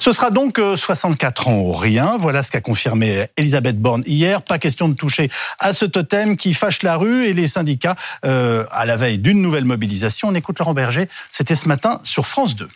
Ce 0.00 0.12
sera 0.12 0.30
donc 0.30 0.58
64 0.58 1.48
ans 1.48 1.58
ou 1.58 1.72
rien. 1.72 2.16
Voilà 2.18 2.42
ce 2.42 2.50
qu'a 2.50 2.62
confirmé 2.62 3.26
Elisabeth 3.36 3.78
Borne 3.78 4.02
hier. 4.06 4.40
Pas 4.40 4.58
question 4.58 4.88
de 4.88 4.94
toucher 4.94 5.28
à 5.58 5.74
ce 5.74 5.84
totem 5.84 6.38
qui 6.38 6.54
fâche 6.54 6.82
la 6.82 6.96
rue 6.96 7.26
et 7.26 7.34
les 7.34 7.46
syndicats 7.46 7.96
euh, 8.24 8.64
à 8.70 8.86
la 8.86 8.96
veille 8.96 9.18
d'une 9.18 9.42
nouvelle 9.42 9.66
mobilisation. 9.66 10.28
On 10.28 10.34
écoute 10.34 10.58
Laurent 10.58 10.72
Berger. 10.72 11.06
C'était 11.30 11.54
ce 11.54 11.68
matin 11.68 12.00
sur 12.02 12.26
France 12.26 12.56
2. 12.56 12.66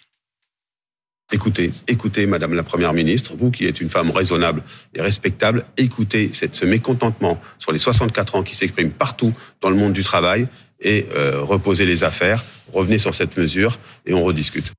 Écoutez, 1.32 1.72
écoutez, 1.88 2.26
Madame 2.26 2.52
la 2.52 2.62
Première 2.62 2.92
ministre, 2.92 3.32
vous 3.34 3.50
qui 3.50 3.64
êtes 3.64 3.80
une 3.80 3.88
femme 3.88 4.10
raisonnable 4.10 4.62
et 4.94 5.00
respectable, 5.00 5.64
écoutez 5.78 6.30
ce 6.34 6.66
mécontentement 6.66 7.40
sur 7.58 7.72
les 7.72 7.78
64 7.78 8.34
ans 8.34 8.42
qui 8.42 8.54
s'exprime 8.54 8.90
partout 8.90 9.32
dans 9.62 9.70
le 9.70 9.76
monde 9.76 9.94
du 9.94 10.04
travail 10.04 10.46
et 10.78 11.06
euh, 11.16 11.40
reposez 11.40 11.86
les 11.86 12.04
affaires, 12.04 12.44
revenez 12.70 12.98
sur 12.98 13.14
cette 13.14 13.38
mesure 13.38 13.78
et 14.04 14.12
on 14.12 14.22
rediscute. 14.22 14.74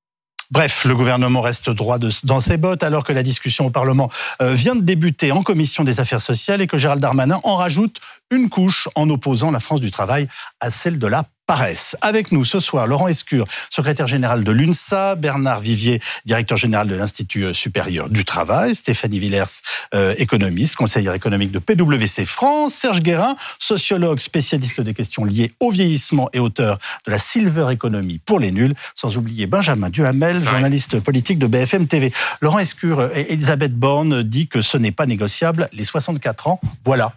Bref, 0.52 0.86
le 0.86 0.96
gouvernement 0.96 1.42
reste 1.42 1.70
droit 1.70 1.98
dans 2.24 2.40
ses 2.40 2.58
bottes 2.58 2.84
alors 2.84 3.04
que 3.04 3.14
la 3.14 3.24
discussion 3.24 3.66
au 3.66 3.70
Parlement 3.72 4.10
euh, 4.42 4.54
vient 4.54 4.76
de 4.76 4.82
débuter 4.82 5.32
en 5.32 5.42
commission 5.42 5.84
des 5.84 6.00
affaires 6.00 6.22
sociales 6.22 6.62
et 6.62 6.68
que 6.68 6.78
Gérald 6.78 7.02
Darmanin 7.02 7.40
en 7.44 7.56
rajoute 7.56 8.00
une 8.32 8.50
couche 8.50 8.88
en 8.96 9.10
opposant 9.10 9.52
la 9.52 9.60
France 9.60 9.82
du 9.82 9.92
travail 9.92 10.28
à 10.60 10.70
celle 10.70 11.00
de 11.00 11.08
la 11.08 11.24
paresse. 11.46 11.96
Avec 12.02 12.32
nous 12.32 12.44
ce 12.44 12.60
soir, 12.60 12.88
Laurent 12.88 13.08
Escure, 13.08 13.46
secrétaire 13.70 14.08
général 14.08 14.44
de 14.44 14.52
l'UNSA, 14.52 15.16
Bernard 15.16 15.60
Vivier, 15.60 16.02
directeur 16.26 16.58
général 16.58 16.88
de 16.88 16.96
l'Institut 16.96 17.54
supérieur 17.54 18.10
du 18.10 18.26
travail, 18.26 18.76
Stéphanie 18.76 19.20
Villers, 19.20 19.62
euh, 19.94 20.16
économiste, 20.18 20.76
conseillère 20.76 21.14
économique 21.14 21.52
de 21.52 21.60
PwC 21.60 22.26
France, 22.26 22.74
Serge 22.74 23.02
Guérin, 23.02 23.36
sociologue 23.60 24.20
spécialiste 24.20 24.82
des 24.82 24.94
questions 24.94 25.26
liées 25.26 25.54
au 25.60 25.72
vieillissement 25.72 26.30
et 26.34 26.40
auteur 26.40 26.80
de 27.06 27.12
la 27.12 27.20
Silver 27.20 27.68
Economy 27.72 28.20
pour 28.20 28.40
les 28.40 28.52
nuls, 28.52 28.74
sans 28.96 29.18
oublier 29.18 29.48
Benjamin 29.48 29.90
Duhamel, 29.90 30.44
journaliste 30.44 31.00
politique 31.00 31.40
de 31.40 31.48
BFM 31.48 31.88
TV. 31.88 32.12
Laurent 32.42 32.60
Escure 32.60 33.10
et 33.16 33.34
Elisabeth 33.34 33.74
Borne 33.74 34.24
dit 34.24 34.48
que 34.48 34.62
ce 34.62 34.78
n'est 34.78 34.92
pas 34.92 35.06
négociable, 35.06 35.70
les 35.74 35.84
64 35.84 36.48
ans, 36.48 36.60
voilà. 36.84 37.14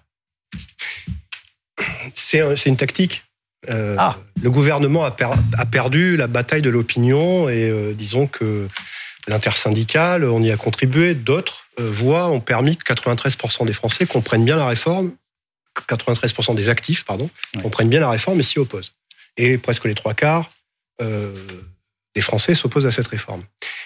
C'est 2.15 2.67
une 2.67 2.77
tactique? 2.77 3.28
Euh, 3.71 3.97
ah. 3.99 4.17
Le 4.41 4.51
gouvernement 4.51 5.05
a, 5.05 5.11
perdu 5.11 6.17
la 6.17 6.29
bataille 6.29 6.63
de 6.63 6.71
l'opinion 6.71 7.49
et 7.49 7.69
euh, 7.69 7.93
disons 7.93 8.29
que 8.29 8.69
l'intersyndicale, 9.27 10.25
on 10.25 10.41
y 10.43 10.51
a 10.51 10.57
contribué. 10.57 11.15
D'autres 11.15 11.65
euh, 11.81 11.91
voix 11.91 12.29
ont 12.29 12.41
permis 12.41 12.77
que 12.77 12.93
93% 12.93 13.67
des 13.67 13.73
Français 13.73 14.07
comprennent 14.07 14.45
bien 14.45 14.57
la 14.57 14.69
réforme, 14.69 15.13
93% 15.89 16.55
des 16.55 16.69
actifs, 16.69 17.05
pardon, 17.05 17.31
comprennent 17.63 17.89
bien 17.89 18.01
la 18.01 18.11
réforme 18.11 18.39
et 18.41 18.45
s'y 18.45 18.59
opposent. 18.59 18.93
Et 19.37 19.59
presque 19.59 19.85
les 19.85 19.95
trois 19.95 20.15
quarts 20.15 20.51
des 21.01 22.21
Français 22.23 22.57
s'opposent 22.57 22.87
à 22.87 22.91
cette 22.91 23.07
réforme. 23.07 23.45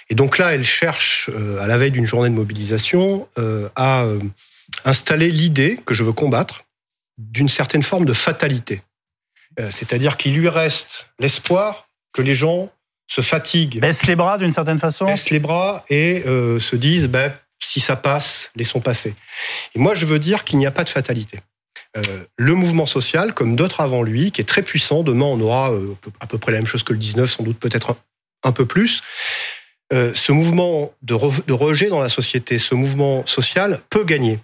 Et 0.09 0.15
donc 0.15 0.39
là, 0.39 0.55
elle 0.55 0.65
cherche, 0.65 1.29
à 1.61 1.67
la 1.67 1.77
veille 1.77 1.91
d'une 1.91 2.07
journée 2.07 2.31
de 2.31 2.35
mobilisation, 2.35 3.29
à 3.77 4.07
installer 4.87 5.31
l'idée 5.31 5.79
que 5.85 5.93
je 5.93 6.03
veux 6.03 6.15
combattre 6.15 6.65
d'une 7.19 7.51
certaine 7.51 7.83
forme 7.83 8.07
de 8.07 8.15
fatalité. 8.15 8.81
Euh, 9.61 9.69
c'est-à-dire 9.71 10.17
qu'il 10.17 10.35
lui 10.35 10.49
reste 10.49 11.09
l'espoir 11.19 11.89
que 12.13 12.23
les 12.23 12.35
gens 12.35 12.71
se 13.07 13.21
fatiguent. 13.21 13.81
Baissent 13.81 14.07
les 14.07 14.17
bras 14.17 14.39
d'une 14.39 14.53
certaine 14.53 14.79
façon 14.79 15.07
Baissent 15.07 15.31
les 15.31 15.39
bras 15.39 15.85
et 15.89 16.23
euh, 16.27 16.59
se 16.59 16.77
disent, 16.77 17.09
ben, 17.09 17.33
si 17.63 17.81
ça 17.81 17.97
passe, 17.97 18.51
laissons 18.57 18.81
passer. 18.81 19.15
Et 19.75 19.79
moi, 19.79 19.95
je 19.95 20.07
veux 20.07 20.19
dire 20.19 20.45
qu'il 20.45 20.59
n'y 20.59 20.67
a 20.67 20.71
pas 20.71 20.85
de 20.85 20.89
fatalité. 20.89 21.41
Euh, 21.97 22.25
le 22.37 22.55
mouvement 22.55 22.87
social, 22.87 23.35
comme 23.35 23.55
d'autres 23.55 23.81
avant 23.81 24.03
lui, 24.03 24.33
qui 24.33 24.41
est 24.41 24.45
très 24.45 24.63
puissant, 24.63 25.03
demain 25.03 25.27
on 25.27 25.41
aura 25.41 25.71
à 26.21 26.27
peu 26.27 26.39
près 26.39 26.53
la 26.53 26.59
même 26.59 26.67
chose 26.67 26.83
que 26.83 26.93
le 26.93 26.99
19, 26.99 27.31
sans 27.31 27.43
doute 27.43 27.59
peut-être 27.59 27.97
un, 28.45 28.53
peu 28.53 28.65
plus, 28.65 29.03
ce 29.93 30.33
mouvement 30.33 30.93
de, 31.03 31.15
de 31.47 31.53
rejet 31.53 31.89
dans 31.89 32.01
la 32.01 32.09
société, 32.09 32.59
ce 32.59 32.75
mouvement 32.75 33.27
social 33.27 33.81
peut 33.91 34.05
gagner. 34.05 34.41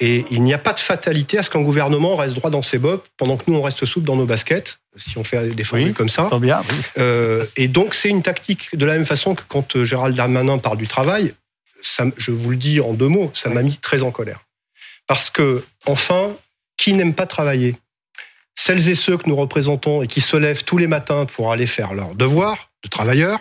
Et 0.00 0.24
il 0.30 0.42
n'y 0.42 0.52
a 0.52 0.58
pas 0.58 0.72
de 0.72 0.80
fatalité 0.80 1.38
à 1.38 1.42
ce 1.42 1.50
qu'un 1.50 1.62
gouvernement 1.62 2.16
reste 2.16 2.34
droit 2.34 2.50
dans 2.50 2.62
ses 2.62 2.78
bottes 2.78 3.06
pendant 3.16 3.36
que 3.36 3.44
nous, 3.46 3.56
on 3.56 3.62
reste 3.62 3.84
souple 3.84 4.06
dans 4.06 4.16
nos 4.16 4.26
baskets, 4.26 4.78
si 4.96 5.16
on 5.16 5.24
fait 5.24 5.50
des 5.50 5.64
formules 5.64 5.94
comme 5.94 6.08
ça. 6.08 6.28
Bien, 6.40 6.62
euh, 6.98 7.46
et 7.56 7.68
donc, 7.68 7.94
c'est 7.94 8.08
une 8.08 8.22
tactique 8.22 8.76
de 8.76 8.84
la 8.84 8.94
même 8.94 9.04
façon 9.04 9.34
que 9.34 9.42
quand 9.48 9.76
euh, 9.76 9.84
Gérald 9.84 10.16
Darmanin 10.16 10.58
parle 10.58 10.76
du 10.76 10.88
travail, 10.88 11.34
ça, 11.82 12.04
je 12.16 12.30
vous 12.30 12.50
le 12.50 12.56
dis 12.56 12.80
en 12.80 12.92
deux 12.92 13.08
mots, 13.08 13.30
ça 13.32 13.48
m'a 13.48 13.62
mis 13.62 13.76
très 13.76 14.02
en 14.02 14.10
colère. 14.10 14.40
Parce 15.06 15.30
que, 15.30 15.64
enfin, 15.86 16.36
qui 16.76 16.92
n'aime 16.94 17.14
pas 17.14 17.26
travailler? 17.26 17.76
Celles 18.54 18.88
et 18.88 18.94
ceux 18.94 19.16
que 19.16 19.28
nous 19.28 19.36
représentons 19.36 20.02
et 20.02 20.06
qui 20.06 20.20
se 20.20 20.36
lèvent 20.36 20.64
tous 20.64 20.78
les 20.78 20.86
matins 20.86 21.26
pour 21.26 21.52
aller 21.52 21.66
faire 21.66 21.94
leur 21.94 22.14
devoir 22.14 22.70
de 22.84 22.88
travailleurs, 22.88 23.40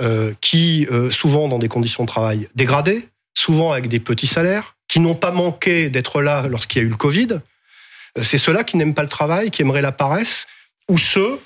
euh, 0.00 0.32
qui, 0.40 0.86
euh, 0.90 1.10
souvent 1.10 1.48
dans 1.48 1.58
des 1.58 1.68
conditions 1.68 2.04
de 2.04 2.08
travail 2.08 2.48
dégradées, 2.54 3.08
souvent 3.34 3.72
avec 3.72 3.88
des 3.88 4.00
petits 4.00 4.26
salaires, 4.26 4.76
qui 4.88 5.00
n'ont 5.00 5.14
pas 5.14 5.30
manqué 5.30 5.90
d'être 5.90 6.22
là 6.22 6.48
lorsqu'il 6.48 6.82
y 6.82 6.84
a 6.84 6.86
eu 6.86 6.90
le 6.90 6.96
Covid. 6.96 7.40
Euh, 8.16 8.22
c'est 8.22 8.38
ceux-là 8.38 8.64
qui 8.64 8.76
n'aiment 8.76 8.94
pas 8.94 9.02
le 9.02 9.08
travail, 9.08 9.50
qui 9.50 9.62
aimeraient 9.62 9.82
la 9.82 9.92
paresse, 9.92 10.46
ou 10.88 10.98
ceux, 10.98 11.38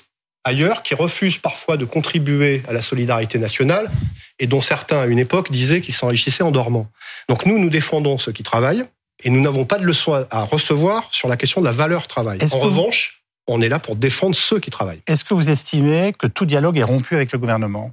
ailleurs, 0.43 0.81
qui 0.81 0.95
refusent 0.95 1.37
parfois 1.37 1.77
de 1.77 1.85
contribuer 1.85 2.63
à 2.67 2.73
la 2.73 2.81
solidarité 2.81 3.37
nationale, 3.37 3.91
et 4.39 4.47
dont 4.47 4.61
certains, 4.61 4.99
à 4.99 5.05
une 5.05 5.19
époque, 5.19 5.51
disaient 5.51 5.81
qu'ils 5.81 5.93
s'enrichissaient 5.93 6.43
en 6.43 6.51
dormant. 6.51 6.87
Donc 7.29 7.45
nous, 7.45 7.59
nous 7.59 7.69
défendons 7.69 8.17
ceux 8.17 8.31
qui 8.31 8.43
travaillent, 8.43 8.85
et 9.23 9.29
nous 9.29 9.41
n'avons 9.41 9.65
pas 9.65 9.77
de 9.77 9.85
leçon 9.85 10.25
à 10.29 10.43
recevoir 10.43 11.07
sur 11.11 11.27
la 11.27 11.37
question 11.37 11.61
de 11.61 11.65
la 11.65 11.71
valeur 11.71 12.07
travail. 12.07 12.39
En 12.53 12.59
revanche, 12.59 13.23
on 13.47 13.61
est 13.61 13.69
là 13.69 13.79
pour 13.79 13.95
défendre 13.95 14.35
ceux 14.35 14.59
qui 14.59 14.71
travaillent. 14.71 15.01
Est-ce 15.07 15.25
que 15.25 15.33
vous 15.33 15.49
estimez 15.49 16.13
que 16.13 16.27
tout 16.27 16.45
dialogue 16.45 16.77
est 16.77 16.83
rompu 16.83 17.15
avec 17.15 17.31
le 17.31 17.39
gouvernement? 17.39 17.91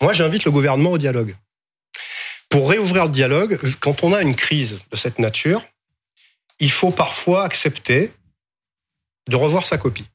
Moi, 0.00 0.12
j'invite 0.12 0.44
le 0.44 0.50
gouvernement 0.50 0.92
au 0.92 0.98
dialogue. 0.98 1.36
Pour 2.48 2.70
réouvrir 2.70 3.04
le 3.04 3.10
dialogue, 3.10 3.58
quand 3.80 4.02
on 4.02 4.12
a 4.12 4.22
une 4.22 4.34
crise 4.34 4.80
de 4.90 4.96
cette 4.96 5.18
nature, 5.18 5.64
il 6.60 6.70
faut 6.70 6.90
parfois 6.90 7.44
accepter 7.44 8.12
de 9.28 9.36
revoir 9.36 9.66
sa 9.66 9.78
copie. 9.78 10.06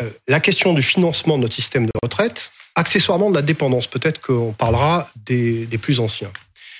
Euh, 0.00 0.10
la 0.28 0.40
question 0.40 0.72
du 0.72 0.82
financement 0.82 1.36
de 1.36 1.42
notre 1.42 1.54
système 1.54 1.86
de 1.86 1.92
retraite, 2.02 2.52
accessoirement 2.74 3.30
de 3.30 3.34
la 3.34 3.42
dépendance, 3.42 3.86
peut-être 3.86 4.20
qu'on 4.20 4.52
parlera 4.52 5.10
des, 5.16 5.66
des, 5.66 5.78
plus 5.78 6.00
anciens. 6.00 6.32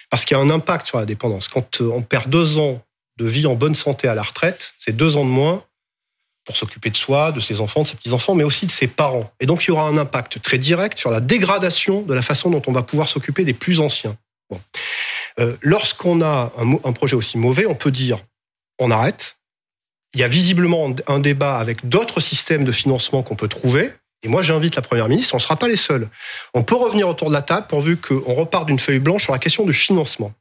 Parce 0.09 0.25
qu'il 0.25 0.37
y 0.37 0.41
a 0.41 0.43
un 0.43 0.51
impact 0.51 0.87
sur 0.87 0.99
la 0.99 1.07
dépendance. 1.07 1.49
Quand 1.49 1.81
euh, 1.81 1.91
on 1.93 2.03
perd 2.03 2.31
deux 2.31 2.59
ans 2.59 2.83
de 3.19 3.27
vie 3.27 3.47
en 3.47 3.55
bonne 3.55 3.75
santé 3.75 4.09
à 4.09 4.15
la 4.15 4.23
retraite, 4.23 4.75
c'est 4.79 4.97
deux 4.97 5.17
ans 5.17 5.25
de 5.25 5.31
moins 5.31 5.65
pour 6.45 6.57
s'occuper 6.57 6.91
de 6.91 6.97
soi, 6.97 7.33
de 7.33 7.41
ses 7.41 7.61
enfants, 7.61 7.83
de 7.83 7.89
ses 7.89 7.97
petits-enfants, 7.97 8.35
mais 8.35 8.45
aussi 8.45 8.67
de 8.67 8.71
ses 8.71 8.89
parents. 8.89 9.31
Et 9.41 9.47
donc, 9.47 9.65
il 9.65 9.69
y 9.69 9.71
aura 9.71 9.87
un 9.87 9.97
impact 9.97 10.43
très 10.43 10.59
direct 10.59 10.99
sur 10.99 11.11
la 11.11 11.21
dégradation 11.21 12.03
de 12.03 12.15
la 12.15 12.23
façon 12.23 12.51
dont 12.51 12.63
on 12.67 12.73
va 12.73 12.83
pouvoir 12.83 13.09
s'occuper 13.09 13.45
des 13.45 13.55
plus 13.55 13.81
anciens. 13.81 14.17
Euh, 15.39 15.57
Lorsqu'on 15.61 16.21
a 16.21 16.53
un, 16.59 16.93
projet 16.93 17.17
aussi 17.17 17.39
mauvais, 17.39 17.67
on 17.67 17.75
peut 17.75 17.91
dire 17.91 18.19
on 18.79 18.91
arrête. 18.91 19.37
Il 20.15 20.21
y 20.21 20.25
a 20.25 20.29
visiblement 20.29 20.95
un 21.07 21.21
débat 21.21 21.57
avec 21.57 21.89
d'autres 21.89 22.21
systèmes 22.21 22.65
de 22.65 22.73
financement 22.73 23.23
qu'on 23.23 23.37
peut 23.37 23.49
trouver. 23.49 23.93
Et 24.23 24.29
moi, 24.29 24.43
j'invite 24.43 24.77
la 24.77 24.83
Première 24.83 25.09
ministre, 25.09 25.35
on 25.35 25.39
ne 25.39 25.43
sera 25.43 25.57
pas 25.57 25.69
les 25.69 25.77
seuls. 25.77 26.09
On 26.53 26.63
peut 26.63 26.75
revenir 26.75 27.09
autour 27.09 27.29
de 27.29 27.33
la 27.33 27.43
table 27.43 27.67
pourvu 27.69 27.97
qu'on 27.97 28.35
repart 28.35 28.67
d'une 28.67 28.79
feuille 28.79 28.99
blanche 28.99 29.25
sur 29.25 29.33
la 29.33 29.39
question 29.39 29.65
du 29.65 29.73
financement. 29.73 30.33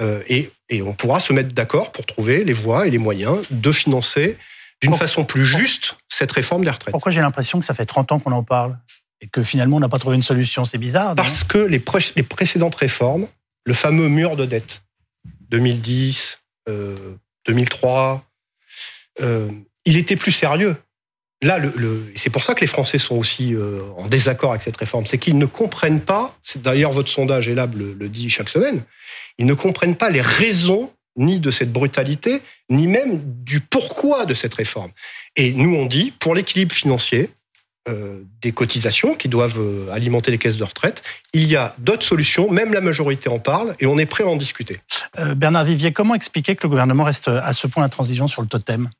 Euh, 0.00 0.22
et 0.28 0.50
on 0.82 0.94
pourra 0.94 1.20
se 1.20 1.32
mettre 1.32 1.52
d'accord 1.52 1.92
pour 1.92 2.06
trouver 2.06 2.44
les 2.44 2.52
voies 2.52 2.86
et 2.86 2.90
les 2.90 2.98
moyens 2.98 3.42
de 3.50 3.72
financer 3.72 4.38
d'une 4.80 4.94
façon 4.94 5.24
plus 5.24 5.44
juste 5.44 5.96
cette 6.08 6.32
réforme 6.32 6.64
des 6.64 6.70
retraites. 6.70 6.92
Pourquoi 6.92 7.12
j'ai 7.12 7.20
l'impression 7.20 7.58
que 7.60 7.66
ça 7.66 7.74
fait 7.74 7.86
30 7.86 8.12
ans 8.12 8.18
qu'on 8.18 8.32
en 8.32 8.42
parle 8.42 8.78
et 9.20 9.26
que 9.26 9.42
finalement 9.42 9.76
on 9.76 9.80
n'a 9.80 9.88
pas 9.88 9.98
trouvé 9.98 10.16
une 10.16 10.22
solution? 10.22 10.64
C'est 10.64 10.78
bizarre. 10.78 11.14
Parce 11.14 11.44
que 11.44 11.58
les, 11.58 11.82
les, 12.16 12.22
précédentes 12.22 12.74
réformes, 12.76 13.26
le 13.64 13.74
fameux 13.74 14.08
mur 14.08 14.36
de 14.36 14.46
dette, 14.46 14.82
2010, 15.50 16.38
euh, 16.68 17.14
2003, 17.46 18.24
euh, 19.20 19.50
il 19.84 19.96
était 19.96 20.16
plus 20.16 20.32
sérieux. 20.32 20.76
Là, 21.42 21.58
le, 21.58 21.72
le 21.76 22.12
c'est 22.16 22.28
pour 22.30 22.42
ça 22.42 22.54
que 22.54 22.60
les 22.60 22.66
Français 22.66 22.98
sont 22.98 23.16
aussi 23.16 23.54
euh, 23.54 23.82
en 23.98 24.06
désaccord 24.06 24.50
avec 24.50 24.62
cette 24.62 24.76
réforme, 24.76 25.06
c'est 25.06 25.18
qu'ils 25.18 25.38
ne 25.38 25.46
comprennent 25.46 26.02
pas. 26.02 26.38
D'ailleurs, 26.56 26.92
votre 26.92 27.08
sondage 27.08 27.48
est 27.48 27.54
le, 27.54 27.94
le 27.94 28.08
dit 28.08 28.28
chaque 28.28 28.50
semaine. 28.50 28.82
Ils 29.38 29.46
ne 29.46 29.54
comprennent 29.54 29.96
pas 29.96 30.10
les 30.10 30.20
raisons 30.20 30.92
ni 31.16 31.40
de 31.40 31.50
cette 31.50 31.72
brutalité, 31.72 32.42
ni 32.68 32.86
même 32.86 33.20
du 33.44 33.60
pourquoi 33.60 34.26
de 34.26 34.34
cette 34.34 34.54
réforme. 34.54 34.90
Et 35.36 35.52
nous, 35.52 35.74
on 35.74 35.86
dit, 35.86 36.12
pour 36.18 36.34
l'équilibre 36.34 36.72
financier, 36.72 37.30
euh, 37.88 38.20
des 38.42 38.52
cotisations 38.52 39.14
qui 39.14 39.28
doivent 39.28 39.58
euh, 39.58 39.90
alimenter 39.90 40.30
les 40.30 40.36
caisses 40.36 40.58
de 40.58 40.64
retraite. 40.64 41.02
Il 41.32 41.46
y 41.46 41.56
a 41.56 41.74
d'autres 41.78 42.04
solutions, 42.04 42.50
même 42.50 42.74
la 42.74 42.82
majorité 42.82 43.30
en 43.30 43.38
parle, 43.38 43.74
et 43.80 43.86
on 43.86 43.98
est 43.98 44.06
prêt 44.06 44.22
à 44.22 44.26
en 44.26 44.36
discuter. 44.36 44.76
Euh, 45.18 45.34
Bernard 45.34 45.64
Vivier, 45.64 45.90
comment 45.90 46.14
expliquer 46.14 46.56
que 46.56 46.62
le 46.64 46.68
gouvernement 46.68 47.04
reste 47.04 47.28
à 47.28 47.52
ce 47.54 47.66
point 47.66 47.82
intransigeant 47.82 48.26
sur 48.26 48.42
le 48.42 48.48
totem? 48.48 48.90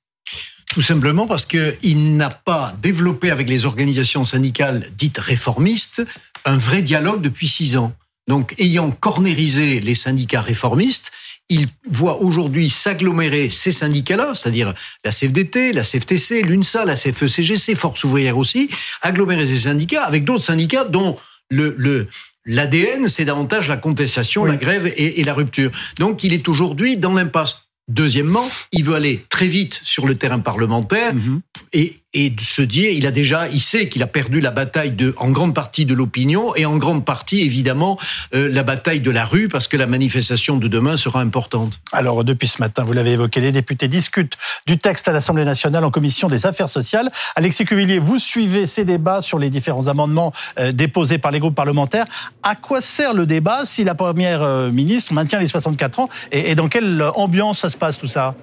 Tout 0.70 0.80
simplement 0.80 1.26
parce 1.26 1.44
qu'il 1.44 2.16
n'a 2.16 2.30
pas 2.30 2.74
développé 2.80 3.30
avec 3.30 3.50
les 3.50 3.66
organisations 3.66 4.24
syndicales 4.24 4.86
dites 4.96 5.18
réformistes 5.18 6.02
un 6.46 6.56
vrai 6.56 6.80
dialogue 6.80 7.20
depuis 7.20 7.48
six 7.48 7.76
ans. 7.76 7.92
Donc, 8.28 8.54
ayant 8.58 8.92
cornérisé 8.92 9.80
les 9.80 9.94
syndicats 9.94 10.40
réformistes, 10.40 11.10
il 11.50 11.68
voit 11.90 12.22
aujourd'hui 12.22 12.70
s'agglomérer 12.70 13.50
ces 13.50 13.72
syndicats-là, 13.72 14.32
c'est-à-dire 14.34 14.72
la 15.04 15.10
CFDT, 15.10 15.72
la 15.72 15.82
CFTC, 15.82 16.42
l'UNSA, 16.42 16.84
la 16.84 16.94
CFE-CGC, 16.94 17.74
Force 17.74 18.04
ouvrière 18.04 18.38
aussi, 18.38 18.70
agglomérer 19.02 19.46
ces 19.46 19.58
syndicats 19.60 20.04
avec 20.04 20.24
d'autres 20.24 20.44
syndicats 20.44 20.84
dont 20.84 21.18
le, 21.50 21.74
le 21.76 22.08
l'ADN, 22.46 23.06
c'est 23.06 23.26
davantage 23.26 23.68
la 23.68 23.76
contestation, 23.76 24.44
la 24.46 24.56
grève 24.56 24.86
et, 24.86 25.20
et 25.20 25.24
la 25.24 25.34
rupture. 25.34 25.70
Donc, 25.98 26.24
il 26.24 26.32
est 26.32 26.48
aujourd'hui 26.48 26.96
dans 26.96 27.12
l'impasse. 27.12 27.66
Deuxièmement, 27.88 28.48
il 28.72 28.84
veut 28.84 28.94
aller 28.94 29.26
très 29.28 29.46
vite 29.46 29.80
sur 29.82 30.06
le 30.06 30.16
terrain 30.16 30.38
parlementaire 30.38 31.14
mhm. 31.14 31.40
et, 31.72 31.99
et 32.12 32.34
se 32.40 32.62
dire, 32.62 32.90
il 32.90 33.06
a 33.06 33.12
déjà, 33.12 33.48
il 33.48 33.60
sait 33.60 33.88
qu'il 33.88 34.02
a 34.02 34.06
perdu 34.08 34.40
la 34.40 34.50
bataille 34.50 34.90
de, 34.90 35.14
en 35.18 35.30
grande 35.30 35.54
partie 35.54 35.84
de 35.84 35.94
l'opinion 35.94 36.54
et 36.56 36.66
en 36.66 36.76
grande 36.76 37.04
partie, 37.04 37.42
évidemment, 37.42 37.98
euh, 38.34 38.48
la 38.50 38.64
bataille 38.64 38.98
de 39.00 39.12
la 39.12 39.24
rue 39.24 39.48
parce 39.48 39.68
que 39.68 39.76
la 39.76 39.86
manifestation 39.86 40.56
de 40.56 40.66
demain 40.66 40.96
sera 40.96 41.20
importante. 41.20 41.80
Alors, 41.92 42.24
depuis 42.24 42.48
ce 42.48 42.60
matin, 42.60 42.82
vous 42.82 42.92
l'avez 42.92 43.12
évoqué, 43.12 43.40
les 43.40 43.52
députés 43.52 43.86
discutent 43.86 44.36
du 44.66 44.76
texte 44.76 45.06
à 45.06 45.12
l'Assemblée 45.12 45.44
nationale 45.44 45.84
en 45.84 45.92
commission 45.92 46.26
des 46.26 46.46
affaires 46.46 46.68
sociales. 46.68 47.10
Alexis 47.36 47.64
Cuvillier, 47.64 48.00
vous 48.00 48.18
suivez 48.18 48.66
ces 48.66 48.84
débats 48.84 49.22
sur 49.22 49.38
les 49.38 49.50
différents 49.50 49.86
amendements 49.86 50.32
euh, 50.58 50.72
déposés 50.72 51.18
par 51.18 51.30
les 51.30 51.38
groupes 51.38 51.54
parlementaires. 51.54 52.06
À 52.42 52.56
quoi 52.56 52.80
sert 52.80 53.14
le 53.14 53.24
débat 53.24 53.64
si 53.64 53.84
la 53.84 53.94
première 53.94 54.42
euh, 54.42 54.70
ministre 54.72 55.12
maintient 55.12 55.38
les 55.38 55.48
64 55.48 56.00
ans 56.00 56.08
et 56.32 56.56
dans 56.56 56.68
quelle 56.68 57.02
ambiance 57.14 57.60
ça 57.60 57.68
se 57.68 57.76
passe 57.76 57.98
tout 57.98 58.08
ça? 58.08 58.34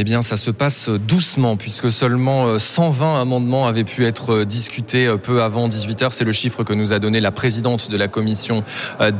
Eh 0.00 0.04
bien, 0.04 0.22
ça 0.22 0.36
se 0.36 0.52
passe 0.52 0.90
doucement 0.90 1.56
puisque 1.56 1.90
seulement 1.90 2.56
120 2.56 3.16
euh, 3.16 3.20
amendements 3.20 3.66
avaient 3.66 3.82
pu 3.82 4.06
être 4.06 4.32
euh, 4.32 4.44
discutés 4.44 5.08
euh, 5.08 5.16
peu 5.16 5.42
avant 5.42 5.66
18 5.66 6.02
h 6.02 6.10
C'est 6.12 6.22
le 6.22 6.30
chiffre 6.30 6.62
que 6.62 6.72
nous 6.72 6.92
a 6.92 7.00
donné 7.00 7.18
la 7.18 7.32
présidente 7.32 7.90
de 7.90 7.96
la 7.96 8.06
commission 8.06 8.62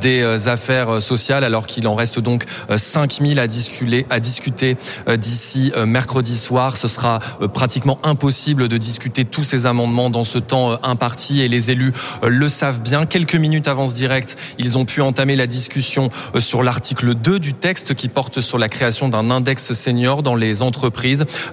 des 0.01 0.47
affaires 0.47 1.03
sociales, 1.03 1.43
alors 1.43 1.67
qu'il 1.67 1.89
en 1.89 1.97
reste 1.97 2.21
donc 2.21 2.45
5000 2.75 3.41
à 3.41 3.49
discuter, 3.49 4.07
à 4.09 4.21
discuter 4.21 4.77
d'ici 5.17 5.73
mercredi 5.87 6.37
soir. 6.37 6.77
Ce 6.77 6.87
sera 6.87 7.19
pratiquement 7.53 7.99
impossible 8.05 8.69
de 8.69 8.77
discuter 8.77 9.25
tous 9.25 9.45
ces 9.45 9.67
amendements 9.67 10.11
dans 10.11 10.25
ce 10.25 10.39
temps 10.39 10.79
imparti 10.83 11.41
et 11.41 11.49
les 11.49 11.71
élus 11.71 11.93
le 12.23 12.49
savent 12.49 12.81
bien. 12.81 13.07
Quelques 13.07 13.37
minutes 13.37 13.69
avant 13.69 13.87
ce 13.87 13.95
direct, 13.95 14.37
ils 14.59 14.79
ont 14.79 14.85
pu 14.85 15.01
entamer 15.01 15.37
la 15.37 15.47
discussion 15.47 16.11
sur 16.39 16.63
l'article 16.63 17.15
2 17.15 17.39
du 17.39 17.55
texte 17.55 17.95
qui 17.95 18.09
porte 18.09 18.41
sur 18.41 18.59
la 18.59 18.69
création 18.69 19.09
d'un 19.09 19.31
index 19.31 19.73
senior 19.73 20.23
dans 20.23 20.35
les. 20.35 20.63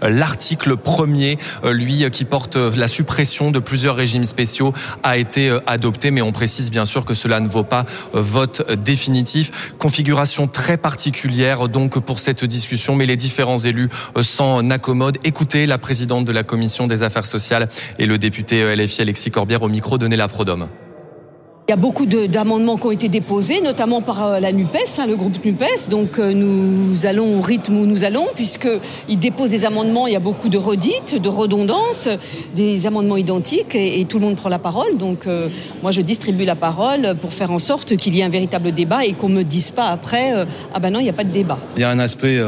L'article 0.01 0.77
premier, 0.77 1.37
euh, 1.63 1.73
lui, 1.73 2.03
euh, 2.03 2.09
qui 2.09 2.25
porte 2.25 2.55
euh, 2.55 2.71
la 2.75 2.87
suppression 2.87 3.51
de 3.51 3.59
plusieurs 3.59 3.95
régimes 3.95 4.25
spéciaux, 4.25 4.73
a 5.03 5.17
été 5.17 5.57
adopté, 5.67 6.11
mais 6.11 6.21
on 6.21 6.31
précise 6.31 6.71
bien 6.71 6.85
sûr 6.85 7.05
que 7.05 7.13
cela 7.13 7.39
ne 7.39 7.47
vaut 7.47 7.63
pas 7.63 7.85
vote 8.13 8.63
définitif. 8.83 9.73
Configuration 9.77 10.47
très 10.47 10.77
particulière 10.77 11.67
donc 11.67 11.99
pour 11.99 12.19
cette 12.19 12.45
discussion, 12.45 12.95
mais 12.95 13.05
les 13.05 13.15
différents 13.15 13.57
élus 13.57 13.89
s'en 14.21 14.69
accommodent. 14.69 15.17
Écoutez 15.23 15.65
la 15.65 15.77
présidente 15.77 16.25
de 16.25 16.31
la 16.31 16.43
commission 16.43 16.87
des 16.87 17.03
affaires 17.03 17.25
sociales 17.25 17.69
et 17.99 18.05
le 18.05 18.17
député 18.17 18.75
LFI 18.75 19.01
Alexis 19.01 19.31
Corbière 19.31 19.63
au 19.63 19.69
micro 19.69 19.97
donné 19.97 20.15
la 20.15 20.27
Prodome. 20.27 20.67
Il 21.67 21.71
y 21.71 21.73
a 21.73 21.77
beaucoup 21.77 22.05
d'amendements 22.05 22.77
qui 22.77 22.85
ont 22.85 22.91
été 22.91 23.09
déposés, 23.09 23.59
notamment 23.59 24.03
par 24.03 24.23
euh, 24.23 24.39
la 24.39 24.51
NUPES, 24.51 24.99
hein, 24.99 25.07
le 25.07 25.15
groupe 25.15 25.43
NUPES. 25.43 25.89
Donc 25.89 26.19
euh, 26.19 26.31
nous 26.31 27.07
allons 27.07 27.39
au 27.39 27.41
rythme 27.41 27.77
où 27.77 27.87
nous 27.87 28.03
allons, 28.03 28.27
puisqu'ils 28.35 29.17
déposent 29.17 29.49
des 29.49 29.65
amendements, 29.65 30.05
il 30.05 30.13
y 30.13 30.15
a 30.15 30.19
beaucoup 30.19 30.49
de 30.49 30.59
redites, 30.59 31.19
de 31.19 31.27
redondances, 31.27 32.07
des 32.53 32.85
amendements 32.85 33.17
identiques, 33.17 33.73
et, 33.73 34.05
tout 34.05 34.19
le 34.19 34.25
monde 34.25 34.35
prend 34.35 34.49
la 34.49 34.59
parole. 34.59 34.95
Donc 34.99 35.25
euh, 35.25 35.49
moi, 35.81 35.89
je 35.89 36.01
distribue 36.01 36.45
la 36.45 36.53
parole 36.53 37.15
pour 37.19 37.33
faire 37.33 37.49
en 37.49 37.57
sorte 37.57 37.97
qu'il 37.97 38.13
y 38.13 38.19
ait 38.19 38.23
un 38.23 38.29
véritable 38.29 38.71
débat 38.71 39.03
et 39.03 39.13
qu'on 39.13 39.29
ne 39.29 39.37
me 39.37 39.43
dise 39.43 39.71
pas 39.71 39.87
après, 39.87 40.33
ah 40.71 40.79
ben 40.79 40.91
non, 40.91 40.99
il 40.99 41.03
n'y 41.03 41.09
a 41.09 41.13
pas 41.13 41.23
de 41.23 41.31
débat. 41.31 41.57
Il 41.77 41.81
y 41.81 41.83
a 41.83 41.89
un 41.89 41.97
aspect 41.97 42.39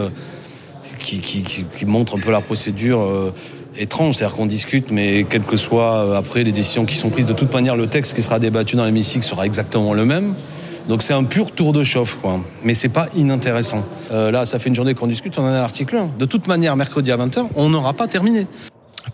qui, 1.00 1.44
montre 1.88 2.18
un 2.18 2.20
peu 2.20 2.30
la 2.30 2.42
procédure 2.42 3.34
étrange, 3.79 4.15
c'est-à-dire 4.15 4.35
qu'on 4.35 4.45
discute, 4.45 4.91
mais 4.91 5.25
quel 5.29 5.44
que 5.44 5.57
soit 5.57 5.95
euh, 5.95 6.18
après 6.18 6.44
les 6.44 6.51
décisions 6.51 6.85
qui 6.85 6.95
sont 6.95 7.09
prises, 7.09 7.25
de 7.25 7.33
toute 7.33 7.53
manière, 7.53 7.75
le 7.75 7.88
texte 7.88 8.15
qui 8.15 8.24
sera 8.24 8.39
débattu 8.39 8.75
dans 8.75 8.85
l'hémicycle 8.85 9.25
sera 9.25 9.45
exactement 9.45 9.94
le 9.94 10.06
même. 10.06 10.35
Donc 10.88 11.01
c'est 11.01 11.13
un 11.13 11.24
pur 11.24 11.51
tour 11.51 11.74
de 11.74 11.83
chauffe, 11.83 12.18
quoi. 12.21 12.39
Mais 12.63 12.74
c'est 12.74 12.89
pas 12.89 13.07
inintéressant. 13.15 13.83
Euh, 14.12 14.31
là, 14.31 14.45
ça 14.45 14.57
fait 14.57 14.69
une 14.69 14.75
journée 14.75 14.94
qu'on 14.94 15.07
discute, 15.07 15.38
on 15.38 15.44
en 15.44 15.47
a 15.47 15.51
l'article 15.51 15.97
1. 15.97 16.12
De 16.18 16.25
toute 16.25 16.47
manière, 16.47 16.75
mercredi 16.75 17.12
à 17.12 17.18
20h, 17.18 17.47
on 17.56 17.69
n'aura 17.69 17.94
pas 17.94 18.07
terminé. 18.07 18.47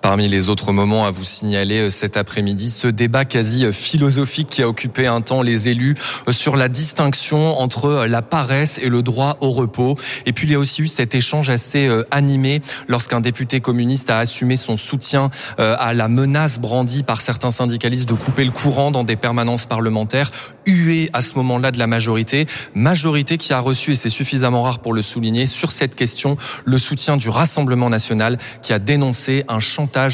Parmi 0.04 0.28
les 0.28 0.50
autres 0.50 0.74
moments 0.74 1.06
à 1.06 1.12
vous 1.12 1.24
signaler 1.24 1.80
euh, 1.80 1.90
cet 1.90 2.18
après-midi, 2.18 2.70
ce 2.70 2.90
débat 2.90 3.24
quasi 3.24 3.64
euh, 3.64 3.72
philosophique 3.72 4.50
qui 4.50 4.62
a 4.62 4.68
occupé 4.68 5.08
un 5.08 5.22
temps 5.22 5.42
les 5.42 5.70
élus 5.70 5.96
euh, 6.28 6.34
sur 6.34 6.58
la 6.58 6.68
distinction 6.68 7.58
entre 7.58 8.06
la 8.06 8.22
paresse 8.22 8.80
et 8.80 8.90
le 8.90 9.02
droit 9.02 9.38
au 9.40 9.52
repos. 9.52 9.98
Et 10.26 10.34
puis 10.34 10.46
il 10.46 10.52
y 10.52 10.56
a 10.56 10.60
aussi 10.60 10.82
eu 10.82 10.88
cet 10.88 11.16
échange 11.16 11.50
assez 11.50 11.90
animé 12.12 12.62
lorsqu'un 12.90 13.22
député 13.22 13.62
communiste 13.62 14.10
a 14.10 14.18
assumé 14.18 14.58
son 14.58 14.76
soutien 14.76 15.30
à 15.58 15.94
la 15.94 16.10
menace 16.10 16.60
brandie 16.60 17.04
par 17.04 17.22
certains 17.22 17.52
syndicalistes 17.52 18.08
de 18.08 18.14
couper 18.14 18.44
le 18.44 18.52
courant 18.52 18.92
dans 18.92 19.04
des 19.04 19.16
permanences 19.16 19.66
parlementaires, 19.66 20.32
hué 20.66 21.10
à 21.14 21.22
ce 21.22 21.36
moment-là 21.36 21.72
de 21.72 21.80
la 21.80 21.88
majorité, 21.88 22.46
majorité 22.74 23.38
qui 23.38 23.54
a 23.54 23.60
reçu, 23.60 23.94
et 23.94 23.96
c'est 23.96 24.10
suffisamment 24.10 24.64
rare 24.64 24.80
pour 24.80 24.94
le 24.94 25.02
souligner, 25.02 25.46
sur 25.46 25.72
cette 25.72 25.96
question, 25.96 26.38
le 26.66 26.78
soutien 26.78 27.18
du 27.18 27.30
Rassemblement 27.30 27.90
national 27.90 28.38
qui 28.62 28.74
a 28.74 28.80
dénoncé 28.80 29.44
un 29.48 29.60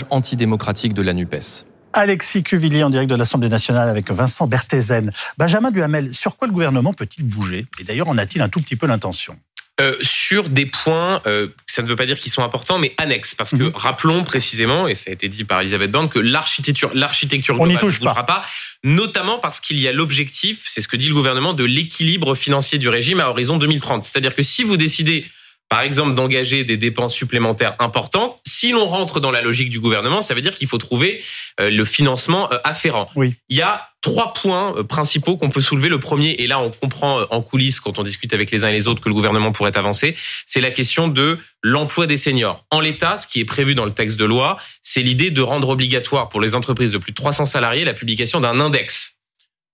antidémocratique 0.10 0.94
de 0.94 1.02
la 1.02 1.14
NUPES. 1.14 1.66
Alexis 1.94 2.44
Cuvillier 2.44 2.84
en 2.84 2.90
direct 2.90 3.10
de 3.10 3.16
l'Assemblée 3.16 3.50
nationale 3.50 3.90
avec 3.90 4.12
Vincent 4.12 4.48
Berthézen. 4.48 5.12
Benjamin 5.38 5.72
Duhamel, 5.72 6.14
sur 6.14 6.38
quoi 6.38 6.48
le 6.48 6.54
gouvernement 6.54 6.94
peut-il 6.94 7.26
bouger? 7.26 7.66
Et 7.80 7.84
d'ailleurs, 7.84 8.08
en 8.08 8.18
a-t-il 8.18 8.42
un 8.42 8.50
tout 8.50 8.62
petit 8.62 8.76
peu 8.76 8.88
l'intention? 8.88 9.38
Euh, 9.82 9.96
sur 10.02 10.50
des 10.50 10.66
points, 10.66 11.22
euh, 11.26 11.48
ça 11.66 11.82
ne 11.82 11.88
veut 11.88 11.96
pas 11.96 12.06
dire 12.06 12.20
qu'ils 12.20 12.34
sont 12.34 12.44
importants, 12.44 12.80
mais 12.80 12.94
annexes. 12.98 13.34
Parce 13.34 13.52
que 13.52 13.64
mhm. 13.64 13.72
rappelons 13.74 14.24
précisément, 14.26 14.90
et 14.90 14.96
ça 14.96 15.10
a 15.10 15.14
été 15.14 15.30
dit 15.30 15.46
par 15.46 15.62
Elisabeth 15.62 15.90
Borne, 15.90 16.10
que 16.10 16.20
l'architecture, 16.20 16.92
l'architecture 16.94 17.56
globale 17.56 17.76
ne 17.76 17.80
bougera 17.80 18.26
pas. 18.26 18.46
notamment 18.84 19.40
parce 19.40 19.62
qu'il 19.62 19.80
y 19.80 19.88
a 19.88 19.94
l'objectif, 19.94 20.66
c'est 20.68 20.82
ce 20.82 20.90
que 20.90 20.98
dit 20.98 21.08
le 21.08 21.14
gouvernement, 21.14 21.54
de 21.54 21.64
l'équilibre 21.64 22.36
financier 22.36 22.78
du 22.78 22.90
régime 22.90 23.22
à 23.22 23.30
horizon 23.30 23.58
2030. 23.58 24.04
C'est-à-dire 24.04 24.36
que 24.36 24.44
si 24.44 24.64
vous 24.64 24.76
décidez 24.76 25.26
par 25.70 25.82
exemple, 25.82 26.16
d'engager 26.16 26.64
des 26.64 26.78
dépenses 26.78 27.14
supplémentaires 27.14 27.76
importantes. 27.78 28.42
Si 28.46 28.72
l'on 28.72 28.88
rentre 28.88 29.20
dans 29.20 29.30
la 29.30 29.44
logique 29.44 29.70
du 29.70 29.80
gouvernement, 29.80 30.24
ça 30.24 30.34
veut 30.34 30.42
dire 30.42 30.56
qu'il 30.56 30.68
faut 30.68 30.80
trouver 30.80 31.24
euh, 31.60 31.70
le 31.70 31.86
financement 31.86 32.52
euh, 32.52 32.58
afférent. 32.64 33.08
Oui. 33.16 33.36
Il 33.50 33.58
y 33.58 33.62
a 33.62 33.88
trois 34.02 34.34
points 34.34 34.76
euh, 34.76 34.84
principaux 34.84 35.38
qu'on 35.38 35.50
peut 35.50 35.62
soulever. 35.62 35.88
Le 35.88 36.00
premier, 36.00 36.32
et 36.32 36.48
là 36.48 36.60
on 36.60 36.72
comprend 36.72 37.22
en 37.30 37.42
coulisses 37.44 37.80
quand 37.80 38.00
on 38.00 38.04
discute 38.04 38.34
avec 38.34 38.50
les 38.50 38.64
uns 38.64 38.70
et 38.70 38.74
les 38.74 38.88
autres 38.88 39.02
que 39.02 39.10
le 39.10 39.14
gouvernement 39.14 39.52
pourrait 39.52 39.78
avancer, 39.78 40.16
c'est 40.48 40.62
la 40.62 40.72
question 40.72 41.08
de 41.08 41.38
l'emploi 41.62 42.08
des 42.08 42.18
seniors. 42.18 42.66
En 42.72 42.80
l'état, 42.80 43.20
ce 43.20 43.28
qui 43.28 43.40
est 43.40 43.46
prévu 43.46 43.76
dans 43.76 43.86
le 43.86 43.94
texte 43.94 44.18
de 44.18 44.26
loi, 44.26 44.58
c'est 44.82 45.02
l'idée 45.04 45.30
de 45.30 45.42
rendre 45.42 45.70
obligatoire 45.70 46.30
pour 46.30 46.42
les 46.42 46.56
entreprises 46.56 46.92
de 46.92 46.98
plus 46.98 47.12
de 47.12 47.16
300 47.16 47.46
salariés 47.46 47.86
la 47.86 47.94
publication 47.94 48.40
d'un 48.40 48.60
index 48.60 49.19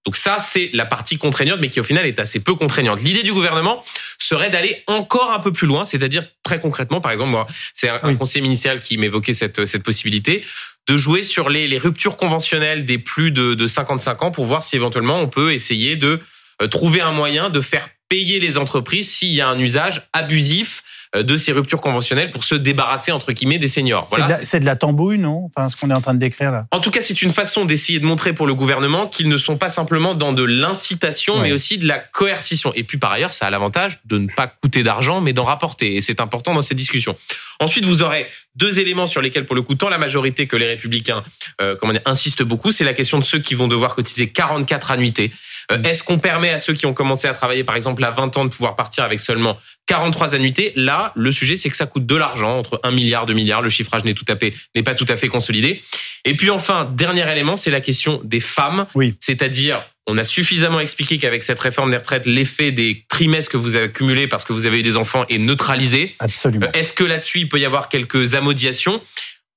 donc 0.06 0.16
ça, 0.16 0.40
c'est 0.40 0.70
la 0.74 0.86
partie 0.86 1.18
contraignante, 1.18 1.60
mais 1.60 1.70
qui 1.70 1.80
au 1.80 1.84
final 1.84 2.06
est 2.06 2.20
assez 2.20 2.40
peu 2.40 2.54
contraignante. 2.54 3.02
L'idée 3.02 3.24
du 3.24 3.34
gouvernement 3.34 3.84
serait 4.20 4.52
d'aller 4.52 4.84
encore 4.86 5.32
un 5.32 5.40
peu 5.40 5.52
plus 5.52 5.66
loin, 5.66 5.84
c'est-à-dire 5.84 6.24
très 6.44 6.60
concrètement, 6.60 7.02
par 7.02 7.12
exemple, 7.12 7.32
moi, 7.32 7.48
c'est 7.74 7.90
un, 7.90 8.16
conseiller 8.16 8.42
ministériel 8.42 8.82
qui 8.82 8.98
m'évoquait 8.98 9.34
cette, 9.34 9.66
cette 9.66 9.82
possibilité 9.84 10.46
de 10.88 10.98
jouer 10.98 11.24
sur 11.24 11.50
les, 11.50 11.68
les 11.68 11.80
ruptures 11.80 12.18
conventionnelles 12.18 12.86
des 12.86 13.00
plus 13.00 13.32
de, 13.32 13.56
de 13.56 13.68
55 13.68 14.22
ans 14.22 14.32
pour 14.32 14.46
voir 14.46 14.62
si 14.62 14.76
éventuellement 14.76 15.20
on 15.20 15.28
peut 15.28 15.54
essayer 15.54 15.96
de 15.96 16.20
euh, 16.62 16.68
trouver 16.68 17.02
un 17.02 17.12
moyen 17.12 17.50
de 17.50 17.60
faire 17.60 17.90
payer 18.08 18.40
les 18.40 18.60
entreprises 18.60 19.12
s'il 19.12 19.34
y 19.34 19.42
a 19.42 19.50
un 19.50 19.60
usage 19.60 20.04
abusif 20.14 20.84
de 21.24 21.38
ces 21.38 21.52
ruptures 21.52 21.82
conventionnelles 21.82 22.32
pour 22.32 22.44
se 22.44 22.56
débarrasser 22.56 23.12
entre 23.12 23.32
guillemets 23.32 23.60
des 23.60 23.68
seniors. 23.68 24.06
Voilà. 24.10 24.40
C'est 24.44 24.60
de, 24.60 24.66
la 24.66 24.76
tambouille, 24.76 25.18
non? 25.18 25.50
Enfin, 25.56 25.70
ce 25.70 25.76
qu'on 25.76 25.90
est 25.90 25.94
en 25.94 26.02
train 26.02 26.14
de 26.14 26.20
décrire 26.20 26.52
là. 26.52 26.66
En 26.72 26.80
tout 26.80 26.92
cas, 26.92 27.02
c'est 27.02 27.22
une 27.22 27.32
façon 27.32 27.66
d'essayer 27.66 28.00
de 28.00 28.06
montrer 28.06 28.34
pour 28.34 28.48
le 28.48 28.56
gouvernement 28.56 29.08
qu'ils 29.08 29.30
ne 29.30 29.38
sont 29.38 29.58
pas 29.58 29.70
simplement 29.70 30.16
dans 30.16 30.34
de 30.34 30.44
l'incitation, 30.44 31.40
mais 31.40 31.52
aussi 31.52 31.78
de 31.78 31.88
la 31.88 32.00
coercition. 32.00 32.72
Et 32.76 32.84
puis 32.84 32.98
par 32.98 33.12
ailleurs, 33.12 33.34
ça 33.34 33.48
a 33.48 33.50
l'avantage 33.50 34.00
de 34.06 34.18
ne 34.18 34.28
pas 34.28 34.48
coûter 34.48 34.84
d'argent, 34.84 35.22
mais 35.22 35.34
d'en 35.34 35.46
rapporter. 35.46 35.96
Et 35.96 36.02
c'est 36.02 36.20
important 36.20 36.54
dans 36.54 36.62
cette 36.62 36.78
discussion. 36.78 37.16
Ensuite, 37.60 37.86
vous 37.86 38.02
aurez 38.02 38.28
deux 38.56 38.80
éléments 38.80 39.08
sur 39.08 39.22
lesquels, 39.22 39.46
pour 39.46 39.56
le 39.56 39.62
coup, 39.62 39.76
tant 39.76 39.90
la 39.90 39.98
majorité 39.98 40.48
que 40.48 40.56
les 40.56 40.68
républicains 40.68 41.24
euh, 41.62 41.76
comment 41.80 41.94
dire, 41.94 42.02
insistent 42.06 42.44
beaucoup. 42.44 42.72
C'est 42.72 42.84
la 42.84 42.94
question 42.94 43.20
de 43.20 43.24
ceux 43.24 43.40
qui 43.40 43.56
vont 43.56 43.68
devoir 43.68 43.96
cotiser 43.96 44.30
44 44.30 44.92
annuités. 44.92 45.32
Euh, 45.72 45.82
est-ce 45.84 46.04
qu'on 46.04 46.20
permet 46.20 46.50
à 46.50 46.60
ceux 46.60 46.74
qui 46.74 46.86
ont 46.86 46.94
commencé 46.94 47.28
à 47.28 47.34
travailler, 47.34 47.64
par 47.64 47.76
exemple, 47.76 48.04
à 48.04 48.12
20 48.12 48.38
ans, 48.38 48.46
de 48.46 48.50
pouvoir 48.50 48.76
partir 48.76 49.04
avec 49.04 49.20
seulement 49.20 49.58
43 49.88 50.36
annuités? 50.36 50.74
Là, 50.76 51.12
le 51.16 51.32
sujet, 51.32 51.58
c'est 51.58 51.70
que 51.70 51.76
ça 51.76 51.86
coûte 51.86 52.06
de 52.06 52.16
l'argent, 52.16 52.58
entre 52.58 52.80
1 52.84 52.92
milliard, 52.92 53.26
2 53.26 53.34
milliards. 53.34 53.62
Le 53.62 53.70
chiffrage 53.70 54.04
n'est 54.04 54.14
tout 54.14 54.26
à 54.28 54.36
fait, 54.36 54.54
n'est 54.76 54.84
pas 54.84 54.96
tout 54.96 55.06
à 55.10 55.18
fait 55.18 55.28
consolidé. 55.28 55.82
Et 56.26 56.36
puis 56.36 56.50
enfin, 56.50 56.92
dernier 56.96 57.30
élément, 57.32 57.58
c'est 57.58 57.72
la 57.72 57.82
question 57.82 58.22
des 58.24 58.40
femmes. 58.40 58.86
Oui. 58.96 59.16
C'est-à-dire, 59.20 59.84
on 60.08 60.18
a 60.18 60.24
suffisamment 60.24 60.80
expliqué 60.80 61.18
qu'avec 61.18 61.42
cette 61.42 61.60
réforme 61.60 61.92
des 61.92 61.98
retraites, 61.98 62.26
l'effet 62.26 62.72
des 62.72 63.06
trimestres 63.10 63.52
que 63.52 63.58
vous 63.58 63.76
avez 63.76 63.86
accumulés 63.86 64.28
parce 64.28 64.44
que 64.44 64.54
vous 64.54 64.66
avez 64.66 64.80
eu 64.80 64.84
des 64.84 64.98
enfants 64.98 65.26
est 65.30 65.40
neutralisé. 65.40 66.14
Absolument. 66.20 66.68
Euh, 66.68 66.80
est-ce 66.80 66.94
que 66.94 67.04
là-dessus, 67.04 67.40
il 67.40 67.50
peut 67.50 67.60
y 67.60 67.66
avoir 67.66 67.90
quelques 67.90 68.36
amodiations? 68.36 69.02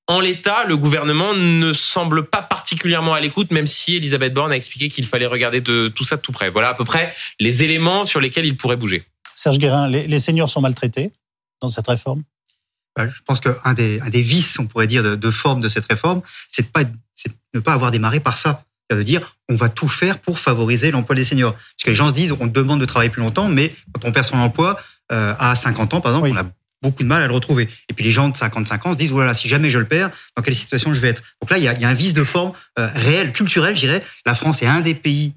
En 0.09 0.21
l'état, 0.21 0.65
le 0.65 0.77
gouvernement 0.77 1.35
ne 1.35 1.73
semble 1.75 2.25
pas 2.25 2.41
particulièrement 2.43 3.13
à 3.13 3.21
l'écoute, 3.21 3.51
même 3.51 3.67
si 3.67 3.97
Elisabeth 3.97 4.33
Borne 4.33 4.51
a 4.53 4.57
expliqué 4.57 4.89
qu'il 4.89 5.07
fallait 5.07 5.27
regarder 5.27 5.61
de 5.61 5.89
tout 5.89 6.05
ça 6.05 6.17
de 6.17 6.23
tout 6.23 6.33
près. 6.33 6.49
Voilà 6.49 6.71
à 6.71 6.75
peu 6.75 6.85
près 6.85 7.15
les 7.39 7.63
éléments 7.63 8.07
sur 8.07 8.19
lesquels 8.19 8.47
il 8.47 8.57
pourrait 8.57 8.77
bouger. 8.77 9.05
Serge 9.35 9.59
Guérin, 9.59 9.87
les, 9.87 10.19
seniors 10.19 10.49
sont 10.49 10.63
maltraités 10.63 11.13
dans 11.61 11.69
cette 11.69 11.87
réforme? 11.87 12.23
Bah, 12.97 13.07
Je 13.07 13.21
pense 13.27 13.41
qu'un 13.41 13.75
des, 13.75 14.01
des 14.01 14.23
vices, 14.23 14.59
on 14.59 14.67
pourrait 14.67 14.87
dire, 14.87 15.17
de, 15.17 15.31
forme 15.31 15.61
de 15.61 15.69
cette 15.69 15.87
réforme, 15.87 16.23
c'est 16.49 16.63
de, 16.63 16.69
pas, 16.69 16.85
de 16.85 16.93
ne 17.55 17.61
pas 17.61 17.75
avoir 17.75 17.91
démarré 17.91 18.19
par 18.19 18.39
ça. 18.39 18.65
de 18.91 19.03
dire 19.03 19.37
on 19.51 19.57
va 19.57 19.69
tout 19.69 19.89
faire 19.89 20.19
pour 20.21 20.39
favoriser 20.39 20.91
l'emploi 20.91 21.15
des 21.17 21.25
seniors. 21.25 21.53
Parce 21.53 21.85
que 21.85 21.91
les 21.91 21.95
gens 21.95 22.09
se 22.09 22.15
disent 22.15 22.35
on 22.41 22.47
demande 22.47 22.81
de 22.81 22.87
travailler 22.87 23.11
plus 23.11 23.23
longtemps, 23.23 23.49
mais 23.49 23.75
quand 23.93 24.09
on 24.09 24.13
perd 24.13 24.25
son 24.27 24.39
emploi 24.39 24.81
euh, 25.13 25.35
à 25.39 25.55
50 25.55 25.95
ans, 25.95 26.01
par 26.01 26.13
exemple, 26.13 26.29
Oui. 26.29 26.35
on 26.35 26.41
a 26.41 26.51
beaucoup 26.83 27.03
de 27.03 27.09
mal 27.09 27.23
à 27.23 27.27
le 27.27 27.33
retrouver. 27.33 27.69
Et 27.89 27.95
puis 27.95 28.05
les 28.05 28.11
gens 28.11 28.29
de 28.29 28.37
55 28.37 28.87
ans 28.87 28.93
se 28.93 28.99
disent 28.99 29.11
voilà, 29.11 29.35
si 29.35 29.49
jamais 29.49 29.71
je 29.71 29.79
le 29.79 29.87
perds, 29.87 30.11
dans 30.37 30.43
quelle 30.43 30.55
situation 30.55 30.93
je 30.93 31.01
vais 31.01 31.09
être? 31.09 31.23
Donc 31.41 31.51
là, 31.51 31.59
il 31.59 31.65
y 31.65 31.69
a, 31.69 31.75
il 31.75 31.81
y 31.81 31.85
a 31.85 31.89
un 31.89 31.95
vice 31.95 32.15
de 32.15 32.25
forme 32.25 32.53
euh, 32.79 32.89
réel, 32.95 33.33
culturel, 33.33 33.75
je 33.75 33.81
dirais. 33.81 34.05
La 34.27 34.35
France 34.35 34.63
est 34.63 34.67
un 34.67 34.81
des 34.81 34.95
pays 34.95 35.35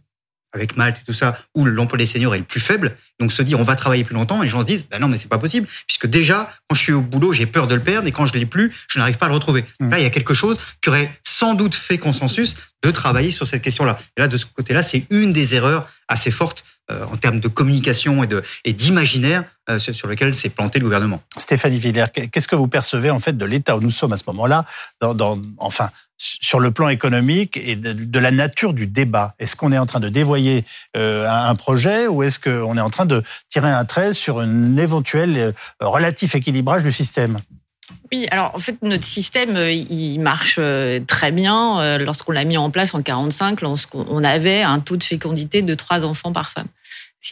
avec 0.54 0.76
Malte 0.76 0.98
et 1.02 1.04
tout 1.06 1.14
ça, 1.14 1.40
où 1.56 1.66
l'emploi 1.66 1.98
des 1.98 2.06
seniors 2.06 2.36
est 2.36 2.40
le 2.40 2.44
plus 2.44 2.60
faible. 2.60 2.96
Donc 3.20 3.32
se 3.32 3.42
dire 3.42 3.60
on 3.60 3.64
va 3.64 3.76
travailler 3.76 4.04
plus 4.04 4.16
longtemps, 4.16 4.42
et 4.42 4.46
les 4.46 4.52
gens 4.52 4.62
se 4.62 4.66
disent 4.66 4.84
bah 4.90 5.00
non 5.00 5.08
mais 5.08 5.18
c'est 5.18 5.30
pas 5.30 5.38
possible, 5.38 5.68
puisque 5.88 6.08
déjà 6.08 6.52
quand 6.68 6.76
je 6.76 6.82
suis 6.82 6.94
au 6.94 7.02
boulot 7.02 7.34
j'ai 7.34 7.46
peur 7.46 7.68
de 7.68 7.76
le 7.76 7.82
perdre 7.82 8.08
et 8.08 8.12
quand 8.12 8.26
je 8.26 8.34
l'ai 8.34 8.46
plus, 8.46 8.74
je 8.90 9.00
n'arrive 9.00 9.18
pas 9.18 9.28
à 9.28 9.30
le 9.30 9.36
retrouver. 9.36 9.64
Mm. 9.80 9.90
Là 9.90 10.00
il 10.00 10.04
y 10.04 10.06
a 10.06 10.10
quelque 10.10 10.34
chose 10.34 10.60
qui 10.82 10.90
aurait 10.90 11.18
sans 11.24 11.54
doute 11.54 11.76
fait 11.76 11.98
consensus 11.98 12.56
de 12.84 12.92
travailler 12.92 13.32
sur 13.32 13.48
cette 13.48 13.62
question-là. 13.62 13.98
Et 14.18 14.22
là 14.22 14.28
de 14.28 14.38
ce 14.38 14.46
côté-là 14.46 14.84
c'est 14.84 15.06
une 15.10 15.32
des 15.32 15.56
erreurs 15.56 15.88
assez 16.08 16.32
fortes 16.32 16.66
en 16.90 17.16
termes 17.16 17.40
de 17.40 17.48
communication 17.48 18.22
et 18.66 18.74
d'imaginaire 18.74 19.46
euh, 19.72 19.80
sur, 19.80 20.08
lequel 20.08 20.34
s'est 20.34 20.50
planté 20.50 20.80
le 20.80 20.86
gouvernement. 20.86 21.22
Stéphanie 21.38 21.78
Villers, 21.78 22.08
qu'est-ce 22.12 22.48
que 22.48 22.56
vous 22.56 22.68
percevez 22.68 23.10
en 23.10 23.20
fait 23.20 23.38
de 23.38 23.46
l'état 23.46 23.78
où 23.78 23.80
nous 23.80 23.92
sommes 23.92 24.12
à 24.12 24.18
ce 24.18 24.24
moment-là, 24.28 24.66
enfin 25.58 25.90
sur 26.18 26.60
le 26.60 26.72
plan 26.72 26.90
économique 26.90 27.58
et 27.58 27.76
de, 27.76 28.20
la 28.20 28.32
nature 28.32 28.74
du 28.74 28.88
débat? 28.88 29.36
Est-ce 29.40 29.56
qu'on 29.56 29.72
est 29.72 29.78
en 29.78 29.86
train 29.86 30.00
de 30.00 30.10
dévoyer 30.10 30.66
euh, 30.98 31.28
un, 31.30 31.56
projet 31.56 32.08
ou 32.08 32.24
est-ce 32.24 32.40
qu'on 32.40 32.76
est 32.76 32.82
en 32.82 32.90
train 32.90 33.06
de 33.06 33.22
tirer 33.50 33.72
un 33.72 33.86
trait 33.86 34.14
sur 34.14 34.40
un 34.40 34.78
éventuel 34.78 35.38
euh, 35.38 35.52
relatif 35.80 36.34
équilibrage 36.36 36.84
du 36.84 36.92
système? 36.92 37.40
Oui, 38.12 38.28
alors 38.32 38.52
en 38.54 38.60
fait, 38.60 38.76
notre 38.82 39.06
système, 39.06 39.56
euh, 39.56 39.72
il 39.72 40.20
marche 40.20 40.56
euh, 40.60 41.00
très 41.08 41.32
bien. 41.32 41.80
Euh, 41.80 41.98
Lorsqu'on 41.98 42.32
l'a 42.32 42.44
mis 42.46 42.58
en 42.58 42.70
place 42.70 42.94
en 42.94 43.02
45, 43.02 43.62
lorsqu'on 43.62 44.06
on 44.10 44.24
avait 44.24 44.62
un 44.64 44.80
taux 44.80 44.98
de 44.98 45.04
fécondité 45.04 45.62
de 45.62 45.74
trois 45.76 46.04
enfants 46.06 46.32
par 46.34 46.52
femme. 46.52 46.68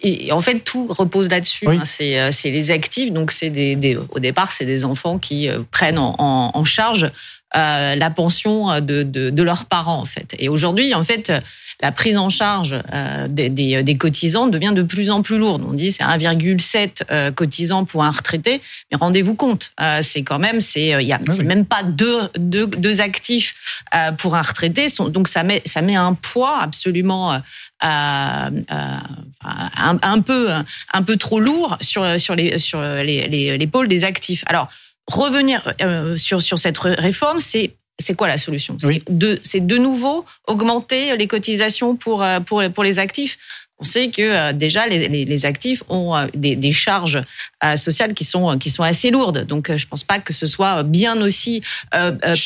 Et 0.04 0.32
en 0.32 0.40
fait, 0.42 0.60
tout 0.60 0.86
repose 0.90 1.30
là-dessus. 1.30 1.68
Oui. 1.68 1.78
hein. 1.78 1.84
C'est 1.86 2.32
c'est 2.32 2.52
les 2.52 2.70
actifs, 2.70 3.12
donc 3.12 3.32
c'est 3.32 3.50
des, 3.50 3.76
des- 3.76 3.98
au 3.98 4.20
départ, 4.20 4.52
c'est 4.52 4.66
des 4.66 4.86
enfants 4.86 5.18
qui 5.18 5.50
prennent 5.72 5.98
en, 5.98 6.16
en- 6.20 6.52
en 6.54 6.64
charge 6.64 7.10
euh, 7.58 7.96
la 7.96 8.10
pension 8.12 8.80
de, 8.82 9.02
de, 9.02 9.32
de 9.32 9.44
leurs 9.44 9.66
parents, 9.66 9.98
en 10.00 10.06
fait. 10.06 10.36
Et 10.38 10.48
aujourd'hui, 10.48 10.94
en 10.94 11.04
fait, 11.04 11.34
la 11.82 11.92
prise 11.94 12.18
en 12.18 12.30
charge 12.30 12.76
euh, 12.94 13.28
des, 13.30 13.50
des, 13.50 13.84
des 13.84 13.98
cotisants 13.98 14.48
devient 14.48 14.74
de 14.76 14.84
plus 14.84 15.10
en 15.12 15.22
plus 15.22 15.38
lourde. 15.38 15.64
On 15.66 15.74
dit 15.74 15.92
c'est 15.94 16.04
1,7 16.04 17.04
euh, 17.12 17.32
cotisants 17.32 17.86
pour 17.86 18.04
un 18.04 18.12
retraité, 18.12 18.62
mais 18.92 18.98
rendez-vous 18.98 19.34
compte, 19.36 19.72
euh, 19.80 20.00
c'est 20.02 20.24
quand 20.24 20.40
même 20.40 20.60
c'est 20.60 20.94
euh, 20.94 21.02
il 21.02 21.08
y 21.08 21.14
a 21.14 21.20
Ah 21.26 21.32
oui. 21.38 21.46
même 21.46 21.66
pas 21.66 21.84
deux, 21.84 22.30
deux, 22.38 22.68
deux 22.68 23.00
actifs 23.02 23.56
euh, 23.96 24.12
pour 24.12 24.36
un 24.36 24.42
retraité. 24.42 24.88
Donc 25.10 25.28
ça 25.30 25.44
met 25.44 25.62
ça 25.66 25.82
met 25.82 25.96
un 25.96 26.14
poids 26.16 26.60
absolument 26.62 27.34
euh, 27.34 27.38
euh, 27.86 28.98
un, 29.42 29.98
un 30.02 30.22
peu 30.22 30.52
un 30.94 31.04
peu 31.04 31.16
trop 31.18 31.40
lourd 31.40 31.78
sur 31.82 32.20
sur 32.20 32.36
les 32.36 32.60
sur 32.60 32.82
les 32.82 33.28
les- 33.28 33.58
l'épaule 33.58 33.88
des 33.88 34.04
actifs. 34.04 34.44
Alors 34.48 34.68
revenir 35.08 35.74
euh, 35.82 36.18
sur 36.18 36.42
sur 36.42 36.60
cette 36.60 36.78
ré- 36.78 36.94
réforme, 36.96 37.40
c'est 37.40 37.76
c'est 38.00 38.16
quoi 38.16 38.28
la 38.28 38.38
solution? 38.38 38.78
Oui. 38.84 39.04
C'est 39.44 39.66
de 39.66 39.78
nouveau 39.78 40.26
augmenter 40.48 41.16
les 41.18 41.28
cotisations 41.28 41.96
pour 41.96 42.24
euh, 42.24 42.40
pour 42.40 42.64
pour 42.74 42.84
les 42.84 42.98
actifs. 43.00 43.38
On 43.82 43.86
sait 43.86 44.10
que 44.10 44.22
euh, 44.22 44.52
déjà 44.54 44.88
les, 44.88 45.08
les, 45.08 45.24
les 45.26 45.46
actifs 45.46 45.84
ont 45.90 46.16
euh, 46.16 46.28
des, 46.36 46.56
des 46.58 46.72
charges 46.74 47.22
euh, 47.64 47.76
sociales 47.78 48.14
qui 48.14 48.26
sont 48.26 48.58
qui 48.58 48.70
sont 48.70 48.84
assez 48.84 49.10
lourdes. 49.10 49.46
Donc 49.46 49.74
je 49.76 49.88
pense 49.88 50.04
pas 50.04 50.20
que 50.20 50.34
ce 50.34 50.46
soit 50.46 50.84
bien 50.84 51.20
aussi 51.22 51.62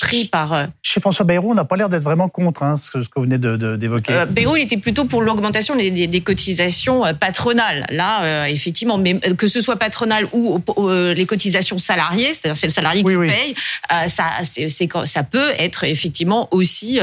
pris 0.01 0.25
par 0.25 0.67
Chez 0.81 0.99
François 0.99 1.25
Bayrou, 1.25 1.51
on 1.51 1.55
n'a 1.55 1.65
pas 1.65 1.75
l'air 1.75 1.89
d'être 1.89 2.03
vraiment 2.03 2.29
contre 2.29 2.63
hein, 2.63 2.77
ce, 2.77 2.91
que, 2.91 3.01
ce 3.01 3.07
que 3.09 3.13
vous 3.15 3.23
venez 3.23 3.37
de- 3.37 3.55
de- 3.57 3.75
d'évoquer. 3.75 4.13
Euh, 4.13 4.25
Bayrou, 4.25 4.55
il 4.57 4.63
était 4.63 4.77
plutôt 4.77 5.05
pour 5.05 5.21
l'augmentation 5.21 5.75
des, 5.75 5.89
des- 5.91 6.07
des 6.07 6.21
cotisations 6.21 7.03
patronales. 7.19 7.85
Là, 7.89 8.47
effectivement, 8.49 8.97
mais 8.97 9.19
que 9.19 9.47
ce 9.47 9.61
soit 9.61 9.77
patronal 9.77 10.27
ou 10.33 10.59
les 11.15 11.25
cotisations 11.25 11.79
salariées, 11.79 12.33
c'est-à-dire 12.33 12.57
c'est 12.57 12.67
le 12.67 12.71
salarié 12.73 13.01
Oui, 13.03 13.13
qui 13.13 13.17
oui. 13.17 13.27
paye, 13.27 13.55
ça, 14.09 14.25
c'est, 14.43 14.67
ça 15.05 15.23
peut 15.23 15.51
être 15.57 15.83
effectivement 15.83 16.47
aussi 16.51 16.99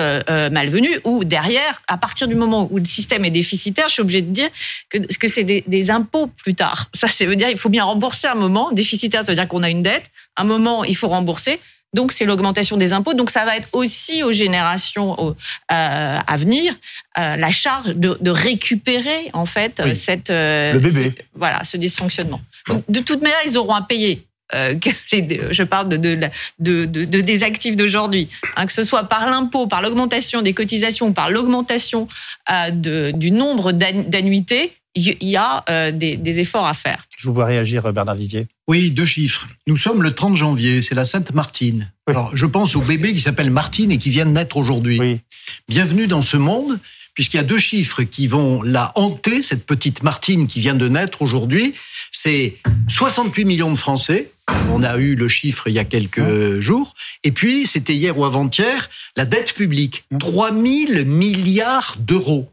malvenu. 0.51 0.89
Ou 1.05 1.25
derrière, 1.25 1.83
à 1.89 1.97
partir 1.97 2.29
du 2.29 2.35
moment 2.35 2.69
où 2.71 2.79
le 2.79 2.85
système 2.85 3.25
est 3.25 3.31
déficitaire, 3.31 3.89
je 3.89 3.95
suis 3.95 4.03
obligée 4.21 4.29
de 4.29 4.33
dire 4.33 4.49
que, 4.89 4.99
que 4.99 5.29
c'est 5.29 5.45
des, 5.45 5.65
des 5.67 5.91
impôts 5.91 6.27
plus 6.29 6.55
tard. 6.55 6.89
Ça, 6.95 7.09
ça 7.09 7.25
veut 7.27 7.37
dire 7.37 7.49
il 7.50 7.59
faut 7.59 7.69
bien 7.69 7.85
rembourser 7.85 8.27
un 8.29 8.35
moment. 8.35 8.71
Déficitaire, 8.73 9.25
ça 9.25 9.33
veut 9.33 9.37
dire 9.37 9.49
qu'on 9.49 9.62
a 9.62 9.71
une 9.71 9.83
dette. 9.83 10.05
Un 10.37 10.45
moment, 10.45 10.85
il 10.85 10.97
faut 10.97 11.09
rembourser. 11.09 11.61
Donc 11.93 12.12
c'est 12.12 12.25
l'augmentation 12.25 12.77
des 12.77 12.93
impôts. 12.93 13.15
Donc 13.15 13.31
ça 13.31 13.45
va 13.45 13.57
être 13.57 13.69
aussi 13.73 14.23
aux 14.23 14.31
générations 14.33 15.17
euh, 15.19 15.35
à 15.69 16.37
venir 16.37 16.73
euh, 17.19 17.35
la 17.37 17.50
charge 17.50 17.97
de, 17.97 18.17
de 18.21 18.31
récupérer 18.31 19.31
en 19.33 19.45
fait 19.47 19.83
Oui. 19.85 19.97
cette 19.97 20.31
euh, 20.31 20.73
Le 20.75 20.79
bébé. 20.79 21.15
ce- 21.17 21.23
voilà 21.35 21.65
ce 21.65 21.77
dysfonctionnement. 21.77 22.41
Donc, 22.69 22.85
de 22.89 23.00
toute 23.00 23.23
manière, 23.23 23.39
ils 23.45 23.59
auront 23.59 23.75
à 23.75 23.83
payer. 23.83 24.25
Euh, 24.54 24.75
que 24.75 24.90
les- 25.12 25.40
je 25.50 25.62
parle 25.62 25.88
de, 25.88 25.97
de, 25.97 26.14
la- 26.14 26.30
de, 26.59 26.85
de- 26.85 27.04
de- 27.04 27.21
des 27.21 27.42
actifs 27.42 27.76
d'aujourd'hui, 27.76 28.28
hein, 28.57 28.66
que 28.66 28.73
ce 28.73 28.85
soit 28.85 29.04
par 29.04 29.26
l'impôt, 29.28 29.66
par 29.66 29.83
l'augmentation 29.83 30.42
des 30.42 30.52
cotisations, 30.54 31.12
par 31.12 31.30
l'augmentation 31.30 32.09
euh, 32.50 32.71
du 33.12 33.30
nombre 33.30 33.73
d'ann- 33.73 34.09
d'annuités, 34.09 34.73
il 34.97 35.16
y 35.21 35.37
a 35.37 35.64
euh, 35.71 35.92
des, 35.92 36.16
des 36.16 36.40
efforts 36.40 36.66
à 36.66 36.75
faire. 36.75 37.04
Je 37.16 37.28
vous 37.28 37.35
vois 37.35 37.45
réagir, 37.47 37.92
Bernard 37.92 38.16
Vivier. 38.16 38.49
Oui, 38.66 38.90
deux 38.90 39.04
chiffres. 39.04 39.47
Nous 39.69 39.76
sommes 39.76 40.02
le 40.02 40.12
30 40.14 40.35
janvier, 40.37 40.83
c'est 40.83 40.97
la 40.97 41.04
Sainte 41.04 41.33
Martine. 41.33 41.92
Oui. 42.09 42.14
Alors, 42.14 42.37
je 42.37 42.45
pense 42.47 42.75
au 42.75 42.80
bébé 42.80 43.12
qui 43.12 43.21
s'appelle 43.21 43.50
Martine 43.50 43.92
et 43.92 43.99
qui 43.99 44.11
vient 44.11 44.26
de 44.26 44.33
naître 44.33 44.57
aujourd'hui. 44.57 44.99
Oui. 44.99 45.21
Bienvenue 45.69 46.09
dans 46.09 46.23
ce 46.23 46.37
monde, 46.37 46.80
puisqu'il 47.14 47.37
y 47.37 47.40
a 47.40 47.45
deux 47.45 47.59
chiffres 47.59 48.02
qui 48.02 48.26
vont 48.26 48.62
la 48.62 48.90
hanter, 48.97 49.42
cette 49.42 49.64
petite 49.64 50.02
Martine 50.02 50.49
qui 50.49 50.59
vient 50.61 50.75
de 50.75 50.88
naître 50.88 51.23
aujourd'hui. 51.23 51.75
C'est 52.11 52.57
68 52.88 53.45
millions 53.45 53.71
de 53.71 53.76
Français. 53.78 54.33
On 54.73 54.83
a 54.83 54.97
eu 54.99 55.14
le 55.14 55.28
chiffre 55.28 55.69
il 55.69 55.75
y 55.75 55.78
a 55.78 55.85
quelques 55.85 56.61
jours. 56.61 56.95
Et 57.25 57.33
puis, 57.33 57.66
c'était 57.66 57.95
hier 57.95 58.16
ou 58.19 58.25
avant-hier, 58.25 58.88
la 59.16 59.25
dette 59.25 59.54
publique. 59.54 60.04
3 60.19 60.50
000 60.50 61.04
milliards 61.04 61.97
d'euros. 61.99 62.50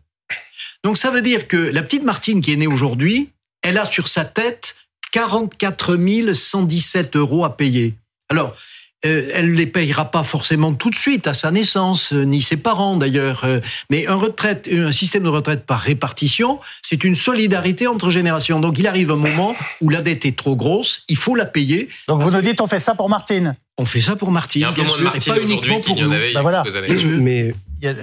Donc, 0.84 0.98
ça 0.98 1.10
veut 1.10 1.22
dire 1.22 1.48
que 1.48 1.58
la 1.58 1.84
petite 1.84 2.04
Martine 2.04 2.42
qui 2.42 2.54
est 2.54 2.58
née 2.58 2.68
aujourd'hui, 2.68 3.30
elle 3.62 3.78
a 3.78 3.86
sur 3.86 4.08
sa 4.08 4.26
tête 4.26 4.76
44 5.12 6.34
117 6.34 7.16
euros 7.16 7.46
à 7.46 7.56
payer. 7.56 7.96
Alors, 8.30 8.56
euh, 9.06 9.30
elle 9.34 9.54
les 9.54 9.68
payera 9.68 10.10
pas 10.12 10.24
forcément 10.24 10.74
tout 10.74 10.90
de 10.90 10.96
suite 10.96 11.28
à 11.28 11.34
sa 11.34 11.52
naissance, 11.52 12.14
euh, 12.14 12.24
ni 12.24 12.42
ses 12.42 12.58
parents 12.58 12.96
d'ailleurs. 12.98 13.42
euh, 13.44 13.60
mais 13.90 14.08
un 14.08 14.16
retraite, 14.16 14.68
un 14.72 14.92
système 14.92 15.24
de 15.24 15.30
retraite 15.30 15.66
par 15.66 15.80
répartition, 15.80 16.60
c'est 16.82 17.04
une 17.04 17.16
solidarité 17.16 17.86
entre 17.88 18.10
générations. 18.10 18.60
Donc, 18.60 18.80
il 18.80 18.88
arrive 18.88 19.12
un 19.12 19.16
moment 19.16 19.56
où 19.82 19.90
la 19.90 20.02
dette 20.02 20.26
est 20.26 20.36
trop 20.36 20.56
grosse, 20.56 21.04
il 21.10 21.18
faut 21.18 21.36
la 21.36 21.46
payer. 21.46 21.88
Donc 22.08 22.22
vous 22.22 22.32
nous 22.32 22.42
dites, 22.42 22.60
on 22.62 22.68
fait 22.68 22.80
ça 22.80 22.96
pour 22.96 23.10
Martine. 23.10 23.56
On 23.78 23.86
fait 23.86 24.02
ça 24.02 24.16
pour 24.16 24.32
Martine, 24.32 24.62
Il 24.62 24.64
y 24.64 24.66
a 24.66 24.70
un 24.70 24.74
peu 24.74 24.82
bien 24.82 24.90
sûr, 24.90 25.16
et 25.16 25.20
pas 25.36 25.40
uniquement 25.42 25.76
pour 25.82 25.96
qu'il 25.96 26.04
y 26.04 26.08
en 26.08 26.10
nous. 26.10 26.34
Bah 26.34 26.40
a 26.40 26.42
voilà. 26.42 26.64
Mais 27.20 27.54
Il 27.82 27.86
y 27.86 27.88
a- 27.90 27.94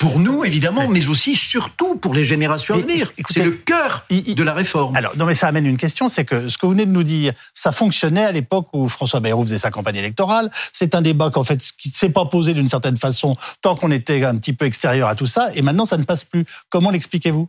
Pour 0.00 0.18
nous, 0.18 0.44
évidemment, 0.44 0.88
mais 0.88 1.06
aussi, 1.06 1.36
surtout 1.36 1.94
pour 1.96 2.12
les 2.12 2.24
générations 2.24 2.74
à 2.74 2.78
venir. 2.78 3.12
C'est 3.28 3.44
le 3.44 3.52
cœur 3.52 4.04
il- 4.10 4.28
il- 4.30 4.34
de 4.34 4.42
la 4.42 4.52
réforme. 4.52 4.96
Alors, 4.96 5.16
non, 5.16 5.26
mais 5.26 5.34
ça 5.34 5.46
amène 5.46 5.64
une 5.66 5.76
question, 5.76 6.08
c'est 6.08 6.24
que 6.24 6.48
ce 6.48 6.58
que 6.58 6.66
vous 6.66 6.72
venez 6.72 6.86
de 6.86 6.90
nous 6.90 7.04
dire, 7.04 7.32
ça 7.54 7.70
fonctionnait 7.70 8.24
à 8.24 8.32
l'époque 8.32 8.66
où 8.72 8.88
François 8.88 9.20
Bayrou 9.20 9.44
faisait 9.44 9.58
sa 9.58 9.70
campagne 9.70 9.96
électorale. 9.96 10.50
C'est 10.72 10.96
un 10.96 11.02
débat 11.02 11.30
qu'en 11.30 11.44
fait, 11.44 11.62
qui 11.78 11.90
ne 11.90 11.94
s'est 11.94 12.08
pas 12.10 12.24
posé 12.24 12.52
d'une 12.52 12.68
certaine 12.68 12.96
façon 12.96 13.36
tant 13.62 13.76
qu'on 13.76 13.92
était 13.92 14.24
un 14.24 14.36
petit 14.36 14.52
peu 14.52 14.64
extérieur 14.64 15.08
à 15.08 15.14
tout 15.14 15.26
ça, 15.26 15.50
et 15.54 15.62
maintenant 15.62 15.84
ça 15.84 15.96
ne 15.98 16.04
passe 16.04 16.24
plus. 16.24 16.44
Comment 16.68 16.90
l'expliquez-vous? 16.90 17.48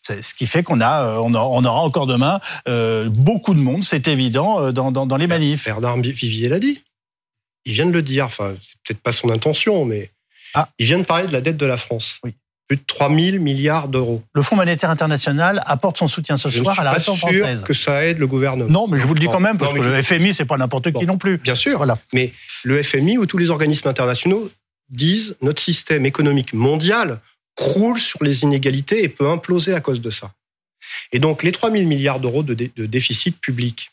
C'est 0.00 0.22
ce 0.22 0.34
qui 0.34 0.46
fait 0.46 0.62
qu'on 0.62 0.80
a, 0.80 1.02
euh, 1.02 1.18
on 1.18 1.34
aura, 1.34 1.80
encore 1.80 2.06
demain 2.06 2.38
euh, 2.68 3.08
beaucoup 3.10 3.52
de 3.52 3.58
monde, 3.60 3.82
c'est 3.82 4.06
évident, 4.06 4.60
euh, 4.60 4.70
dans, 4.72 4.92
dans, 4.92 5.06
dans 5.06 5.16
les 5.16 5.26
manifs. 5.26 5.64
Bernard 5.64 5.96
Vivier 6.00 6.48
l'a 6.48 6.60
dit. 6.60 6.82
Il 7.64 7.72
vient 7.72 7.86
de 7.86 7.90
le 7.90 8.00
dire. 8.02 8.24
Enfin, 8.26 8.54
c'est 8.62 8.76
peut-être 8.84 9.02
pas 9.02 9.12
son 9.12 9.28
intention, 9.28 9.84
mais 9.84 10.10
Ah. 10.54 10.68
il 10.78 10.86
vient 10.86 10.98
de 10.98 11.04
parler 11.04 11.26
de 11.26 11.32
la 11.32 11.40
dette 11.40 11.56
de 11.56 11.66
la 11.66 11.76
France. 11.76 12.18
Oui. 12.24 12.34
Plus 12.66 12.76
de 12.76 12.82
3 12.86 13.08
000 13.08 13.38
milliards 13.42 13.88
d'euros. 13.88 14.22
Le 14.34 14.42
Fonds 14.42 14.56
monétaire 14.56 14.90
international 14.90 15.62
apporte 15.64 15.96
son 15.96 16.06
soutien 16.06 16.36
ce 16.36 16.50
Je 16.50 16.58
soir 16.58 16.74
suis 16.74 16.80
à 16.82 16.84
la 16.84 16.92
réforme 16.92 17.16
sûr 17.16 17.28
française. 17.28 17.64
que 17.64 17.72
ça 17.72 18.04
aide 18.04 18.18
le 18.18 18.26
gouvernement. 18.26 18.68
Non, 18.70 18.86
mais 18.88 18.98
je 18.98 19.06
vous 19.06 19.14
le 19.14 19.20
dis 19.20 19.26
quand 19.26 19.40
même, 19.40 19.56
parce 19.56 19.72
Non, 19.72 19.80
que 19.80 19.86
le 19.86 20.02
FMI, 20.02 20.34
c'est 20.34 20.44
pas 20.44 20.58
n'importe 20.58 20.90
Bon. 20.90 21.00
qui 21.00 21.06
non 21.06 21.16
plus. 21.16 21.38
Bien 21.38 21.54
sûr. 21.54 21.78
Voilà. 21.78 21.98
Mais 22.12 22.32
le 22.64 22.82
FMI 22.82 23.16
ou 23.16 23.24
tous 23.24 23.38
les 23.38 23.48
organismes 23.48 23.88
internationaux 23.88 24.50
disent 24.90 25.34
notre 25.40 25.62
système 25.62 26.04
économique 26.04 26.52
mondial 26.52 27.20
croule 27.54 28.00
sur 28.00 28.22
les 28.22 28.42
inégalités 28.42 29.02
et 29.02 29.08
peut 29.08 29.28
imploser 29.30 29.72
à 29.74 29.80
cause 29.80 30.00
de 30.02 30.10
ça. 30.10 30.32
Et 31.12 31.18
donc 31.20 31.42
les 31.42 31.52
3 31.52 31.70
000 31.70 31.84
milliards 31.84 32.20
d'euros 32.20 32.42
de, 32.42 32.52
dé- 32.54 32.70
de 32.76 32.84
déficit 32.86 33.40
public, 33.40 33.90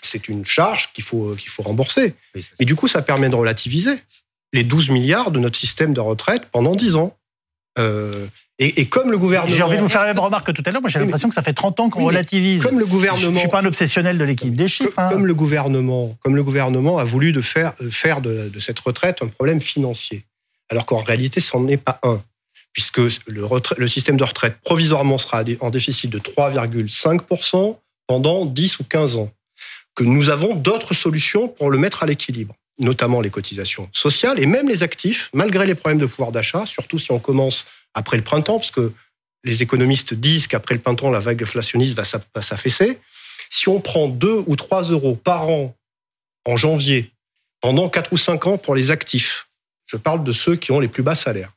c'est 0.00 0.28
une 0.28 0.44
charge 0.46 0.90
qu'il 0.94 1.04
faut, 1.04 1.34
qu'il 1.36 1.48
faut 1.50 1.62
rembourser. 1.62 2.14
Et 2.58 2.64
du 2.64 2.74
coup, 2.74 2.88
ça 2.88 3.02
permet 3.02 3.28
de 3.28 3.34
relativiser 3.34 4.02
les 4.52 4.64
12 4.64 4.90
milliards 4.90 5.30
de 5.30 5.38
notre 5.40 5.58
système 5.58 5.94
de 5.94 6.00
retraite 6.00 6.46
pendant 6.52 6.74
10 6.76 6.96
ans. 6.96 7.16
Euh, 7.78 8.26
et, 8.58 8.80
et 8.82 8.86
comme 8.88 9.10
le 9.10 9.16
gouvernement... 9.18 9.54
J'ai 9.56 9.62
envie 9.62 9.76
de 9.76 9.80
vous 9.82 9.88
faire 9.88 10.02
la 10.02 10.08
même 10.08 10.18
remarque 10.18 10.46
que 10.48 10.52
tout 10.52 10.62
à 10.66 10.70
l'heure. 10.70 10.82
Moi, 10.82 10.90
j'ai 10.90 10.98
l'impression 10.98 11.28
que 11.28 11.34
ça 11.34 11.42
fait 11.42 11.54
30 11.54 11.80
ans 11.80 11.90
qu'on 11.90 12.00
Oui, 12.00 12.06
relativise. 12.08 12.62
Comme 12.62 12.78
le 12.78 12.84
Je 12.84 12.90
gouvernement... 12.90 13.30
ne 13.32 13.38
suis 13.38 13.48
pas 13.48 13.60
un 13.60 13.64
obsessionnel 13.64 14.18
de 14.18 14.24
l'équipe 14.24 14.54
des 14.54 14.68
chiffres. 14.68 14.94
Comme, 14.94 15.04
hein. 15.04 15.10
comme 15.10 15.26
le 15.26 15.34
gouvernement, 15.34 16.14
comme 16.22 16.36
le 16.36 16.44
gouvernement 16.44 16.98
a 16.98 17.04
voulu 17.04 17.32
de 17.32 17.40
faire, 17.40 17.72
euh, 17.80 17.90
faire 17.90 18.20
de, 18.20 18.50
de 18.50 18.60
cette 18.60 18.78
retraite 18.78 19.22
un 19.22 19.28
problème 19.28 19.60
financier, 19.62 20.24
alors 20.70 20.84
qu'en 20.86 21.02
réalité, 21.02 21.40
ce 21.40 21.56
n'en 21.56 21.66
est 21.68 21.78
pas 21.78 21.98
un, 22.02 22.22
puisque 22.74 23.00
le, 23.26 23.44
retrait- 23.44 23.76
le 23.78 23.88
système 23.88 24.18
de 24.18 24.24
retraite 24.24 24.56
provisoirement 24.62 25.16
sera 25.18 25.42
en 25.60 25.70
déficit 25.70 26.10
de 26.10 26.18
3,5% 26.18 27.76
pendant 28.06 28.44
10 28.44 28.78
ou 28.80 28.84
15 28.84 29.16
ans. 29.16 29.30
Que 29.94 30.04
nous 30.04 30.30
avons 30.30 30.54
d'autres 30.54 30.94
solutions 30.94 31.48
pour 31.48 31.70
le 31.70 31.78
mettre 31.78 32.02
à 32.02 32.06
l'équilibre, 32.06 32.54
notamment 32.78 33.20
les 33.20 33.30
cotisations 33.30 33.88
sociales 33.92 34.38
et 34.40 34.46
même 34.46 34.68
les 34.68 34.82
actifs, 34.82 35.30
malgré 35.34 35.66
les 35.66 35.74
problèmes 35.74 35.98
de 36.00 36.06
pouvoir 36.06 36.32
d'achat, 36.32 36.66
surtout 36.66 36.98
si 36.98 37.12
on 37.12 37.18
commence 37.18 37.66
après 37.94 38.16
le 38.16 38.22
printemps, 38.24 38.58
parce 38.58 38.70
que 38.70 38.92
les 39.44 39.62
économistes 39.62 40.14
disent 40.14 40.46
qu'après 40.46 40.74
le 40.74 40.80
printemps, 40.80 41.10
la 41.10 41.20
vague 41.20 41.42
inflationniste 41.42 41.94
va 41.96 42.04
s'a- 42.04 42.20
va 42.34 42.42
s'affaisser. 42.42 42.98
Si 43.50 43.68
on 43.68 43.80
prend 43.80 44.08
2 44.08 44.42
ou 44.46 44.56
3 44.56 44.84
euros 44.84 45.16
par 45.16 45.48
an 45.48 45.74
en 46.46 46.56
janvier, 46.56 47.10
pendant 47.60 47.88
4 47.88 48.12
ou 48.12 48.16
5 48.16 48.46
ans 48.46 48.58
pour 48.58 48.74
les 48.74 48.90
actifs, 48.90 49.46
je 49.86 49.96
parle 49.96 50.24
de 50.24 50.32
ceux 50.32 50.56
qui 50.56 50.72
ont 50.72 50.80
les 50.80 50.88
plus 50.88 51.02
bas 51.02 51.14
salaires. 51.14 51.52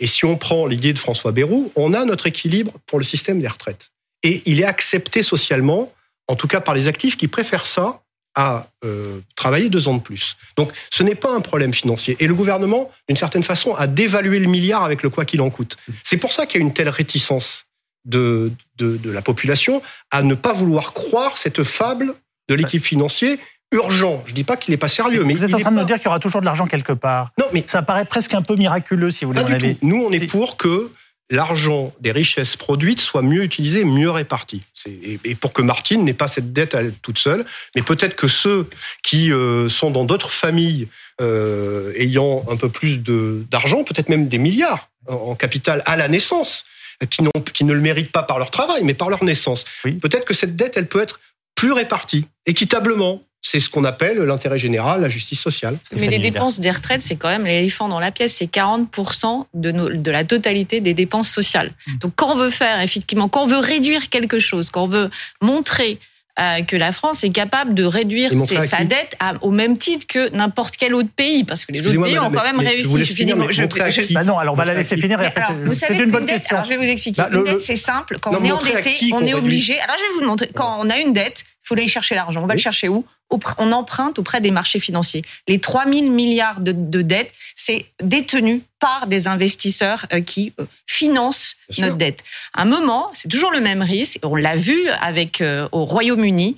Et 0.00 0.06
si 0.06 0.24
on 0.24 0.36
prend 0.36 0.66
l'idée 0.66 0.92
de 0.92 0.98
François 0.98 1.32
Bayrou, 1.32 1.72
on 1.76 1.94
a 1.94 2.04
notre 2.04 2.26
équilibre 2.26 2.72
pour 2.86 2.98
le 2.98 3.04
système 3.04 3.40
des 3.40 3.48
retraites. 3.48 3.90
Et 4.22 4.42
il 4.44 4.60
est 4.60 4.64
accepté 4.64 5.22
socialement, 5.22 5.92
en 6.26 6.36
tout 6.36 6.48
cas 6.48 6.60
par 6.60 6.74
les 6.74 6.88
actifs 6.88 7.16
qui 7.16 7.28
préfèrent 7.28 7.66
ça 7.66 8.02
à 8.36 8.68
euh, 8.84 9.18
travailler 9.34 9.68
deux 9.70 9.88
ans 9.88 9.94
de 9.94 10.00
plus. 10.02 10.36
Donc 10.56 10.70
ce 10.90 11.02
n'est 11.02 11.14
pas 11.14 11.32
un 11.34 11.40
problème 11.40 11.72
financier. 11.74 12.16
Et 12.20 12.26
le 12.28 12.34
gouvernement, 12.34 12.90
d'une 13.08 13.16
certaine 13.16 13.42
façon, 13.42 13.74
a 13.74 13.86
dévalué 13.86 14.38
le 14.38 14.46
milliard 14.46 14.84
avec 14.84 15.02
le 15.02 15.10
quoi 15.10 15.24
qu'il 15.24 15.40
en 15.40 15.50
coûte. 15.50 15.76
C'est 16.04 16.18
pour 16.18 16.32
ça 16.32 16.46
qu'il 16.46 16.60
y 16.60 16.62
a 16.62 16.66
une 16.66 16.74
telle 16.74 16.90
réticence 16.90 17.64
de, 18.04 18.52
de, 18.76 18.96
de 18.98 19.10
la 19.10 19.22
population 19.22 19.82
à 20.12 20.22
ne 20.22 20.34
pas 20.34 20.52
vouloir 20.52 20.92
croire 20.92 21.36
cette 21.38 21.64
fable 21.64 22.14
de 22.48 22.54
l'équipe 22.54 22.82
financier 22.84 23.40
urgent. 23.72 24.22
Je 24.26 24.32
dis 24.34 24.44
pas 24.44 24.56
qu'il 24.56 24.70
n'est 24.72 24.78
pas 24.78 24.86
sérieux, 24.86 25.24
mais 25.24 25.34
vous 25.34 25.42
êtes 25.44 25.50
il 25.50 25.56
en 25.56 25.58
train 25.58 25.70
de 25.72 25.76
pas- 25.76 25.80
nous 25.80 25.86
dire 25.86 25.96
qu'il 25.96 26.04
y 26.04 26.08
aura 26.08 26.20
toujours 26.20 26.40
de 26.40 26.46
l'argent 26.46 26.66
quelque 26.66 26.92
part. 26.92 27.30
Non, 27.38 27.46
mais 27.52 27.64
Ça 27.66 27.82
paraît 27.82 28.04
presque 28.04 28.34
un 28.34 28.42
peu 28.42 28.54
miraculeux, 28.54 29.10
si 29.10 29.24
vous 29.24 29.32
voulez. 29.32 29.76
Nous, 29.82 29.96
on 30.04 30.12
est 30.12 30.26
pour 30.30 30.56
que 30.56 30.92
l'argent 31.30 31.92
des 32.00 32.12
richesses 32.12 32.56
produites 32.56 33.00
soit 33.00 33.22
mieux 33.22 33.42
utilisé, 33.42 33.84
mieux 33.84 34.10
réparti. 34.10 34.62
Et 34.86 35.18
et 35.24 35.34
pour 35.34 35.52
que 35.52 35.62
Martine 35.62 36.04
n'ait 36.04 36.14
pas 36.14 36.28
cette 36.28 36.52
dette 36.52 36.74
à 36.74 36.80
elle 36.80 36.92
toute 37.02 37.18
seule, 37.18 37.44
mais 37.74 37.82
peut-être 37.82 38.14
que 38.14 38.28
ceux 38.28 38.68
qui 39.02 39.32
euh, 39.32 39.68
sont 39.68 39.90
dans 39.90 40.04
d'autres 40.04 40.30
familles 40.30 40.88
euh, 41.20 41.92
ayant 41.96 42.44
un 42.48 42.56
peu 42.56 42.68
plus 42.68 42.98
d'argent, 42.98 43.82
peut-être 43.84 44.08
même 44.08 44.28
des 44.28 44.38
milliards 44.38 44.88
en, 45.08 45.14
en 45.14 45.34
capital 45.34 45.82
à 45.86 45.96
la 45.96 46.08
naissance, 46.08 46.64
qui 47.10 47.64
ne 47.64 47.72
le 47.72 47.80
méritent 47.80 48.12
pas 48.12 48.22
par 48.22 48.38
leur 48.38 48.50
travail, 48.50 48.82
mais 48.82 48.94
par 48.94 49.10
leur 49.10 49.22
naissance. 49.24 49.64
Oui. 49.84 49.92
Peut-être 49.92 50.24
que 50.24 50.34
cette 50.34 50.56
dette, 50.56 50.76
elle 50.76 50.86
peut 50.86 51.02
être 51.02 51.20
plus 51.56 51.72
répartie, 51.72 52.26
équitablement. 52.46 53.20
C'est 53.42 53.60
ce 53.60 53.70
qu'on 53.70 53.84
appelle 53.84 54.18
l'intérêt 54.18 54.58
général, 54.58 55.02
la 55.02 55.08
justice 55.08 55.40
sociale. 55.40 55.78
Mais 55.96 56.08
les 56.08 56.18
dépenses 56.18 56.58
des 56.58 56.70
retraites, 56.70 57.02
c'est 57.02 57.14
quand 57.14 57.28
même 57.28 57.44
l'éléphant 57.44 57.88
dans 57.88 58.00
la 58.00 58.10
pièce. 58.10 58.34
C'est 58.34 58.50
40% 58.50 59.46
de, 59.54 59.70
nos- 59.70 59.88
de 59.88 60.10
la 60.10 60.24
totalité 60.24 60.80
des 60.80 60.94
dépenses 60.94 61.30
sociales. 61.30 61.72
Mmh. 61.86 61.98
Donc, 61.98 62.12
quand 62.16 62.32
on 62.32 62.36
veut 62.36 62.50
faire, 62.50 62.80
effectivement, 62.80 63.28
quand 63.28 63.44
on 63.44 63.46
veut 63.46 63.58
réduire 63.58 64.08
quelque 64.08 64.40
chose, 64.40 64.70
quand 64.70 64.84
on 64.84 64.88
veut 64.88 65.10
montrer 65.40 66.00
euh, 66.38 66.62
que 66.62 66.76
la 66.76 66.92
France 66.92 67.24
est 67.24 67.30
capable 67.30 67.72
de 67.74 67.84
réduire 67.84 68.30
ses- 68.44 68.60
sa 68.60 68.84
dette 68.84 69.16
à- 69.20 69.32
au 69.40 69.50
même 69.50 69.78
titre 69.78 70.06
que 70.06 70.28
n'importe 70.36 70.76
quel 70.76 70.94
autre 70.94 71.08
pays, 71.16 71.44
parce 71.44 71.64
que 71.64 71.72
les 71.72 71.86
autres 71.86 72.02
pays 72.02 72.18
ont 72.18 72.30
quand 72.30 72.42
même 72.42 72.56
mais- 72.58 72.68
réussi. 72.68 72.90
Je 72.98 73.04
finir, 73.14 73.36
finis, 73.36 73.46
mais 73.46 73.52
je- 73.52 74.12
Bah 74.14 74.24
non, 74.24 74.38
alors 74.38 74.54
on 74.54 74.56
va 74.56 74.64
la 74.66 74.74
laisser 74.74 74.96
finir. 74.96 75.18
et 75.18 75.22
mais 75.22 75.26
après, 75.28 75.42
alors, 75.42 75.54
vous 75.64 75.72
c'est 75.72 75.86
savez, 75.86 76.04
une 76.04 76.10
bonne 76.10 76.26
dette, 76.26 76.36
question. 76.36 76.56
alors, 76.56 76.64
je 76.66 76.70
vais 76.70 76.76
vous 76.76 76.90
expliquer. 76.90 77.22
Bah, 77.22 77.28
le- 77.30 77.38
une 77.38 77.44
dette, 77.44 77.62
c'est 77.62 77.76
simple. 77.76 78.18
Quand 78.20 78.32
Non, 78.32 78.38
on 78.40 78.44
est 78.44 78.52
endetté, 78.52 78.96
on 79.12 79.24
est 79.24 79.34
obligé. 79.34 79.78
Alors, 79.80 79.96
je 79.98 80.02
vais 80.02 80.12
vous 80.14 80.20
le 80.20 80.26
montrer. 80.26 80.50
Quand 80.54 80.78
on 80.80 80.90
a 80.90 80.98
une 80.98 81.12
dette, 81.12 81.44
il 81.46 81.66
faut 81.68 81.74
aller 81.74 81.88
chercher 81.88 82.14
l'argent. 82.14 82.40
On 82.42 82.46
va 82.46 82.52
Oui. 82.54 82.58
le 82.58 82.62
chercher 82.62 82.88
où? 82.88 83.04
On 83.30 83.72
emprunte 83.72 84.18
auprès 84.18 84.40
des 84.40 84.50
marchés 84.50 84.80
financiers. 84.80 85.22
Les 85.48 85.58
3000 85.58 86.10
milliards 86.10 86.60
de, 86.60 86.72
de 86.72 87.02
dettes, 87.02 87.32
c'est 87.56 87.86
détenu 88.00 88.62
par 88.78 89.06
des 89.06 89.26
investisseurs 89.26 90.06
euh, 90.12 90.20
qui 90.20 90.52
euh, 90.60 90.66
financent 90.86 91.56
Bien 91.68 91.74
sûr. 91.74 91.84
notre 91.86 91.96
dette. 91.96 92.22
À 92.56 92.62
un 92.62 92.64
moment, 92.66 93.10
c'est 93.12 93.28
toujours 93.28 93.50
le 93.50 93.60
même 93.60 93.82
risque. 93.82 94.18
On 94.22 94.36
l'a 94.36 94.56
vu 94.56 94.88
avec 95.00 95.40
euh, 95.40 95.68
au 95.72 95.84
Royaume-Uni 95.84 96.56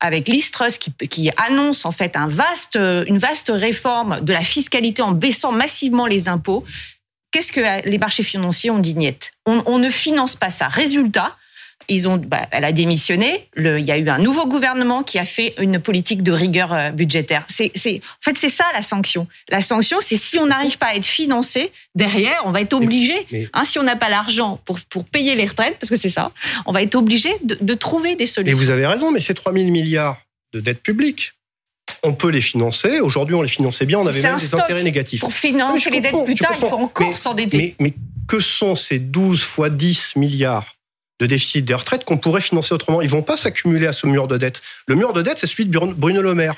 avec 0.00 0.28
Liz 0.28 0.50
Truss 0.52 0.78
qui, 0.78 0.92
qui 1.08 1.30
annonce 1.36 1.84
en 1.84 1.90
fait 1.90 2.14
un 2.14 2.28
vaste, 2.28 2.76
une 2.76 3.18
vaste 3.18 3.50
réforme 3.52 4.20
de 4.20 4.32
la 4.32 4.42
fiscalité 4.42 5.02
en 5.02 5.10
baissant 5.10 5.50
massivement 5.50 6.06
les 6.06 6.28
impôts. 6.28 6.64
Qu'est-ce 7.32 7.50
que 7.50 7.88
les 7.88 7.98
marchés 7.98 8.22
financiers 8.22 8.70
ont 8.70 8.78
dit 8.78 8.94
niet 8.94 9.32
on, 9.44 9.60
on 9.66 9.78
ne 9.78 9.90
finance 9.90 10.36
pas 10.36 10.52
ça. 10.52 10.68
Résultat, 10.68 11.36
ils 11.88 12.08
ont, 12.08 12.16
bah, 12.18 12.46
elle 12.50 12.64
a 12.64 12.72
démissionné. 12.72 13.48
Le, 13.54 13.78
il 13.78 13.84
y 13.86 13.90
a 13.92 13.98
eu 13.98 14.08
un 14.08 14.18
nouveau 14.18 14.46
gouvernement 14.46 15.02
qui 15.02 15.18
a 15.18 15.24
fait 15.24 15.54
une 15.58 15.78
politique 15.78 16.22
de 16.22 16.32
rigueur 16.32 16.72
euh, 16.72 16.90
budgétaire. 16.90 17.44
C'est, 17.48 17.70
c'est, 17.74 18.00
en 18.04 18.22
fait, 18.22 18.36
c'est 18.36 18.48
ça 18.50 18.64
la 18.74 18.82
sanction. 18.82 19.26
La 19.48 19.60
sanction, 19.62 19.98
c'est 20.00 20.16
si 20.16 20.38
on 20.38 20.46
n'arrive 20.46 20.76
pas 20.78 20.86
à 20.88 20.94
être 20.94 21.06
financé 21.06 21.72
derrière, 21.94 22.42
on 22.44 22.50
va 22.52 22.60
être 22.60 22.74
obligé. 22.74 23.14
mais- 23.32 23.48
hein, 23.52 23.64
si 23.64 23.78
on 23.78 23.82
n'a 23.82 23.96
pas 23.96 24.08
l'argent 24.08 24.60
pour 24.64 24.78
pour 24.90 25.04
payer 25.04 25.34
les 25.34 25.46
retraites, 25.46 25.76
parce 25.80 25.90
que 25.90 25.96
c'est 25.96 26.08
ça, 26.10 26.32
on 26.66 26.72
va 26.72 26.82
être 26.82 26.94
obligé 26.94 27.30
de, 27.42 27.56
de 27.60 27.74
trouver 27.74 28.16
des 28.16 28.24
Et 28.24 28.26
solutions. 28.26 28.58
vous 28.58 28.70
avez 28.70 28.86
raison, 28.86 29.10
mais 29.10 29.20
ces 29.20 29.34
3 29.34 29.52
000 29.52 29.66
milliards 29.70 30.20
de 30.52 30.60
dettes 30.60 30.82
publiques, 30.82 31.32
on 32.02 32.12
peut 32.12 32.28
les 32.30 32.40
financer. 32.42 33.00
Aujourd'hui, 33.00 33.34
on 33.34 33.42
les 33.42 33.48
finançait 33.48 33.86
bien, 33.86 33.98
on 33.98 34.06
avait 34.06 34.20
même 34.22 34.36
des 34.36 34.54
intérêts 34.54 34.82
négatifs. 34.84 35.20
Pour 35.20 35.32
financer 35.32 35.90
les 35.90 36.00
dettes 36.00 36.24
plus 36.24 36.34
tard, 36.34 36.52
il 36.60 36.68
faut 36.68 36.76
encore 36.76 37.08
Mais- 37.08 37.14
s'endetter. 37.14 37.56
Mais, 37.56 37.74
mais 37.80 37.94
que 38.26 38.40
sont 38.40 38.74
ces 38.74 38.98
12 38.98 39.42
fois 39.42 39.70
10 39.70 40.16
milliards 40.16 40.74
de 41.20 41.26
déficit 41.26 41.64
des 41.64 41.74
retraites 41.74 42.04
qu'on 42.04 42.18
pourrait 42.18 42.40
financer 42.40 42.72
autrement 42.74 43.02
Ils 43.02 43.08
vont 43.08 43.22
pas 43.22 43.36
s'accumuler 43.36 43.86
à 43.86 43.92
ce 43.92 44.06
mur 44.06 44.28
de 44.28 44.36
dette. 44.36 44.62
Le 44.86 44.94
mur 44.94 45.12
de 45.12 45.22
dette, 45.22 45.38
c'est 45.38 45.46
celui 45.46 45.66
de 45.66 45.70
Bruno- 45.78 46.22
Le 46.22 46.34
Maire. 46.34 46.56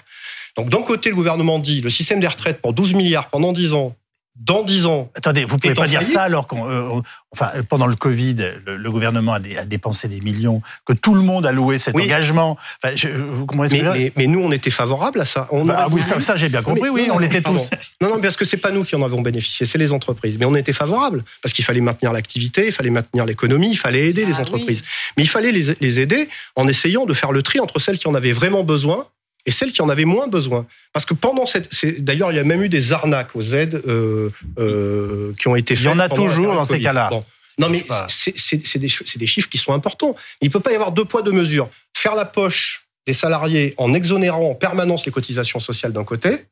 Donc 0.56 0.68
d'un 0.68 0.82
côté, 0.82 1.10
le 1.10 1.14
gouvernement 1.16 1.58
dit 1.58 1.80
le 1.80 1.90
système 1.90 2.20
des 2.20 2.26
retraites 2.26 2.60
pour 2.60 2.72
12 2.72 2.94
milliards 2.94 3.28
pendant 3.28 3.52
10 3.52 3.72
ans, 3.74 3.94
dans 4.40 4.62
10 4.62 4.86
ans, 4.86 5.10
Attendez, 5.14 5.44
vous 5.44 5.58
pouvez 5.58 5.74
pas 5.74 5.86
dire 5.86 6.00
faillite 6.00 6.14
ça 6.14 6.22
alors 6.22 6.46
qu'on, 6.46 6.68
euh, 6.68 7.00
enfin, 7.32 7.50
pendant 7.68 7.86
le 7.86 7.94
Covid, 7.94 8.36
le, 8.66 8.76
le 8.78 8.90
gouvernement 8.90 9.34
a, 9.34 9.38
dé- 9.40 9.56
a 9.58 9.64
dépensé 9.66 10.08
des 10.08 10.20
millions, 10.20 10.62
que 10.86 10.92
tout 10.94 11.14
le 11.14 11.20
monde 11.20 11.44
a 11.46 11.52
loué 11.52 11.76
cet 11.78 11.94
Oui. 11.94 12.04
engagement. 12.04 12.56
Enfin, 12.82 12.94
je, 12.96 13.08
vous 13.08 13.44
comprenez 13.46 13.68
ce 13.68 13.74
que 13.74 13.80
mais, 13.80 13.84
je 13.84 13.90
veux 13.90 13.98
dire? 13.98 14.12
mais, 14.16 14.24
mais 14.24 14.26
nous, 14.32 14.40
on 14.42 14.50
était 14.50 14.70
favorable 14.70 15.20
à 15.20 15.24
ça. 15.26 15.46
On 15.52 15.66
Bah, 15.66 15.86
oui, 15.90 16.02
ça, 16.02 16.18
ça, 16.20 16.36
j'ai 16.36 16.48
bien 16.48 16.62
compris. 16.62 16.82
Mais- 16.82 16.88
oui, 16.88 17.06
non, 17.08 17.16
on 17.16 17.18
l'était 17.18 17.42
tous. 17.42 17.70
Non, 18.00 18.08
non, 18.10 18.20
parce 18.20 18.36
que 18.38 18.44
c'est 18.46 18.56
pas 18.56 18.70
nous 18.70 18.84
qui 18.84 18.96
en 18.96 19.02
avons 19.02 19.20
bénéficié, 19.20 19.66
c'est 19.66 19.78
les 19.78 19.92
entreprises. 19.92 20.38
Mais 20.38 20.46
on 20.46 20.54
était 20.54 20.72
favorables 20.72 21.22
parce 21.42 21.52
qu'il 21.52 21.64
fallait 21.64 21.80
maintenir 21.82 22.12
l'activité, 22.12 22.66
il 22.66 22.72
fallait 22.72 22.90
maintenir 22.90 23.26
l'économie, 23.26 23.70
il 23.72 23.76
fallait 23.78 24.08
aider 24.08 24.22
Ah 24.24 24.28
les 24.30 24.34
oui. 24.36 24.40
entreprises. 24.40 24.82
Mais 25.16 25.22
il 25.24 25.28
fallait 25.28 25.52
les, 25.52 25.74
les 25.80 26.00
aider 26.00 26.28
en 26.56 26.66
essayant 26.66 27.04
de 27.04 27.12
faire 27.14 27.32
le 27.32 27.42
tri 27.42 27.60
entre 27.60 27.78
celles 27.78 27.98
qui 27.98 28.08
en 28.08 28.14
avaient 28.14 28.32
vraiment 28.32 28.64
besoin 28.64 29.06
et 29.46 29.50
celles 29.50 29.72
qui 29.72 29.82
en 29.82 29.88
avaient 29.88 30.04
moins 30.04 30.28
besoin. 30.28 30.66
Parce 30.92 31.04
que 31.06 31.14
pendant 31.14 31.46
cette, 31.46 31.72
c'est- 31.72 32.00
d'ailleurs, 32.00 32.32
il 32.32 32.36
y 32.36 32.38
a 32.40 32.44
même 32.44 32.62
eu 32.62 32.68
des 32.68 32.92
arnaques 32.92 33.34
aux 33.34 33.42
aides 33.54 33.82
euh, 33.86 34.30
euh, 34.58 35.32
qui 35.38 35.48
ont 35.48 35.56
été 35.56 35.74
Il 35.74 35.76
faites. 35.78 35.86
y 35.86 35.88
en 35.88 35.98
a 35.98 36.08
toujours 36.08 36.54
dans 36.54 36.64
ces 36.64 36.80
cas-là. 36.80 37.08
Bon. 37.10 37.24
Non, 37.58 37.68
mais 37.68 37.84
c'est 38.08 38.38
c'est- 38.38 38.64
c'est 38.66 38.78
des, 38.78 38.88
des 39.16 39.26
chiffres 39.26 39.48
qui 39.48 39.58
sont 39.58 39.72
importants. 39.72 40.14
Il 40.40 40.46
ne 40.48 40.52
peut 40.52 40.60
pas 40.60 40.72
y 40.72 40.74
avoir 40.74 40.92
deux 40.92 41.04
poids, 41.04 41.22
deux 41.22 41.32
mesures. 41.32 41.68
Faire 41.96 42.14
la 42.14 42.24
poche 42.24 42.86
des 43.06 43.12
salariés 43.12 43.74
en 43.76 43.92
exonérant 43.94 44.50
en 44.50 44.54
permanence 44.54 45.04
les 45.06 45.12
cotisations 45.12 45.58
sociales 45.60 45.92
d'un 45.92 46.04
côté, 46.04 46.46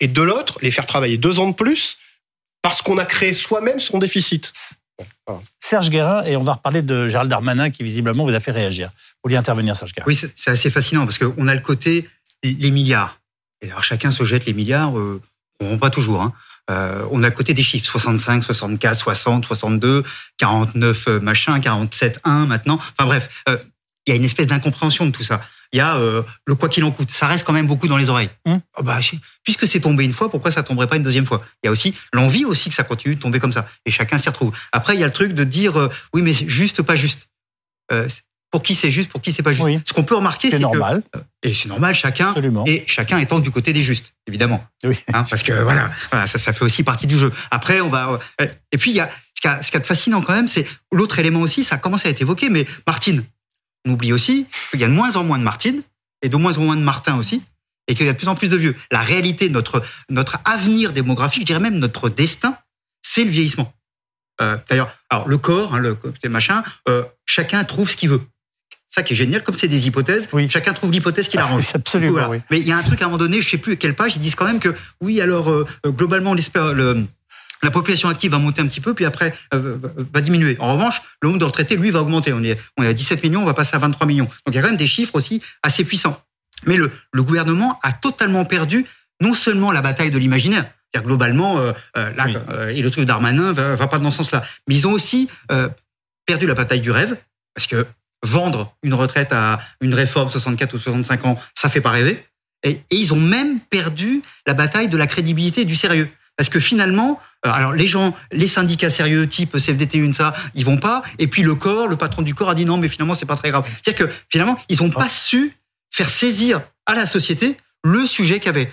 et 0.00 0.08
de 0.08 0.22
l'autre, 0.22 0.58
les 0.62 0.70
faire 0.70 0.86
travailler 0.86 1.16
deux 1.18 1.38
ans 1.40 1.48
de 1.48 1.54
plus 1.54 1.98
parce 2.62 2.82
qu'on 2.82 2.98
a 2.98 3.04
créé 3.04 3.34
soi-même 3.34 3.78
son 3.78 3.98
déficit. 3.98 4.52
Serge 5.60 5.90
Guérin, 5.90 6.24
et 6.24 6.36
on 6.36 6.42
va 6.42 6.54
reparler 6.54 6.82
de 6.82 7.08
Gérald 7.08 7.30
Darmanin 7.30 7.70
qui 7.70 7.82
visiblement 7.84 8.24
vous 8.24 8.34
a 8.34 8.40
fait 8.40 8.50
réagir. 8.50 8.88
Vous 8.88 9.28
vouliez 9.28 9.36
intervenir, 9.36 9.76
Serge 9.76 9.92
Guérin 9.92 10.06
Oui, 10.08 10.14
c'est 10.16 10.32
c'est 10.34 10.50
assez 10.50 10.70
fascinant 10.70 11.04
parce 11.04 11.18
qu'on 11.18 11.46
a 11.46 11.54
le 11.54 11.60
côté 11.60 12.08
les 12.42 12.70
milliards. 12.70 13.20
Et 13.60 13.70
alors 13.70 13.82
chacun 13.82 14.10
se 14.10 14.24
jette 14.24 14.46
les 14.46 14.52
milliards, 14.52 14.98
euh, 14.98 15.20
on 15.60 15.78
pas 15.78 15.90
toujours. 15.90 16.22
Hein. 16.22 16.32
Euh, 16.70 17.04
on 17.10 17.22
a 17.22 17.28
le 17.28 17.34
côté 17.34 17.54
des 17.54 17.62
chiffres 17.62 17.86
65, 17.86 18.44
64, 18.44 18.96
60, 18.96 19.44
62, 19.46 20.04
49 20.36 21.08
euh, 21.08 21.20
machin, 21.20 21.58
47 21.60 22.20
1 22.24 22.46
maintenant. 22.46 22.74
Enfin 22.76 23.06
bref, 23.06 23.28
euh, 23.48 23.56
il 24.06 24.10
y 24.10 24.12
a 24.12 24.16
une 24.16 24.24
espèce 24.24 24.46
d'incompréhension 24.46 25.06
de 25.06 25.10
tout 25.10 25.24
ça. 25.24 25.42
Il 25.72 25.76
y 25.76 25.80
a 25.80 25.96
euh, 25.96 26.22
le 26.46 26.54
quoi 26.54 26.68
qu'il 26.68 26.84
en 26.84 26.90
coûte. 26.90 27.10
Ça 27.10 27.26
reste 27.26 27.44
quand 27.44 27.52
même 27.52 27.66
beaucoup 27.66 27.88
dans 27.88 27.96
les 27.96 28.08
oreilles. 28.08 28.30
Hum. 28.46 28.60
Ah 28.74 28.82
bah, 28.82 29.00
puisque 29.44 29.66
c'est 29.66 29.80
tombé 29.80 30.04
une 30.04 30.14
fois, 30.14 30.30
pourquoi 30.30 30.50
ça 30.50 30.62
tomberait 30.62 30.86
pas 30.86 30.96
une 30.96 31.02
deuxième 31.02 31.26
fois? 31.26 31.44
Il 31.62 31.66
y 31.66 31.68
a 31.68 31.70
aussi 31.70 31.94
l'envie 32.12 32.44
aussi 32.44 32.70
que 32.70 32.74
ça 32.74 32.84
continue 32.84 33.16
de 33.16 33.20
tomber 33.20 33.38
comme 33.38 33.52
ça. 33.52 33.68
Et 33.84 33.90
chacun 33.90 34.18
s'y 34.18 34.28
retrouve. 34.28 34.52
Après, 34.72 34.94
il 34.94 35.00
y 35.00 35.04
a 35.04 35.06
le 35.06 35.12
truc 35.12 35.34
de 35.34 35.44
dire 35.44 35.90
oui, 36.14 36.22
mais 36.22 36.32
c'est 36.32 36.48
juste, 36.48 36.82
pas 36.82 36.96
juste. 36.96 37.28
Euh, 37.92 38.08
pour 38.50 38.62
qui 38.62 38.74
c'est 38.74 38.90
juste, 38.90 39.10
pour 39.10 39.20
qui 39.20 39.32
c'est 39.32 39.42
pas 39.42 39.52
juste. 39.52 39.64
Oui. 39.64 39.80
Ce 39.86 39.92
qu'on 39.92 40.04
peut 40.04 40.14
remarquer, 40.16 40.48
C'est 40.50 40.56
c'est 40.56 40.62
que 40.62 40.62
normal, 40.62 41.02
et 41.42 41.52
c'est 41.52 41.68
normal, 41.68 41.94
chacun. 41.94 42.28
absolument. 42.28 42.64
Et 42.66 42.84
chacun 42.86 43.18
étant 43.18 43.38
du 43.40 43.50
côté 43.50 43.72
des 43.72 43.82
justes, 43.84 44.12
évidemment. 44.26 44.64
Oui. 44.84 44.98
Hein, 45.12 45.24
parce 45.28 45.42
que 45.42 45.52
voilà, 45.52 45.86
voilà, 46.10 46.26
ça, 46.26 46.38
ça 46.38 46.52
fait 46.52 46.62
aussi 46.64 46.82
partie 46.82 47.06
du 47.06 47.18
jeu. 47.18 47.30
Après, 47.50 47.80
on 47.80 47.88
va. 47.90 48.18
euh, 48.40 48.46
Et 48.72 48.78
puis, 48.78 48.90
il 48.90 48.96
y 48.96 49.00
a 49.00 49.10
ce 49.62 49.70
qui 49.70 49.76
est 49.76 49.84
fascinant 49.84 50.20
quand 50.22 50.32
même, 50.34 50.48
c'est 50.48 50.66
l'autre 50.90 51.18
élément 51.18 51.40
aussi, 51.40 51.62
ça 51.62 51.76
commence 51.78 52.04
à 52.06 52.08
être 52.08 52.20
évoqué, 52.22 52.48
mais 52.50 52.66
Martine. 52.86 53.24
On 53.86 53.92
oublie 53.92 54.12
aussi 54.12 54.46
qu'il 54.70 54.80
y 54.80 54.84
a 54.84 54.88
de 54.88 54.92
moins 54.92 55.14
en 55.16 55.22
moins 55.24 55.38
de 55.38 55.44
Martine 55.44 55.82
et 56.22 56.28
de 56.28 56.36
moins 56.36 56.58
en 56.58 56.62
moins 56.62 56.76
de 56.76 56.82
Martin 56.82 57.16
aussi, 57.18 57.42
et 57.86 57.94
qu'il 57.94 58.04
y 58.04 58.08
a 58.08 58.12
de 58.12 58.18
plus 58.18 58.26
en 58.28 58.34
plus 58.34 58.50
de 58.50 58.56
vieux. 58.56 58.74
La 58.90 59.00
réalité, 59.00 59.48
notre, 59.48 59.82
notre 60.10 60.38
avenir 60.44 60.92
démographique, 60.92 61.42
je 61.42 61.46
dirais 61.46 61.60
même 61.60 61.78
notre 61.78 62.08
destin, 62.08 62.58
c'est 63.02 63.24
le 63.24 63.30
vieillissement. 63.30 63.72
Euh, 64.40 64.56
D'ailleurs, 64.68 64.92
alors 65.10 65.28
le 65.28 65.38
corps, 65.38 65.74
hein, 65.74 65.78
le 65.78 65.94
côté 65.94 66.28
machin, 66.28 66.62
euh, 66.88 67.04
chacun 67.24 67.62
trouve 67.64 67.88
ce 67.90 67.96
qu'il 67.96 68.08
veut. 68.10 68.22
Ça 68.90 69.02
qui 69.02 69.12
est 69.12 69.16
génial, 69.16 69.42
comme 69.44 69.54
c'est 69.56 69.68
des 69.68 69.86
hypothèses, 69.86 70.28
Oui. 70.32 70.48
chacun 70.48 70.72
trouve 70.72 70.90
l'hypothèse 70.92 71.28
qu'il 71.28 71.38
Ah, 71.40 71.44
arrange. 71.44 71.62
oui, 71.64 71.70
absolument, 71.74 72.12
Voilà. 72.12 72.28
oui. 72.30 72.40
Mais 72.50 72.58
il 72.60 72.66
y 72.68 72.72
a 72.72 72.76
un 72.78 72.82
truc 72.82 73.00
à 73.02 73.04
un 73.04 73.08
moment 73.08 73.18
donné, 73.18 73.42
je 73.42 73.48
sais 73.48 73.58
plus 73.58 73.74
à 73.74 73.76
quelle 73.76 73.94
page, 73.94 74.16
ils 74.16 74.20
disent 74.20 74.34
quand 74.34 74.46
même 74.46 74.60
que 74.60 74.74
oui, 75.02 75.20
alors 75.20 75.50
euh, 75.50 75.66
globalement, 75.86 76.32
l'espère- 76.32 76.72
le, 76.72 77.04
la 77.62 77.70
population 77.70 78.08
active 78.08 78.30
va 78.30 78.38
monter 78.38 78.62
un 78.62 78.66
petit 78.66 78.80
peu, 78.80 78.94
puis 78.94 79.04
après 79.04 79.34
euh, 79.52 79.76
va 80.12 80.20
diminuer. 80.22 80.56
En 80.58 80.72
revanche, 80.72 81.02
le 81.22 81.28
nombre 81.28 81.38
de 81.40 81.44
retraités, 81.44 81.76
lui, 81.76 81.90
va 81.90 82.00
augmenter. 82.00 82.32
On 82.32 82.42
est, 82.42 82.58
on 82.78 82.82
est 82.82 82.88
à 82.88 82.92
17 82.94 83.22
millions, 83.24 83.42
on 83.42 83.46
va 83.46 83.52
passer 83.54 83.76
à 83.76 83.78
23 83.78 84.06
millions. 84.06 84.24
Donc 84.24 84.52
il 84.52 84.54
y 84.54 84.58
a 84.58 84.62
quand 84.62 84.68
même 84.68 84.76
des 84.78 84.86
chiffres 84.86 85.14
aussi 85.16 85.42
assez 85.62 85.84
puissants. 85.84 86.22
Mais 86.66 86.76
le, 86.76 86.90
le 87.12 87.22
gouvernement 87.22 87.78
a 87.82 87.92
totalement 87.92 88.44
perdu 88.46 88.86
non 89.20 89.34
seulement 89.34 89.70
la 89.70 89.82
bataille 89.82 90.10
de 90.10 90.18
l'imaginaire, 90.18 90.64
globalement, 90.96 91.58
euh, 91.58 91.72
euh, 91.96 92.12
là, 92.14 92.24
Oui. 92.26 92.36
euh, 92.50 92.68
et 92.68 92.80
le 92.82 92.90
truc 92.90 93.04
d'Armanin 93.04 93.52
va, 93.52 93.74
va 93.76 93.86
pas 93.86 93.98
dans 93.98 94.10
ce 94.10 94.18
sens-là, 94.18 94.44
mais 94.66 94.74
ils 94.76 94.86
ont 94.88 94.92
aussi 94.92 95.28
euh, 95.52 95.68
perdu 96.26 96.46
la 96.46 96.54
bataille 96.54 96.80
du 96.80 96.90
rêve, 96.90 97.16
parce 97.54 97.66
que 97.66 97.86
vendre 98.22 98.74
une 98.82 98.94
retraite 98.94 99.32
à 99.32 99.60
une 99.80 99.94
réforme 99.94 100.30
64 100.30 100.74
ou 100.74 100.78
65 100.78 101.24
ans, 101.24 101.38
ça 101.54 101.68
fait 101.68 101.80
pas 101.80 101.90
rêver. 101.90 102.24
Et, 102.64 102.70
et 102.70 102.96
ils 102.96 103.12
ont 103.12 103.20
même 103.20 103.60
perdu 103.60 104.22
la 104.46 104.54
bataille 104.54 104.88
de 104.88 104.96
la 104.96 105.06
crédibilité 105.06 105.62
et 105.62 105.64
du 105.64 105.76
sérieux. 105.76 106.10
Parce 106.38 106.48
que 106.48 106.60
finalement, 106.60 107.20
euh, 107.44 107.50
alors 107.50 107.72
les 107.72 107.88
gens, 107.88 108.16
les 108.30 108.46
syndicats 108.46 108.90
sérieux 108.90 109.28
type 109.28 109.58
CFDT, 109.58 109.98
UNSA, 109.98 110.32
ils 110.54 110.64
vont 110.64 110.78
pas. 110.78 111.02
Et 111.18 111.26
puis 111.26 111.42
le 111.42 111.56
corps, 111.56 111.88
le 111.88 111.96
patron 111.96 112.22
du 112.22 112.34
corps 112.34 112.50
a 112.50 112.54
dit 112.54 112.64
non, 112.64 112.78
mais 112.78 112.88
finalement 112.88 113.14
c'est 113.14 113.26
pas 113.26 113.36
très 113.36 113.50
grave. 113.50 113.68
C'est-à-dire 113.68 114.06
que 114.06 114.12
finalement, 114.30 114.56
ils 114.68 114.82
ont 114.82 114.90
pas 114.90 115.08
su 115.08 115.56
faire 115.90 116.08
saisir 116.08 116.62
à 116.86 116.94
la 116.94 117.06
société 117.06 117.56
le 117.84 118.06
sujet 118.06 118.38
qu'il 118.38 118.46
y 118.46 118.48
avait. 118.50 118.72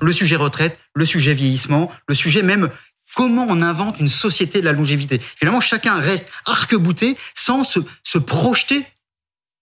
Le 0.00 0.12
sujet 0.12 0.36
retraite, 0.36 0.76
le 0.94 1.06
sujet 1.06 1.34
vieillissement, 1.34 1.90
le 2.08 2.14
sujet 2.14 2.42
même 2.42 2.68
comment 3.14 3.46
on 3.48 3.62
invente 3.62 3.98
une 4.00 4.08
société 4.08 4.60
de 4.60 4.64
la 4.64 4.72
longévité? 4.72 5.20
Finalement, 5.36 5.60
chacun 5.60 5.98
reste 6.00 6.26
arc-bouté 6.44 7.16
sans 7.34 7.64
se, 7.64 7.80
se 8.04 8.18
projeter 8.18 8.86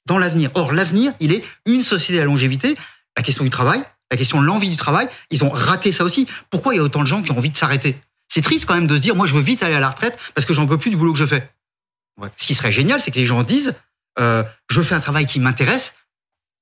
dans 0.06 0.18
l'avenir. 0.18 0.50
Or, 0.54 0.72
l'avenir, 0.72 1.12
il 1.20 1.32
est 1.32 1.44
une 1.66 1.82
société 1.82 2.14
de 2.14 2.18
la 2.18 2.24
longévité. 2.24 2.76
La 3.16 3.22
question 3.22 3.44
du 3.44 3.50
travail, 3.50 3.82
la 4.11 4.16
question 4.16 4.40
de 4.40 4.46
l'envie 4.46 4.70
du 4.70 4.76
travail, 4.76 5.09
ils 5.30 5.42
ont 5.44 5.50
raté 5.50 5.90
ça 5.92 6.04
aussi. 6.04 6.26
Pourquoi 6.50 6.74
il 6.74 6.76
y 6.76 6.80
a 6.80 6.82
autant 6.82 7.02
de 7.02 7.06
gens 7.06 7.22
qui 7.22 7.32
ont 7.32 7.38
envie 7.38 7.50
de 7.50 7.56
s'arrêter? 7.56 7.98
C'est 8.28 8.42
triste 8.42 8.66
quand 8.66 8.74
même 8.74 8.87
de 8.87 8.94
se 8.96 9.00
dire, 9.00 9.16
moi, 9.16 9.26
je 9.26 9.35
veux 9.35 9.42
vite 9.42 9.62
aller 9.62 9.74
à 9.74 9.80
la 9.80 9.90
retraite 9.90 10.18
parce 10.35 10.46
que 10.46 10.54
j'en 10.54 10.66
peux 10.66 10.78
plus 10.78 10.90
du 10.90 10.96
boulot 10.96 11.12
que 11.12 11.18
je 11.18 11.26
fais. 11.26 11.50
Ce 12.37 12.46
qui 12.46 12.54
serait 12.54 12.72
génial, 12.72 13.00
c'est 13.00 13.11
que 13.11 13.18
les 13.18 13.26
gens 13.26 13.42
disent, 13.42 13.74
euh, 14.18 14.42
je 14.70 14.80
fais 14.80 14.94
un 14.94 15.00
travail 15.00 15.26
qui 15.26 15.40
m'intéresse 15.40 15.94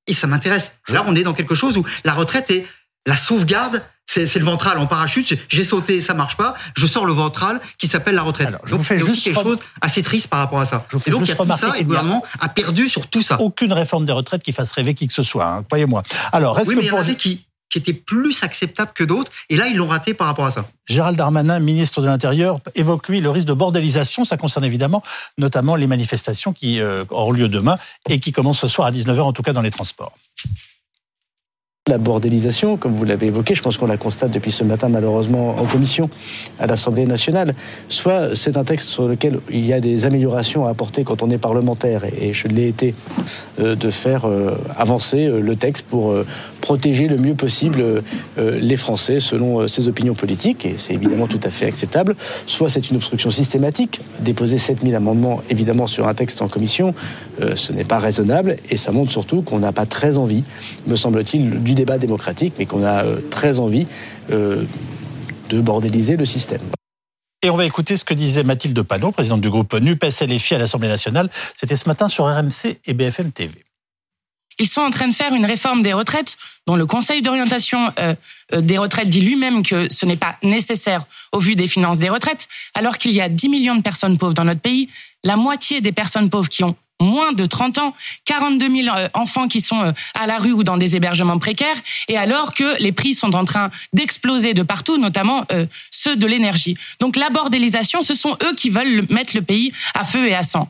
et 0.07 0.12
ça 0.12 0.27
m'intéresse. 0.27 0.73
Là, 0.88 1.05
on 1.07 1.16
est 1.16 1.23
dans 1.23 1.33
quelque 1.33 1.55
chose 1.55 1.77
où 1.77 1.85
la 2.05 2.12
retraite 2.12 2.51
est 2.51 2.66
la 3.07 3.17
sauvegarde. 3.17 3.83
C'est 4.07 4.38
le 4.38 4.45
ventral 4.45 4.79
en 4.79 4.87
parachute. 4.87 5.35
J'ai- 5.49 5.64
sauté, 5.64 6.01
ça 6.03 6.12
marche 6.14 6.37
pas. 6.37 6.55
Je 6.77 6.87
sors 6.87 7.07
le 7.07 7.12
ventral 7.14 7.59
qui 7.79 7.88
s'appelle 7.88 8.14
la 8.14 8.23
retraite. 8.23 8.49
Alors, 8.49 8.61
je 8.64 8.73
Donc, 8.73 8.79
vous 8.81 8.85
fais 8.85 8.99
juste 8.99 9.25
quelque 9.25 9.43
chose 9.43 9.59
assez 9.81 10.03
triste 10.03 10.29
par 10.29 10.40
rapport 10.40 10.61
à 10.61 10.67
ça. 10.67 10.85
Je 10.90 10.97
vous 10.97 11.03
fais 11.03 11.11
Et 11.11 11.12
donc, 11.12 11.23
il 11.23 11.25
y 11.25 11.27
juste 11.27 11.33
a 11.33 11.37
tout 11.37 11.43
remarquer 11.43 11.67
ça 11.67 11.69
et 11.71 11.79
qu'il 11.79 11.81
le 11.81 11.87
gouvernement 11.88 12.23
a 12.38 12.49
perdu 12.51 12.88
sur 12.88 13.09
tout 13.09 13.23
ça. 13.23 13.40
Aucune 13.40 13.73
réforme 13.73 14.05
des 14.05 14.12
retraites 14.12 14.43
qui 14.43 14.53
fasse 14.53 14.71
rêver 14.73 14.93
qui 14.95 15.07
que 15.09 15.12
ce 15.14 15.23
soit, 15.23 15.47
hein, 15.47 15.62
croyez-moi. 15.64 16.03
Alors, 16.33 16.59
est-ce 16.61 16.69
Oui, 16.69 16.75
que 16.75 16.81
mais 16.81 16.87
il 16.87 16.88
y 16.90 16.93
en 16.93 17.03
pour 17.03 17.17
qui, 17.17 17.47
qui 17.71 17.79
étaient 17.79 17.95
plus 17.95 18.43
acceptables 18.45 18.93
que 18.95 19.03
d'autres. 19.05 19.33
Et 19.49 19.57
là, 19.57 19.67
ils 19.69 19.77
l'ont 19.77 19.88
raté 19.88 20.12
par 20.12 20.27
rapport 20.27 20.45
à 20.47 20.51
ça. 20.51 20.67
Gérald 20.87 21.17
Darmanin, 21.17 21.59
ministre 21.59 22.03
de 22.03 22.07
l'Intérieur, 22.07 22.59
évoque 22.75 23.09
lui 23.09 23.21
le 23.21 23.31
risque 23.31 23.49
de 23.49 23.55
bordélisation. 23.55 24.25
Ça 24.25 24.37
concerne 24.37 24.67
évidemment 24.67 25.03
notamment 25.38 25.75
les 25.77 25.87
manifestations 25.87 26.53
qui 26.53 26.79
euh, 26.79 27.05
auront 27.09 27.33
lieu 27.33 27.49
demain 27.49 27.79
et 28.09 28.21
qui 28.21 28.31
commencent 28.33 28.61
ce 28.61 28.69
soir 28.69 28.87
à 28.87 28.93
19h, 28.93 29.23
en 29.23 29.33
tout 29.33 29.43
cas 29.43 29.55
dans 29.55 29.62
les 29.62 29.71
transports. 29.73 30.12
La 31.90 31.99
bordélisation, 31.99 32.79
comme 32.79 32.94
vous 32.94 33.05
l'avez 33.05 33.27
évoqué, 33.27 33.55
je 33.55 33.61
pense 33.61 33.77
qu'on 33.77 33.85
la 33.85 33.99
constate 33.99 34.31
depuis 34.31 34.51
ce 34.51 34.64
matin 34.64 34.88
malheureusement 34.88 35.51
en 35.59 35.66
commission 35.66 36.09
à 36.59 36.66
l'Assemblée 36.66 37.05
nationale. 37.05 37.55
Soit 37.90 38.35
c'est 38.35 38.57
un 38.57 38.64
texte 38.64 38.88
sur 38.88 39.07
lequel 39.07 39.40
il 39.51 39.66
y 39.66 39.75
a 39.75 39.81
des 39.81 40.07
améliorations 40.07 40.66
à 40.66 40.70
apporter 40.70 41.05
quand 41.05 41.23
on 41.23 41.29
est 41.29 41.37
parlementaire, 41.37 42.05
et 42.18 42.33
je 42.33 42.49
l'ai 42.49 42.68
été, 42.68 42.94
euh, 43.61 43.77
de 43.77 43.90
faire 43.90 44.25
euh, 44.25 44.57
avancer 44.79 45.27
euh, 45.27 45.40
le 45.40 45.57
texte 45.57 45.85
pour 45.85 46.14
protéger 46.62 47.07
le 47.07 47.18
mieux 47.18 47.35
possible 47.35 48.03
les 48.38 48.77
Français 48.77 49.20
selon 49.20 49.68
ses 49.68 49.87
opinions 49.87 50.14
politiques, 50.14 50.64
et 50.64 50.77
c'est 50.79 50.94
évidemment 50.94 51.27
tout 51.27 51.40
à 51.44 51.51
fait 51.51 51.66
acceptable. 51.66 52.16
Soit 52.47 52.70
c'est 52.70 52.88
une 52.88 52.97
obstruction 52.97 53.31
systématique, 53.31 54.01
déposer 54.20 54.57
7000 54.57 54.94
amendements 54.97 55.42
évidemment 55.51 55.87
sur 55.87 56.09
un 56.09 56.14
texte 56.14 56.40
en 56.40 56.49
commission, 56.49 56.94
ce 57.55 57.75
n'est 57.75 57.85
pas 57.85 57.99
raisonnable, 57.99 58.57
et 58.70 58.79
ça 58.79 58.92
montre 58.92 59.12
surtout 59.12 59.42
qu'on 59.42 59.59
n'a 59.59 59.73
pas 59.73 59.85
très 59.85 60.16
envie, 60.16 60.44
me 60.87 60.97
semble-t-il, 60.97 61.62
du 61.62 61.74
débat 61.75 61.99
démocratique, 61.99 62.55
mais 62.59 62.67
qu'on 62.67 62.85
a 62.85 63.05
euh, 63.05 63.21
très 63.31 63.59
envie 63.59 63.87
euh, 64.31 64.65
de 65.51 65.61
bordéliser 65.61 66.17
le 66.17 66.27
système. 66.27 66.61
Et 67.43 67.51
on 67.51 67.57
va 67.57 67.67
écouter 67.67 67.97
ce 67.97 68.05
que 68.05 68.15
disait 68.15 68.43
Mathilde 68.43 68.81
Panot, 68.83 69.13
présidente 69.13 69.43
du 69.43 69.51
groupe 69.51 69.75
NUPES 69.75 70.23
LFI 70.23 70.55
à 70.55 70.59
l'Assemblée 70.59 70.89
nationale. 70.89 71.29
C'était 71.57 71.77
ce 71.77 71.87
matin 71.89 72.09
sur 72.09 72.25
RMC 72.25 72.79
et 72.87 72.95
BFM 72.95 73.33
TV. 73.33 73.65
Ils 74.59 74.69
sont 74.69 74.81
en 74.81 74.91
train 74.91 75.09
de 75.09 75.15
faire 75.15 75.35
une 75.35 75.45
réforme 75.45 75.83
des 75.83 75.93
retraites 75.93 76.37
dont 76.67 76.77
le 76.77 76.87
Conseil 76.87 77.23
d'orientation 77.23 77.93
euh, 77.99 78.15
euh, 78.53 78.61
des 78.61 78.79
retraites 78.79 79.09
dit 79.09 79.21
lui-même 79.21 79.63
que 79.63 79.93
ce 79.93 80.07
n'est 80.07 80.17
pas 80.17 80.37
nécessaire 80.43 81.07
au 81.33 81.39
vu 81.39 81.57
des 81.57 81.67
finances 81.67 81.99
des 81.99 82.09
retraites, 82.09 82.49
alors 82.75 82.99
qu'il 82.99 83.13
y 83.13 83.21
a 83.21 83.29
10 83.29 83.49
millions 83.49 83.77
de 83.77 83.83
personnes 83.83 84.17
pauvres 84.17 84.35
dans 84.35 84.45
notre 84.45 84.61
pays, 84.61 84.89
la 85.25 85.37
moitié 85.37 85.81
des 85.81 85.93
personnes 85.93 86.31
pauvres 86.31 86.49
qui 86.49 86.63
ont 86.63 86.77
moins 87.05 87.33
de 87.33 87.47
30 87.47 87.79
ans, 87.79 87.95
42 88.25 88.69
000 88.85 88.97
euh, 88.97 89.09
enfants 89.14 89.47
qui 89.47 89.61
sont 89.61 89.81
euh, 89.83 89.93
à 90.14 90.27
la 90.27 90.38
rue 90.38 90.53
ou 90.53 90.64
dans 90.64 90.77
des 90.77 90.97
hébergements 90.97 91.38
précaires, 91.38 91.77
et 92.09 92.17
alors 92.19 92.53
que 92.55 92.81
les 92.83 92.90
prix 92.93 93.14
sont 93.14 93.37
en 93.37 93.45
train 93.45 93.71
d'exploser 93.93 94.55
de 94.55 94.62
partout, 94.62 94.99
notamment 94.99 95.45
euh, 95.53 95.67
ceux 95.90 96.17
de 96.17 96.27
l'énergie. 96.27 96.77
Donc 96.99 97.17
la 97.17 97.31
bordélisation, 97.31 98.03
ce 98.03 98.14
sont 98.14 98.37
eux 98.43 98.55
qui 98.55 98.71
veulent 98.71 98.97
le- 98.97 99.07
mettre 99.14 99.37
le 99.37 99.43
pays 99.43 99.71
à 99.95 100.03
feu 100.03 100.27
et 100.29 100.35
à 100.35 100.43
sang. 100.43 100.69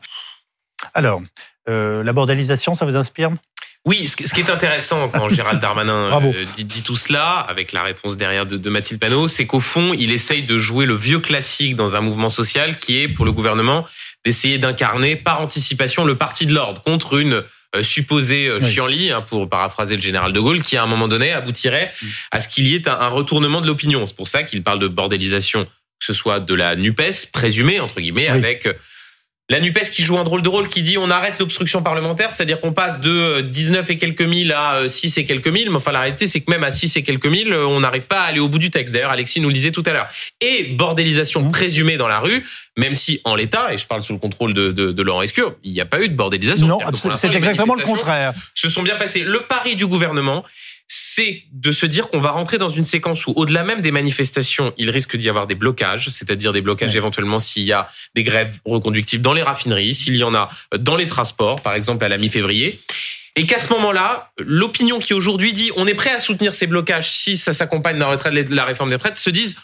Alors, 0.93 1.21
la 1.67 2.13
bordélisation, 2.13 2.75
ça 2.75 2.85
vous 2.85 2.95
inspire? 2.95 3.31
Oui, 3.85 4.07
ce 4.07 4.15
qui 4.15 4.41
est 4.41 4.49
intéressant 4.49 5.09
quand 5.09 5.29
Gérald 5.33 5.59
Darmanin 5.61 6.09
euh, 6.25 6.33
dit, 6.57 6.65
dit 6.65 6.81
tout 6.81 6.95
cela, 6.95 7.37
avec 7.39 7.71
la 7.71 7.83
réponse 7.83 8.17
derrière 8.17 8.45
de, 8.47 8.57
de 8.57 8.69
Mathilde 8.71 8.99
Panot, 8.99 9.27
c'est 9.27 9.45
qu'au 9.45 9.59
fond, 9.59 9.93
il 9.93 10.11
essaye 10.11 10.41
de 10.41 10.57
jouer 10.57 10.85
le 10.87 10.95
vieux 10.95 11.19
classique 11.19 11.75
dans 11.75 11.95
un 11.95 12.01
mouvement 12.01 12.29
social 12.29 12.77
qui 12.77 12.99
est, 13.01 13.07
pour 13.07 13.25
le 13.25 13.31
gouvernement, 13.31 13.85
d'essayer 14.25 14.57
d'incarner 14.57 15.15
par 15.15 15.41
anticipation 15.41 16.03
le 16.03 16.15
parti 16.15 16.47
de 16.47 16.53
l'ordre 16.53 16.81
contre 16.81 17.19
une 17.19 17.43
euh, 17.75 17.83
supposée 17.83 18.47
euh, 18.47 18.57
Oui. 18.59 18.71
chienlit, 18.71 19.11
hein, 19.11 19.21
pour 19.21 19.47
paraphraser 19.47 19.95
le 19.95 20.01
général 20.01 20.33
de 20.33 20.39
Gaulle, 20.39 20.63
qui 20.63 20.77
à 20.77 20.83
un 20.83 20.87
moment 20.87 21.07
donné 21.07 21.31
aboutirait 21.31 21.91
à 22.31 22.39
ce 22.39 22.47
qu'il 22.47 22.65
y 22.67 22.73
ait 22.73 22.87
un, 22.89 22.93
un 22.99 23.09
retournement 23.09 23.61
de 23.61 23.67
l'opinion. 23.67 24.07
C'est 24.07 24.15
pour 24.15 24.27
ça 24.27 24.43
qu'il 24.43 24.63
parle 24.63 24.79
de 24.79 24.87
bordélisation, 24.87 25.63
que 25.65 26.05
ce 26.05 26.13
soit 26.13 26.39
de 26.39 26.53
la 26.55 26.75
NUPES, 26.75 27.27
présumée, 27.31 27.79
entre 27.79 27.99
guillemets, 28.01 28.31
Oui. 28.31 28.37
avec... 28.37 28.67
euh, 29.51 29.55
la 29.55 29.59
NUPES 29.59 29.91
qui 29.91 30.03
joue 30.03 30.17
un 30.17 30.23
drôle 30.23 30.41
de 30.41 30.49
rôle, 30.49 30.69
qui 30.69 30.81
dit 30.81 30.97
on 30.97 31.09
arrête 31.09 31.39
l'obstruction 31.39 31.81
parlementaire, 31.81 32.31
c'est-à-dire 32.31 32.59
qu'on 32.59 32.73
passe 32.73 32.99
de 32.99 33.09
euh, 33.09 33.41
19 33.41 33.89
et 33.89 33.97
quelques 33.97 34.21
mille 34.21 34.51
à 34.51 34.79
euh, 34.79 34.89
6 34.89 35.17
et 35.17 35.25
quelques 35.25 35.47
mille, 35.47 35.69
mais 35.69 35.77
enfin 35.77 35.91
la 35.91 36.01
réalité 36.01 36.27
c'est 36.27 36.41
que 36.41 36.49
même 36.49 36.63
à 36.63 36.71
6 36.71 36.97
et 36.97 37.03
quelques 37.03 37.27
mille, 37.27 37.53
euh, 37.53 37.65
on 37.65 37.79
n'arrive 37.79 38.03
pas 38.03 38.21
à 38.21 38.25
aller 38.25 38.39
au 38.39 38.49
bout 38.49 38.59
du 38.59 38.71
texte. 38.71 38.93
D'ailleurs, 38.93 39.11
Alexis 39.11 39.41
nous 39.41 39.49
le 39.49 39.53
disait 39.53 39.71
tout 39.71 39.83
à 39.85 39.93
l'heure. 39.93 40.07
Et 40.41 40.63
bordélisation 40.73 41.35
Mmh. 41.45 41.51
présumée 41.51 41.97
dans 41.97 42.07
la 42.07 42.19
rue, 42.19 42.45
même 42.77 42.93
si 42.93 43.21
en 43.23 43.35
l'état, 43.35 43.73
et 43.73 43.77
je 43.77 43.85
parle 43.85 44.03
sous 44.03 44.13
le 44.13 44.19
contrôle 44.19 44.53
de, 44.53 44.71
de, 44.71 44.91
de 44.91 45.01
Laurent 45.03 45.21
Escure, 45.21 45.55
il 45.63 45.71
n'y 45.71 45.81
a 45.81 45.85
pas 45.85 46.01
eu 46.01 46.09
de 46.09 46.15
bordélisation. 46.15 46.67
Non, 46.67 46.79
c'est 47.15 47.33
exactement 47.33 47.75
le 47.75 47.83
contraire. 47.83 48.33
se 48.53 48.69
sont 48.69 48.83
bien 48.83 48.95
passés. 48.95 49.23
Le 49.23 49.39
pari 49.39 49.75
du 49.75 49.85
gouvernement, 49.85 50.43
c'est 50.87 51.43
de 51.51 51.71
se 51.71 51.85
dire 51.85 52.09
qu'on 52.09 52.19
va 52.19 52.31
rentrer 52.31 52.57
dans 52.57 52.69
une 52.69 52.83
séquence 52.83 53.25
où, 53.25 53.33
au-delà 53.35 53.63
même 53.63 53.81
des 53.81 53.91
manifestations, 53.91 54.73
il 54.77 54.89
risque 54.89 55.15
d'y 55.17 55.29
avoir 55.29 55.47
des 55.47 55.55
blocages, 55.55 56.09
c'est-à-dire 56.09 56.53
des 56.53 56.61
blocages 56.61 56.91
Ouais. 56.91 56.97
éventuellement 56.97 57.39
s'il 57.39 57.63
y 57.63 57.73
a 57.73 57.89
des 58.13 58.23
grèves 58.23 58.59
reconductibles 58.65 59.23
dans 59.23 59.33
les 59.33 59.41
raffineries, 59.41 59.95
s'il 59.95 60.15
y 60.15 60.23
en 60.23 60.35
a 60.35 60.49
dans 60.77 60.95
les 60.95 61.07
transports, 61.07 61.61
par 61.61 61.73
exemple 61.73 62.05
à 62.05 62.09
la 62.09 62.17
mi-février. 62.17 62.79
Et 63.35 63.45
qu'à 63.45 63.59
ce 63.59 63.69
moment-là, 63.73 64.31
l'opinion 64.39 64.99
qui 64.99 65.13
aujourd'hui 65.13 65.53
dit 65.53 65.71
on 65.75 65.87
est 65.87 65.93
prêt 65.93 66.11
à 66.11 66.19
soutenir 66.19 66.55
ces 66.55 66.67
blocages 66.67 67.11
si 67.11 67.35
ça 67.37 67.53
s'accompagne 67.53 67.97
de 67.97 68.55
la, 68.55 68.65
réforme 68.65 68.89
des 68.89 68.95
retraites 68.95 69.17
se 69.17 69.29
disent 69.29 69.55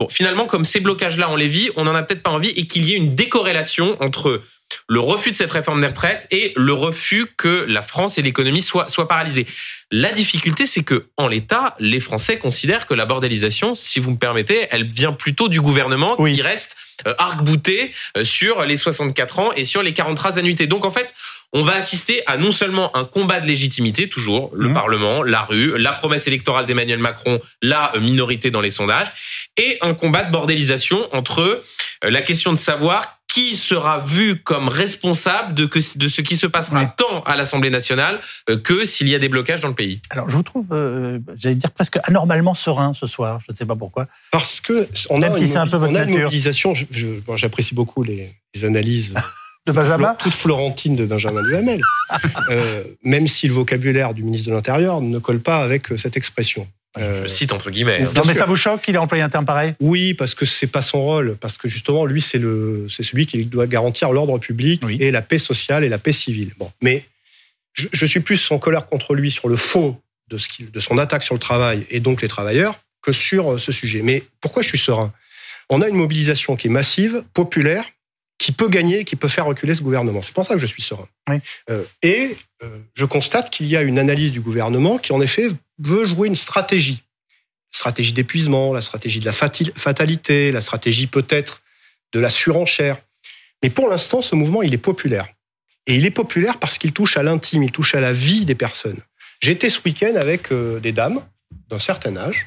bon 0.00 0.08
finalement 0.08 0.46
comme 0.46 0.64
ces 0.64 0.80
blocages-là 0.80 1.28
on 1.30 1.36
les 1.36 1.48
vit, 1.48 1.70
on 1.76 1.84
n'en 1.84 1.94
a 1.94 2.02
peut-être 2.02 2.22
pas 2.22 2.30
envie 2.30 2.50
et 2.50 2.66
qu'il 2.66 2.84
y 2.84 2.94
ait 2.94 2.96
une 2.96 3.14
décorrélation 3.14 4.00
entre 4.00 4.42
le 4.88 5.00
refus 5.00 5.30
de 5.30 5.36
cette 5.36 5.50
réforme 5.50 5.80
des 5.80 5.88
retraites 5.88 6.26
et 6.30 6.52
le 6.56 6.72
refus 6.72 7.26
que 7.36 7.66
la 7.68 7.82
France 7.82 8.18
et 8.18 8.22
l'économie 8.22 8.62
soient, 8.62 8.88
soient 8.88 9.08
paralysées. 9.08 9.46
La 9.90 10.12
difficulté, 10.12 10.66
c'est 10.66 10.82
que 10.82 11.06
en 11.16 11.28
l'état, 11.28 11.74
les 11.80 12.00
Français 12.00 12.38
considèrent 12.38 12.84
que 12.86 12.92
la 12.92 13.06
bordélisation, 13.06 13.74
si 13.74 14.00
vous 14.00 14.10
me 14.10 14.16
permettez, 14.18 14.66
elle 14.70 14.86
vient 14.86 15.12
plutôt 15.12 15.48
du 15.48 15.62
gouvernement 15.62 16.14
Oui. 16.18 16.34
qui 16.34 16.42
reste 16.42 16.76
euh, 17.06 17.14
arc-bouté 17.16 17.94
euh, 18.18 18.24
sur 18.24 18.64
les 18.64 18.76
64 18.76 19.38
ans 19.38 19.50
et 19.56 19.64
sur 19.64 19.82
les 19.82 19.94
43 19.94 20.38
annuités. 20.38 20.66
Donc 20.66 20.84
en 20.84 20.90
fait, 20.90 21.10
on 21.54 21.62
va 21.62 21.76
assister 21.76 22.22
à 22.26 22.36
non 22.36 22.52
seulement 22.52 22.94
un 22.94 23.04
combat 23.04 23.40
de 23.40 23.46
légitimité, 23.46 24.10
toujours, 24.10 24.50
le 24.54 24.68
Mhm. 24.68 24.74
Parlement, 24.74 25.22
la 25.22 25.40
rue, 25.42 25.78
la 25.78 25.92
promesse 25.92 26.26
électorale 26.26 26.66
d'Emmanuel 26.66 26.98
Macron, 26.98 27.40
la 27.62 27.92
euh, 27.96 28.00
minorité 28.00 28.50
dans 28.50 28.60
les 28.60 28.70
sondages, 28.70 29.08
et 29.56 29.78
un 29.80 29.94
combat 29.94 30.24
de 30.24 30.30
bordélisation 30.30 31.08
entre 31.14 31.62
la 32.02 32.20
question 32.20 32.52
de 32.52 32.58
savoir 32.58 33.17
qui 33.28 33.56
sera 33.56 34.00
vu 34.00 34.36
comme 34.42 34.68
responsable 34.68 35.54
de, 35.54 35.66
que, 35.66 35.78
de 35.98 36.08
ce 36.08 36.22
qui 36.22 36.34
se 36.34 36.46
passera 36.46 36.80
Ouais. 36.80 36.88
tant 36.96 37.20
à 37.24 37.36
l'Assemblée 37.36 37.70
nationale 37.70 38.20
euh, 38.48 38.56
que 38.58 38.84
s'il 38.86 39.06
y 39.08 39.14
a 39.14 39.18
des 39.18 39.28
blocages 39.28 39.60
dans 39.60 39.68
le 39.68 39.74
pays. 39.74 40.00
Alors, 40.10 40.28
je 40.30 40.36
vous 40.36 40.42
trouve, 40.42 40.66
euh, 40.72 41.18
j'allais 41.36 41.54
dire 41.54 41.70
presque 41.70 41.98
anormalement 42.04 42.54
serein 42.54 42.94
ce 42.94 43.06
soir. 43.06 43.40
Je 43.46 43.52
ne 43.52 43.56
sais 43.56 43.66
pas 43.66 43.76
pourquoi. 43.76 44.06
Parce 44.32 44.60
que 44.60 44.88
on 45.10 45.20
a, 45.22 45.28
Même 45.28 45.34
si 45.36 45.42
une, 45.42 45.46
c'est 45.46 45.56
un 45.58 45.66
peu 45.66 45.76
mobi- 45.76 45.80
votre 45.80 45.92
on 45.92 45.96
a 45.96 46.02
une 46.04 46.10
nature. 46.10 46.24
mobilisation. 46.24 46.72
J'apprécie 47.36 47.74
beaucoup 47.74 48.02
les, 48.02 48.34
les 48.54 48.64
analyses 48.64 49.14
De 49.66 49.72
Benjamin 49.72 50.14
toute 50.18 50.32
florentine 50.32 50.96
de 50.96 51.04
Benjamin 51.04 51.42
Duhamel, 51.42 51.82
euh, 52.50 52.84
même 53.02 53.28
si 53.28 53.46
le 53.48 53.52
vocabulaire 53.52 54.14
du 54.14 54.24
ministre 54.24 54.48
de 54.48 54.54
l'Intérieur 54.54 55.02
ne 55.02 55.18
colle 55.18 55.40
pas 55.40 55.58
avec 55.62 55.92
euh, 55.92 55.98
cette 55.98 56.16
expression. 56.16 56.66
Je 56.98 57.28
cite 57.28 57.52
entre 57.52 57.70
guillemets. 57.70 58.02
hein. 58.02 58.10
Non, 58.14 58.22
mais 58.26 58.34
ça 58.34 58.46
vous 58.46 58.56
choque 58.56 58.82
qu'il 58.82 58.94
ait 58.94 58.98
employé 58.98 59.22
un 59.22 59.28
terme 59.28 59.44
pareil? 59.44 59.74
Oui, 59.80 60.14
parce 60.14 60.34
que 60.34 60.44
c'est 60.44 60.66
pas 60.66 60.82
son 60.82 61.00
rôle, 61.00 61.36
parce 61.40 61.58
que 61.58 61.68
justement, 61.68 62.04
lui, 62.04 62.20
c'est 62.20 62.38
le, 62.38 62.86
c'est 62.88 63.02
celui 63.02 63.26
qui 63.26 63.44
doit 63.44 63.66
garantir 63.66 64.12
l'ordre 64.12 64.38
public 64.38 64.82
Oui. 64.84 64.96
et 65.00 65.10
la 65.10 65.22
paix 65.22 65.38
sociale 65.38 65.84
et 65.84 65.88
la 65.88 65.98
paix 65.98 66.12
civile. 66.12 66.52
Bon, 66.58 66.70
mais 66.82 67.04
je, 67.72 67.88
je 67.92 68.06
suis 68.06 68.20
plus 68.20 68.50
en 68.50 68.58
colère 68.58 68.86
contre 68.86 69.14
lui 69.14 69.30
sur 69.30 69.48
le 69.48 69.56
fond 69.56 69.98
de 70.30 70.36
ce 70.38 70.48
de 70.62 70.80
son 70.80 70.98
attaque 70.98 71.22
sur 71.22 71.34
le 71.34 71.40
travail 71.40 71.86
et 71.90 72.00
donc 72.00 72.20
les 72.22 72.28
travailleurs 72.28 72.80
que 73.00 73.12
sur 73.12 73.52
euh, 73.52 73.58
ce 73.58 73.72
sujet. 73.72 74.02
Mais 74.02 74.24
pourquoi 74.40 74.62
je 74.62 74.68
suis 74.68 74.78
serein? 74.78 75.12
On 75.70 75.80
a 75.82 75.88
une 75.88 75.96
mobilisation 75.96 76.56
qui 76.56 76.66
est 76.66 76.70
massive, 76.70 77.22
populaire, 77.34 77.84
qui 78.38 78.52
peut 78.52 78.68
gagner, 78.68 79.04
qui 79.04 79.16
peut 79.16 79.28
faire 79.28 79.46
reculer 79.46 79.74
ce 79.74 79.82
gouvernement. 79.82 80.22
C'est 80.22 80.32
pour 80.32 80.44
ça 80.46 80.54
que 80.54 80.60
je 80.60 80.66
suis 80.66 80.82
serein. 80.82 81.08
Oui. 81.28 81.36
Euh, 81.70 81.82
et 82.02 82.36
euh, 82.62 82.78
je 82.94 83.04
constate 83.04 83.50
qu'il 83.50 83.66
y 83.66 83.76
a 83.76 83.82
une 83.82 83.98
analyse 83.98 84.32
du 84.32 84.40
gouvernement 84.40 84.98
qui, 84.98 85.12
en 85.12 85.20
effet, 85.20 85.48
veut 85.78 86.04
jouer 86.04 86.28
une 86.28 86.36
stratégie 86.36 87.02
stratégie 87.70 88.12
d'épuisement, 88.14 88.72
la 88.72 88.80
stratégie 88.80 89.20
de 89.20 89.26
la 89.26 89.32
fatalité, 89.32 90.52
la 90.52 90.60
stratégie 90.60 91.06
peut-être 91.06 91.60
de 92.12 92.20
la 92.20 92.30
surenchère. 92.30 92.96
Mais 93.62 93.70
pour 93.70 93.88
l'instant, 93.88 94.22
ce 94.22 94.34
mouvement, 94.34 94.62
il 94.62 94.72
est 94.72 94.78
populaire. 94.78 95.28
Et 95.86 95.94
il 95.94 96.06
est 96.06 96.10
populaire 96.10 96.58
parce 96.58 96.78
qu'il 96.78 96.92
touche 96.92 97.16
à 97.16 97.22
l'intime, 97.22 97.62
il 97.62 97.72
touche 97.72 97.94
à 97.94 98.00
la 98.00 98.12
vie 98.12 98.44
des 98.44 98.54
personnes. 98.54 99.00
J'étais 99.40 99.68
ce 99.68 99.80
week-end 99.84 100.14
avec 100.16 100.50
euh, 100.50 100.80
des 100.80 100.92
dames 100.92 101.20
d'un 101.68 101.78
certain 101.78 102.16
âge 102.16 102.46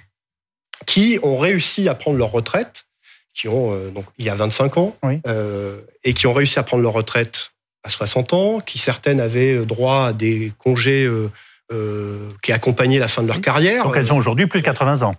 qui 0.86 1.20
ont 1.22 1.38
réussi 1.38 1.88
à 1.88 1.96
prendre 1.96 2.17
leur 2.17 2.32
retraite, 2.32 2.86
qui 3.34 3.48
ont 3.48 3.72
euh, 3.74 3.91
donc 3.91 4.06
il 4.17 4.26
y 4.26 4.30
a 4.30 4.36
25 4.36 4.78
ans, 4.78 4.98
Oui. 5.04 5.22
euh, 5.28 5.80
et 6.04 6.13
qui 6.13 6.28
ont 6.28 6.34
réussi 6.34 6.60
à 6.60 6.63
prendre 6.63 6.84
leur 6.84 6.94
retraite 6.94 7.52
à 7.84 7.89
60 7.89 8.34
ans, 8.34 8.60
qui 8.60 8.78
certaines 8.78 9.20
avaient 9.20 9.65
droit 9.65 10.08
à 10.08 10.13
des 10.13 10.52
congés 10.58 11.06
euh, 11.06 11.30
euh, 11.71 12.29
qui 12.41 12.51
accompagnaient 12.51 12.99
la 12.99 13.07
fin 13.07 13.23
de 13.23 13.27
leur 13.27 13.41
carrière. 13.41 13.86
Donc 13.86 13.97
elles 13.97 14.12
ont 14.13 14.17
aujourd'hui 14.17 14.47
plus 14.47 14.60
de 14.62 14.65
80 14.65 15.03
ans. 15.03 15.15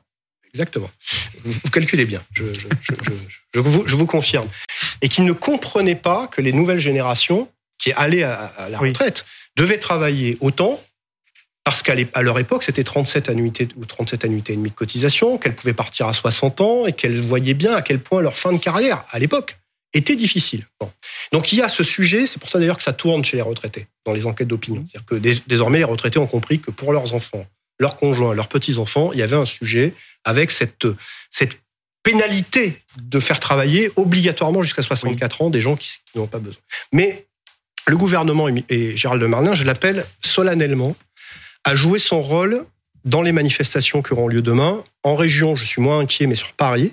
Exactement. 0.55 0.91
Vous, 1.45 1.53
vous 1.53 1.71
calculez 1.71 2.05
bien. 2.05 2.23
Je, 2.35 3.61
vous, 3.61 3.87
je 3.87 3.97
vous 3.97 4.07
confirme. 4.07 4.49
Et 5.01 5.09
qui 5.09 5.23
ne 5.23 5.33
comprenaient 5.33 5.95
pas 5.95 6.27
que 6.27 6.43
les 6.43 6.53
nouvelles 6.53 6.79
générations, 6.79 7.49
qui 7.79 7.93
allaient 7.93 8.23
à, 8.23 8.45
à 8.45 8.69
la 8.69 8.81
Oui. 8.81 8.91
retraite, 8.91 9.25
devaient 9.57 9.79
travailler 9.79 10.37
autant, 10.41 10.81
parce 11.65 11.83
qu'à 11.83 11.95
leur 12.23 12.39
époque, 12.39 12.65
c'était 12.65 12.85
37 12.85 13.29
annuités 13.29 13.69
ou 13.77 13.87
37 13.87 14.25
annuités 14.25 14.53
et 14.53 14.57
demie 14.57 14.71
de 14.71 14.75
cotisation, 14.75 15.39
qu'elles 15.39 15.55
pouvaient 15.55 15.73
partir 15.73 16.07
à 16.07 16.13
60 16.13 16.61
ans 16.61 16.87
et 16.87 16.93
qu'elles 16.93 17.21
voyaient 17.21 17.55
bien 17.55 17.75
à 17.75 17.83
quel 17.83 18.01
point 18.01 18.21
leur 18.21 18.37
fin 18.37 18.53
de 18.53 18.59
carrière, 18.59 19.05
à 19.11 19.19
l'époque, 19.19 19.59
était 19.95 20.17
difficile. 20.17 20.67
Bon. 20.81 20.91
Donc 21.33 21.53
il 21.53 21.59
y 21.59 21.63
a 21.63 21.69
ce 21.69 21.83
sujet, 21.83 22.27
c'est 22.27 22.39
pour 22.39 22.49
ça 22.49 22.59
d'ailleurs 22.59 22.77
que 22.79 22.83
ça 22.83 22.93
tourne 22.93 23.25
chez 23.25 23.37
les 23.37 23.43
retraités, 23.43 23.87
dans 24.07 24.13
les 24.13 24.27
enquêtes 24.27 24.49
d'opinion. 24.49 24.85
C'est-à-dire 24.89 25.07
que 25.07 25.15
dés- 25.17 25.43
désormais, 25.47 25.79
les 25.79 25.85
retraités 25.85 26.19
ont 26.19 26.27
compris 26.27 26.61
que 26.61 26.71
pour 26.71 26.93
leurs 26.93 27.15
enfants, 27.15 27.47
leurs 27.79 27.97
conjoints, 27.97 28.35
leurs 28.35 28.49
petits-enfants, 28.49 29.13
il 29.13 29.19
y 29.19 29.23
avait 29.23 29.37
un 29.37 29.45
sujet 29.47 29.95
avec 30.25 30.51
cette, 30.51 30.87
cette 31.31 31.59
pénalité 32.03 32.81
de 33.03 33.21
faire 33.21 33.39
travailler 33.41 33.91
obligatoirement 33.97 34.63
jusqu'à 34.63 34.83
64 34.83 35.43
ans 35.43 35.51
des 35.51 35.61
gens 35.61 35.77
qui, 35.77 35.91
qui 36.11 36.19
n'ont 36.19 36.27
pas 36.27 36.39
besoin. 36.39 36.61
Mais 36.93 37.27
le 37.87 37.97
gouvernement 37.97 38.49
et- 38.49 38.97
Gérald 38.97 39.21
Darmanin, 39.21 39.55
je 39.55 39.65
l'appelle 39.65 40.05
solennellement 40.21 40.97
à 41.65 41.75
jouer 41.75 41.99
son 41.99 42.21
rôle 42.23 42.65
dans 43.05 43.23
les 43.23 43.33
manifestations 43.33 44.03
qui 44.03 44.13
auront 44.13 44.29
lieu 44.29 44.43
demain. 44.43 44.83
En 45.03 45.17
région, 45.17 45.57
je 45.57 45.65
suis 45.65 45.83
moins 45.83 45.99
inquiet, 46.01 46.27
mais 46.27 46.35
sur 46.37 46.53
Paris. 46.53 46.93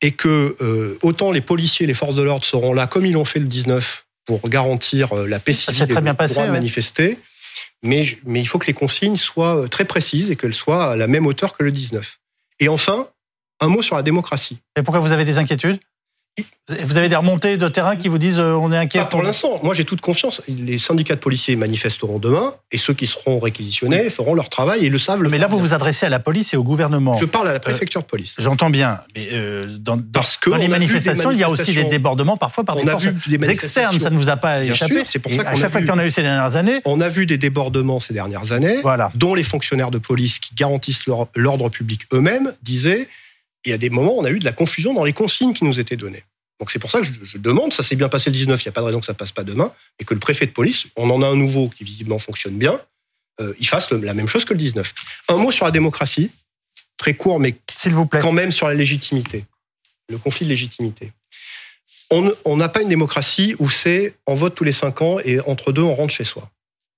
Et 0.00 0.12
que 0.12 0.56
euh, 0.60 0.98
autant 1.02 1.30
les 1.30 1.40
policiers 1.40 1.84
et 1.84 1.86
les 1.86 1.94
forces 1.94 2.14
de 2.14 2.22
l'ordre 2.22 2.44
seront 2.44 2.72
là, 2.72 2.86
comme 2.86 3.06
ils 3.06 3.12
l'ont 3.12 3.24
fait 3.24 3.40
le 3.40 3.46
19, 3.46 4.06
pour 4.24 4.48
garantir 4.48 5.16
euh, 5.16 5.26
la 5.26 5.40
paix 5.40 5.52
civile 5.52 5.84
et 5.84 5.86
bien 5.86 6.12
le 6.12 6.14
passé, 6.14 6.34
droit 6.34 6.46
de 6.46 6.52
manifester. 6.52 7.18
Mais, 7.82 8.04
mais 8.24 8.40
il 8.40 8.46
faut 8.46 8.58
que 8.58 8.66
les 8.66 8.74
consignes 8.74 9.16
soient 9.16 9.64
euh, 9.64 9.68
très 9.68 9.84
précises 9.84 10.30
et 10.30 10.36
qu'elles 10.36 10.54
soient 10.54 10.92
à 10.92 10.96
la 10.96 11.06
même 11.06 11.26
hauteur 11.26 11.56
que 11.56 11.62
le 11.62 11.72
19. 11.72 12.18
Et 12.60 12.68
enfin, 12.68 13.08
un 13.60 13.68
mot 13.68 13.82
sur 13.82 13.96
la 13.96 14.02
démocratie. 14.02 14.58
Et 14.76 14.82
pourquoi 14.82 15.00
vous 15.00 15.12
avez 15.12 15.24
des 15.24 15.38
inquiétudes? 15.38 15.80
Vous 16.84 16.98
avez 16.98 17.08
des 17.08 17.16
remontées 17.16 17.56
de 17.56 17.66
terrain 17.68 17.96
qui 17.96 18.08
vous 18.08 18.18
disent 18.18 18.38
euh, 18.38 18.52
on 18.52 18.70
est 18.72 18.76
inquiet 18.76 18.98
Pas 18.98 19.06
pour 19.06 19.22
l'instant. 19.22 19.58
Moi, 19.62 19.72
j'ai 19.72 19.86
toute 19.86 20.02
confiance. 20.02 20.42
Les 20.48 20.76
syndicats 20.76 21.14
de 21.14 21.20
policiers 21.20 21.56
manifesteront 21.56 22.18
demain 22.18 22.54
et 22.70 22.76
ceux 22.76 22.92
qui 22.92 23.06
seront 23.06 23.38
réquisitionnés 23.38 24.10
feront 24.10 24.34
leur 24.34 24.50
travail 24.50 24.84
et 24.84 24.90
le 24.90 24.98
savent. 24.98 25.22
Le 25.22 25.30
Mais 25.30 25.38
là, 25.38 25.46
vous 25.46 25.56
bien. 25.56 25.64
vous 25.64 25.72
adressez 25.74 26.04
à 26.04 26.10
la 26.10 26.18
police 26.18 26.52
et 26.52 26.58
au 26.58 26.62
gouvernement. 26.62 27.16
Je 27.16 27.24
parle 27.24 27.48
à 27.48 27.54
la 27.54 27.60
préfecture 27.60 28.02
de 28.02 28.06
police. 28.06 28.34
J'entends 28.38 28.68
bien, 28.68 29.00
mais 29.16 29.28
euh, 29.32 29.66
dans, 29.78 29.96
dans- 29.96 30.02
Parce 30.12 30.36
que 30.36 30.50
dans 30.50 30.56
les 30.56 30.68
manifestations, 30.68 31.30
il 31.30 31.38
y 31.38 31.42
a 31.42 31.48
aussi 31.48 31.72
des 31.74 31.84
débordements 31.84 32.36
parfois 32.36 32.64
par 32.64 32.76
On 32.76 32.82
des 32.82 32.88
a 32.88 32.92
forces 32.92 33.06
vu 33.06 33.30
des 33.30 33.38
manifestations. 33.38 33.88
externes. 33.88 34.00
Ça 34.00 34.10
ne 34.10 34.16
vous 34.18 34.28
a 34.28 34.36
pas 34.36 34.60
Bien 34.60 34.72
échappé. 34.72 35.02
c'est 35.06 35.20
pour 35.20 35.32
ça 35.32 35.40
à 35.40 35.44
qu'on 35.52 35.56
chaque 35.56 35.70
fois 35.70 35.80
qu'il 35.80 35.88
y 35.88 35.92
en 35.92 35.98
a 35.98 36.04
eu 36.04 36.10
ces 36.10 36.22
dernières 36.22 36.56
années, 36.56 36.80
On 36.84 37.00
a 37.00 37.08
vu 37.08 37.24
des 37.24 37.38
débordements 37.38 37.98
ces 37.98 38.12
dernières 38.12 38.52
années, 38.52 38.80
voilà. 38.82 39.10
dont 39.14 39.34
les 39.34 39.42
fonctionnaires 39.42 39.90
de 39.90 39.98
police 39.98 40.38
qui 40.38 40.54
garantissent 40.54 41.04
l'ordre 41.34 41.70
public 41.70 42.02
eux-mêmes 42.12 42.52
disaient 42.62 43.08
il 43.68 43.70
y 43.70 43.74
a 43.74 43.78
des 43.78 43.90
moments 43.90 44.16
on 44.16 44.24
a 44.24 44.30
eu 44.30 44.38
de 44.38 44.44
la 44.44 44.52
confusion 44.52 44.92
dans 44.94 45.04
les 45.04 45.12
consignes 45.12 45.52
qui 45.54 45.64
nous 45.64 45.78
étaient 45.80 45.96
données. 45.96 46.24
Donc 46.60 46.70
c'est 46.70 46.78
pour 46.80 46.90
ça 46.90 47.00
que 47.00 47.06
je, 47.06 47.12
je 47.22 47.38
demande, 47.38 47.72
ça 47.72 47.82
s'est 47.84 47.94
bien 47.96 48.08
passé 48.08 48.30
le 48.30 48.34
19, 48.36 48.60
il 48.62 48.66
n'y 48.66 48.70
a 48.70 48.72
pas 48.72 48.80
de 48.80 48.86
raison 48.86 49.00
que 49.00 49.06
ça 49.06 49.14
passe 49.14 49.30
pas 49.32 49.44
demain, 49.44 49.72
et 50.00 50.04
que 50.04 50.12
le 50.14 50.20
préfet 50.20 50.46
de 50.46 50.50
police, 50.50 50.86
on 50.96 51.08
en 51.10 51.22
a 51.22 51.26
un 51.28 51.36
nouveau 51.36 51.68
qui 51.68 51.84
visiblement 51.84 52.18
fonctionne 52.18 52.58
bien, 52.58 52.80
euh, 53.40 53.54
il 53.60 53.68
fasse 53.68 53.90
le- 53.92 53.98
la 54.00 54.14
même 54.14 54.26
chose 54.26 54.44
que 54.44 54.54
le 54.54 54.58
19. 54.58 54.92
Un 55.28 55.36
mot 55.36 55.52
sur 55.52 55.64
la 55.66 55.70
démocratie, 55.70 56.32
très 56.96 57.14
court, 57.14 57.38
mais 57.38 57.54
S'il 57.76 57.94
vous 57.94 58.06
plaît. 58.06 58.20
quand 58.20 58.32
même 58.32 58.50
sur 58.50 58.66
la 58.66 58.74
légitimité, 58.74 59.44
le 60.08 60.18
conflit 60.18 60.46
de 60.46 60.50
légitimité. 60.50 61.12
On 62.10 62.22
ne- 62.22 62.32
on 62.44 62.56
n'a 62.56 62.68
pas 62.68 62.80
une 62.82 62.88
démocratie 62.88 63.54
où 63.60 63.68
c'est 63.70 64.14
on 64.26 64.34
vote 64.34 64.54
tous 64.56 64.64
les 64.64 64.72
cinq 64.72 65.02
ans 65.02 65.18
et 65.24 65.38
entre 65.40 65.70
deux 65.72 65.82
on 65.82 65.94
rentre 65.94 66.12
chez 66.14 66.24
soi. 66.24 66.50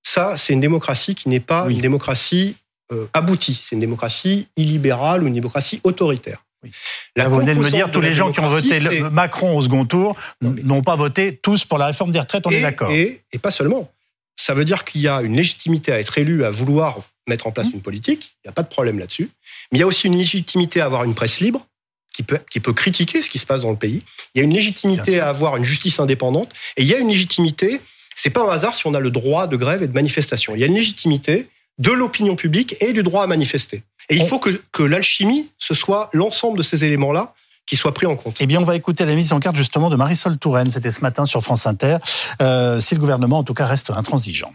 Ça, 0.03 0.35
c'est 0.37 0.53
une 0.53 0.61
démocratie 0.61 1.13
qui 1.13 1.29
n'est 1.29 1.39
pas 1.41 1.65
Oui. 1.67 1.75
une 1.75 1.81
démocratie 1.81 2.55
euh, 2.91 3.07
aboutie. 3.13 3.53
C'est 3.53 3.75
une 3.75 3.79
démocratie 3.79 4.47
illibérale 4.57 5.23
ou 5.23 5.27
une 5.27 5.33
démocratie 5.33 5.79
autoritaire. 5.83 6.43
Oui. 6.63 6.71
Là, 7.15 7.27
vous 7.27 7.37
venez 7.39 7.53
de 7.55 7.59
me 7.59 7.69
dire 7.69 7.89
tous 7.91 8.01
les 8.01 8.13
gens 8.13 8.31
qui 8.31 8.39
ont 8.39 8.49
voté 8.49 8.79
le- 8.79 9.09
Macron 9.09 9.57
au 9.57 9.61
second 9.61 9.85
tour 9.85 10.15
n'ont 10.41 10.83
pas 10.83 10.95
voté 10.95 11.35
tous 11.41 11.65
pour 11.65 11.77
la 11.77 11.87
réforme 11.87 12.11
des 12.11 12.19
retraites, 12.19 12.45
on 12.45 12.51
est 12.51 12.61
d'accord. 12.61 12.91
Et, 12.91 13.21
et 13.33 13.39
pas 13.39 13.51
seulement. 13.51 13.91
Ça 14.37 14.53
veut 14.53 14.65
dire 14.65 14.85
qu'il 14.85 15.01
y 15.01 15.07
a 15.07 15.21
une 15.21 15.35
légitimité 15.35 15.91
à 15.91 15.99
être 15.99 16.17
élu, 16.17 16.43
à 16.45 16.49
vouloir 16.49 16.99
mettre 17.27 17.47
en 17.47 17.51
place 17.51 17.67
Mmh. 17.67 17.75
une 17.75 17.81
politique. 17.81 18.35
Il 18.43 18.47
n'y 18.47 18.49
a 18.49 18.53
pas 18.53 18.63
de 18.63 18.67
problème 18.67 18.97
là-dessus. 18.99 19.29
Mais 19.71 19.77
il 19.77 19.81
y 19.81 19.83
a 19.83 19.87
aussi 19.87 20.07
une 20.07 20.17
légitimité 20.17 20.81
à 20.81 20.85
avoir 20.85 21.03
une 21.03 21.13
presse 21.15 21.39
libre 21.39 21.65
qui 22.13 22.23
peut, 22.23 22.39
qui 22.49 22.59
peut 22.59 22.73
critiquer 22.73 23.21
ce 23.21 23.29
qui 23.29 23.37
se 23.39 23.45
passe 23.45 23.61
dans 23.61 23.69
le 23.71 23.77
pays. 23.77 24.03
Il 24.35 24.39
y 24.39 24.41
a 24.41 24.43
une 24.43 24.53
légitimité 24.53 25.19
à 25.19 25.29
avoir 25.29 25.57
une 25.57 25.63
justice 25.63 25.99
indépendante. 25.99 26.51
Et 26.77 26.81
il 26.81 26.87
y 26.87 26.93
a 26.93 26.97
une 26.97 27.07
légitimité, 27.09 27.79
c'est 28.15 28.31
pas 28.31 28.41
un 28.41 28.49
hasard 28.49 28.75
si 28.75 28.85
on 28.87 28.93
a 28.93 28.99
le 28.99 29.11
droit 29.11 29.47
de 29.47 29.55
grève 29.55 29.81
et 29.83 29.87
de 29.87 29.93
manifestation. 29.93 30.55
Il 30.55 30.59
y 30.61 30.63
a 30.63 30.67
une 30.67 30.75
légitimité 30.75 31.47
de 31.81 31.91
l'opinion 31.91 32.35
publique 32.35 32.75
et 32.79 32.93
du 32.93 33.01
droit 33.01 33.23
à 33.23 33.27
manifester. 33.27 33.83
Et 34.09 34.15
il 34.15 34.27
faut 34.27 34.39
que, 34.39 34.61
que 34.71 34.83
l'alchimie, 34.83 35.49
ce 35.57 35.73
soit 35.73 36.09
l'ensemble 36.13 36.57
de 36.57 36.63
ces 36.63 36.85
éléments-là 36.85 37.33
qui 37.65 37.75
soient 37.75 37.93
pris 37.93 38.05
en 38.05 38.15
compte. 38.15 38.37
Eh 38.39 38.45
bien, 38.45 38.59
on 38.59 38.63
va 38.65 38.75
écouter 38.75 39.05
la 39.05 39.15
mise 39.15 39.33
en 39.33 39.39
garde 39.39 39.55
justement 39.55 39.89
de 39.89 39.95
Marisol 39.95 40.37
Touraine. 40.37 40.69
C'était 40.69 40.91
ce 40.91 41.01
matin 41.01 41.25
sur 41.25 41.41
France 41.41 41.65
Inter. 41.65 41.97
Euh, 42.41 42.79
si 42.79 42.93
le 42.95 42.99
gouvernement, 42.99 43.39
en 43.39 43.43
tout 43.43 43.53
cas, 43.53 43.65
reste 43.65 43.89
intransigeant. 43.91 44.53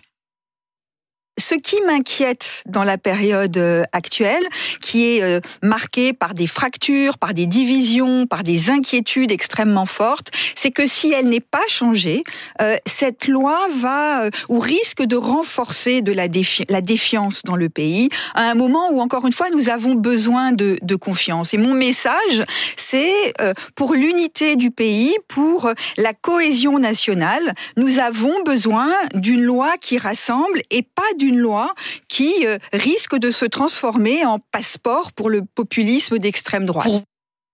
Ce 1.39 1.55
qui 1.55 1.77
m'inquiète 1.87 2.63
dans 2.65 2.83
la 2.83 2.97
période 2.97 3.59
euh, 3.59 3.85
actuelle, 3.93 4.43
qui 4.81 5.05
est 5.05 5.23
euh, 5.23 5.41
marquée 5.63 6.15
par 6.15 6.33
des 6.33 6.47
fractures, 6.47 7.19
par 7.19 7.35
des 7.35 7.45
divisions, 7.45 8.27
par 8.27 8.43
des 8.43 8.71
inquiétudes 8.71 9.31
extrêmement 9.31 9.85
fortes, 9.85 10.31
c'est 10.55 10.71
que 10.71 10.87
si 10.87 11.13
elle 11.13 11.29
n'est 11.29 11.41
pas 11.41 11.67
changée, 11.69 12.25
euh, 12.63 12.77
cette 12.87 13.29
loi 13.29 13.69
va 13.79 14.31
ou 14.49 14.59
risque 14.59 15.03
de 15.03 15.17
renforcer 15.17 16.01
de 16.01 16.13
la, 16.13 16.29
défi- 16.29 16.65
la 16.71 16.81
défiance 16.81 17.43
dans 17.43 17.57
le 17.57 17.69
pays 17.69 18.09
à 18.35 18.51
un 18.51 18.55
moment 18.55 18.89
où, 18.91 19.01
encore 19.03 19.27
une 19.27 19.35
fois, 19.35 19.49
nous 19.53 19.69
avons 19.69 19.95
besoin 19.95 20.53
de, 20.53 20.79
de 20.81 20.97
confiance. 20.97 21.53
Et 21.53 21.59
mon 21.59 21.75
message, 21.75 22.45
c'est 22.77 23.35
pour 23.75 23.93
l'unité 23.93 24.57
du 24.57 24.71
pays, 24.71 25.15
pour 25.29 25.71
la 25.99 26.15
cohésion 26.15 26.79
nationale, 26.79 27.55
nous 27.77 27.99
avons 27.99 28.43
besoin 28.43 28.93
d'une 29.15 29.43
loi 29.43 29.75
qui 29.81 29.99
rassemble 29.99 30.63
et 30.71 30.83
pas 30.83 31.03
d'une 31.19 31.26
loi 31.35 31.75
qui 32.09 32.33
euh, 32.47 32.59
risque 32.73 33.17
de 33.17 33.31
se 33.31 33.45
transformer 33.45 34.25
en 34.25 34.39
passeport 34.39 35.13
pour 35.13 35.31
le 35.31 35.43
populisme 35.43 36.19
d'extrême 36.19 36.67
droite. 36.67 36.85
Pour- 36.85 37.03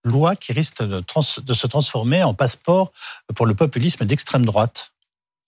Loi 0.04 0.34
qui 0.34 0.52
risque 0.52 0.82
de, 0.82 0.98
trans- 0.98 1.22
de 1.44 1.54
se 1.54 1.66
transformer 1.68 2.24
en 2.24 2.34
passeport 2.34 2.90
pour 3.36 3.46
le 3.46 3.54
populisme 3.54 4.04
d'extrême 4.04 4.44
droite. 4.44 4.90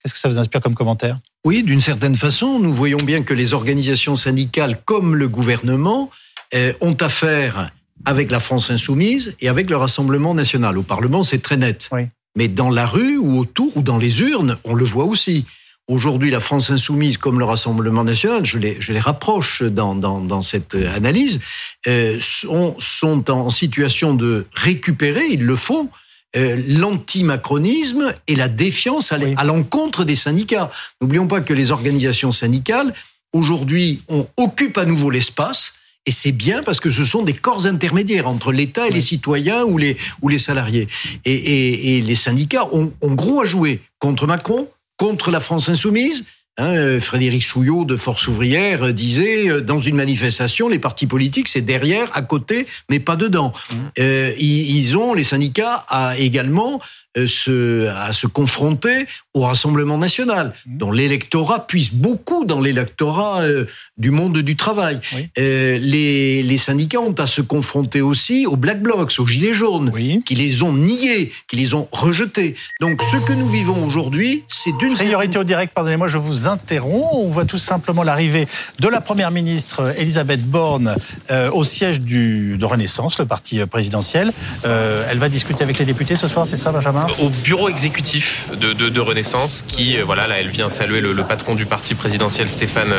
Qu'est-ce 0.01 0.15
que 0.15 0.21
ça 0.21 0.29
vous 0.29 0.39
inspire 0.39 0.61
comme 0.61 0.77
commentaire? 0.77 1.19
Oui, 1.45 1.65
d'une 1.65 1.81
certaine 1.81 2.15
façon, 2.15 2.61
nous 2.61 2.73
voyons 2.73 2.99
bien 2.99 3.25
que 3.25 3.35
les 3.35 3.53
organisations 3.53 4.15
syndicales 4.15 4.81
comme 4.85 5.17
le 5.17 5.27
gouvernement 5.29 6.09
euh, 6.55 6.73
ont 6.81 6.95
affaire 7.01 7.73
avec 8.05 8.31
la 8.31 8.39
France 8.39 8.71
insoumise 8.71 9.35
et 9.41 9.49
avec 9.49 9.71
le 9.71 9.77
Rassemblement 9.77 10.35
national. 10.35 10.79
Au 10.79 10.83
Parlement, 10.85 11.25
c'est 11.25 11.41
très 11.43 11.57
net. 11.57 11.89
Oui. 11.91 12.03
Mais 12.37 12.47
dans 12.47 12.71
la 12.71 12.87
rue 12.87 13.17
ou 13.17 13.39
autour 13.39 13.77
ou 13.77 13.83
dans 13.83 13.99
les 13.99 14.21
urnes, 14.21 14.57
on 14.63 14.75
le 14.75 14.85
voit 14.85 15.05
aussi. 15.05 15.47
Aujourd'hui, 15.87 16.31
la 16.31 16.41
France 16.41 16.71
insoumise 16.71 17.19
comme 17.19 17.39
le 17.39 17.45
Rassemblement 17.45 18.05
national, 18.05 18.47
je 18.47 18.57
les, 18.59 18.77
je 18.81 18.93
les 18.95 19.01
rapproche 19.01 19.63
dans, 19.63 19.95
dans, 19.95 20.21
dans 20.21 20.41
cette 20.41 20.75
analyse, 20.75 21.41
euh, 21.87 22.17
sont, 22.21 22.75
sont 22.79 23.31
en 23.31 23.51
situation 23.51 24.15
de 24.15 24.47
récupérer, 24.55 25.27
ils 25.31 25.45
le 25.45 25.57
font, 25.57 25.91
euh, 26.37 26.57
l'anti-macronisme 26.67 28.15
et 28.27 28.35
la 28.35 28.49
défiance 28.49 29.13
à 29.13 29.19
Oui. 29.19 29.35
l'encontre 29.45 30.05
des 30.05 30.17
syndicats. 30.17 30.71
N'oublions 31.01 31.27
pas 31.27 31.41
que 31.43 31.53
les 31.53 31.71
organisations 31.71 32.31
syndicales, 32.31 32.95
aujourd'hui, 33.33 34.03
on 34.09 34.27
occupe 34.37 34.79
à 34.79 34.87
nouveau 34.87 35.11
l'espace 35.11 35.75
Et 36.07 36.11
c'est 36.11 36.33
bien 36.33 36.63
parce 36.63 36.81
que 36.81 36.91
ce 36.91 37.05
sont 37.05 37.23
des 37.23 37.33
corps 37.33 37.67
intermédiaires 37.67 38.29
entre 38.29 38.53
l'État 38.53 38.87
et 38.87 38.91
les 38.91 39.01
citoyens 39.03 39.65
ou 39.65 39.79
les, 39.79 39.97
ou 40.23 40.29
les 40.29 40.39
salariés. 40.39 40.87
Et, 41.25 41.33
et, 41.35 41.97
et 41.97 42.01
les 42.03 42.15
syndicats 42.17 42.69
ont, 42.73 42.93
ont 43.01 43.15
gros 43.15 43.41
à 43.41 43.47
jouer 43.47 43.81
contre 43.99 44.27
Macron, 44.27 44.69
contre 44.97 45.31
la 45.31 45.41
France 45.41 45.69
insoumise, 45.69 46.25
Hein, 46.57 47.01
Frédéric 47.01 47.43
Souillot 47.43 47.85
de 47.85 47.97
Force 47.97 48.29
ouvrière 48.29 48.95
disait 48.95 49.51
euh, 49.51 49.61
dans 49.61 49.81
une 49.81 49.97
manifestation, 49.97 50.69
les 50.69 50.79
partis 50.79 51.09
politiques 51.09 51.49
c'est 51.49 51.63
derrière, 51.63 52.17
à 52.17 52.23
côté, 52.23 52.69
mais 52.89 53.01
pas 53.01 53.17
dedans. 53.17 53.53
Mmh. 53.53 53.75
Euh, 53.99 54.33
ils, 54.39 54.77
ils, 54.77 54.97
ont 54.97 55.15
les 55.15 55.25
syndicats 55.25 55.85
à 55.89 56.17
également 56.17 56.75
euh, 56.75 56.79
se, 57.27 57.89
à 57.89 58.13
se 58.13 58.27
confronter 58.27 59.07
au 59.35 59.43
Rassemblement 59.43 59.99
national, 59.99 60.53
mmh. 60.67 60.79
dont 60.79 60.93
l'électorat 60.93 61.67
puisse 61.67 61.93
beaucoup 61.93 62.45
dans 62.45 62.61
l'électorat 62.61 63.43
euh, 63.43 63.65
du 63.99 64.11
monde 64.11 64.39
du 64.39 64.57
travail. 64.57 65.01
Oui. 65.15 65.29
Euh, 65.39 65.79
les, 65.79 66.43
les, 66.43 66.59
syndicats 66.59 67.01
ont 67.01 67.15
à 67.19 67.27
se 67.27 67.41
confronter 67.41 68.01
aussi 68.01 68.47
aux 68.47 68.57
Black 68.57 68.81
Blocs, 68.81 69.13
aux 69.19 69.27
Gilets 69.27 69.53
jaunes, 69.53 69.91
oui. 69.93 70.23
qui 70.25 70.35
les 70.35 70.63
ont 70.63 70.73
niés, 70.73 71.33
qui 71.49 71.57
les 71.57 71.75
ont 71.75 71.89
rejetés. 71.93 72.55
Donc 72.81 73.03
ce 73.03 73.17
que 73.17 73.33
nous 73.33 73.49
vivons 73.49 73.85
aujourd'hui, 73.85 74.45
c'est 74.49 74.77
d'une... 74.79 74.95
Priorité 74.95 75.39
au 75.39 75.45
direct, 75.45 75.75
pardonnez-moi, 75.75 76.09
je 76.09 76.19
vous 76.19 76.47
interromps. 76.47 77.09
On 77.13 77.29
voit 77.29 77.45
tout 77.45 77.59
simplement 77.59 78.03
l'arrivée 78.03 78.47
de 78.81 78.89
la 78.89 79.01
Première 79.01 79.31
ministre 79.31 79.95
Elisabeth 79.99 80.45
Borne 80.45 80.95
euh, 81.31 81.51
au 81.51 81.65
siège 81.65 82.01
du, 82.01 82.57
de 82.57 82.65
Renaissance, 82.65 83.19
le 83.19 83.27
parti 83.27 83.65
présidentiel. 83.67 84.33
Euh, 84.65 85.07
elle 85.11 85.19
va 85.19 85.29
discuter 85.29 85.63
avec 85.63 85.79
les 85.79 85.85
députés 85.85 86.17
ce 86.17 86.29
soir, 86.29 86.47
c'est 86.47 86.57
ça 86.57 86.73
Benjamin? 86.73 87.04
Au 87.19 87.29
bureau 87.29 87.69
exécutif 87.69 88.49
de, 88.53 88.73
de, 88.73 88.89
de 88.89 89.01
Renaissance, 89.01 89.65
qui, 89.67 89.97
voilà, 89.99 90.27
là, 90.27 90.37
elle 90.39 90.49
vient 90.49 90.69
saluer 90.69 91.01
le, 91.01 91.13
le 91.13 91.25
patron 91.25 91.55
du 91.55 91.67
parti 91.67 91.95
présidentiel, 91.95 92.49
Stéphane, 92.49 92.93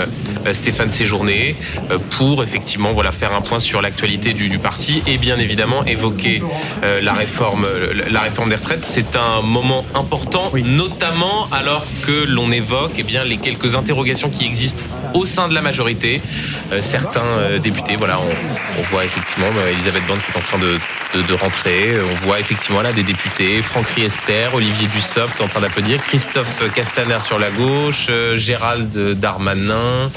euh, 0.46 0.54
Stéphane 0.54 0.92
Séjourné, 0.92 1.56
euh, 1.92 1.98
pour 2.18 2.44
effectivement 2.44 2.94
voilà, 2.94 3.12
faire 3.12 3.34
un 3.34 3.42
point 3.42 3.60
sur 3.60 3.82
l'actualité 3.82 4.34
du, 4.34 4.50
du, 4.50 4.60
parti 4.60 5.04
et 5.08 5.18
bien 5.18 5.38
évidemment 5.38 5.84
évoquer 5.86 6.42
euh, 6.84 7.02
la, 7.02 7.14
réforme, 7.14 7.68
la 8.10 8.22
réforme 8.22 8.50
des 8.50 8.56
retraites. 8.56 8.86
C'est 8.86 9.16
un 9.16 9.42
moment 9.42 9.86
important, 9.94 10.50
oui. 10.54 10.64
notamment 10.64 11.48
alors 11.52 11.86
que 12.06 12.26
l'on 12.28 12.52
évoque 12.52 12.94
eh 12.98 13.04
bien, 13.04 13.24
les 13.24 13.38
quelques 13.38 13.76
interrogations 13.76 14.30
qui 14.30 14.46
existent 14.46 14.84
au 15.16 15.26
sein 15.26 15.48
de 15.48 15.54
la 15.54 15.62
majorité. 15.62 16.22
Euh, 16.72 16.82
certains 16.82 17.22
euh, 17.22 17.60
députés, 17.60 17.96
voilà, 17.96 18.20
on, 18.20 18.80
on 18.80 18.82
voit 18.84 19.06
effectivement 19.06 19.48
euh, 19.58 19.72
Elisabeth 19.72 20.06
Borne 20.08 20.20
qui 20.20 20.32
est 20.32 20.38
en 20.38 20.44
train 20.44 20.60
de, 20.60 20.78
de, 21.14 21.22
de, 21.22 21.34
rentrer. 21.34 21.98
On 22.02 22.16
voit 22.16 22.40
effectivement 22.40 22.82
là 22.82 22.92
des 22.92 23.04
députés, 23.04 23.62
Franck 23.62 23.86
Riester, 23.96 24.50
Olivier 24.54 24.88
Dussopt 24.88 25.40
en 25.40 25.48
train 25.48 25.62
d'applaudir, 25.62 26.02
Christophe 26.04 26.74
Castaner 26.74 27.20
sur 27.22 27.40
la 27.40 27.50
gauche, 27.50 28.10
Gérald 28.36 28.94
Darmanin, 29.20 30.12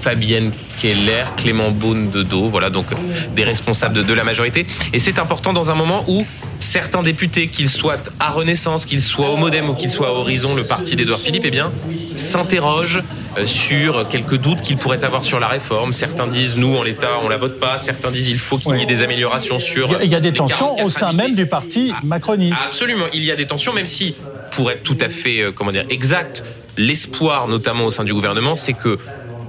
Fabienne 0.00 0.52
Keller, 0.80 1.24
Clément 1.36 1.70
Beaune 1.70 2.10
de 2.10 2.22
dos, 2.22 2.48
voilà 2.48 2.68
donc 2.68 2.86
des 3.34 3.44
responsables 3.44 4.04
de 4.04 4.14
la 4.14 4.24
majorité. 4.24 4.66
Et 4.92 4.98
c'est 4.98 5.18
important 5.18 5.52
dans 5.52 5.70
un 5.70 5.74
moment 5.74 6.04
où 6.08 6.26
certains 6.62 7.02
députés, 7.02 7.48
qu'ils 7.48 7.68
soient 7.68 7.98
à 8.20 8.30
Renaissance, 8.30 8.86
qu'ils 8.86 9.02
soient 9.02 9.30
au 9.30 9.36
Modem 9.36 9.68
ou 9.68 9.74
qu'ils 9.74 9.90
soient 9.90 10.08
à 10.08 10.12
Horizon, 10.12 10.54
le 10.54 10.64
parti 10.64 10.96
d'Edouard 10.96 11.20
Philippe, 11.20 11.44
eh 11.46 11.50
bien, 11.50 11.72
s'interrogent 12.16 13.02
sur 13.46 14.06
quelques 14.08 14.36
doutes 14.36 14.62
qu'ils 14.62 14.76
pourraient 14.76 15.04
avoir 15.04 15.24
sur 15.24 15.40
la 15.40 15.48
réforme. 15.48 15.92
Certains 15.92 16.26
disent, 16.26 16.56
nous, 16.56 16.76
en 16.76 16.82
l'état, 16.82 17.18
on 17.22 17.28
la 17.28 17.36
vote 17.36 17.58
pas. 17.58 17.78
Certains 17.78 18.10
disent, 18.10 18.28
il 18.28 18.38
faut 18.38 18.58
qu'il 18.58 18.76
y 18.76 18.82
ait 18.82 18.86
des 18.86 19.02
améliorations 19.02 19.58
sur... 19.58 19.98
Il 20.02 20.10
y 20.10 20.14
a, 20.14 20.20
des 20.20 20.32
tensions 20.32 20.82
au 20.82 20.88
sein 20.88 21.12
même 21.12 21.34
du 21.34 21.46
parti 21.46 21.92
macroniste. 22.02 22.64
Absolument, 22.66 23.06
il 23.12 23.24
y 23.24 23.30
a 23.30 23.36
des 23.36 23.46
tensions, 23.46 23.72
même 23.72 23.86
si, 23.86 24.14
pour 24.52 24.70
être 24.70 24.82
tout 24.82 24.98
à 25.00 25.08
fait, 25.08 25.46
comment 25.54 25.72
dire, 25.72 25.84
exact, 25.90 26.44
l'espoir, 26.76 27.48
notamment 27.48 27.84
au 27.84 27.90
sein 27.90 28.04
du 28.04 28.14
gouvernement, 28.14 28.56
c'est 28.56 28.72
que 28.72 28.98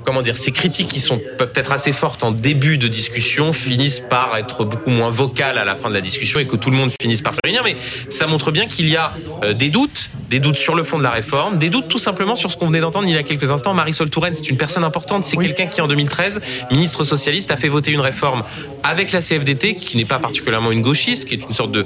comment 0.03 0.21
dire, 0.21 0.37
ces 0.37 0.51
critiques 0.51 0.89
qui 0.89 0.99
sont 0.99 1.19
peuvent 1.37 1.53
être 1.55 1.71
assez 1.71 1.93
fortes 1.93 2.23
en 2.23 2.31
début 2.31 2.77
de 2.77 2.87
discussion 2.87 3.53
finissent 3.53 3.99
par 3.99 4.35
être 4.37 4.65
beaucoup 4.65 4.89
moins 4.89 5.09
vocales 5.09 5.57
à 5.57 5.65
la 5.65 5.75
fin 5.75 5.89
de 5.89 5.93
la 5.93 6.01
discussion 6.01 6.39
et 6.39 6.45
que 6.45 6.55
tout 6.55 6.69
le 6.69 6.77
monde 6.77 6.91
finisse 7.01 7.21
par 7.21 7.33
se 7.33 7.39
réunir. 7.43 7.63
Mais 7.63 7.75
ça 8.09 8.27
montre 8.27 8.51
bien 8.51 8.67
qu'il 8.67 8.87
y 8.87 8.95
a 8.95 9.13
euh, 9.43 9.53
des 9.53 9.69
doutes, 9.69 10.11
des 10.29 10.39
doutes 10.39 10.57
sur 10.57 10.75
le 10.75 10.83
fond 10.83 10.97
de 10.97 11.03
la 11.03 11.11
réforme, 11.11 11.57
des 11.57 11.69
doutes 11.69 11.87
tout 11.87 11.97
simplement 11.97 12.35
sur 12.35 12.51
ce 12.51 12.57
qu'on 12.57 12.67
venait 12.67 12.81
d'entendre 12.81 13.07
il 13.07 13.13
y 13.13 13.17
a 13.17 13.23
quelques 13.23 13.51
instants. 13.51 13.73
Marisol 13.73 14.09
Touraine, 14.09 14.35
c'est 14.35 14.49
une 14.49 14.57
personne 14.57 14.83
importante, 14.83 15.25
c'est 15.25 15.37
oui. 15.37 15.47
quelqu'un 15.47 15.67
qui 15.67 15.81
en 15.81 15.87
2013, 15.87 16.41
ministre 16.71 17.03
socialiste, 17.03 17.51
a 17.51 17.57
fait 17.57 17.69
voter 17.69 17.91
une 17.91 17.99
réforme 17.99 18.43
avec 18.83 19.11
la 19.11 19.21
CFDT, 19.21 19.75
qui 19.75 19.97
n'est 19.97 20.05
pas 20.05 20.19
particulièrement 20.19 20.71
une 20.71 20.81
gauchiste, 20.81 21.25
qui 21.25 21.35
est 21.35 21.43
une 21.43 21.53
sorte 21.53 21.71
de 21.71 21.85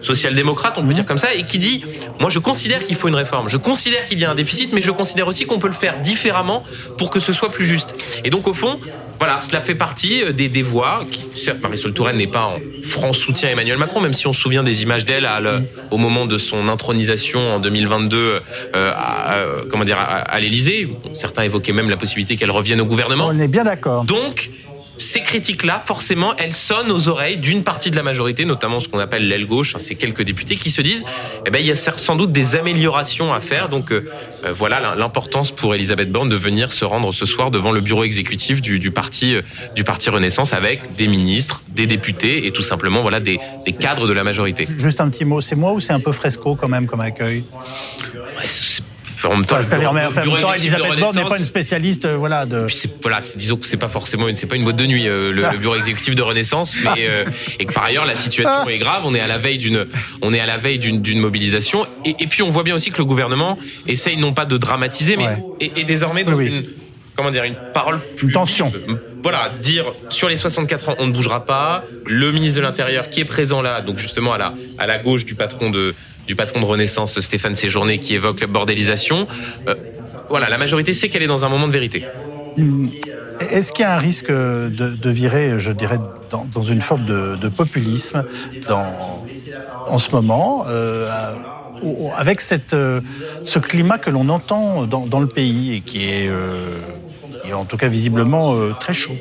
social-démocrate, 0.00 0.74
on 0.76 0.86
peut 0.86 0.94
dire 0.94 1.06
comme 1.06 1.18
ça, 1.18 1.34
et 1.34 1.44
qui 1.44 1.58
dit, 1.58 1.84
moi 2.20 2.30
je 2.30 2.38
considère 2.38 2.84
qu'il 2.84 2.96
faut 2.96 3.08
une 3.08 3.14
réforme, 3.14 3.48
je 3.48 3.56
considère 3.56 4.06
qu'il 4.06 4.18
y 4.18 4.24
a 4.24 4.30
un 4.30 4.34
déficit, 4.34 4.72
mais 4.72 4.80
je 4.80 4.90
considère 4.90 5.28
aussi 5.28 5.46
qu'on 5.46 5.58
peut 5.58 5.68
le 5.68 5.72
faire 5.72 6.00
différemment 6.00 6.64
pour 6.96 7.10
que 7.10 7.20
ce 7.20 7.32
soit 7.32 7.50
plus 7.50 7.64
juste. 7.64 7.94
Et 8.24 8.30
donc 8.30 8.46
au 8.46 8.54
fond, 8.54 8.78
voilà, 9.18 9.40
cela 9.40 9.60
fait 9.60 9.74
partie 9.74 10.22
des, 10.32 10.48
des 10.48 10.62
voix. 10.62 11.04
Qui, 11.10 11.24
certes, 11.34 11.60
Marisol 11.60 11.92
Touraine 11.92 12.16
n'est 12.16 12.28
pas 12.28 12.44
en 12.44 12.58
franc 12.82 13.12
soutien 13.12 13.48
à 13.48 13.52
Emmanuel 13.52 13.76
Macron, 13.76 14.00
même 14.00 14.14
si 14.14 14.28
on 14.28 14.32
se 14.32 14.40
souvient 14.40 14.62
des 14.62 14.82
images 14.82 15.04
d'elle 15.04 15.28
au 15.90 15.96
moment 15.96 16.26
de 16.26 16.38
son 16.38 16.68
intronisation 16.68 17.54
en 17.54 17.58
2022, 17.58 18.16
euh, 18.16 18.92
à, 18.94 19.32
à, 19.32 19.44
comment 19.68 19.84
dire, 19.84 19.98
à, 19.98 20.18
à 20.18 20.40
l'Élysée. 20.40 20.88
Certains 21.14 21.42
évoquaient 21.42 21.72
même 21.72 21.90
la 21.90 21.96
possibilité 21.96 22.36
qu'elle 22.36 22.52
revienne 22.52 22.80
au 22.80 22.86
gouvernement. 22.86 23.26
On 23.28 23.38
est 23.38 23.48
bien 23.48 23.64
d'accord. 23.64 24.04
Donc 24.04 24.50
ces 24.98 25.20
critiques-là, 25.20 25.82
forcément, 25.84 26.34
elles 26.36 26.54
sonnent 26.54 26.90
aux 26.90 27.08
oreilles 27.08 27.38
d'une 27.38 27.64
partie 27.64 27.90
de 27.90 27.96
la 27.96 28.02
majorité, 28.02 28.44
notamment 28.44 28.80
ce 28.80 28.88
qu'on 28.88 28.98
appelle 28.98 29.28
l'aile 29.28 29.46
gauche, 29.46 29.76
ces 29.78 29.94
quelques 29.94 30.22
députés 30.22 30.56
qui 30.56 30.70
se 30.70 30.82
disent, 30.82 31.04
eh 31.46 31.50
ben, 31.50 31.58
il 31.58 31.66
y 31.66 31.70
a 31.70 31.76
sans 31.76 32.16
doute 32.16 32.32
des 32.32 32.56
améliorations 32.56 33.32
à 33.32 33.40
faire. 33.40 33.68
Donc, 33.68 33.92
euh, 33.92 34.02
voilà 34.52 34.94
l'importance 34.96 35.50
pour 35.50 35.74
Elisabeth 35.74 36.10
Borne 36.10 36.28
de 36.28 36.36
venir 36.36 36.72
se 36.72 36.84
rendre 36.84 37.12
ce 37.12 37.26
soir 37.26 37.50
devant 37.50 37.72
le 37.72 37.80
bureau 37.80 38.04
exécutif 38.04 38.60
du, 38.60 38.78
du 38.78 38.90
parti, 38.90 39.36
du 39.74 39.84
parti 39.84 40.10
Renaissance 40.10 40.52
avec 40.52 40.96
des 40.96 41.08
ministres, 41.08 41.62
des 41.68 41.86
députés 41.86 42.46
et 42.46 42.50
tout 42.50 42.62
simplement, 42.62 43.02
voilà, 43.02 43.20
des, 43.20 43.38
des 43.64 43.72
cadres 43.72 44.06
de 44.06 44.12
la 44.12 44.24
majorité. 44.24 44.66
Juste 44.76 45.00
un 45.00 45.08
petit 45.08 45.24
mot, 45.24 45.40
c'est 45.40 45.56
moi 45.56 45.72
ou 45.72 45.80
c'est 45.80 45.92
un 45.92 46.00
peu 46.00 46.12
fresco 46.12 46.56
quand 46.56 46.68
même 46.68 46.86
comme 46.86 47.00
accueil? 47.00 47.44
Ouais, 48.14 48.46
en 49.24 49.36
même 49.36 49.46
temps, 49.46 49.56
enfin, 49.58 49.76
le, 49.76 49.92
mais, 49.92 50.04
enfin, 50.06 50.22
temps 50.22 50.54
Elisabeth 50.54 50.98
Borne 50.98 51.16
n'est 51.16 51.28
pas 51.28 51.38
une 51.38 51.44
spécialiste, 51.44 52.04
euh, 52.04 52.16
voilà. 52.16 52.44
De... 52.46 52.66
Voilà, 53.02 53.20
disons 53.36 53.56
que 53.56 53.66
c'est 53.66 53.76
pas 53.76 53.88
forcément, 53.88 54.26
c'est 54.34 54.46
pas 54.46 54.56
une 54.56 54.64
boîte 54.64 54.76
de 54.76 54.86
nuit 54.86 55.08
euh, 55.08 55.32
le, 55.32 55.42
le, 55.42 55.58
bureau 55.58 55.76
exécutif 55.76 56.14
de 56.14 56.22
Renaissance, 56.22 56.76
mais 56.82 57.08
euh, 57.08 57.24
et 57.58 57.64
que 57.64 57.72
par 57.72 57.84
ailleurs 57.84 58.06
la 58.06 58.14
situation 58.14 58.68
est 58.68 58.78
grave. 58.78 59.02
On 59.04 59.14
est 59.14 59.20
à 59.20 59.26
la 59.26 59.38
veille 59.38 59.58
d'une, 59.58 59.86
on 60.22 60.32
est 60.32 60.40
à 60.40 60.46
la 60.46 60.56
veille 60.56 60.78
d'une 60.78 61.18
mobilisation, 61.18 61.86
et, 62.04 62.14
et, 62.20 62.26
puis 62.26 62.42
on 62.42 62.50
voit 62.50 62.62
bien 62.62 62.74
aussi 62.74 62.90
que 62.90 62.98
le 62.98 63.04
gouvernement 63.04 63.58
essaye 63.86 64.16
non 64.16 64.32
pas 64.32 64.44
de 64.44 64.56
dramatiser, 64.56 65.16
mais 65.16 65.26
ouais. 65.26 65.44
et, 65.60 65.72
et, 65.76 65.84
désormais 65.84 66.24
dans 66.24 66.34
oui. 66.34 66.46
une, 66.46 66.64
comment 67.16 67.30
dire, 67.30 67.44
une 67.44 67.56
parole 67.74 68.00
plus 68.16 68.32
tension. 68.32 68.72
Voilà, 69.22 69.50
dire 69.60 69.84
sur 70.10 70.28
les 70.28 70.36
64 70.36 70.90
ans, 70.90 70.94
on 71.00 71.08
ne 71.08 71.12
bougera 71.12 71.44
pas. 71.44 71.84
Le 72.06 72.30
ministre 72.30 72.58
de 72.58 72.62
l'Intérieur 72.62 73.10
qui 73.10 73.20
est 73.20 73.24
présent 73.24 73.60
là, 73.62 73.80
donc 73.80 73.98
justement 73.98 74.32
à 74.32 74.38
la 74.38 74.54
à 74.78 74.86
la 74.86 74.98
gauche 74.98 75.24
du 75.24 75.34
patron 75.34 75.70
de 75.70 75.94
du 76.28 76.36
patron 76.36 76.60
de 76.60 76.66
Renaissance, 76.66 77.18
Stéphane 77.18 77.56
Séjourné, 77.56 77.98
qui 77.98 78.14
évoque 78.14 78.40
la 78.40 78.46
bordélisation. 78.46 79.26
Euh, 79.66 79.74
voilà, 80.28 80.48
la 80.48 80.58
majorité 80.58 80.92
sait 80.92 81.08
qu'elle 81.08 81.22
est 81.22 81.26
dans 81.26 81.44
un 81.44 81.48
moment 81.48 81.66
de 81.66 81.72
vérité. 81.72 82.04
Est-ce 83.50 83.72
qu'il 83.72 83.82
y 83.82 83.86
a 83.86 83.94
un 83.94 83.98
risque 83.98 84.30
de, 84.30 84.68
de 84.68 85.10
virer, 85.10 85.58
je 85.58 85.72
dirais, 85.72 85.98
dans, 86.30 86.44
dans 86.44 86.62
une 86.62 86.82
forme 86.82 87.06
de, 87.06 87.36
de, 87.36 87.48
populisme 87.48 88.24
dans, 88.66 89.24
en 89.86 89.96
ce 89.96 90.10
moment 90.10 90.66
euh, 90.68 91.08
avec 92.16 92.40
cette, 92.40 92.74
euh, 92.74 93.00
ce 93.44 93.58
climat 93.58 93.98
que 93.98 94.10
l'on 94.10 94.28
entend 94.28 94.86
dans, 94.86 95.06
dans, 95.06 95.20
le 95.20 95.28
pays 95.28 95.76
et 95.76 95.80
qui 95.80 96.10
est, 96.10 96.28
euh, 96.28 96.74
qui 97.42 97.50
est 97.50 97.54
en 97.54 97.64
tout 97.64 97.76
cas 97.76 97.88
visiblement 97.88 98.54
euh, 98.54 98.72
très 98.78 98.92
chaud? 98.92 99.16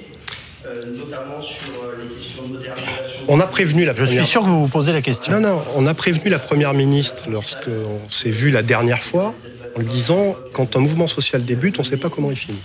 Notamment 0.66 1.42
sur 1.42 1.74
les 1.98 2.16
questions 2.16 2.44
de 2.44 2.54
modernisation 2.54 3.17
on 3.28 3.40
a 3.40 3.48
prévenu 3.48 3.86
la 3.86 3.94
Je 3.94 4.04
première... 4.04 4.24
suis 4.24 4.32
sûr 4.32 4.42
que 4.42 4.48
vous 4.48 4.62
vous 4.62 4.68
posez 4.68 4.94
la 4.94 5.02
question. 5.02 5.40
Non, 5.40 5.56
non, 5.56 5.64
on 5.76 5.86
a 5.86 5.94
prévenu 5.94 6.30
la 6.30 6.40
première 6.40 6.74
ministre 6.74 7.30
lorsqu'on 7.30 8.10
s'est 8.10 8.30
vu 8.30 8.52
la 8.52 8.64
dernière 8.64 9.02
fois 9.04 9.34
en 9.76 9.82
lui 9.82 9.88
disant 9.88 10.36
quand 10.54 10.76
un 10.76 10.80
mouvement 10.80 11.08
social 11.08 11.44
débute, 11.46 11.78
on 11.80 11.84
ne 11.84 11.88
sait 11.88 11.98
pas 11.98 12.10
comment 12.10 12.32
il 12.32 12.38
finit. 12.38 12.64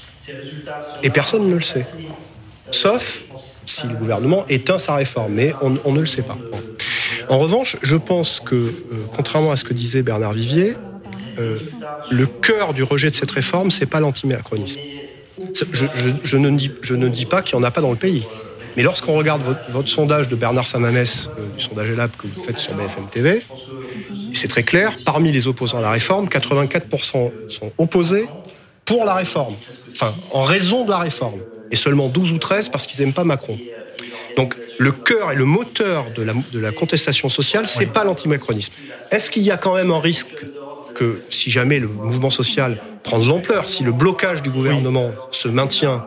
Et 1.03 1.11
personne 1.11 1.49
ne 1.49 1.55
le 1.55 1.61
sait. 1.61 1.87
Sauf 2.71 3.25
si 3.67 3.87
le 3.87 3.95
gouvernement 3.95 4.45
éteint 4.49 4.79
sa 4.79 4.95
réforme, 4.95 5.35
mais 5.35 5.55
on, 5.63 5.77
on 5.85 5.93
ne 5.93 6.01
le 6.01 6.07
sait 6.07 6.23
pas. 6.23 6.39
En 7.29 7.39
revanche, 7.39 7.77
je 7.83 7.97
pense 7.97 8.41
que, 8.41 8.55
euh, 8.55 8.73
contrairement 9.15 9.53
à 9.53 9.57
ce 9.57 9.65
que 9.65 9.73
disait 9.75 10.03
Bernard 10.03 10.33
Vivier, 10.35 10.77
euh, 11.39 11.59
le 12.11 12.27
cœur 12.27 12.75
du 12.75 12.83
rejet 12.83 13.11
de 13.11 13.15
cette 13.15 13.31
réforme, 13.31 13.71
c'est 13.71 13.87
pas 13.87 14.01
l'antimacronisme. 14.01 14.81
Je, 15.55 15.65
je, 15.73 16.09
je, 16.23 16.37
ne 16.37 16.51
dis, 16.51 16.71
je 16.83 16.95
ne 16.95 17.09
dis 17.09 17.27
pas 17.27 17.43
qu'il 17.43 17.59
n'y 17.59 17.65
en 17.65 17.67
a 17.67 17.71
pas 17.71 17.81
dans 17.81 17.91
le 17.91 17.97
pays. 17.97 18.25
Mais 18.77 18.83
lorsqu'on 18.83 19.15
regarde 19.15 19.43
votre, 19.43 19.71
votre, 19.71 19.89
sondage 19.89 20.29
de 20.29 20.37
Bernard 20.37 20.67
Samamès, 20.67 21.29
euh, 21.39 21.57
du 21.57 21.63
sondage 21.63 21.91
ELAB 21.91 22.11
que 22.17 22.27
vous 22.27 22.43
faites 22.43 22.59
sur 22.59 22.75
BFM 22.75 23.09
TV, 23.11 23.43
c'est 24.33 24.49
très 24.49 24.63
clair, 24.63 24.97
parmi 25.05 25.33
les 25.33 25.47
opposants 25.47 25.79
à 25.79 25.83
la 25.83 25.91
réforme, 25.91 26.27
84% 26.27 27.31
sont 27.49 27.73
opposés 27.79 28.29
pour 28.85 29.05
la 29.05 29.15
réforme, 29.15 29.55
enfin 29.93 30.15
en 30.33 30.43
raison 30.43 30.85
de 30.85 30.91
la 30.91 30.99
réforme, 30.99 31.41
et 31.71 31.77
seulement 31.77 32.09
12 32.09 32.33
ou 32.33 32.39
13 32.39 32.69
parce 32.69 32.87
qu'ils 32.87 33.01
n'aiment 33.01 33.15
pas 33.15 33.25
Macron. 33.25 33.59
Donc 34.37 34.57
le 34.79 34.93
cœur 34.93 35.33
et 35.33 35.35
le 35.35 35.45
moteur 35.45 36.07
de 36.17 36.23
la, 36.23 36.33
de 36.53 36.59
la 36.59 36.73
contestation 36.73 37.29
sociale, 37.29 37.67
c'est 37.67 37.85
oui. 37.85 37.93
pas 37.93 38.05
l'antimacronisme. 38.05 38.73
Est-ce 39.11 39.31
qu'il 39.31 39.43
y 39.43 39.51
a 39.51 39.57
quand 39.57 39.75
même 39.75 39.91
un 39.91 40.01
risque 40.01 40.29
que 40.95 41.23
si 41.31 41.51
jamais 41.51 41.79
le 41.79 41.89
mouvement 41.89 42.31
social 42.31 42.81
prend 43.03 43.19
de 43.19 43.27
l'ampleur, 43.27 43.69
si 43.69 43.83
le 43.83 43.93
blocage 43.93 44.43
du 44.43 44.51
gouvernement 44.51 45.07
oui. 45.07 45.15
se 45.33 45.49
maintient 45.49 46.05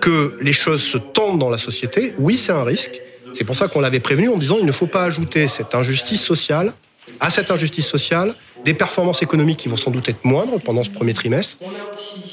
que 0.00 0.38
les 0.40 0.52
choses 0.52 0.82
se 0.82 0.98
tendent 0.98 1.38
dans 1.38 1.50
la 1.50 1.58
société, 1.58 2.14
oui, 2.18 2.36
c'est 2.36 2.52
un 2.52 2.64
risque. 2.64 3.00
C'est 3.34 3.44
pour 3.44 3.56
ça 3.56 3.68
qu'on 3.68 3.80
l'avait 3.80 4.00
prévenu 4.00 4.28
en 4.28 4.36
disant 4.36 4.56
il 4.58 4.66
ne 4.66 4.72
faut 4.72 4.86
pas 4.86 5.04
ajouter 5.04 5.48
cette 5.48 5.74
injustice 5.74 6.22
sociale 6.22 6.72
à 7.20 7.30
cette 7.30 7.50
injustice 7.50 7.86
sociale 7.86 8.34
des 8.64 8.74
performances 8.74 9.22
économiques 9.22 9.58
qui 9.58 9.68
vont 9.68 9.76
sans 9.76 9.90
doute 9.90 10.08
être 10.08 10.24
moindres 10.24 10.60
pendant 10.60 10.82
ce 10.82 10.90
premier 10.90 11.14
trimestre 11.14 11.58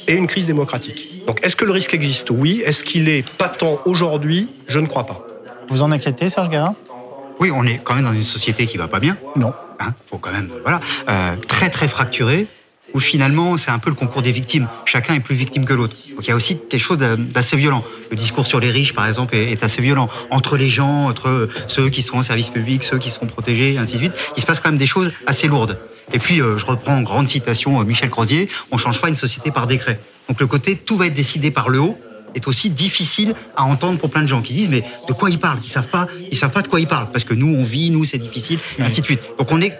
et 0.07 0.13
une 0.13 0.27
crise 0.27 0.47
démocratique. 0.47 1.25
Donc 1.27 1.45
est-ce 1.45 1.55
que 1.55 1.65
le 1.65 1.71
risque 1.71 1.93
existe? 1.93 2.31
Oui. 2.31 2.63
Est-ce 2.65 2.83
qu'il 2.83 3.07
est 3.07 3.27
patent 3.37 3.81
aujourd'hui? 3.85 4.49
Je 4.67 4.79
ne 4.79 4.87
crois 4.87 5.05
pas. 5.05 5.25
Vous 5.69 5.81
en 5.81 5.91
inquiétez, 5.91 6.29
Serge 6.29 6.49
Guérin? 6.49 6.75
Oui, 7.39 7.51
on 7.53 7.65
est 7.65 7.81
quand 7.83 7.95
même 7.95 8.03
dans 8.03 8.13
une 8.13 8.23
société 8.23 8.65
qui 8.65 8.77
va 8.77 8.87
pas 8.87 8.99
bien. 8.99 9.17
Non. 9.35 9.53
Hein, 9.79 9.93
faut 10.09 10.17
quand 10.17 10.31
même, 10.31 10.49
voilà, 10.61 10.79
euh, 11.09 11.35
très 11.47 11.69
très 11.69 11.87
fracturée 11.87 12.47
où 12.93 12.99
finalement 12.99 13.57
c'est 13.57 13.71
un 13.71 13.79
peu 13.79 13.89
le 13.89 13.95
concours 13.95 14.21
des 14.21 14.31
victimes. 14.31 14.67
Chacun 14.85 15.13
est 15.15 15.19
plus 15.19 15.35
victime 15.35 15.65
que 15.65 15.73
l'autre. 15.73 15.95
Donc 16.15 16.25
il 16.25 16.29
y 16.29 16.31
a 16.31 16.35
aussi 16.35 16.57
quelque 16.69 16.83
chose 16.83 16.97
d'assez 16.97 17.57
violent. 17.57 17.83
Le 18.11 18.15
discours 18.15 18.45
sur 18.45 18.59
les 18.59 18.69
riches, 18.69 18.93
par 18.93 19.07
exemple, 19.07 19.35
est 19.35 19.63
assez 19.63 19.81
violent. 19.81 20.09
Entre 20.29 20.57
les 20.57 20.69
gens, 20.69 21.07
entre 21.07 21.49
ceux 21.67 21.89
qui 21.89 22.01
sont 22.01 22.17
en 22.17 22.23
service 22.23 22.49
public, 22.49 22.83
ceux 22.83 22.99
qui 22.99 23.09
sont 23.09 23.25
protégés, 23.25 23.73
et 23.73 23.77
ainsi 23.77 23.95
de 23.95 23.99
suite, 23.99 24.13
il 24.37 24.41
se 24.41 24.45
passe 24.45 24.59
quand 24.59 24.69
même 24.69 24.77
des 24.77 24.87
choses 24.87 25.11
assez 25.25 25.47
lourdes. 25.47 25.79
Et 26.11 26.19
puis, 26.19 26.41
euh, 26.41 26.57
je 26.57 26.65
reprends 26.65 26.95
en 26.95 27.01
grande 27.01 27.29
citation 27.29 27.79
euh, 27.79 27.85
Michel 27.85 28.09
Crozier, 28.09 28.49
on 28.71 28.77
change 28.77 29.01
pas 29.01 29.09
une 29.09 29.15
société 29.15 29.51
par 29.51 29.67
décret. 29.67 29.99
Donc 30.27 30.39
le 30.39 30.47
côté 30.47 30.75
tout 30.75 30.97
va 30.97 31.07
être 31.07 31.13
décidé 31.13 31.51
par 31.51 31.69
le 31.69 31.79
haut 31.79 31.97
est 32.35 32.47
aussi 32.47 32.69
difficile 32.69 33.35
à 33.55 33.63
entendre 33.63 33.99
pour 33.99 34.09
plein 34.09 34.21
de 34.21 34.27
gens 34.27 34.41
qui 34.41 34.53
disent 34.53 34.69
mais 34.69 34.83
de 35.07 35.13
quoi 35.13 35.29
ils 35.29 35.39
parlent? 35.39 35.59
Ils 35.63 35.69
savent 35.69 35.87
pas, 35.87 36.07
ils 36.31 36.37
savent 36.37 36.51
pas 36.51 36.61
de 36.61 36.67
quoi 36.67 36.79
ils 36.79 36.87
parlent 36.87 37.11
parce 37.11 37.23
que 37.23 37.33
nous 37.33 37.47
on 37.47 37.63
vit, 37.63 37.91
nous 37.91 38.05
c'est 38.05 38.17
difficile, 38.17 38.59
et 38.79 38.81
ainsi 38.81 39.01
de 39.01 39.05
suite. 39.05 39.21
Donc 39.37 39.51
on 39.51 39.61
est 39.61 39.77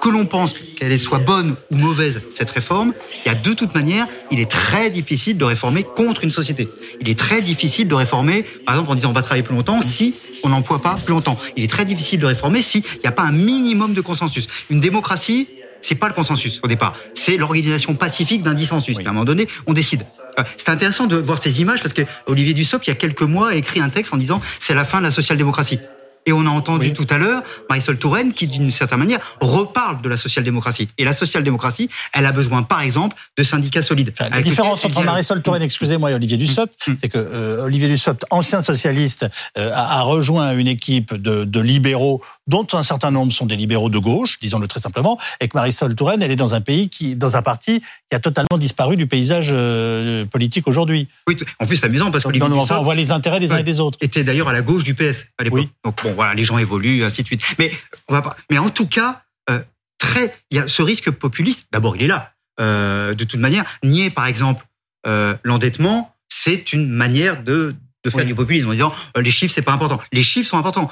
que 0.00 0.08
l'on 0.08 0.26
pense 0.26 0.54
qu'elle 0.78 0.98
soit 0.98 1.18
bonne 1.18 1.56
ou 1.70 1.76
mauvaise, 1.76 2.22
cette 2.34 2.50
réforme, 2.50 2.92
il 3.24 3.28
y 3.28 3.30
a 3.30 3.34
de 3.34 3.52
toute 3.52 3.74
manière, 3.74 4.06
il 4.30 4.40
est 4.40 4.50
très 4.50 4.90
difficile 4.90 5.36
de 5.36 5.44
réformer 5.44 5.82
contre 5.82 6.24
une 6.24 6.30
société. 6.30 6.68
Il 7.00 7.08
est 7.08 7.18
très 7.18 7.42
difficile 7.42 7.88
de 7.88 7.94
réformer, 7.94 8.44
par 8.64 8.74
exemple, 8.74 8.92
en 8.92 8.94
disant 8.94 9.10
on 9.10 9.12
va 9.12 9.22
travailler 9.22 9.42
plus 9.42 9.54
longtemps, 9.54 9.82
si 9.82 10.14
on 10.42 10.48
n'emploie 10.48 10.80
pas 10.80 10.96
plus 10.96 11.12
longtemps. 11.12 11.38
Il 11.56 11.64
est 11.64 11.70
très 11.70 11.84
difficile 11.84 12.20
de 12.20 12.26
réformer 12.26 12.62
s'il 12.62 12.82
n'y 13.00 13.06
a 13.06 13.12
pas 13.12 13.22
un 13.22 13.32
minimum 13.32 13.94
de 13.94 14.00
consensus. 14.00 14.46
Une 14.70 14.80
démocratie, 14.80 15.48
c'est 15.80 15.94
pas 15.94 16.08
le 16.08 16.14
consensus 16.14 16.60
au 16.62 16.68
départ, 16.68 16.96
c'est 17.14 17.36
l'organisation 17.36 17.94
pacifique 17.94 18.42
d'un 18.42 18.54
dissensus. 18.54 18.96
À 18.98 19.00
un 19.00 19.12
moment 19.12 19.24
donné, 19.24 19.48
on 19.66 19.72
décide. 19.72 20.06
Euh, 20.38 20.42
c'est 20.56 20.68
intéressant 20.70 21.06
de 21.06 21.16
voir 21.16 21.40
ces 21.42 21.60
images 21.60 21.80
parce 21.80 21.94
que 21.94 22.02
Olivier 22.26 22.54
Dussopt, 22.54 22.86
il 22.86 22.90
y 22.90 22.92
a 22.92 22.96
quelques 22.96 23.22
mois, 23.22 23.50
a 23.50 23.54
écrit 23.54 23.80
un 23.80 23.90
texte 23.90 24.12
en 24.14 24.16
disant 24.16 24.40
c'est 24.58 24.74
la 24.74 24.84
fin 24.84 24.98
de 24.98 25.04
la 25.04 25.10
social-démocratie. 25.10 25.78
Et 26.26 26.32
on 26.32 26.46
a 26.46 26.50
entendu 26.50 26.92
tout 26.92 27.06
à 27.10 27.18
l'heure 27.18 27.42
Marisol 27.68 27.98
Touraine 27.98 28.32
qui, 28.32 28.46
d'une 28.46 28.70
certaine 28.70 28.98
manière, 28.98 29.20
reparle 29.40 30.00
de 30.02 30.08
la 30.08 30.16
social-démocratie. 30.16 30.88
Et 30.98 31.04
la 31.04 31.12
social-démocratie, 31.12 31.90
elle 32.12 32.26
a 32.26 32.32
besoin, 32.32 32.62
par 32.62 32.80
exemple, 32.80 33.16
de 33.36 33.44
syndicats 33.44 33.82
solides. 33.82 34.12
la 34.18 34.40
différence 34.40 34.84
entre 34.84 35.02
Marisol 35.02 35.42
Touraine, 35.42 35.62
excusez-moi, 35.62 36.10
et 36.10 36.14
Olivier 36.14 36.36
Dussopt, 36.36 36.74
mm. 36.86 36.94
c'est 37.00 37.08
que 37.08 37.18
euh, 37.18 37.64
Olivier 37.64 37.88
Dussopt, 37.88 38.24
ancien 38.30 38.62
socialiste, 38.62 39.26
euh, 39.58 39.70
a, 39.74 40.02
rejoint 40.02 40.56
une 40.56 40.68
équipe 40.68 41.14
de, 41.14 41.44
de, 41.44 41.60
libéraux 41.60 42.22
dont 42.46 42.66
un 42.72 42.82
certain 42.82 43.10
nombre 43.10 43.32
sont 43.32 43.46
des 43.46 43.56
libéraux 43.56 43.88
de 43.88 43.98
gauche, 43.98 44.38
disons-le 44.40 44.68
très 44.68 44.80
simplement, 44.80 45.18
et 45.40 45.48
que 45.48 45.56
Marisol 45.56 45.94
Touraine, 45.94 46.22
elle 46.22 46.30
est 46.30 46.36
dans 46.36 46.54
un 46.54 46.60
pays 46.60 46.88
qui, 46.88 47.16
dans 47.16 47.36
un 47.36 47.42
parti 47.42 47.80
qui 47.80 48.16
a 48.16 48.20
totalement 48.20 48.58
disparu 48.58 48.96
du 48.96 49.06
paysage 49.06 49.48
euh, 49.50 50.24
politique 50.26 50.68
aujourd'hui. 50.68 51.08
Oui, 51.26 51.36
en 51.58 51.66
plus 51.66 51.76
c'est 51.76 51.86
amusant 51.86 52.10
parce 52.10 52.24
qu'Olivier 52.24 52.48
Dussopt 52.48 52.72
on 52.72 52.82
voit 52.82 52.94
les 52.94 53.12
intérêts 53.12 53.40
des 53.40 53.52
uns 53.52 53.58
et 53.58 53.62
des 53.62 53.80
autres. 53.80 53.98
Était 54.00 54.24
d'ailleurs 54.24 54.48
à 54.48 54.52
la 54.52 54.62
gauche 54.62 54.84
du 54.84 54.94
PS 54.94 55.26
à 55.38 55.44
l'époque. 55.44 55.68
Donc 55.84 56.02
bon, 56.02 56.13
voilà, 56.14 56.34
les 56.34 56.42
gens 56.42 56.58
évoluent, 56.58 57.04
ainsi 57.04 57.22
de 57.22 57.26
suite. 57.26 57.42
Mais 57.58 57.70
on 58.08 58.12
va 58.12 58.22
pas. 58.22 58.36
Mais 58.50 58.58
en 58.58 58.70
tout 58.70 58.86
cas, 58.86 59.22
euh, 59.50 59.60
très, 59.98 60.34
il 60.50 60.56
y 60.56 60.60
a 60.60 60.68
ce 60.68 60.82
risque 60.82 61.10
populiste. 61.10 61.66
D'abord, 61.72 61.96
il 61.96 62.02
est 62.02 62.06
là. 62.08 62.32
Euh, 62.60 63.14
de 63.14 63.24
toute 63.24 63.40
manière, 63.40 63.64
nier 63.82 64.10
par 64.10 64.26
exemple 64.26 64.64
euh, 65.06 65.34
l'endettement, 65.42 66.14
c'est 66.28 66.72
une 66.72 66.88
manière 66.88 67.42
de 67.42 67.74
de 68.04 68.10
faire 68.10 68.26
du 68.26 68.34
populisme 68.34 68.68
en 68.68 68.72
disant 68.72 68.94
les 69.16 69.30
chiffres 69.30 69.54
c'est 69.54 69.62
pas 69.62 69.72
important. 69.72 69.98
Les 70.12 70.22
chiffres 70.22 70.50
sont 70.50 70.58
importants. 70.58 70.90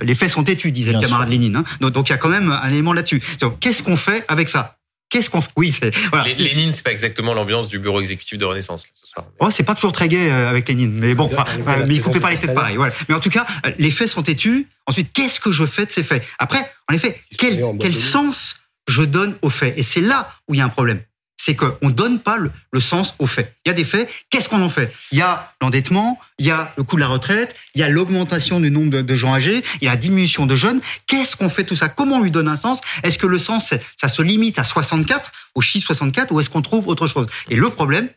Les 0.00 0.14
faits 0.14 0.30
sont 0.30 0.42
têtus, 0.42 0.72
disait 0.72 0.94
le 0.94 0.98
camarade 0.98 1.28
Lénine. 1.28 1.56
Hein. 1.56 1.64
Donc, 1.80 1.92
donc 1.92 2.08
il 2.08 2.12
y 2.12 2.14
a 2.14 2.18
quand 2.18 2.30
même 2.30 2.50
un 2.50 2.70
élément 2.70 2.94
là-dessus. 2.94 3.22
Qu'est-ce 3.60 3.82
qu'on 3.82 3.98
fait 3.98 4.24
avec 4.28 4.48
ça? 4.48 4.78
Qu'est-ce 5.12 5.28
qu'on 5.28 5.42
Oui, 5.58 5.70
c'est 5.78 5.94
voilà. 6.08 6.24
Lénine, 6.32 6.72
c'est 6.72 6.82
pas 6.82 6.90
exactement 6.90 7.34
l'ambiance 7.34 7.68
du 7.68 7.78
bureau 7.78 8.00
exécutif 8.00 8.38
de 8.38 8.46
Renaissance. 8.46 8.86
Ce 9.02 9.10
soir. 9.10 9.26
Oh, 9.40 9.50
c'est 9.50 9.62
pas 9.62 9.74
toujours 9.74 9.92
très 9.92 10.08
gai 10.08 10.30
euh, 10.30 10.48
avec 10.48 10.66
Lénine, 10.68 10.98
mais 10.98 11.14
bon, 11.14 11.30
enfin, 11.30 11.44
mais 11.86 11.96
il 11.96 12.02
coupait 12.02 12.18
pas 12.18 12.30
les 12.30 12.38
têtes 12.38 12.54
pareil. 12.54 12.76
Voilà. 12.76 12.94
Mais 13.10 13.14
en 13.14 13.20
tout 13.20 13.28
cas, 13.28 13.44
euh, 13.66 13.72
les 13.78 13.90
faits 13.90 14.08
sont 14.08 14.22
têtus. 14.22 14.68
Ensuite, 14.86 15.12
qu'est-ce 15.12 15.38
que 15.38 15.52
je 15.52 15.66
fais 15.66 15.84
de 15.84 15.90
ces 15.90 16.02
faits? 16.02 16.24
Après, 16.38 16.72
en 16.90 16.94
effet, 16.94 17.20
quel, 17.36 17.62
quel 17.78 17.94
sens 17.94 18.56
je 18.88 19.02
donne 19.02 19.36
aux 19.42 19.50
faits? 19.50 19.74
Et 19.76 19.82
c'est 19.82 20.00
là 20.00 20.32
où 20.48 20.54
il 20.54 20.58
y 20.58 20.60
a 20.62 20.64
un 20.64 20.70
problème 20.70 21.02
c'est 21.44 21.56
qu'on 21.56 21.74
ne 21.82 21.90
donne 21.90 22.20
pas 22.20 22.38
le, 22.38 22.80
sens 22.80 23.16
aux 23.18 23.26
faits. 23.26 23.52
Il 23.64 23.68
y 23.68 23.72
a 23.72 23.74
des 23.74 23.82
faits, 23.82 24.08
qu'est-ce 24.30 24.48
qu'on 24.48 24.62
en 24.62 24.70
fait? 24.70 24.94
Il 25.10 25.18
y 25.18 25.22
a 25.22 25.52
l'endettement, 25.60 26.20
il 26.38 26.46
y 26.46 26.52
a 26.52 26.72
le 26.76 26.84
coût 26.84 26.94
de 26.94 27.00
la 27.00 27.08
retraite, 27.08 27.56
il 27.74 27.80
y 27.80 27.82
a 27.82 27.88
l'augmentation 27.88 28.60
du 28.60 28.70
nombre 28.70 29.02
de, 29.02 29.14
gens 29.16 29.34
âgés, 29.34 29.64
il 29.80 29.86
y 29.86 29.88
a 29.88 29.90
la 29.90 29.96
diminution 29.96 30.46
de 30.46 30.54
jeunes. 30.54 30.80
Qu'est-ce 31.08 31.34
qu'on 31.34 31.50
fait 31.50 31.64
tout 31.64 31.74
ça? 31.74 31.88
Comment 31.88 32.18
on 32.18 32.22
lui 32.22 32.30
donne 32.30 32.46
un 32.46 32.56
sens? 32.56 32.80
Est-ce 33.02 33.18
que 33.18 33.26
le 33.26 33.38
sens, 33.38 33.74
ça 34.00 34.08
se 34.08 34.22
limite 34.22 34.60
à 34.60 34.64
64, 34.64 35.32
au 35.56 35.60
chiffre 35.60 35.88
64, 35.88 36.30
ou 36.30 36.38
est-ce 36.38 36.48
qu'on 36.48 36.62
trouve 36.62 36.86
autre 36.86 37.08
chose? 37.08 37.26
Et 37.50 37.56
le 37.56 37.70
problème, 37.70 38.08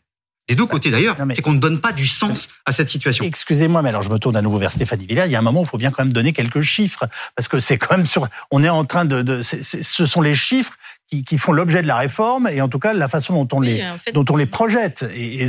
des 0.48 0.54
deux 0.54 0.68
côtés 0.68 0.92
d'ailleurs, 0.92 1.18
c'est 1.34 1.42
qu'on 1.42 1.54
ne 1.54 1.60
donne 1.60 1.82
pas 1.82 1.94
du 1.94 2.06
sens 2.06 2.50
à 2.68 2.72
cette 2.72 2.90
situation. 2.90 3.26
Excusez-moi, 3.26 3.82
mais 3.82 3.90
alors 3.90 4.04
je 4.04 4.12
me 4.12 4.20
tourne 4.20 4.36
à 4.36 4.44
nouveau 4.44 4.60
vers 4.60 4.72
Stéphanie 4.72 5.08
Villers. 5.08 5.26
Il 5.26 5.32
y 5.32 5.36
a 5.36 5.40
un 5.40 5.42
moment 5.42 5.62
où 5.62 5.64
il 5.64 5.68
faut 5.68 5.80
bien 5.80 5.90
quand 5.90 6.04
même 6.04 6.14
donner 6.14 6.32
quelques 6.32 6.62
chiffres, 6.62 7.08
parce 7.36 7.48
que 7.48 7.58
c'est 7.58 7.80
quand 7.80 7.98
même 7.98 8.06
sur. 8.06 8.28
On 8.52 8.64
est 8.64 8.70
en 8.70 8.86
train 8.86 9.06
de. 9.06 9.24
de 9.24 9.42
ce 9.42 10.06
sont 10.06 10.22
les 10.22 10.36
chiffres 10.36 10.74
qui, 11.08 11.24
qui 11.24 11.38
font 11.38 11.52
l'objet 11.52 11.82
de 11.82 11.88
la 11.88 11.98
réforme 11.98 12.48
et 12.48 12.62
en 12.62 12.68
tout 12.68 12.80
cas 12.80 12.94
la 12.94 13.08
façon 13.08 13.34
dont 13.34 13.58
on 13.58 13.62
les 13.62 13.84
dont 14.14 14.26
on 14.30 14.36
les 14.36 14.46
projette. 14.46 15.06
Et, 15.16 15.44
et 15.44 15.48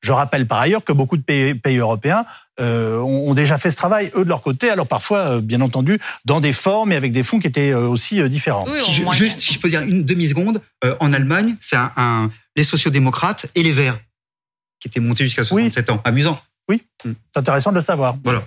je 0.00 0.12
rappelle 0.12 0.46
par 0.46 0.60
ailleurs 0.60 0.84
que 0.84 0.92
beaucoup 0.92 1.16
de 1.16 1.22
pays, 1.22 1.54
pays 1.54 1.76
européens 1.76 2.24
euh, 2.60 2.98
ont, 2.98 3.34
déjà 3.34 3.58
fait 3.58 3.70
ce 3.70 3.76
travail 3.76 4.10
eux 4.16 4.24
de 4.24 4.28
leur 4.28 4.42
côté. 4.42 4.70
Alors 4.70 4.86
parfois, 4.86 5.18
euh, 5.18 5.40
bien 5.40 5.60
entendu, 5.60 5.98
dans 6.24 6.40
des 6.40 6.52
formes 6.52 6.92
et 6.92 6.96
avec 6.96 7.12
des 7.12 7.22
fonds 7.22 7.38
qui 7.38 7.46
étaient 7.46 7.72
euh, 7.72 7.88
aussi 7.88 8.20
euh, 8.20 8.28
différents. 8.28 8.66
si 8.78 8.92
je, 8.92 9.10
juste, 9.12 9.40
si 9.40 9.54
je 9.54 9.58
peux 9.58 9.68
dire 9.68 9.82
une 9.82 10.04
demi 10.04 10.28
seconde, 10.28 10.60
en 11.00 11.12
Allemagne, 11.12 11.56
c'est 11.60 11.76
un, 11.76 11.92
un, 11.96 12.30
les 12.56 12.62
sociodémocrates 12.62 13.46
et 13.54 13.62
les 13.62 13.72
Verts 13.72 13.98
qui 14.80 14.88
étaient 14.88 15.00
montés 15.00 15.24
jusqu'à 15.24 15.44
67 15.44 15.90
ans. 15.90 16.00
Amusant. 16.04 16.40
Oui, 16.70 16.82
hmm. 17.04 17.12
c'est 17.32 17.40
intéressant 17.40 17.70
de 17.70 17.76
le 17.76 17.82
savoir. 17.82 18.16
Voilà. 18.24 18.44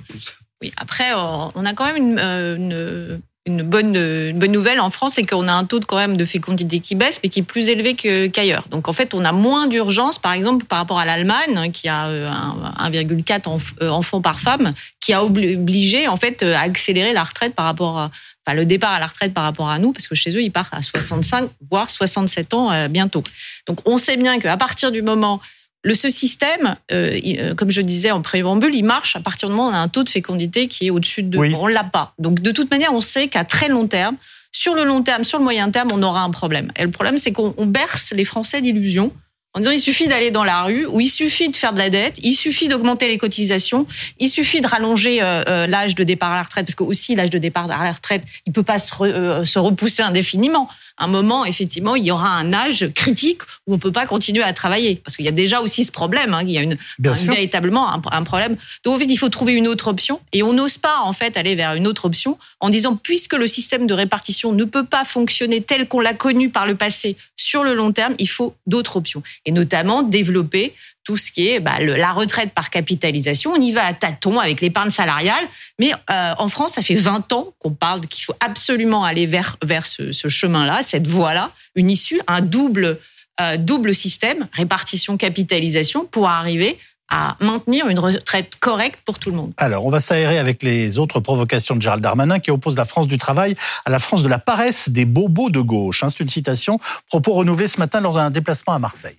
Oui, 0.61 0.73
après, 0.77 1.13
on 1.13 1.65
a 1.65 1.73
quand 1.73 1.85
même 1.85 1.97
une, 1.97 2.19
une 2.19 3.21
une 3.45 3.61
bonne, 3.61 3.95
une 3.95 4.39
bonne 4.39 4.51
nouvelle 4.53 4.79
en 4.79 4.89
France, 4.89 5.13
c'est 5.15 5.25
qu'on 5.25 5.49
a 5.49 5.51
un 5.51 5.65
taux 5.65 5.79
de 5.79 5.85
quand 5.85 5.97
même 5.97 6.15
de 6.15 6.23
fécondité 6.23 6.79
qui 6.79 6.95
baisse, 6.95 7.19
mais 7.21 7.29
qui 7.29 7.39
est 7.39 7.43
plus 7.43 7.67
élevé 7.67 7.93
qu'ailleurs. 7.93 8.67
Donc 8.69 8.87
en 8.87 8.93
fait, 8.93 9.13
on 9.13 9.25
a 9.25 9.33
moins 9.33 9.67
d'urgence, 9.67 10.17
par 10.17 10.31
exemple, 10.31 10.65
par 10.65 10.79
rapport 10.79 10.97
à 10.97 11.05
l'Allemagne, 11.05 11.57
hein, 11.57 11.69
qui 11.69 11.89
a 11.89 12.07
1,4 12.09 13.49
euh, 13.49 13.59
euh, 13.81 13.89
enfants 13.89 14.21
par 14.21 14.39
femme, 14.39 14.73
qui 15.01 15.11
a 15.11 15.25
obligé 15.25 16.07
en 16.07 16.15
fait 16.15 16.41
à 16.41 16.61
accélérer 16.61 17.11
la 17.11 17.23
retraite 17.23 17.53
par 17.53 17.65
rapport 17.65 17.99
à, 17.99 18.11
enfin, 18.45 18.55
le 18.55 18.65
départ 18.65 18.93
à 18.93 18.99
la 18.99 19.07
retraite 19.07 19.33
par 19.33 19.43
rapport 19.43 19.69
à 19.69 19.77
nous, 19.77 19.91
parce 19.91 20.07
que 20.07 20.15
chez 20.15 20.31
eux, 20.31 20.41
ils 20.41 20.51
partent 20.51 20.73
à 20.73 20.81
65, 20.81 21.49
voire 21.69 21.89
67 21.89 22.53
ans 22.53 22.71
euh, 22.71 22.87
bientôt. 22.87 23.23
Donc 23.67 23.79
on 23.85 23.97
sait 23.97 24.15
bien 24.15 24.39
qu'à 24.39 24.55
partir 24.55 24.89
du 24.89 25.01
moment 25.01 25.41
le, 25.83 25.93
ce 25.93 26.09
système, 26.09 26.77
euh, 26.91 27.19
euh, 27.25 27.55
comme 27.55 27.69
je 27.69 27.81
disais 27.81 28.11
en 28.11 28.21
préambule, 28.21 28.73
il 28.73 28.83
marche 28.83 29.15
à 29.15 29.19
partir 29.19 29.49
du 29.49 29.55
moment 29.55 29.67
où 29.67 29.71
on 29.71 29.75
a 29.75 29.79
un 29.79 29.89
taux 29.89 30.03
de 30.03 30.09
fécondité 30.09 30.67
qui 30.67 30.87
est 30.87 30.89
au-dessus 30.89 31.23
de 31.23 31.29
2. 31.29 31.55
On 31.55 31.67
l'a 31.67 31.83
pas. 31.83 32.13
Donc 32.19 32.39
de 32.39 32.51
toute 32.51 32.71
manière, 32.71 32.93
on 32.93 33.01
sait 33.01 33.27
qu'à 33.27 33.43
très 33.43 33.67
long 33.67 33.87
terme, 33.87 34.15
sur 34.51 34.75
le 34.75 34.85
long 34.85 35.01
terme, 35.01 35.25
sur 35.25 35.39
le 35.39 35.43
moyen 35.43 35.71
terme, 35.71 35.89
on 35.91 36.01
aura 36.01 36.21
un 36.21 36.29
problème. 36.29 36.71
Et 36.77 36.83
le 36.83 36.91
problème, 36.91 37.17
c'est 37.17 37.33
qu'on 37.33 37.65
berce 37.65 38.13
les 38.15 38.23
Français 38.23 38.61
d'illusions 38.61 39.11
en 39.55 39.59
disant 39.59 39.71
il 39.71 39.79
suffit 39.79 40.07
d'aller 40.07 40.31
dans 40.31 40.43
la 40.43 40.63
rue 40.63 40.85
ou 40.87 40.99
il 40.99 41.09
suffit 41.09 41.49
de 41.49 41.55
faire 41.55 41.73
de 41.73 41.77
la 41.77 41.89
dette, 41.89 42.15
il 42.23 42.33
suffit 42.33 42.67
d'augmenter 42.67 43.07
les 43.07 43.19
cotisations, 43.19 43.85
il 44.19 44.29
suffit 44.29 44.61
de 44.61 44.67
rallonger 44.67 45.19
euh, 45.21 45.67
l'âge 45.67 45.93
de 45.93 46.03
départ 46.03 46.31
à 46.31 46.35
la 46.35 46.43
retraite 46.43 46.65
parce 46.65 46.75
que 46.75 46.83
aussi 46.83 47.13
l'âge 47.13 47.29
de 47.29 47.37
départ 47.37 47.69
à 47.69 47.83
la 47.83 47.91
retraite, 47.91 48.23
il 48.47 48.53
peut 48.53 48.63
pas 48.63 48.79
se, 48.79 49.43
se 49.45 49.59
repousser 49.59 50.01
indéfiniment 50.01 50.69
un 50.97 51.07
moment, 51.07 51.45
effectivement, 51.45 51.95
il 51.95 52.05
y 52.05 52.11
aura 52.11 52.29
un 52.29 52.53
âge 52.53 52.87
critique 52.93 53.41
où 53.67 53.73
on 53.73 53.77
peut 53.77 53.91
pas 53.91 54.05
continuer 54.05 54.43
à 54.43 54.53
travailler. 54.53 54.95
Parce 55.03 55.15
qu'il 55.15 55.25
y 55.25 55.29
a 55.29 55.33
déjà 55.33 55.61
aussi 55.61 55.83
ce 55.85 55.91
problème, 55.91 56.33
hein, 56.33 56.41
il 56.43 56.51
y 56.51 56.57
a 56.57 56.61
une, 56.61 56.77
véritablement 56.99 57.91
un, 57.91 58.23
problème. 58.23 58.57
Donc, 58.83 58.95
en 58.95 58.99
fait, 58.99 59.05
il 59.05 59.17
faut 59.17 59.29
trouver 59.29 59.53
une 59.53 59.67
autre 59.67 59.87
option. 59.87 60.21
Et 60.31 60.43
on 60.43 60.53
n'ose 60.53 60.77
pas, 60.77 61.01
en 61.03 61.13
fait, 61.13 61.35
aller 61.37 61.55
vers 61.55 61.73
une 61.73 61.87
autre 61.87 62.05
option 62.05 62.37
en 62.59 62.69
disant, 62.69 62.95
puisque 62.95 63.33
le 63.33 63.47
système 63.47 63.87
de 63.87 63.93
répartition 63.93 64.51
ne 64.51 64.63
peut 64.63 64.85
pas 64.85 65.05
fonctionner 65.05 65.61
tel 65.61 65.87
qu'on 65.87 65.99
l'a 65.99 66.13
connu 66.13 66.49
par 66.49 66.65
le 66.65 66.75
passé 66.75 67.17
sur 67.35 67.63
le 67.63 67.73
long 67.73 67.91
terme, 67.91 68.15
il 68.19 68.29
faut 68.29 68.55
d'autres 68.67 68.97
options. 68.97 69.23
Et 69.45 69.51
notamment 69.51 70.03
développer 70.03 70.73
tout 71.03 71.17
ce 71.17 71.31
qui 71.31 71.49
est 71.49 71.59
bah, 71.59 71.79
la 71.79 72.11
retraite 72.11 72.51
par 72.53 72.69
capitalisation. 72.69 73.51
On 73.51 73.61
y 73.61 73.71
va 73.71 73.85
à 73.85 73.93
tâtons 73.93 74.39
avec 74.39 74.61
l'épargne 74.61 74.89
salariale, 74.89 75.43
mais 75.79 75.91
euh, 76.09 76.33
en 76.37 76.47
France, 76.49 76.73
ça 76.73 76.81
fait 76.81 76.95
20 76.95 77.31
ans 77.33 77.53
qu'on 77.59 77.71
parle 77.71 78.01
qu'il 78.07 78.23
faut 78.23 78.35
absolument 78.39 79.03
aller 79.03 79.25
vers, 79.25 79.57
vers 79.63 79.85
ce, 79.85 80.11
ce 80.11 80.27
chemin-là, 80.27 80.81
cette 80.83 81.07
voie-là, 81.07 81.51
une 81.75 81.89
issue, 81.89 82.21
un 82.27 82.41
double, 82.41 82.99
euh, 83.41 83.57
double 83.57 83.93
système, 83.93 84.47
répartition, 84.53 85.17
capitalisation, 85.17 86.05
pour 86.05 86.29
arriver 86.29 86.77
à 87.09 87.35
maintenir 87.41 87.87
une 87.89 87.99
retraite 87.99 88.53
correcte 88.59 88.99
pour 89.05 89.19
tout 89.19 89.29
le 89.29 89.35
monde. 89.35 89.53
Alors, 89.57 89.85
on 89.85 89.89
va 89.89 89.99
s'aérer 89.99 90.39
avec 90.39 90.63
les 90.63 90.97
autres 90.97 91.19
provocations 91.19 91.75
de 91.75 91.81
Gérald 91.81 92.01
Darmanin 92.01 92.39
qui 92.39 92.49
oppose 92.49 92.75
la 92.75 92.85
France 92.85 93.07
du 93.07 93.17
travail 93.17 93.55
à 93.85 93.91
la 93.91 93.99
France 93.99 94.23
de 94.23 94.29
la 94.29 94.39
paresse 94.39 94.89
des 94.89 95.05
bobos 95.05 95.49
de 95.49 95.59
gauche. 95.59 96.03
Hein, 96.03 96.09
c'est 96.09 96.21
une 96.21 96.29
citation, 96.29 96.79
propos 97.07 97.33
renouvelé 97.33 97.67
ce 97.67 97.79
matin 97.79 98.01
lors 98.01 98.15
d'un 98.15 98.31
déplacement 98.31 98.73
à 98.73 98.79
Marseille. 98.79 99.17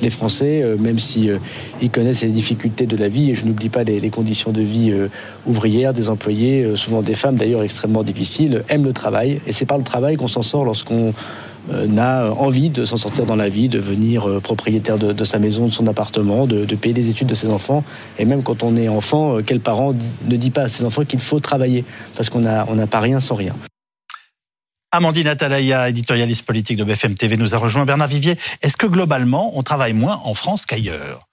Les 0.00 0.10
Français, 0.10 0.62
euh, 0.62 0.76
même 0.76 0.98
si 0.98 1.30
euh, 1.30 1.38
connaissent 1.92 2.22
les 2.22 2.30
difficultés 2.30 2.86
de 2.86 2.96
la 2.96 3.08
vie, 3.08 3.30
et 3.30 3.34
je 3.34 3.44
n'oublie 3.44 3.68
pas 3.68 3.84
les, 3.84 4.10
conditions 4.10 4.50
de 4.50 4.60
vie 4.60 4.90
euh, 4.90 5.08
ouvrières 5.46 5.92
des 5.92 6.10
employés, 6.10 6.74
souvent 6.74 7.02
des 7.02 7.14
femmes 7.14 7.36
d'ailleurs 7.36 7.62
extrêmement 7.62 8.02
difficiles, 8.02 8.64
aiment 8.68 8.84
le 8.84 8.92
travail. 8.92 9.40
Et 9.46 9.52
c'est 9.52 9.64
par 9.64 9.78
le 9.78 9.84
travail 9.84 10.16
qu'on 10.16 10.26
s'en 10.26 10.42
sort 10.42 10.64
lorsqu'on 10.64 11.12
euh, 11.72 11.96
a 11.98 12.32
envie 12.32 12.70
de 12.70 12.84
s'en 12.84 12.96
sortir 12.96 13.26
dans 13.26 13.36
la 13.36 13.48
vie, 13.48 13.68
de 13.68 13.78
devenir 13.78 14.40
propriétaire 14.42 14.98
de, 14.98 15.24
sa 15.24 15.38
maison, 15.38 15.66
de 15.66 15.72
son 15.72 15.86
appartement, 15.86 16.46
de, 16.46 16.64
payer 16.74 16.94
les 16.94 17.08
études 17.08 17.28
de 17.28 17.34
ses 17.34 17.50
enfants. 17.50 17.84
Et 18.18 18.24
même 18.24 18.42
quand 18.42 18.64
on 18.64 18.76
est 18.76 18.88
enfant, 18.88 19.38
quel 19.46 19.60
parent 19.60 19.94
ne 20.26 20.36
dit 20.36 20.50
pas 20.50 20.62
à 20.62 20.68
ses 20.68 20.84
enfants 20.84 21.04
qu'il 21.04 21.20
faut 21.20 21.38
travailler 21.38 21.84
Parce 22.16 22.28
qu'on 22.28 22.40
n'a 22.40 22.66
on 22.68 22.74
n'a 22.74 22.88
pas 22.88 23.00
rien 23.00 23.20
sans 23.20 23.36
rien. 23.36 23.54
Amandine 24.94 25.26
Atalaya, 25.28 25.88
éditorialiste 25.88 26.44
politique 26.44 26.76
de 26.76 26.84
BFM 26.84 27.14
TV, 27.14 27.38
nous 27.38 27.54
a 27.54 27.58
rejoint. 27.58 27.86
Bernard 27.86 28.08
Vivier, 28.08 28.36
est-ce 28.60 28.76
que 28.76 28.86
globalement, 28.86 29.56
on 29.58 29.62
travaille 29.62 29.94
moins 29.94 30.20
en 30.24 30.34
France 30.34 30.66
qu'ailleurs? 30.66 31.26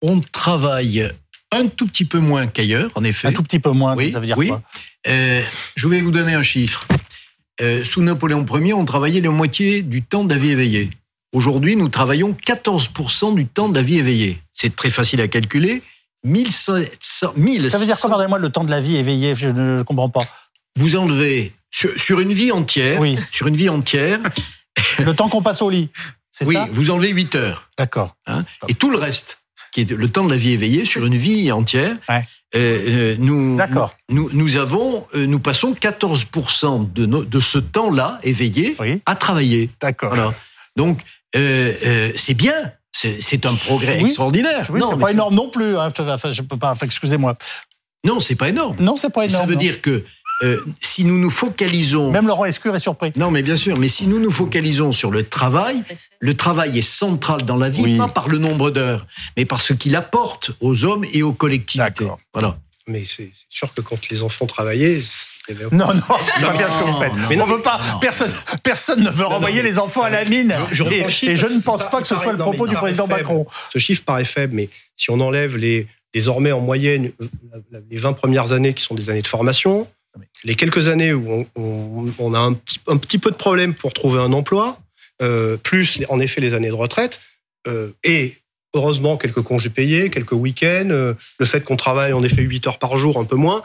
On 0.00 0.20
travaille 0.20 1.10
un 1.50 1.66
tout 1.66 1.86
petit 1.86 2.04
peu 2.04 2.20
moins 2.20 2.46
qu'ailleurs, 2.46 2.92
en 2.94 3.02
effet. 3.02 3.26
Un 3.26 3.32
tout 3.32 3.42
petit 3.42 3.58
peu 3.58 3.72
moins, 3.72 3.96
Oui, 3.96 4.12
ça 4.12 4.20
veut 4.20 4.26
dire 4.26 4.38
oui. 4.38 4.46
quoi? 4.48 4.62
Euh, 5.08 5.42
je 5.74 5.88
vais 5.88 6.00
vous 6.00 6.12
donner 6.12 6.34
un 6.34 6.44
chiffre. 6.44 6.86
Euh, 7.60 7.84
sous 7.84 8.02
Napoléon 8.02 8.46
Ier, 8.46 8.72
on 8.72 8.84
travaillait 8.84 9.20
la 9.20 9.30
moitié 9.30 9.82
du 9.82 10.02
temps 10.02 10.24
de 10.24 10.32
la 10.32 10.40
vie 10.40 10.50
éveillée. 10.50 10.90
Aujourd'hui, 11.32 11.74
nous 11.74 11.88
travaillons 11.88 12.36
14% 12.46 13.34
du 13.34 13.46
temps 13.46 13.68
de 13.68 13.74
la 13.74 13.82
vie 13.82 13.98
éveillée. 13.98 14.40
C'est 14.54 14.74
très 14.76 14.90
facile 14.90 15.20
à 15.20 15.28
calculer. 15.28 15.82
1700, 16.24 17.32
1100 17.36 17.68
Ça 17.70 17.78
veut 17.78 17.86
dire 17.86 17.98
quoi, 17.98 18.10
pardonnez-moi, 18.10 18.38
le 18.38 18.50
temps 18.50 18.64
de 18.64 18.70
la 18.70 18.80
vie 18.80 18.96
éveillé 18.96 19.34
Je 19.34 19.48
ne 19.48 19.82
comprends 19.82 20.08
pas. 20.08 20.22
Vous 20.76 20.94
enlevez 20.96 21.52
sur, 21.70 21.90
sur 21.98 22.20
une 22.20 22.32
vie 22.32 22.52
entière, 22.52 23.00
Oui. 23.00 23.18
sur 23.30 23.46
une 23.46 23.56
vie 23.56 23.68
entière, 23.68 24.20
Le 24.98 25.14
temps 25.14 25.28
qu'on 25.28 25.42
passe 25.42 25.62
au 25.62 25.70
lit, 25.70 25.88
c'est 26.30 26.46
oui, 26.46 26.54
ça 26.54 26.68
vous 26.72 26.90
enlevez 26.90 27.08
8 27.10 27.34
heures. 27.34 27.68
D'accord. 27.76 28.14
hein, 28.26 28.44
et 28.68 28.74
tout 28.74 28.90
le 28.90 28.96
reste, 28.98 29.42
qui 29.72 29.80
est 29.82 29.90
le 29.90 30.08
temps 30.10 30.24
de 30.24 30.30
la 30.30 30.36
vie 30.36 30.52
éveillée, 30.52 30.84
sur 30.84 31.04
une 31.04 31.16
vie 31.16 31.50
entière, 31.52 31.96
Ouais. 32.08 32.26
euh, 32.54 32.58
euh, 33.12 33.16
nous, 33.18 33.56
D'accord. 33.56 33.94
nous, 34.10 34.30
nous 34.32 34.56
avons, 34.56 35.06
euh, 35.14 35.26
nous 35.26 35.38
passons 35.40 35.72
14% 35.74 36.92
de, 36.92 37.06
nos- 37.06 37.24
de 37.24 37.40
ce 37.40 37.58
temps-là 37.58 38.20
éveillé 38.22 38.76
Oui, 38.78 39.02
à 39.06 39.14
travailler. 39.16 39.70
d'accord. 39.80 40.10
Voilà. 40.14 40.34
Donc, 40.76 41.00
euh, 41.36 41.72
euh, 41.84 42.12
c'est 42.16 42.34
bien. 42.34 42.72
C'est 42.92 43.22
c'est 43.22 43.46
un 43.46 43.54
progrès 43.54 43.98
Oui. 43.98 44.06
extraordinaire. 44.06 44.66
Oui, 44.70 44.80
c'est 44.88 44.98
pas 44.98 45.10
énorme 45.12 45.34
non 45.34 45.48
plus. 45.48 45.76
Hein. 45.78 45.90
Enfin, 45.98 46.32
je 46.32 46.42
peux 46.42 46.56
pas. 46.56 46.72
Enfin, 46.72 46.86
excusez-moi. 46.86 47.36
Non, 48.04 48.18
c'est 48.18 48.34
pas 48.34 48.48
énorme. 48.48 48.76
Non, 48.80 48.96
c'est 48.96 49.10
pas 49.10 49.26
énorme. 49.26 49.42
Ça 49.42 49.46
veut 49.46 49.54
non. 49.54 49.60
dire 49.60 49.80
que 49.80 50.04
euh, 50.42 50.58
si 50.80 51.04
nous 51.04 51.18
nous 51.18 51.30
focalisons 51.30 52.10
Même 52.10 52.26
Laurent 52.26 52.44
Escure 52.46 52.74
est 52.74 52.78
surpris. 52.80 53.12
Non, 53.16 53.30
mais 53.30 53.42
bien 53.42 53.56
sûr, 53.56 53.78
mais 53.78 53.88
si 53.88 54.06
nous 54.06 54.18
nous 54.18 54.30
focalisons 54.30 54.90
sur 54.92 55.10
le 55.10 55.24
travail, 55.24 55.82
le 56.18 56.34
travail 56.36 56.78
est 56.78 56.82
central 56.82 57.42
dans 57.44 57.56
la 57.56 57.68
vie, 57.68 57.82
Oui. 57.82 57.96
pas 57.98 58.08
par 58.08 58.28
le 58.28 58.38
nombre 58.38 58.70
d'heures, 58.70 59.06
mais 59.36 59.44
par 59.44 59.60
ce 59.60 59.72
qu'il 59.74 59.96
apporte 59.96 60.52
aux 60.60 60.84
hommes 60.84 61.04
et 61.12 61.22
aux 61.22 61.32
collectivités. 61.32 61.84
D'accord. 62.04 62.18
Voilà. 62.32 62.58
Mais 62.86 63.04
c'est 63.06 63.30
sûr 63.48 63.72
que 63.74 63.82
quand 63.82 64.08
les 64.08 64.22
enfants 64.22 64.46
travaillaient, 64.46 65.00
Non, 65.72 65.92
non, 65.94 66.02
c'est 66.26 66.40
pas 66.42 66.52
Non, 66.52 66.56
bien 66.58 66.68
ce 66.68 66.76
que 66.78 66.84
vous 66.84 66.98
faites. 66.98 67.12
non, 67.14 67.26
Mais 67.28 67.36
non, 67.36 67.44
on 67.44 67.48
veut 67.56 67.62
pas. 67.62 67.78
non. 67.92 67.98
Personne, 68.00 68.32
personne 68.62 69.02
ne 69.02 69.10
veut 69.10 69.26
renvoyer 69.26 69.62
les 69.62 69.78
enfants 69.78 70.02
à 70.02 70.10
la 70.10 70.24
mine. 70.24 70.54
Je- 70.70 70.74
je 70.76 70.82
et, 70.84 70.86
reprends 70.86 71.04
le 71.04 71.08
chiffre, 71.10 71.32
et 71.32 71.36
je 71.36 71.46
ne 71.46 71.60
pense 71.60 71.88
pas 71.90 72.00
que 72.00 72.06
ce 72.06 72.14
soit 72.16 72.32
le 72.32 72.38
propos 72.38 72.66
du 72.66 72.74
président 72.76 73.06
faible. 73.06 73.20
Macron. 73.20 73.46
Ce 73.72 73.78
chiffre 73.78 74.02
paraît 74.04 74.24
faible, 74.24 74.54
mais 74.54 74.68
si 74.96 75.10
on 75.10 75.20
enlève 75.20 75.56
les 75.56 75.86
désormais 76.14 76.50
en 76.52 76.60
moyenne 76.60 77.12
euh, 77.20 77.26
les 77.90 77.98
20 77.98 78.14
premières 78.14 78.52
années 78.52 78.74
qui 78.74 78.82
sont 78.82 78.94
des 78.94 79.10
années 79.10 79.22
de 79.22 79.28
formation, 79.28 79.86
les 80.44 80.54
quelques 80.54 80.88
années 80.88 81.12
où 81.12 81.46
on, 81.56 82.34
a 82.34 82.38
un 82.38 82.54
petit, 82.54 82.80
un 82.86 82.96
petit 82.96 83.18
peu 83.18 83.30
de 83.30 83.36
problème 83.36 83.74
pour 83.74 83.92
trouver 83.92 84.20
un 84.20 84.32
emploi, 84.32 84.78
euh, 85.22 85.56
plus 85.56 86.00
en 86.08 86.20
effet 86.20 86.40
les 86.40 86.54
années 86.54 86.68
de 86.68 86.74
retraite, 86.74 87.20
euh, 87.66 87.90
et 88.04 88.36
heureusement 88.74 89.16
quelques 89.16 89.42
congés 89.42 89.70
payés, 89.70 90.10
quelques 90.10 90.32
week-ends, 90.32 90.88
euh, 90.90 91.14
le 91.38 91.46
fait 91.46 91.62
qu'on 91.62 91.76
travaille 91.76 92.12
en 92.12 92.22
effet 92.22 92.42
8 92.42 92.66
heures 92.66 92.78
par 92.78 92.96
jour, 92.96 93.18
un 93.18 93.24
peu 93.24 93.36
moins. 93.36 93.62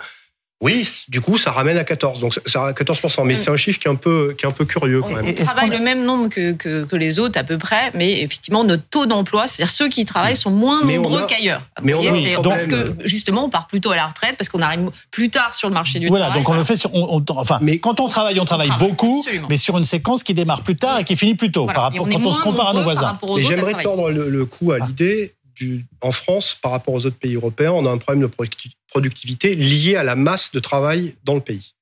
Oui, 0.62 0.88
du 1.10 1.20
coup, 1.20 1.38
ça 1.38 1.52
ramène 1.52 1.78
à 1.78 1.84
14, 1.84 2.20
donc 2.22 2.34
ça- 2.46 2.68
à 2.68 2.72
14%. 2.72 3.26
Mais 3.26 3.36
c'est 3.36 3.52
un 3.52 3.58
chiffre 3.58 3.78
qui 3.78 3.90
est 3.90 3.92
un 3.92 3.96
peu, 3.96 4.34
qui 4.38 4.46
est 4.46 4.48
un 4.48 4.52
peu 4.54 4.64
curieux 4.64 5.02
quand 5.02 5.10
même. 5.10 5.26
on 5.38 5.44
travaille 5.44 5.70
le 5.70 5.80
même 5.80 6.06
nombre 6.06 6.30
que, 6.30 6.54
que, 6.54 6.86
que 6.86 6.96
les 6.96 7.20
autres 7.20 7.38
à 7.38 7.44
peu 7.44 7.58
près, 7.58 7.92
mais 7.94 8.22
effectivement 8.22 8.64
notre 8.64 8.84
taux 8.90 9.06
d'emploi, 9.06 9.50
c'est-à-dire 9.50 9.70
ceux 9.72 9.90
qui 9.90 10.06
travaillent 10.06 10.36
sont 10.38 10.52
moins 10.52 10.82
Mais 10.86 10.96
nombreux 10.96 11.26
qu'ailleurs. 11.28 11.62
mais 11.84 11.94
on 11.94 12.00
a 12.00 12.42
parce 12.42 12.68
que 12.68 12.96
justement 13.04 13.44
on 13.46 13.50
part 13.50 13.68
plutôt 13.68 13.92
à 13.92 13.98
la 13.98 14.08
retraite 14.08 14.38
parce 14.38 14.48
qu'on 14.50 14.62
arrive 14.62 14.90
plus 15.12 15.30
tard 15.30 15.54
sur 15.54 15.68
le 15.68 15.74
marché 15.74 16.00
du 16.00 16.08
Voilà, 16.08 16.28
travail. 16.28 16.42
donc 16.44 16.50
on 16.50 16.58
le 16.58 16.64
fait 16.64 16.78
sur. 16.78 16.94
on- 16.96 17.18
on- 17.18 17.38
enfin, 17.38 17.60
Mais- 17.62 17.80
quand 17.80 18.00
on 18.00 18.08
travaille, 18.08 18.40
on 18.40 18.46
travaille 18.46 18.70
travaille, 18.70 18.90
beaucoup, 18.90 19.24
absolument. 19.26 19.48
mais 19.50 19.58
sur 19.58 19.78
une 19.78 19.84
séquence 19.84 20.24
qui 20.24 20.34
démarre 20.34 20.64
plus 20.64 20.78
tard 20.78 21.00
et 21.02 21.04
qui 21.04 21.18
finit 21.18 21.36
plus 21.36 21.52
tôt 21.52 21.64
Voilà. 21.66 21.74
par 21.76 21.84
rapport 21.84 22.08
quand 22.10 22.26
on 22.26 22.34
se 22.34 22.40
compare 22.42 22.70
à 22.70 22.74
nos 22.74 22.84
voisins. 22.84 23.20
Mais 23.36 23.44
j'aimerais 23.44 23.84
tordre 23.84 24.10
le, 24.10 24.30
le 24.30 24.46
coup 24.46 24.72
à 24.72 24.78
Ah. 24.82 24.86
l'idée 24.88 25.35
du, 25.56 25.86
en 26.02 26.12
France, 26.12 26.56
par 26.62 26.72
rapport 26.72 26.94
aux 26.94 27.06
autres 27.06 27.18
pays 27.18 27.36
européens, 27.36 27.72
on 27.72 27.86
a 27.86 27.90
un 27.90 27.98
problème 27.98 28.22
de 28.22 28.28
producti- 28.28 28.72
productivité 28.88 29.56
lié 29.56 29.96
à 29.96 30.04
la 30.04 30.16
masse 30.16 30.52
de 30.52 30.60
travail 30.60 31.16
dans 31.24 31.36
le 31.36 31.42
pays. 31.42 31.74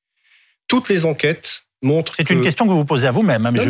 Toutes 0.68 0.90
les 0.90 1.06
enquêtes 1.06 1.64
montrent 1.82 2.16
C'est 2.16 2.24
que, 2.24 2.34
une 2.34 2.42
question 2.42 2.66
que 2.66 2.72
vous 2.72 2.78
vous 2.80 2.86
posez 2.86 3.08
à 3.08 3.12
vous-même, 3.12 3.46
hein, 3.46 3.52
mais, 3.52 3.64
je, 3.64 3.70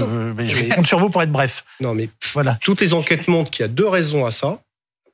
mais 0.63 0.69
compte 0.75 0.87
sur 0.87 0.99
vous 0.99 1.09
pour 1.09 1.21
être 1.23 1.31
bref. 1.31 1.63
non 1.79 1.93
mais 1.95 2.09
Voilà. 2.33 2.55
toutes 2.61 2.81
les 2.81 2.93
enquêtes 2.93 3.27
montrent 3.27 3.49
qu'il 3.49 3.63
y 3.63 3.65
a 3.65 3.69
deux 3.69 3.87
raisons 3.87 4.25
à 4.25 4.31
ça, 4.31 4.61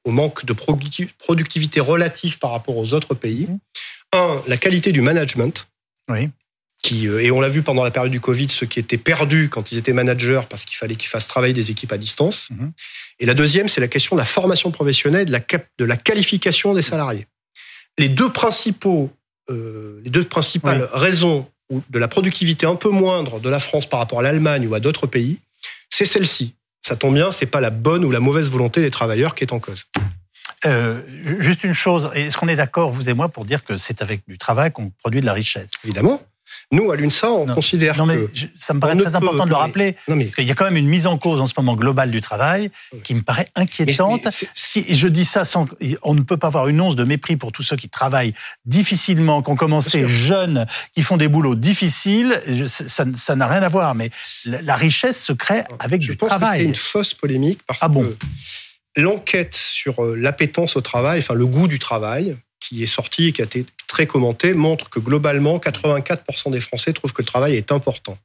au 0.03 0.11
manque 0.11 0.45
de 0.45 0.53
producti- 0.53 1.09
productivité 1.17 1.79
relative 1.79 2.39
par 2.39 2.51
rapport 2.51 2.77
aux 2.77 2.93
autres 2.93 3.13
pays. 3.13 3.47
Mhm. 3.47 3.59
Un, 4.13 4.41
la 4.47 4.57
qualité 4.57 4.91
du 4.91 5.01
management. 5.01 5.67
Oui. 6.09 6.29
Qui, 6.81 7.07
euh, 7.09 7.19
et 7.21 7.29
on 7.31 7.41
l'a 7.41 7.49
vu 7.49 7.61
pendant 7.61 7.83
la 7.83 7.91
période 7.91 8.11
du 8.11 8.21
Covid, 8.21 8.47
ceux 8.49 8.65
qui 8.65 8.79
étaient 8.79 8.97
perdus 8.97 9.49
quand 9.49 9.71
ils 9.71 9.77
étaient 9.77 9.91
managers 9.91 10.41
parce 10.49 10.63
qu'il 10.63 10.77
fallait 10.77 10.95
qu'ils 10.95 11.09
fassent 11.09 11.27
travailler 11.27 11.53
des 11.53 11.71
équipes 11.71 11.91
à 11.91 11.97
distance. 11.97 12.49
Mhm. 12.51 12.71
Et 13.19 13.25
la 13.25 13.33
deuxième, 13.33 13.67
c'est 13.67 13.81
la 13.81 13.89
question 13.89 14.15
de 14.15 14.21
la 14.21 14.25
formation 14.25 14.71
professionnelle, 14.71 15.25
de 15.25 15.31
la, 15.31 15.41
cap- 15.41 15.67
de 15.77 15.83
la 15.85 15.97
qualification 15.97 16.73
des 16.73 16.81
salariés. 16.81 17.27
Les 17.97 18.07
deux 18.07 18.31
principaux, 18.31 19.11
euh, 19.49 19.99
les 20.05 20.09
deux 20.09 20.23
principales 20.23 20.89
raisons 20.93 21.49
de 21.69 21.99
la 21.99 22.07
productivité 22.07 22.65
un 22.65 22.75
peu 22.75 22.89
moindre 22.89 23.39
de 23.41 23.49
la 23.49 23.59
France 23.59 23.85
par 23.85 23.99
rapport 23.99 24.19
à 24.19 24.23
l'Allemagne 24.23 24.65
ou 24.65 24.73
à 24.73 24.79
d'autres 24.79 25.05
pays, 25.05 25.39
c'est 25.89 26.05
celle-ci. 26.05 26.55
Ça 26.87 26.95
tombe 26.95 27.13
bien, 27.15 27.29
c'est 27.31 27.45
pas 27.45 27.59
la 27.59 27.71
bonne 27.71 28.05
ou 28.05 28.11
la 28.11 28.21
mauvaise 28.21 28.49
volonté 28.49 28.79
des 28.81 28.89
travailleurs 28.89 29.35
qui 29.35 29.43
est 29.43 29.51
en 29.51 29.59
cause. 29.59 29.83
Euh, 30.65 31.01
ju- 31.25 31.41
juste 31.41 31.63
une 31.65 31.73
chose, 31.73 32.09
est-ce 32.15 32.37
qu'on 32.37 32.47
est 32.47 32.55
d'accord, 32.55 32.89
vous 32.91 33.09
et 33.09 33.13
moi, 33.13 33.27
pour 33.29 33.43
dire 33.45 33.63
que 33.65 33.75
c'est 33.75 34.01
avec 34.01 34.21
du 34.27 34.37
travail 34.37 34.71
qu'on 34.71 34.89
produit 34.91 35.19
de 35.21 35.25
la 35.25 35.33
richesse? 35.33 35.69
Évidemment. 35.83 36.21
Nous, 36.71 36.91
à 36.91 36.95
l'UNSA, 36.95 37.31
on 37.31 37.47
Non. 37.47 37.55
considère 37.55 37.97
Non, 37.97 38.05
mais 38.05 38.15
que 38.17 38.29
je- 38.31 38.45
ça 38.55 38.75
me 38.75 38.79
paraît 38.79 38.95
très 38.95 39.15
important 39.15 39.45
de 39.45 39.49
le 39.49 39.55
rappeler. 39.55 39.95
non 40.07 40.15
mais 40.15 40.25
Parce 40.25 40.35
qu'il 40.35 40.45
y 40.47 40.51
a 40.51 40.53
quand 40.53 40.65
même 40.65 40.77
une 40.77 40.87
mise 40.87 41.07
en 41.07 41.17
cause 41.17 41.41
en 41.41 41.47
ce 41.47 41.53
moment 41.57 41.75
globale 41.75 42.11
du 42.11 42.21
travail 42.21 42.69
qui 43.03 43.15
me 43.15 43.21
paraît 43.21 43.49
inquiétante. 43.55 44.25
Mais- 44.25 44.47
Si, 44.53 44.85
je 44.93 45.07
dis 45.07 45.25
ça 45.25 45.45
sans, 45.45 45.65
on 46.03 46.13
ne 46.13 46.21
peut 46.21 46.37
pas 46.37 46.45
avoir 46.47 46.67
une 46.67 46.79
once 46.79 46.95
de 46.95 47.03
mépris 47.03 47.37
pour 47.37 47.51
tous 47.51 47.63
ceux 47.63 47.75
qui 47.75 47.89
travaillent 47.89 48.35
difficilement, 48.65 49.41
qui 49.41 49.49
ont 49.49 49.55
commencé 49.55 50.07
jeunes, 50.07 50.67
qui 50.93 51.01
font 51.01 51.17
des 51.17 51.27
boulots 51.27 51.55
difficiles. 51.55 52.39
Je- 52.47 52.65
ça 52.65 53.35
n'a 53.35 53.47
rien 53.47 53.63
à 53.63 53.67
voir, 53.67 53.95
mais 53.95 54.11
la, 54.45 54.61
la 54.61 54.75
richesse 54.75 55.23
se 55.23 55.33
crée 55.33 55.63
avec 55.79 56.03
je 56.03 56.11
du 56.11 56.17
pense 56.17 56.29
que 56.29 56.35
c'est 56.35 56.39
travail. 56.39 56.63
une 56.65 56.75
fausse 56.75 57.15
polémique 57.15 57.61
parce 57.65 57.79
Ah 57.81 57.87
bon 57.87 58.03
que 58.95 59.01
l'enquête 59.01 59.55
sur 59.55 60.03
euh, 60.03 60.15
l'appétence 60.15 60.75
au 60.75 60.81
travail, 60.81 61.19
enfin 61.19 61.33
le 61.33 61.47
goût 61.47 61.67
du 61.67 61.79
travail, 61.79 62.37
qui 62.59 62.83
est 62.83 62.87
sortie 62.87 63.27
et 63.27 63.31
qui 63.31 63.41
a 63.41 63.45
été 63.45 63.65
très 63.89 64.07
commentée, 64.07 64.53
montre 64.53 64.89
que 64.89 64.99
globalement, 64.99 65.57
84% 65.57 66.51
des 66.51 66.61
Français 66.61 66.93
trouvent 66.93 67.11
que 67.11 67.21
le 67.21 67.27
travail 67.27 67.55
est 67.55 67.73
important. 67.73 68.17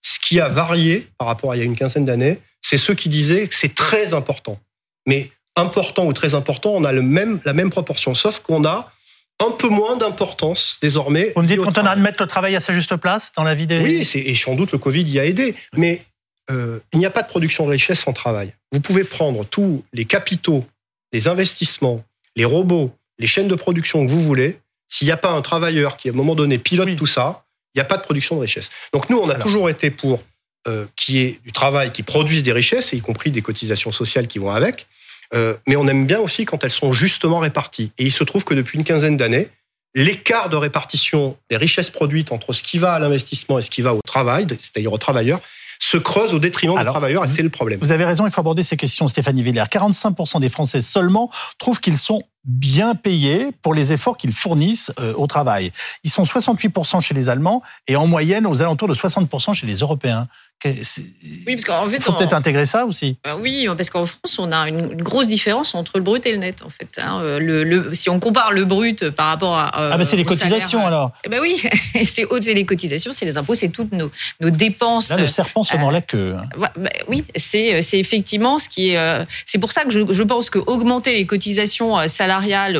Ce 0.00 0.18
qui 0.18 0.40
a 0.40 0.48
varié 0.48 1.08
par 1.18 1.26
rapport 1.26 1.52
à 1.52 1.56
il 1.56 1.58
y 1.58 1.62
a 1.62 1.64
une 1.64 1.76
quinzaine 1.76 2.06
d'années, 2.06 2.38
c'est 2.62 2.78
ceux 2.78 2.94
qui 2.94 3.10
disaient 3.10 3.48
que 3.48 3.54
c'est 3.54 3.74
très 3.74 4.14
important. 4.14 4.58
Mais 5.06 5.30
important 5.56 6.06
ou 6.06 6.12
très 6.12 6.34
important, 6.34 6.72
on 6.74 6.84
a 6.84 6.92
le 6.92 7.02
même, 7.02 7.40
la 7.44 7.52
même 7.52 7.68
proportion, 7.68 8.14
sauf 8.14 8.38
qu'on 8.38 8.64
a 8.64 8.92
un 9.40 9.50
peu 9.50 9.68
moins 9.68 9.96
d'importance 9.96 10.78
désormais. 10.80 11.32
Vous 11.34 11.42
me 11.42 11.48
dites 11.48 11.58
qu'on 11.58 11.66
a 11.66 11.72
travail. 11.72 11.96
de 11.96 12.02
mettre 12.02 12.22
le 12.22 12.28
travail 12.28 12.56
à 12.56 12.60
sa 12.60 12.72
juste 12.72 12.94
place 12.96 13.32
dans 13.36 13.44
la 13.44 13.54
vie 13.54 13.66
des. 13.66 13.80
Oui, 13.80 14.08
et 14.14 14.34
sans 14.34 14.54
doute 14.54 14.72
le 14.72 14.78
Covid 14.78 15.02
y 15.02 15.18
a 15.18 15.24
aidé. 15.24 15.54
Mais 15.76 16.02
euh, 16.50 16.80
il 16.92 16.98
n'y 16.98 17.06
a 17.06 17.10
pas 17.10 17.22
de 17.22 17.28
production 17.28 17.66
de 17.66 17.72
richesse 17.72 18.00
sans 18.00 18.12
travail. 18.12 18.54
Vous 18.72 18.80
pouvez 18.80 19.04
prendre 19.04 19.44
tous 19.44 19.84
les 19.92 20.04
capitaux, 20.04 20.64
les 21.12 21.28
investissements, 21.28 22.02
les 22.36 22.44
robots, 22.44 22.92
les 23.18 23.26
chaînes 23.26 23.48
de 23.48 23.54
production 23.54 24.04
que 24.04 24.10
vous 24.10 24.22
voulez. 24.22 24.58
S'il 24.88 25.06
n'y 25.06 25.12
a 25.12 25.16
pas 25.16 25.32
un 25.32 25.42
travailleur 25.42 25.96
qui, 25.96 26.08
à 26.08 26.12
un 26.12 26.14
moment 26.14 26.34
donné, 26.34 26.58
pilote 26.58 26.86
Oui. 26.86 26.96
tout 26.96 27.06
ça, 27.06 27.44
il 27.74 27.78
n'y 27.78 27.82
a 27.82 27.84
pas 27.84 27.96
de 27.96 28.02
production 28.02 28.36
de 28.36 28.40
richesse. 28.40 28.70
Donc 28.92 29.10
nous, 29.10 29.18
on 29.18 29.28
a 29.28 29.34
Alors. 29.34 29.44
toujours 29.44 29.68
été 29.68 29.90
pour 29.90 30.22
euh, 30.66 30.86
qu'il 30.96 31.16
y 31.16 31.22
ait 31.22 31.40
du 31.44 31.52
travail 31.52 31.92
qui 31.92 32.02
produise 32.02 32.42
des 32.42 32.52
richesses, 32.52 32.92
y 32.92 33.00
compris 33.00 33.30
des 33.30 33.42
cotisations 33.42 33.92
sociales 33.92 34.26
qui 34.26 34.38
vont 34.38 34.50
avec. 34.50 34.86
Euh, 35.34 35.54
mais 35.66 35.76
on 35.76 35.86
aime 35.86 36.06
bien 36.06 36.18
aussi 36.20 36.46
quand 36.46 36.64
elles 36.64 36.70
sont 36.70 36.92
justement 36.92 37.38
réparties. 37.38 37.92
Et 37.98 38.04
il 38.04 38.12
se 38.12 38.24
trouve 38.24 38.44
que 38.44 38.54
depuis 38.54 38.78
une 38.78 38.84
quinzaine 38.84 39.16
d'années, 39.16 39.48
l'écart 39.94 40.48
de 40.48 40.56
répartition 40.56 41.36
des 41.50 41.56
richesses 41.56 41.90
produites 41.90 42.32
entre 42.32 42.52
ce 42.52 42.62
qui 42.62 42.78
va 42.78 42.94
à 42.94 42.98
l'investissement 42.98 43.58
et 43.58 43.62
ce 43.62 43.70
qui 43.70 43.82
va 43.82 43.94
au 43.94 44.00
travail, 44.02 44.46
c'est-à-dire 44.58 44.92
aux 44.92 44.98
travailleurs, 44.98 45.40
se 45.80 45.96
creuse 45.96 46.34
au 46.34 46.38
détriment 46.38 46.76
Alors, 46.76 46.92
des 46.94 46.98
travailleurs, 46.98 47.24
et 47.24 47.28
c'est 47.28 47.42
le 47.42 47.50
problème. 47.50 47.78
Vous 47.80 47.92
avez 47.92 48.04
raison, 48.04 48.26
il 48.26 48.32
faut 48.32 48.40
aborder 48.40 48.62
ces 48.62 48.76
questions, 48.76 49.06
Stéphanie 49.06 49.42
Villers. 49.42 49.62
45% 49.70 50.40
des 50.40 50.48
Français 50.48 50.82
seulement 50.82 51.30
trouvent 51.58 51.80
qu'ils 51.80 51.98
sont 51.98 52.22
bien 52.48 52.94
payés 52.94 53.50
pour 53.62 53.74
les 53.74 53.92
efforts 53.92 54.16
qu'ils 54.16 54.32
fournissent 54.32 54.90
euh, 54.98 55.12
au 55.16 55.26
travail. 55.26 55.70
Ils 56.02 56.10
sont 56.10 56.22
68% 56.24 57.00
chez 57.02 57.14
les 57.14 57.28
Allemands 57.28 57.62
et 57.86 57.94
en 57.94 58.06
moyenne 58.06 58.46
aux 58.46 58.60
alentours 58.62 58.88
de 58.88 58.94
60% 58.94 59.52
chez 59.54 59.66
les 59.66 59.74
Européens. 59.76 60.26
Oui, 60.64 60.74
parce 61.54 61.64
qu'en 61.64 61.88
fait, 61.88 61.98
Il 61.98 62.02
faut 62.02 62.12
peut-être 62.14 62.32
intégrer 62.32 62.66
ça 62.66 62.84
aussi. 62.84 63.16
Euh, 63.28 63.38
Oui, 63.40 63.68
parce 63.76 63.90
qu'en 63.90 64.06
France, 64.06 64.40
on 64.40 64.50
a 64.50 64.68
une, 64.68 64.96
grosse 64.96 65.28
différence 65.28 65.72
entre 65.76 65.98
le 65.98 66.02
brut 66.02 66.26
et 66.26 66.32
le 66.32 66.38
net, 66.38 66.62
en 66.66 66.68
fait. 66.68 66.88
hein. 67.00 67.20
Euh, 67.22 67.38
Le, 67.38 67.62
le- 67.62 67.94
si 67.94 68.10
on 68.10 68.18
compare 68.18 68.50
le 68.50 68.64
brut 68.64 69.08
par 69.10 69.28
rapport 69.28 69.56
à. 69.56 69.66
euh, 69.80 69.90
Ah 69.92 69.98
ben 69.98 70.04
c'est 70.04 70.16
les 70.16 70.24
cotisations 70.24 70.80
salaire, 70.80 70.86
alors. 70.86 71.12
Eh 71.24 71.28
ben 71.28 71.38
oui, 71.40 71.62
c'est 72.04 72.26
les 72.54 72.66
cotisations, 72.66 73.12
c'est 73.12 73.24
les 73.24 73.36
impôts, 73.36 73.54
c'est 73.54 73.68
toutes 73.68 73.92
nos, 73.92 74.10
nos 74.40 74.50
dépenses. 74.50 75.10
Là, 75.10 75.18
le 75.18 75.28
serpent 75.28 75.62
se 75.62 75.76
mord 75.76 75.92
la 75.92 76.00
queue. 76.00 76.34
hein. 76.36 76.48
Bah 76.58 76.72
oui, 77.06 77.24
c'est 77.36 77.78
effectivement 77.92 78.58
ce 78.58 78.68
qui 78.68 78.90
est. 78.90 79.26
C'est 79.46 79.58
pour 79.58 79.70
ça 79.70 79.84
que 79.84 79.90
je, 79.90 80.00
je 80.12 80.22
pense 80.24 80.50
que 80.50 80.58
augmenter 80.58 81.14
les 81.14 81.24
cotisations 81.26 81.96
euh, 81.96 82.08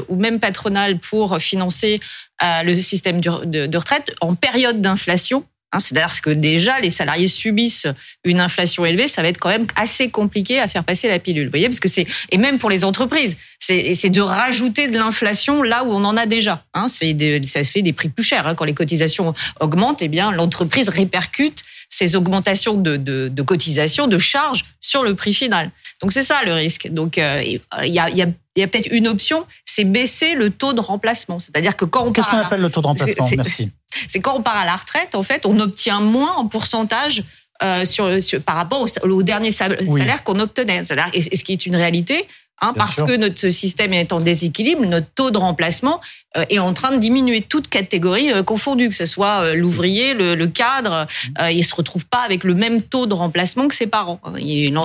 ou 0.09 0.17
même 0.17 0.41
patronales 0.41 0.99
pour 0.99 1.39
financer 1.39 2.01
euh, 2.43 2.63
le 2.63 2.81
système 2.81 3.21
de, 3.21 3.77
retraite 3.77 4.15
en 4.21 4.35
période 4.35 4.81
d'inflation. 4.81 5.45
Hein, 5.73 5.81
C'est-à-dire 5.81 6.21
que 6.23 6.31
déjà 6.31 6.81
les 6.81 6.89
salariés 6.89 7.27
subissent 7.27 7.87
une 8.25 8.41
inflation 8.41 8.87
élevée, 8.87 9.07
ça 9.07 9.21
va 9.21 9.29
être 9.29 9.39
quand 9.39 9.51
même 9.51 9.67
assez 9.77 10.09
compliqué 10.09 10.61
à 10.61 10.69
faire 10.69 10.85
passer 10.85 11.09
la 11.09 11.19
pilule. 11.19 11.47
Vous 11.47 11.51
voyez, 11.51 11.69
parce 11.69 11.81
que 11.81 11.89
c'est 11.89 12.07
et 12.31 12.39
même 12.39 12.59
pour 12.59 12.71
les 12.71 12.85
entreprises, 12.85 13.37
c'est 13.59 14.09
de 14.09 14.21
rajouter 14.21 14.89
de 14.89 14.97
l'inflation 14.97 15.63
là 15.63 15.85
où 15.85 15.91
on 15.91 16.05
en 16.05 16.17
a 16.17 16.27
déjà. 16.27 16.65
Hein, 16.73 16.87
c'est 16.89 17.15
ça 17.47 17.65
fait 17.65 17.83
des 17.83 17.93
prix 17.93 18.09
plus 18.09 18.25
chers 18.25 18.47
hein. 18.47 18.55
quand 18.55 18.65
les 18.65 18.75
cotisations 18.75 19.35
augmentent. 19.61 20.01
Eh 20.01 20.09
bien, 20.09 20.33
l'entreprise 20.33 20.89
répercute 20.89 21.65
ces 21.91 22.17
augmentations 22.17 22.75
de, 22.75 22.97
de, 22.97 23.29
de 23.29 23.43
cotisations, 23.43 24.07
de 24.07 24.19
charges 24.19 24.65
sur 24.81 25.03
le 25.03 25.15
prix 25.15 25.33
final. 25.35 25.71
Donc 26.03 26.13
c'est 26.13 26.23
ça 26.23 26.43
le 26.45 26.53
risque. 26.55 26.89
Donc 26.89 27.19
euh, 27.19 27.43
il 27.45 27.93
y 27.93 27.99
a, 27.99 28.09
il 28.11 28.17
y 28.17 28.23
a, 28.23 28.27
il 28.57 28.61
y 28.61 28.63
a 28.63 28.69
peut-être 28.69 28.89
une 28.91 29.09
option, 29.09 29.47
c'est 29.65 29.85
baisser 29.85 30.35
le 30.35 30.51
taux 30.51 30.73
de 30.73 30.81
remplacement. 30.81 31.39
C'est-à-dire 31.39 31.77
que 31.77 31.85
quand 31.85 32.05
on 32.07 32.13
Qu'est-ce 32.13 32.29
qu'on 32.29 32.37
la- 32.37 32.47
appelle 32.47 32.61
le 32.61 32.71
taux 32.71 32.83
de 32.83 32.87
remplacement 32.87 33.27
c'est- 33.27 33.37
Merci. 33.37 33.73
c'est 34.09 34.21
quand 34.21 34.37
on 34.37 34.43
part 34.43 34.57
à 34.57 34.65
la 34.65 34.77
retraite, 34.77 35.15
en 35.15 35.23
fait, 35.23 35.47
on 35.47 35.59
obtient 35.61 36.01
moins 36.01 36.35
en 36.35 36.47
pourcentage 36.47 37.23
euh, 37.63 37.85
sur, 37.85 38.23
sur- 38.23 38.41
par 38.43 38.57
rapport 38.57 38.81
au, 38.83 39.09
au 39.09 39.23
dernier 39.23 39.49
Oui. 39.87 39.99
salaire 40.01 40.23
qu'on 40.25 40.39
obtenait. 40.41 40.85
C'est-à-dire- 40.85 41.11
Et, 41.15 41.35
et 41.35 41.37
ce 41.37 41.43
qui 41.45 41.53
est 41.53 41.67
une 41.67 41.75
réalité, 41.77 42.27
hein, 42.61 42.73
parce 42.77 42.97
sûr. 42.97 43.07
que 43.07 43.17
notre 43.17 43.49
système 43.51 43.93
est 43.93 44.13
en 44.13 44.21
déséquilibre, 44.21 44.85
notre 44.85 45.09
taux 45.15 45.31
de 45.31 45.39
remplacement 45.39 46.01
euh, 46.37 46.45
est 46.51 46.59
en 46.59 46.73
train 46.75 46.93
de 46.93 47.01
diminuer, 47.01 47.41
toutes 47.43 47.69
catégories 47.69 48.33
euh, 48.33 48.43
confondues, 48.43 48.89
que 48.89 48.95
ce 48.95 49.07
soit 49.07 49.43
euh, 49.43 49.55
l'ouvrier, 49.55 50.15
le, 50.15 50.35
le 50.35 50.47
cadre, 50.47 51.07
euh, 51.41 51.51
il 51.51 51.65
se 51.65 51.75
retrouve 51.75 52.07
pas 52.07 52.21
avec 52.21 52.45
le 52.45 52.55
même 52.55 52.83
taux 52.83 53.07
de 53.07 53.15
remplacement 53.15 53.69
que 53.69 53.75
ses 53.75 53.87
parents. 53.87 54.21
Il, 54.39 54.77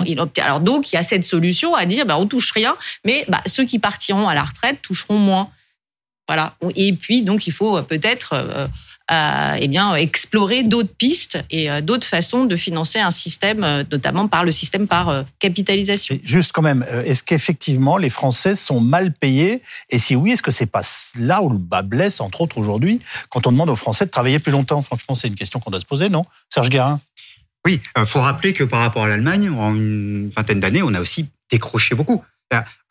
alors 0.41 0.59
donc, 0.59 0.91
il 0.91 0.95
y 0.95 0.99
a 0.99 1.03
cette 1.03 1.23
solution 1.23 1.75
à 1.75 1.85
dire, 1.85 2.05
bah, 2.05 2.17
on 2.17 2.27
touche 2.27 2.51
rien, 2.51 2.75
mais 3.05 3.25
bah, 3.27 3.41
ceux 3.45 3.65
qui 3.65 3.79
partiront 3.79 4.27
à 4.27 4.35
la 4.35 4.43
retraite 4.43 4.81
toucheront 4.81 5.17
moins. 5.17 5.49
Voilà. 6.27 6.55
Et 6.75 6.93
puis, 6.93 7.21
donc, 7.21 7.47
il 7.47 7.51
faut 7.51 7.81
peut-être 7.81 8.69
euh, 9.11 9.33
euh, 9.53 9.57
eh 9.59 9.67
bien, 9.67 9.95
explorer 9.95 10.63
d'autres 10.63 10.93
pistes 10.95 11.37
et 11.49 11.69
euh, 11.69 11.81
d'autres 11.81 12.07
façons 12.07 12.45
de 12.45 12.55
financer 12.55 12.99
un 12.99 13.11
système, 13.11 13.63
euh, 13.63 13.83
notamment 13.91 14.27
par 14.27 14.43
le 14.43 14.51
système 14.51 14.87
par 14.87 15.09
euh, 15.09 15.23
capitalisation. 15.39 16.15
Et 16.15 16.21
Juste 16.23 16.51
quand 16.51 16.61
même, 16.61 16.85
est-ce 17.05 17.23
qu'effectivement 17.23 17.97
les 17.97 18.09
Français 18.09 18.55
sont 18.55 18.79
mal 18.79 19.13
payés? 19.13 19.61
Et 19.89 19.99
si 19.99 20.15
oui, 20.15 20.31
est-ce 20.31 20.43
que 20.43 20.51
c'est 20.51 20.65
pas 20.65 20.81
là 21.17 21.41
où 21.41 21.49
le 21.49 21.57
bas 21.57 21.81
blesse, 21.81 22.21
entre 22.21 22.41
autres 22.41 22.57
aujourd'hui, 22.57 22.99
quand 23.29 23.47
on 23.47 23.51
demande 23.51 23.69
aux 23.69 23.75
Français 23.75 24.05
de 24.05 24.11
travailler 24.11 24.39
plus 24.39 24.51
longtemps? 24.51 24.81
Franchement, 24.81 25.15
c'est 25.15 25.27
une 25.27 25.35
question 25.35 25.59
qu'on 25.59 25.71
doit 25.71 25.79
se 25.79 25.85
poser, 25.85 26.09
non? 26.09 26.25
Serge 26.49 26.69
Guérin 26.69 26.99
Oui, 27.65 27.81
il 27.97 28.05
faut 28.05 28.21
rappeler 28.21 28.53
que 28.53 28.63
par 28.63 28.79
rapport 28.79 29.03
à 29.03 29.07
l'Allemagne, 29.07 29.49
en 29.49 29.75
une 29.75 30.29
vingtaine 30.29 30.59
d'années, 30.59 30.83
on 30.83 30.93
a 30.93 31.01
aussi 31.01 31.29
décroché 31.51 31.95
beaucoup. 31.95 32.23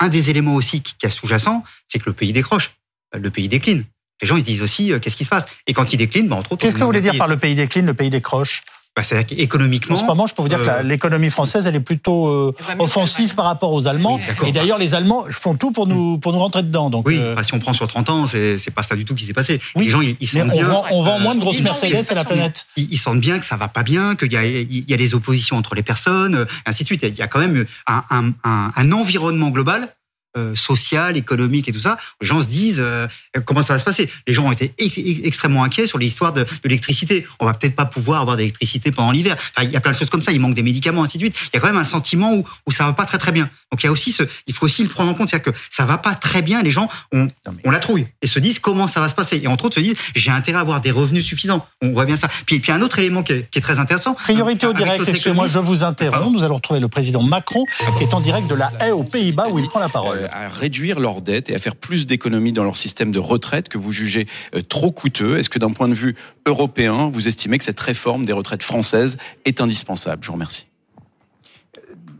Un 0.00 0.08
des 0.08 0.30
éléments 0.30 0.56
aussi 0.56 0.82
qui 0.82 0.94
qui 0.98 1.06
est 1.06 1.10
sous-jacent, 1.10 1.62
c'est 1.86 2.00
que 2.00 2.06
le 2.06 2.14
pays 2.14 2.32
décroche, 2.32 2.72
le 3.14 3.30
pays 3.30 3.48
décline. 3.48 3.84
Les 4.22 4.28
gens 4.28 4.36
ils 4.36 4.40
se 4.42 4.46
disent 4.46 4.62
aussi 4.62 4.92
euh, 4.92 4.98
qu'est-ce 5.00 5.16
qui 5.16 5.24
se 5.24 5.28
passe? 5.28 5.44
Et 5.66 5.72
quand 5.74 5.92
ils 5.92 5.96
déclinent, 5.96 6.28
bah, 6.28 6.36
entre 6.36 6.52
autres, 6.52 6.62
Qu'est-ce 6.62 6.76
que 6.76 6.80
vous 6.80 6.86
voulez 6.86 7.00
dire 7.00 7.18
par 7.18 7.28
le 7.28 7.36
pays 7.36 7.54
décline, 7.54 7.86
le 7.86 7.94
pays 7.94 8.08
décroche 8.10 8.62
bah, 8.94 9.02
C'est-à-dire 9.02 9.26
qu'économiquement, 9.36 9.96
En 9.96 9.98
ce 9.98 10.04
moment, 10.04 10.26
je 10.26 10.34
peux 10.34 10.42
vous 10.42 10.48
dire 10.48 10.60
que 10.60 10.68
euh, 10.68 10.82
l'économie 10.82 11.30
française, 11.30 11.66
elle 11.66 11.74
est 11.74 11.80
plutôt 11.80 12.28
euh, 12.28 12.54
offensive 12.78 13.34
par 13.34 13.46
rapport 13.46 13.72
aux 13.72 13.88
Allemands. 13.88 14.16
Oui, 14.16 14.26
d'accord. 14.26 14.46
et 14.48 14.52
d'ailleurs, 14.52 14.78
les 14.78 14.94
Allemands 14.94 15.24
font 15.30 15.54
tout 15.56 15.72
pour 15.72 15.86
nous, 15.86 16.18
pour 16.18 16.32
nous 16.32 16.38
rentrer 16.38 16.62
dedans. 16.62 16.90
Donc, 16.90 17.08
oui, 17.08 17.16
euh, 17.18 17.32
enfin, 17.32 17.42
si 17.42 17.54
on 17.54 17.58
prend 17.58 17.72
sur 17.72 17.86
30 17.88 18.10
ans, 18.10 18.26
c'est 18.26 18.58
c'est 18.58 18.70
pas 18.70 18.82
ça 18.82 18.94
du 18.94 19.04
tout 19.06 19.14
qui 19.14 19.24
s'est 19.24 19.32
passé. 19.32 19.60
Oui. 19.74 19.84
Les 19.86 19.90
gens, 19.90 20.02
ils, 20.02 20.16
ils 20.20 20.28
sentent 20.28 20.50
on 20.52 20.56
bien. 20.56 20.64
vend, 20.64 20.84
on 20.90 21.02
vend 21.02 21.16
euh, 21.16 21.20
moins 21.20 21.34
de 21.34 21.40
grosses 21.40 21.56
disons, 21.56 21.70
Mercedes 21.70 22.10
à 22.10 22.14
la 22.14 22.24
planète. 22.24 22.66
ils, 22.76 22.88
ils 22.92 22.98
sentent 22.98 23.20
bien 23.20 23.38
que 23.38 23.46
ça 23.46 23.56
va 23.56 23.68
pas 23.68 23.82
bien, 23.82 24.14
qu'il 24.14 24.32
y 24.32 24.36
a, 24.36 24.44
il 24.44 24.84
y 24.88 24.94
a 24.94 24.96
des 24.98 25.14
oppositions 25.14 25.56
entre 25.56 25.74
les 25.74 25.82
personnes, 25.82 26.34
euh, 26.34 26.44
ainsi 26.66 26.84
de 26.84 26.86
suite. 26.86 27.02
Il 27.02 27.16
y 27.16 27.22
a 27.22 27.28
quand 27.28 27.40
même 27.40 27.64
un, 27.86 28.04
un, 28.10 28.32
un, 28.44 28.72
un 28.76 28.92
environnement 28.92 29.48
global. 29.50 29.88
Euh, 30.36 30.54
social, 30.54 31.16
économique 31.16 31.68
et 31.68 31.72
tout 31.72 31.80
ça, 31.80 31.96
les 32.20 32.26
gens 32.26 32.40
se 32.40 32.46
disent 32.46 32.80
euh, 32.80 33.06
comment 33.44 33.62
ça 33.62 33.74
va 33.74 33.78
se 33.78 33.84
passer? 33.84 34.08
Les 34.26 34.32
gens 34.32 34.44
ont 34.46 34.52
été 34.52 34.72
ex- 34.78 34.96
ex- 34.96 35.20
extrêmement 35.24 35.64
inquiets 35.64 35.86
sur 35.86 35.98
l'histoire 35.98 36.32
de, 36.32 36.44
de 36.44 36.48
l'électricité. 36.64 37.26
On 37.40 37.44
va 37.46 37.54
peut-être 37.54 37.76
pas 37.76 37.84
pouvoir 37.86 38.20
avoir 38.22 38.36
d'électricité 38.36 38.90
pendant 38.92 39.10
l'hiver. 39.10 39.36
Enfin, 39.56 39.66
il 39.66 39.70
y 39.72 39.76
a 39.76 39.80
plein 39.80 39.92
de 39.92 39.96
choses 39.96 40.10
comme 40.10 40.22
ça. 40.22 40.32
Il 40.32 40.40
manque 40.40 40.54
des 40.54 40.62
médicaments, 40.62 41.02
ainsi 41.02 41.18
de 41.18 41.22
suite. 41.24 41.36
Il 41.52 41.54
y 41.54 41.56
a 41.58 41.60
quand 41.60 41.66
même 41.68 41.76
un 41.76 41.84
sentiment 41.84 42.32
où, 42.34 42.44
où 42.66 42.70
ça 42.70 42.84
va 42.86 42.92
pas 42.92 43.04
très 43.04 43.18
très 43.18 43.32
bien. 43.32 43.50
Donc 43.70 43.82
il 43.82 43.86
y 43.86 43.88
a 43.88 43.92
aussi 43.92 44.12
ce, 44.12 44.22
il 44.46 44.54
faut 44.54 44.66
aussi 44.66 44.82
le 44.82 44.88
prendre 44.88 45.10
en 45.10 45.14
compte, 45.14 45.28
c'est-à-dire 45.30 45.52
que 45.52 45.58
ça 45.70 45.84
va 45.84 45.98
pas 45.98 46.14
très 46.14 46.42
bien. 46.42 46.62
Les 46.62 46.70
gens 46.70 46.88
mais- 47.12 47.26
on 47.64 47.70
la 47.70 47.80
trouille 47.80 48.06
et 48.22 48.26
se 48.26 48.38
disent 48.38 48.58
comment 48.58 48.86
ça 48.86 49.00
va 49.00 49.08
se 49.08 49.14
passer. 49.14 49.40
Et 49.42 49.46
entre 49.48 49.66
autres 49.66 49.76
se 49.76 49.80
disent 49.80 49.96
j'ai 50.14 50.30
intérêt 50.30 50.58
à 50.58 50.60
avoir 50.62 50.80
des 50.80 50.90
revenus 50.90 51.24
suffisants. 51.24 51.66
On 51.82 51.92
voit 51.92 52.04
bien 52.04 52.16
ça. 52.16 52.28
Puis, 52.46 52.60
puis 52.60 52.72
un 52.72 52.80
autre 52.82 52.98
élément 52.98 53.22
qui 53.22 53.32
est, 53.34 53.50
qui 53.50 53.58
est 53.58 53.62
très 53.62 53.78
intéressant. 53.78 54.14
Priorité 54.14 54.66
au 54.66 54.72
direct, 54.72 55.08
excusez-moi, 55.08 55.46
je 55.48 55.58
vous 55.58 55.84
interromps. 55.84 56.32
Nous 56.32 56.44
allons 56.44 56.54
retrouver 56.56 56.80
le 56.80 56.88
président 56.88 57.22
Macron, 57.22 57.64
qui 57.98 58.04
est 58.04 58.14
en 58.14 58.20
direct 58.20 58.48
de 58.48 58.54
la 58.54 58.72
haie 58.80 58.90
aux 58.90 59.04
Pays-Bas, 59.04 59.46
où 59.50 59.58
il 59.58 59.68
prend 59.68 59.80
la 59.80 59.88
parole. 59.88 60.21
Euh, 60.22 60.28
à 60.30 60.48
réduire 60.48 61.00
leurs 61.00 61.22
dettes 61.22 61.50
et 61.50 61.54
à 61.54 61.58
faire 61.58 61.76
plus 61.76 62.06
d'économies 62.06 62.52
dans 62.52 62.64
leur 62.64 62.76
système 62.76 63.10
de 63.10 63.18
retraite 63.18 63.68
que 63.68 63.78
vous 63.78 63.92
jugez 63.92 64.26
euh, 64.54 64.62
trop 64.62 64.90
coûteux. 64.90 65.38
Est-ce 65.38 65.50
que 65.50 65.58
d'un 65.58 65.70
point 65.70 65.88
de 65.88 65.94
vue 65.94 66.14
européen, 66.46 67.10
vous 67.12 67.28
estimez 67.28 67.58
que 67.58 67.64
cette 67.64 67.80
réforme 67.80 68.24
des 68.24 68.32
retraites 68.32 68.62
françaises 68.62 69.18
est 69.44 69.60
indispensable? 69.60 70.22
Je 70.22 70.28
vous 70.28 70.34
remercie. 70.34 70.66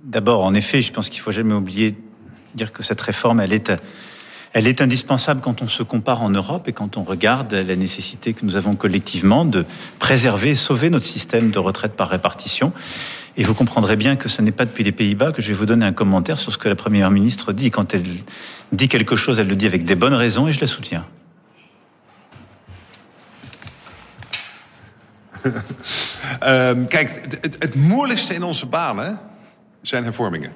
D'abord, 0.05 0.45
en 0.45 0.55
effet, 0.55 0.83
je 0.83 0.93
pense 0.93 1.09
qu'il 1.09 1.21
faut 1.21 1.33
jamais 1.33 1.55
oublier 1.55 1.93
de 1.93 1.97
dire 2.55 2.73
que 2.73 2.83
cette 2.83 3.01
réforme, 3.01 3.41
elle 3.41 3.53
est, 3.53 3.73
elle 4.53 4.67
est 4.67 4.81
indispensable 4.81 5.41
quand 5.41 5.63
on 5.63 5.69
se 5.69 5.83
compare 5.83 6.23
en 6.23 6.31
Europe 6.31 6.69
et 6.69 6.73
quand 6.73 6.97
on 6.97 7.03
regarde 7.03 7.55
la 7.55 7.77
nécessité 7.77 8.35
que 8.35 8.45
nous 8.45 8.57
avons 8.57 8.75
collectivement 8.75 9.45
de 9.45 9.65
préserver 9.99 10.51
et 10.51 10.55
sauver 10.55 10.91
notre 10.91 11.07
système 11.07 11.51
de 11.51 11.59
retraite 11.59 11.95
par 11.95 12.09
répartition. 12.11 12.73
Et 13.37 13.45
vous 13.45 13.55
comprendrez 13.55 13.97
bien 13.97 14.17
que 14.17 14.29
ce 14.29 14.43
n'est 14.43 14.53
pas 14.53 14.67
depuis 14.67 14.85
les 14.85 14.93
Pays-Bas 14.93 15.33
que 15.33 15.41
je 15.41 15.49
vais 15.49 15.55
vous 15.55 15.67
donner 15.67 15.87
un 15.87 15.93
commentaire 15.93 16.39
sur 16.39 16.53
ce 16.53 16.59
que 16.59 16.69
la 16.69 16.75
Première 16.75 17.11
ministre 17.11 17.53
dit. 17.53 17.71
Quand 17.71 17.95
elle 17.95 18.03
dit 18.73 18.89
quelque 18.89 19.17
chose, 19.17 19.39
elle 19.39 19.49
le 19.49 19.57
dit 19.57 19.67
avec 19.67 19.85
des 19.85 19.95
bonnes 19.95 20.15
raisons 20.15 20.49
et 20.49 20.53
je 20.53 20.61
la 20.61 20.67
soutiens. 20.67 21.07
Ehm, 26.41 26.87
kijk, 26.87 27.75
moeilijkste 27.75 28.35
in 28.35 28.43
onze 28.43 28.67
banen 28.67 29.21
zijn 29.83 30.05
hervormingen. 30.05 30.53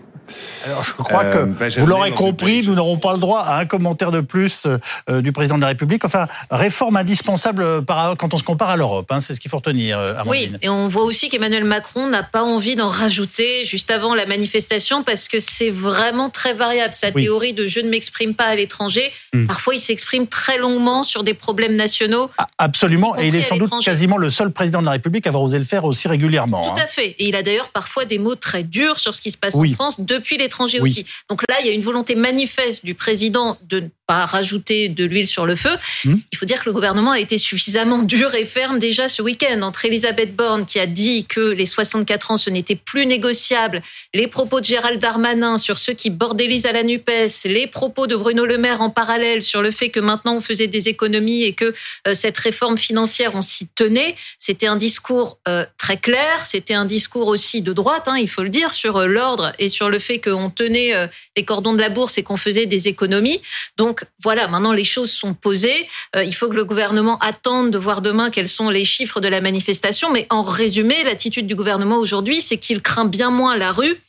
Alors, 0.64 0.83
je 0.83 0.93
crois 0.93 1.24
Euh, 1.24 1.47
que 1.47 1.79
vous 1.81 1.87
l'aurez 1.87 2.11
compris, 2.12 2.62
nous 2.66 2.74
n'aurons 2.74 2.99
pas 2.99 3.12
le 3.12 3.18
droit 3.18 3.41
à 3.41 3.59
un 3.59 3.64
commentaire 3.66 4.11
de 4.11 4.20
plus 4.20 4.66
euh, 5.09 5.20
du 5.20 5.33
président 5.33 5.57
de 5.57 5.61
la 5.62 5.68
République. 5.68 6.05
Enfin, 6.05 6.27
réforme 6.51 6.97
indispensable 6.97 7.62
euh, 7.62 7.81
par, 7.81 8.16
quand 8.16 8.35
on 8.35 8.39
se 8.39 8.43
compare 8.45 8.70
à 8.70 8.77
l'Europe. 8.77 9.07
hein, 9.11 9.20
c'est 9.20 9.35
ce 9.35 9.41
qu'il 9.41 9.51
faut 9.51 9.59
retenir, 9.59 9.99
euh, 9.99 10.14
Oui, 10.27 10.53
et 10.62 10.68
on 10.68 10.89
voit 10.89 11.03
aussi 11.05 11.29
qu'Emmanuel 11.29 11.64
Macron 11.64 12.09
n'a 12.09 12.22
pas 12.22 12.43
envie 12.43 12.77
d'en 12.77 12.89
rajouter 12.89 13.64
juste 13.64 13.91
avant 13.91 14.14
la 14.14 14.27
manifestation 14.27 15.03
parce 15.03 15.29
que 15.29 15.39
c'est 15.41 15.70
vraiment 15.70 16.31
très 16.31 16.55
variable. 16.55 16.95
Sa 16.95 17.09
Oui. 17.14 17.22
théorie 17.24 17.53
de 17.55 17.66
je 17.66 17.81
ne 17.81 17.89
m'exprime 17.89 18.35
pas 18.35 18.45
à 18.45 18.55
l'étranger, 18.55 19.12
Hmm. 19.33 19.47
parfois 19.47 19.74
il 19.74 19.81
s'exprime 19.81 20.27
très 20.27 20.59
longuement 20.59 21.03
sur 21.03 21.22
des 21.24 21.35
problèmes 21.35 21.74
nationaux. 21.74 22.31
Ah, 22.39 22.47
Absolument, 22.59 23.16
et 23.16 23.27
il 23.29 23.37
est 23.37 23.43
sans 23.43 23.57
doute 23.59 23.72
quasiment 23.85 24.16
le 24.16 24.31
seul 24.31 24.51
président 24.51 24.81
de 24.81 24.87
la 24.87 24.93
République 24.93 25.27
à 25.27 25.31
avoir 25.31 25.43
osé 25.43 25.59
le 25.59 25.64
faire 25.64 25.85
aussi 25.85 26.09
régulièrement. 26.09 26.62
Tout 26.74 26.81
hein. 26.81 26.83
à 26.83 26.87
fait. 26.87 27.09
Et 27.18 27.29
il 27.29 27.37
a 27.37 27.43
d'ailleurs 27.43 27.68
parfois 27.70 28.05
des 28.05 28.18
mots 28.18 28.35
très 28.35 28.62
durs 28.62 28.99
sur 28.99 29.14
ce 29.14 29.20
qui 29.20 29.31
se 29.31 29.39
passe 29.39 29.55
Oui. 29.55 29.72
en 29.72 29.74
France 29.74 30.01
depuis 30.16 30.36
l'étranger 30.36 30.80
Oui. 30.80 30.90
aussi. 30.90 31.06
Donc 31.28 31.42
là, 31.48 31.56
il 31.60 31.66
y 31.66 31.70
a 31.70 31.72
une 31.72 31.82
volonté 31.82 32.14
manifeste 32.14 32.84
du 32.84 32.94
président 32.94 33.56
de 33.68 33.80
ne 33.80 33.88
pas 34.07 34.24
rajouter 34.24 34.88
de 34.88 35.04
l'huile 35.04 35.26
sur 35.26 35.46
le 35.46 35.57
feu. 35.57 35.74
Hmm. 36.04 36.16
Il 36.32 36.38
faut 36.38 36.46
dire 36.46 36.61
que 36.61 36.66
le 36.66 36.72
gouvernement 36.72 37.12
a 37.12 37.20
été 37.20 37.38
suffisamment 37.38 38.02
dur 38.02 38.34
et 38.34 38.44
ferme 38.44 38.78
déjà 38.78 39.09
ce 39.09 39.22
week-end 39.22 39.62
entre 39.62 39.84
Elisabeth 39.84 40.34
Borne 40.36 40.64
qui 40.64 40.78
a 40.78 40.86
dit 40.86 41.24
que 41.24 41.40
les 41.40 41.66
64 41.66 42.30
ans 42.30 42.36
ce 42.36 42.50
n'était 42.50 42.76
plus 42.76 43.07
négociable, 43.07 43.82
les 44.14 44.28
propos 44.28 44.61
de 44.61 44.64
Gérald 44.64 45.00
Darmanin 45.00 45.59
sur 45.59 45.78
ceux 45.78 45.92
qui 45.92 46.11
bordélisent 46.11 46.66
à 46.66 46.72
la 46.72 46.82
Nupes, 46.82 47.11
les 47.44 47.66
propos 47.66 48.07
de 48.07 48.16
Bruno 48.16 48.46
Le 48.46 48.59
Maire 48.59 48.80
en 48.80 48.90
parallèle 48.90 49.42
sur 49.42 49.62
le 49.62 49.70
fait 49.70 49.90
que 49.90 50.00
maintenant 50.00 50.36
on 50.36 50.40
faisait 50.40 50.66
des 50.66 50.88
économies 50.88 51.42
et 51.42 51.52
que 51.52 51.74
euh, 52.07 52.14
cette 52.14 52.38
réforme 52.38 52.78
financière 52.78 53.34
on 53.34 53.42
s'y 53.42 53.68
tenait. 53.68 54.16
C'était 54.38 54.66
un 54.66 54.76
discours 54.76 55.38
euh, 55.48 55.64
très 55.78 55.96
clair, 55.96 56.46
c'était 56.46 56.74
un 56.74 56.84
discours 56.84 57.28
aussi 57.28 57.62
de 57.62 57.72
droite, 57.72 58.04
hein, 58.07 58.16
il 58.18 58.28
faut 58.28 58.42
le 58.42 58.48
dire, 58.48 58.74
sur 58.74 58.96
euh, 58.96 59.07
l'ordre 59.07 59.52
et 59.59 59.68
sur 59.68 59.90
le 59.90 59.98
fait 59.98 60.20
qu'on 60.20 60.50
tenait 60.50 60.92
les 61.36 61.44
cordons 61.44 61.72
de 61.72 61.80
la 61.80 61.88
bourse 61.88 62.18
et 62.18 62.22
qu'on 62.22 62.36
faisait 62.36 62.66
des 62.66 62.88
économies. 62.88 63.40
Donc 63.76 63.95
voilà, 64.22 64.49
maintenant 64.49 64.72
les 64.72 64.84
choses 64.84 65.12
sont 65.12 65.34
posées. 65.34 65.88
Euh, 66.14 66.24
il 66.24 66.34
faut 66.34 66.49
que 66.49 66.57
le 66.57 66.64
gouvernement 66.64 67.18
attende 67.18 67.70
de 67.70 67.78
voir 67.78 68.03
demain 68.03 68.30
quels 68.30 68.49
sont 68.49 68.70
les 68.70 68.84
chiffres 68.84 69.20
de 69.20 69.28
la 69.28 69.40
manifestation. 69.40 70.11
Mais 70.12 70.26
en 70.30 70.42
résumé, 70.42 71.03
l'attitude 71.05 71.47
du 71.47 71.55
gouvernement 71.55 71.97
aujourd'hui, 71.97 72.40
c'est 72.40 72.59
qu'il 72.59 72.82
craint 72.82 73.07
bien 73.07 73.30
moins 73.30 73.57
la 73.57 73.72
rue. 73.72 74.01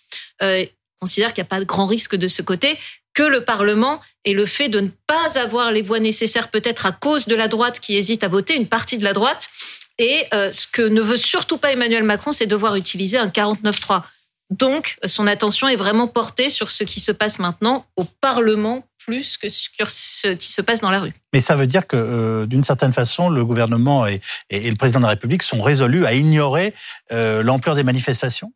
Euh, 0.41 0.65
considère 0.99 1.33
qu'il 1.33 1.43
n'y 1.43 1.47
a 1.47 1.49
pas 1.49 1.59
de 1.59 1.65
grand 1.65 1.85
risque 1.85 2.15
de 2.15 2.27
ce 2.27 2.41
côté 2.41 2.77
que 3.13 3.23
le 3.23 3.43
Parlement 3.43 3.99
et 4.25 4.33
le 4.33 4.45
fait 4.45 4.69
de 4.69 4.79
ne 4.79 4.89
pas 5.07 5.39
avoir 5.39 5.71
les 5.71 5.81
voix 5.81 5.99
nécessaires, 5.99 6.49
peut-être 6.49 6.85
à 6.85 6.91
cause 6.91 7.25
de 7.25 7.33
la 7.33 7.47
droite 7.47 7.79
qui 7.79 7.95
hésite 7.95 8.23
à 8.23 8.27
voter, 8.27 8.55
une 8.55 8.67
partie 8.67 8.99
de 8.99 9.03
la 9.03 9.13
droite. 9.13 9.49
Et 9.97 10.25
euh, 10.35 10.53
ce 10.53 10.67
que 10.67 10.83
ne 10.83 11.01
veut 11.01 11.17
surtout 11.17 11.57
pas 11.57 11.71
Emmanuel 11.71 12.03
Macron, 12.03 12.31
c'est 12.31 12.45
devoir 12.45 12.75
utiliser 12.75 13.17
un 13.17 13.27
49-3. 13.27 14.03
Donc, 14.51 14.97
son 15.03 15.27
attention 15.27 15.67
est 15.67 15.75
vraiment 15.75 16.07
portée 16.07 16.49
sur 16.49 16.69
ce 16.69 16.83
qui 16.83 16.99
se 16.99 17.11
passe 17.11 17.39
maintenant 17.39 17.85
au 17.95 18.05
Parlement 18.21 18.83
plus 19.07 19.37
que 19.37 19.47
sur 19.49 19.89
ce 19.89 20.33
qui 20.33 20.51
se 20.51 20.61
passe 20.61 20.81
dans 20.81 20.91
la 20.91 20.99
rue. 20.99 21.13
Mais 21.33 21.39
ça 21.39 21.55
veut 21.55 21.65
dire 21.65 21.87
que, 21.87 21.95
euh, 21.95 22.45
d'une 22.45 22.63
certaine 22.63 22.91
façon, 22.91 23.29
le 23.29 23.43
gouvernement 23.45 24.05
et, 24.05 24.19
et, 24.49 24.69
le 24.69 24.75
président 24.75 24.99
de 24.99 25.05
la 25.05 25.11
République 25.11 25.41
sont 25.41 25.61
résolus 25.61 26.05
à 26.05 26.13
ignorer 26.13 26.73
euh, 27.11 27.41
l'ampleur 27.41 27.75
des 27.75 27.83
manifestations? 27.83 28.51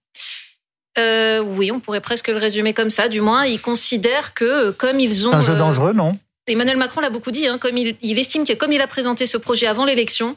Euh, 0.97 1.39
Oui, 1.39 1.71
on 1.71 1.79
pourrait 1.79 2.01
presque 2.01 2.27
le 2.27 2.37
résumer 2.37 2.73
comme 2.73 2.89
ça. 2.89 3.07
Du 3.07 3.21
moins, 3.21 3.45
ils 3.45 3.61
considèrent 3.61 4.33
que, 4.33 4.71
comme 4.71 4.99
ils 4.99 5.27
ont... 5.27 5.31
C'est 5.31 5.37
un 5.37 5.41
jeu 5.41 5.55
dangereux, 5.55 5.93
non? 5.93 6.19
Emmanuel 6.47 6.75
Macron 6.75 6.99
l'a 6.99 7.09
beaucoup 7.09 7.31
dit, 7.31 7.47
hein, 7.47 7.57
comme 7.57 7.77
il, 7.77 7.95
il 8.01 8.19
estime 8.19 8.45
que 8.45 8.51
comme 8.51 8.73
il 8.73 8.81
a 8.81 8.87
présenté 8.87 9.25
ce 9.27 9.37
projet 9.37 9.67
avant 9.67 9.85
l'élection, 9.85 10.35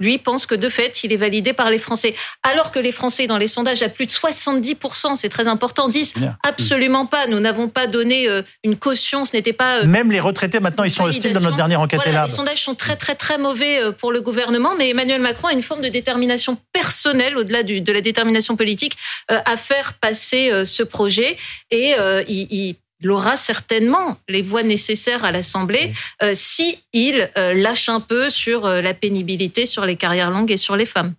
lui 0.00 0.18
pense 0.18 0.46
que 0.46 0.54
de 0.54 0.68
fait, 0.68 1.04
il 1.04 1.12
est 1.12 1.16
validé 1.16 1.52
par 1.52 1.70
les 1.70 1.78
Français. 1.78 2.14
Alors 2.42 2.72
que 2.72 2.78
les 2.78 2.92
Français, 2.92 3.26
dans 3.26 3.38
les 3.38 3.46
sondages, 3.46 3.82
à 3.82 3.88
plus 3.88 4.06
de 4.06 4.10
70%, 4.10 5.16
c'est 5.16 5.28
très 5.28 5.46
important, 5.46 5.88
disent 5.88 6.14
absolument 6.42 7.06
pas. 7.06 7.26
Nous 7.26 7.38
n'avons 7.40 7.68
pas 7.68 7.86
donné 7.86 8.28
euh, 8.28 8.42
une 8.64 8.76
caution, 8.76 9.24
ce 9.24 9.34
n'était 9.34 9.52
pas. 9.52 9.82
Euh, 9.82 9.86
Même 9.86 10.10
les 10.10 10.20
retraités, 10.20 10.60
maintenant, 10.60 10.84
ils 10.84 10.90
sont 10.90 11.04
hostiles 11.04 11.32
dans 11.32 11.40
notre 11.40 11.56
dernière 11.56 11.80
enquête 11.80 12.00
voilà, 12.02 12.24
Les 12.24 12.32
sondages 12.32 12.62
sont 12.62 12.74
très, 12.74 12.96
très, 12.96 13.14
très 13.14 13.38
mauvais 13.38 13.82
euh, 13.82 13.92
pour 13.92 14.10
le 14.10 14.20
gouvernement, 14.20 14.72
mais 14.76 14.90
Emmanuel 14.90 15.20
Macron 15.20 15.48
a 15.48 15.52
une 15.52 15.62
forme 15.62 15.82
de 15.82 15.88
détermination 15.88 16.58
personnelle, 16.72 17.36
au-delà 17.36 17.62
de 17.62 17.92
la 17.92 18.00
détermination 18.00 18.56
politique, 18.56 18.96
à 19.28 19.56
faire 19.56 19.94
passer 19.94 20.64
ce 20.64 20.82
projet. 20.82 21.36
Et 21.70 21.94
il, 22.28 22.46
il 22.50 22.76
il 23.04 23.10
aura 23.10 23.36
certainement 23.36 24.16
les 24.28 24.42
voix 24.42 24.62
nécessaires 24.62 25.24
à 25.24 25.30
l'Assemblée 25.30 25.92
euh, 26.22 26.32
si 26.34 26.78
il 26.94 27.30
euh, 27.36 27.52
lâche 27.52 27.90
un 27.90 28.00
peu 28.00 28.30
sur 28.30 28.64
euh, 28.64 28.80
la 28.80 28.94
pénibilité, 28.94 29.66
sur 29.66 29.84
les 29.84 29.96
carrières 29.96 30.30
longues 30.30 30.50
et 30.50 30.56
sur 30.56 30.74
les 30.74 30.86
femmes. 30.86 31.12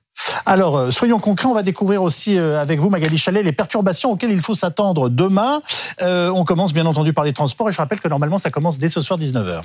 Alors, 0.47 0.91
soyons 0.91 1.19
concrets, 1.19 1.47
on 1.47 1.53
va 1.53 1.61
découvrir 1.61 2.01
aussi 2.01 2.37
avec 2.37 2.79
vous, 2.79 2.89
Magali 2.89 3.17
Chalet, 3.17 3.43
les 3.43 3.51
perturbations 3.51 4.11
auxquelles 4.11 4.31
il 4.31 4.41
faut 4.41 4.55
s'attendre 4.55 5.09
demain. 5.09 5.61
on 6.01 6.45
commence 6.45 6.71
bien 6.73 6.85
entendu 6.85 7.11
par 7.11 7.25
les 7.25 7.33
transports 7.33 7.67
et 7.67 7.73
je 7.73 7.77
rappelle 7.77 7.99
que 7.99 8.07
normalement 8.07 8.37
ça 8.37 8.49
commence 8.49 8.79
dès 8.79 8.87
ce 8.87 9.01
soir 9.01 9.19
19h. 9.19 9.61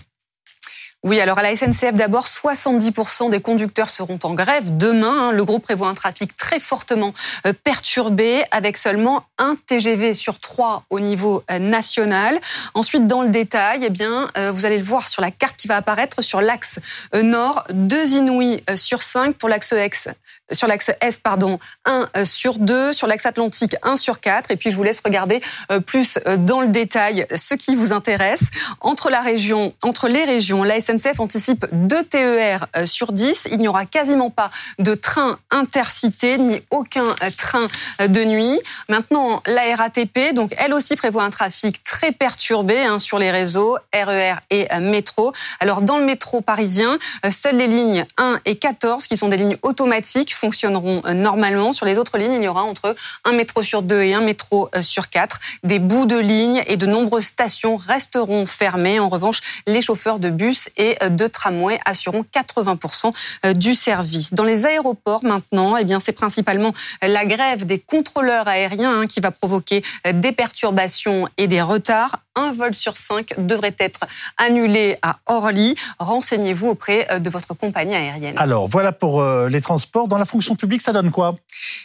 Oui, 1.03 1.19
alors 1.19 1.39
à 1.39 1.43
la 1.43 1.57
SNCF, 1.57 1.95
d'abord, 1.95 2.27
70% 2.27 3.31
des 3.31 3.41
conducteurs 3.41 3.89
seront 3.89 4.19
en 4.23 4.35
grève 4.35 4.77
demain. 4.77 5.29
Hein. 5.29 5.33
Le 5.33 5.45
groupe 5.45 5.63
prévoit 5.63 5.89
un 5.89 5.95
trafic 5.95 6.37
très 6.37 6.61
fortement 6.61 7.15
euh, 7.47 7.55
perturbé, 7.65 8.43
avec 8.51 8.77
seulement 8.77 9.25
un 9.39 9.55
TGV 9.67 10.13
sur 10.13 10.39
trois 10.39 10.85
au 10.91 11.01
niveau 11.01 11.43
euh, 11.51 11.59
national. 11.59 12.39
Ensuite, 12.75 13.07
dans 13.07 13.23
le 13.23 13.31
détail, 13.31 13.81
eh 13.87 13.89
bien, 13.89 14.29
euh, 14.37 14.53
vous 14.53 14.67
allez 14.67 14.77
le 14.77 14.85
voir 14.85 15.09
sur 15.09 15.23
la 15.23 15.31
carte 15.31 15.57
qui 15.57 15.69
va 15.69 15.77
apparaître 15.77 16.21
sur 16.21 16.43
l'axe 16.43 16.79
nord, 17.15 17.65
deux 17.73 18.13
Inouïs 18.13 18.61
sur 18.77 19.01
cinq 19.01 19.37
pour 19.37 19.49
l'axe 19.49 19.73
X 19.75 20.09
sur 20.53 20.67
l'axe 20.67 20.91
Est, 21.01 21.21
pardon, 21.23 21.59
1 21.85 22.07
euh, 22.17 22.25
sur 22.25 22.59
2, 22.59 22.93
sur 22.93 23.07
l'axe 23.07 23.27
Atlantique, 23.27 23.77
1 23.83 23.97
sur 23.97 24.21
4. 24.21 24.51
Et 24.51 24.57
puis, 24.57 24.71
je 24.71 24.77
vous 24.77 24.83
laisse 24.83 25.01
regarder 25.05 25.41
euh, 25.71 25.81
plus 25.81 26.19
euh, 26.27 26.37
dans 26.37 26.61
le 26.61 26.69
détail 26.69 27.27
ce 27.35 27.55
qui 27.55 27.75
vous 27.75 27.93
intéresse. 27.93 28.43
Entre 28.81 29.11
la 29.11 29.21
région, 29.21 29.75
entre 29.83 30.09
les 30.09 30.25
régions, 30.25 30.63
la 30.63 30.81
SNCF 30.81 31.21
anticipe 31.21 31.67
2 31.73 32.05
TER 32.05 32.67
sur 32.85 33.13
10. 33.13 33.49
Il 33.53 33.59
n'y 33.59 33.69
aura 33.69 33.87
quasiment 33.87 34.31
pas 34.31 34.51
de 34.79 34.95
train 34.95 35.39
intercité, 35.51 36.39
ni 36.39 36.63
aucun 36.71 37.15
train 37.37 37.69
de 37.99 38.25
nuit. 38.25 38.59
Maintenant, 38.89 39.43
la 39.47 39.75
RATP, 39.77 40.35
donc, 40.35 40.55
elle 40.59 40.73
aussi 40.73 40.97
prévoit 40.97 41.25
un 41.25 41.31
trafic 41.31 41.83
très 41.83 42.13
perturbé 42.13 42.79
hein, 42.81 42.99
sur 42.99 43.19
les 43.19 43.31
réseaux 43.31 43.77
RER 43.95 44.35
e 44.35 44.37
et 44.51 44.81
métro. 44.81 45.33
Alors, 45.61 45.83
dans 45.83 45.99
le 45.99 46.05
métro 46.05 46.41
parisien, 46.41 46.99
seules 47.31 47.57
les 47.57 47.67
lignes 47.67 48.05
1 48.19 48.41
et 48.45 48.57
14, 48.57 49.07
qui 49.07 49.17
sont 49.17 49.29
des 49.29 49.37
lignes 49.37 49.57
automatiques, 49.63 50.35
fonctionneront 50.41 51.03
euh, 51.05 51.13
normalement. 51.13 51.73
Sur 51.73 51.87
les 51.87 51.99
autres 51.99 52.19
lignes, 52.19 52.33
il 52.33 52.43
y 52.43 52.49
aura 52.49 52.63
entre 52.63 52.97
un 53.25 53.33
métro 53.33 53.63
sur 53.63 53.83
deux 53.83 54.03
et 54.03 54.15
un 54.15 54.21
métro 54.21 54.69
euh, 54.75 54.83
sur 54.83 55.11
quatre. 55.11 55.39
Des 55.63 55.79
bouts 55.79 56.07
de 56.07 56.17
ligne 56.17 56.63
et 56.67 56.77
de 56.77 56.87
nombreuses 56.87 57.25
stations 57.25 57.77
resteront 57.77 58.47
fermées. 58.47 58.99
En 58.99 59.09
revanche, 59.09 59.41
les 59.67 59.83
chauffeurs 59.83 60.19
de 60.19 60.31
bus 60.31 60.71
et 60.77 60.97
euh, 61.03 61.11
de 61.11 61.27
tramway 61.27 61.79
assureront 61.85 62.25
80% 62.35 63.13
du 63.55 63.75
service. 63.75 64.33
Dans 64.33 64.45
les 64.45 64.65
aéroports 64.65 65.25
maintenant, 65.25 65.77
eh 65.77 65.85
bien, 65.85 66.01
c'est 66.03 66.13
principalement 66.13 66.73
la 67.03 67.27
grève 67.27 67.67
des 67.67 67.79
contrôleurs 67.79 68.49
aériens 68.49 69.03
hein, 69.03 69.07
qui 69.07 69.21
va 69.21 69.31
provoquer 69.31 69.83
des 70.13 70.33
perturbations 70.33 71.27
et 71.37 71.47
des 71.47 71.61
retards 71.61 72.21
un 72.37 72.53
vol 72.53 72.75
sur 72.75 72.97
cinq 72.97 73.35
devrait 73.39 73.75
être 73.79 74.01
annulé 74.39 74.97
à 75.03 75.17
Orly. 75.27 75.75
Renseignez-vous 75.99 76.69
auprès 76.69 77.07
euh, 77.11 77.19
de 77.19 77.29
votre 77.29 77.55
compagnie 77.55 77.95
aérienne. 77.95 78.35
Alors, 78.39 78.69
voilà 78.69 78.93
pour 78.93 79.21
euh, 79.21 79.49
les 79.49 79.61
transports. 79.61 80.09
Dans 80.09 80.19
la 80.19 80.25
fonction 80.25 80.55
publique, 80.55 80.81
ça 80.81 80.93
donne 80.93 81.11
quoi? 81.11 81.37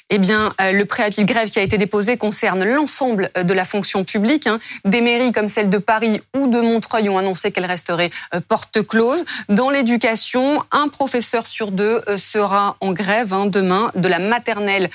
Eh 0.09 0.19
bien, 0.19 0.53
euh, 0.61 0.71
le 0.71 0.85
préavis 0.85 1.23
de 1.23 1.27
grève 1.27 1.49
qui 1.49 1.59
a 1.59 1.63
été 1.63 1.77
déposé 1.77 2.17
concerne 2.17 2.63
l'ensemble 2.63 3.31
de 3.35 3.53
la 3.53 3.65
fonction 3.65 4.03
publique. 4.03 4.45
Hein. 4.47 4.59
Des 4.85 5.01
mairies 5.01 5.31
comme 5.31 5.47
celle 5.47 5.69
de 5.69 5.77
Paris 5.79 6.21
ou 6.37 6.47
de 6.47 6.61
Montreuil 6.61 7.09
ont 7.09 7.17
annoncé 7.17 7.51
qu'elle 7.51 7.65
resterait 7.65 8.11
porte 8.47 8.85
close. 8.85 9.25
Dans 9.49 9.69
l'éducation, 9.69 10.63
un 10.71 10.87
professeur 10.87 11.47
sur 11.47 11.71
deux 11.71 12.01
sera 12.17 12.77
en 12.81 12.93
grève 12.93 13.33
hein, 13.33 13.47
demain, 13.47 13.89
de 13.95 14.07
la 14.07 14.19
maternelle 14.19 14.89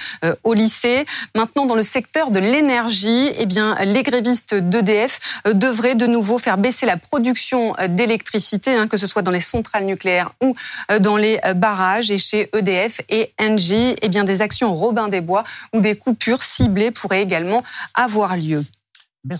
au 0.44 0.54
lycée. 0.54 1.04
Maintenant, 1.34 1.66
dans 1.66 1.74
le 1.74 1.82
secteur 1.82 2.30
de 2.30 2.38
l'énergie, 2.38 3.30
eh 3.38 3.46
bien, 3.46 3.76
les 3.82 4.02
grévistes 4.02 4.54
d'EDF 4.54 5.18
devrait 5.52 5.94
de 5.94 6.06
nouveau 6.06 6.38
faire 6.38 6.58
baisser 6.58 6.86
la 6.86 6.96
production 6.96 7.74
euh, 7.78 7.88
d'électricité, 7.88 8.74
hein, 8.74 8.88
que 8.88 8.96
ce 8.96 9.06
soit 9.06 9.22
dans 9.22 9.30
les 9.30 9.40
centrales 9.40 9.84
nucléaires 9.84 10.32
ou 10.42 10.54
euh, 10.90 10.98
dans 10.98 11.16
les 11.16 11.38
barrages. 11.56 12.10
Et 12.10 12.18
chez 12.18 12.50
EDF 12.56 13.00
et 13.08 13.32
Engie, 13.40 13.96
eh 14.02 14.08
bien, 14.08 14.24
des 14.24 14.42
actions 14.42 14.74
Robin 14.74 15.08
des 15.08 15.20
Bois 15.20 15.44
ou 15.74 15.80
des 15.80 15.96
coupures 15.96 16.42
ciblées 16.42 16.90
pourraient 16.90 17.22
également 17.22 17.62
avoir 17.94 18.36
lieu. 18.36 18.64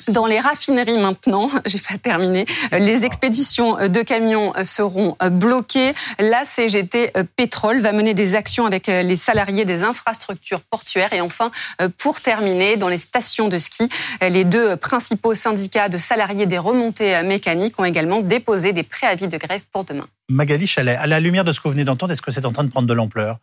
Dans 0.09 0.26
les 0.26 0.39
raffineries 0.39 0.99
maintenant, 0.99 1.51
j'ai 1.66 1.78
pas 1.78 1.97
terminé, 1.97 2.45
les 2.72 3.05
expéditions 3.05 3.89
de 3.89 4.03
camions 4.03 4.53
seront 4.62 5.16
bloquées. 5.33 5.93
La 6.18 6.45
CGT 6.45 7.12
Pétrole 7.37 7.81
va 7.81 7.93
mener 7.93 8.12
des 8.12 8.35
actions 8.35 8.66
avec 8.66 8.89
les 8.89 9.16
salariés 9.16 9.64
des 9.64 9.83
infrastructures 9.83 10.61
portuaires. 10.61 11.12
Et 11.14 11.22
enfin, 11.22 11.51
pour 11.99 12.20
terminer, 12.20 12.76
dans 12.76 12.89
les 12.89 12.99
stations 12.99 13.49
de 13.49 13.57
ski, 13.57 13.89
les 14.20 14.45
deux 14.45 14.76
principaux 14.76 15.35
syndicats 15.35 15.89
de 15.89 15.97
salariés 15.99 16.47
des 16.47 16.59
remontées 16.59 17.22
mécaniques 17.22 17.78
ont 17.81 17.85
également 17.85 18.20
déposé 18.20 18.72
des 18.72 18.83
préavis 18.83 19.28
de 19.28 19.39
grève 19.39 19.62
pour 19.72 19.85
demain. 19.85 20.07
Magali 20.28 20.66
Chalet, 20.66 20.97
à 20.99 21.07
la 21.07 21.20
lumière 21.20 21.45
de 21.45 21.53
ce 21.53 21.59
que 21.59 21.68
vous 21.68 21.72
venez 21.72 21.85
d'entendre, 21.85 22.12
est-ce 22.12 22.22
que 22.22 22.31
c'est 22.31 22.45
en 22.45 22.53
train 22.53 22.64
de 22.64 22.70
prendre 22.70 22.87
de 22.87 22.95
l'ampleur? 22.95 23.39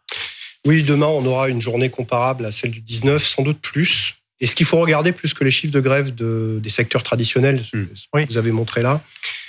Oui, 0.66 0.84
demain, 0.84 1.08
on 1.08 1.26
aura 1.26 1.50
une 1.50 1.62
journée 1.62 1.90
comparable 1.90 2.46
à 2.46 2.52
celle 2.52 2.72
du 2.72 2.82
19, 2.82 3.24
sans 3.24 3.42
doute 3.42 3.60
plus. 3.60 4.16
Et 4.40 4.46
ce 4.46 4.56
qu'il 4.56 4.66
faut 4.66 4.78
regarder 4.78 5.12
plus 5.12 5.34
que 5.34 5.44
les 5.44 5.52
chiffres 5.52 5.74
de 5.74 5.80
grève 5.80 6.14
de, 6.14 6.60
des 6.62 6.70
secteurs 6.70 7.04
traditionnels, 7.04 7.64
hmm. 7.74 7.86
ce 7.96 8.06
que 8.12 8.28
vous 8.28 8.38
avez 8.38 8.52
montré 8.52 8.82
là, 8.82 9.02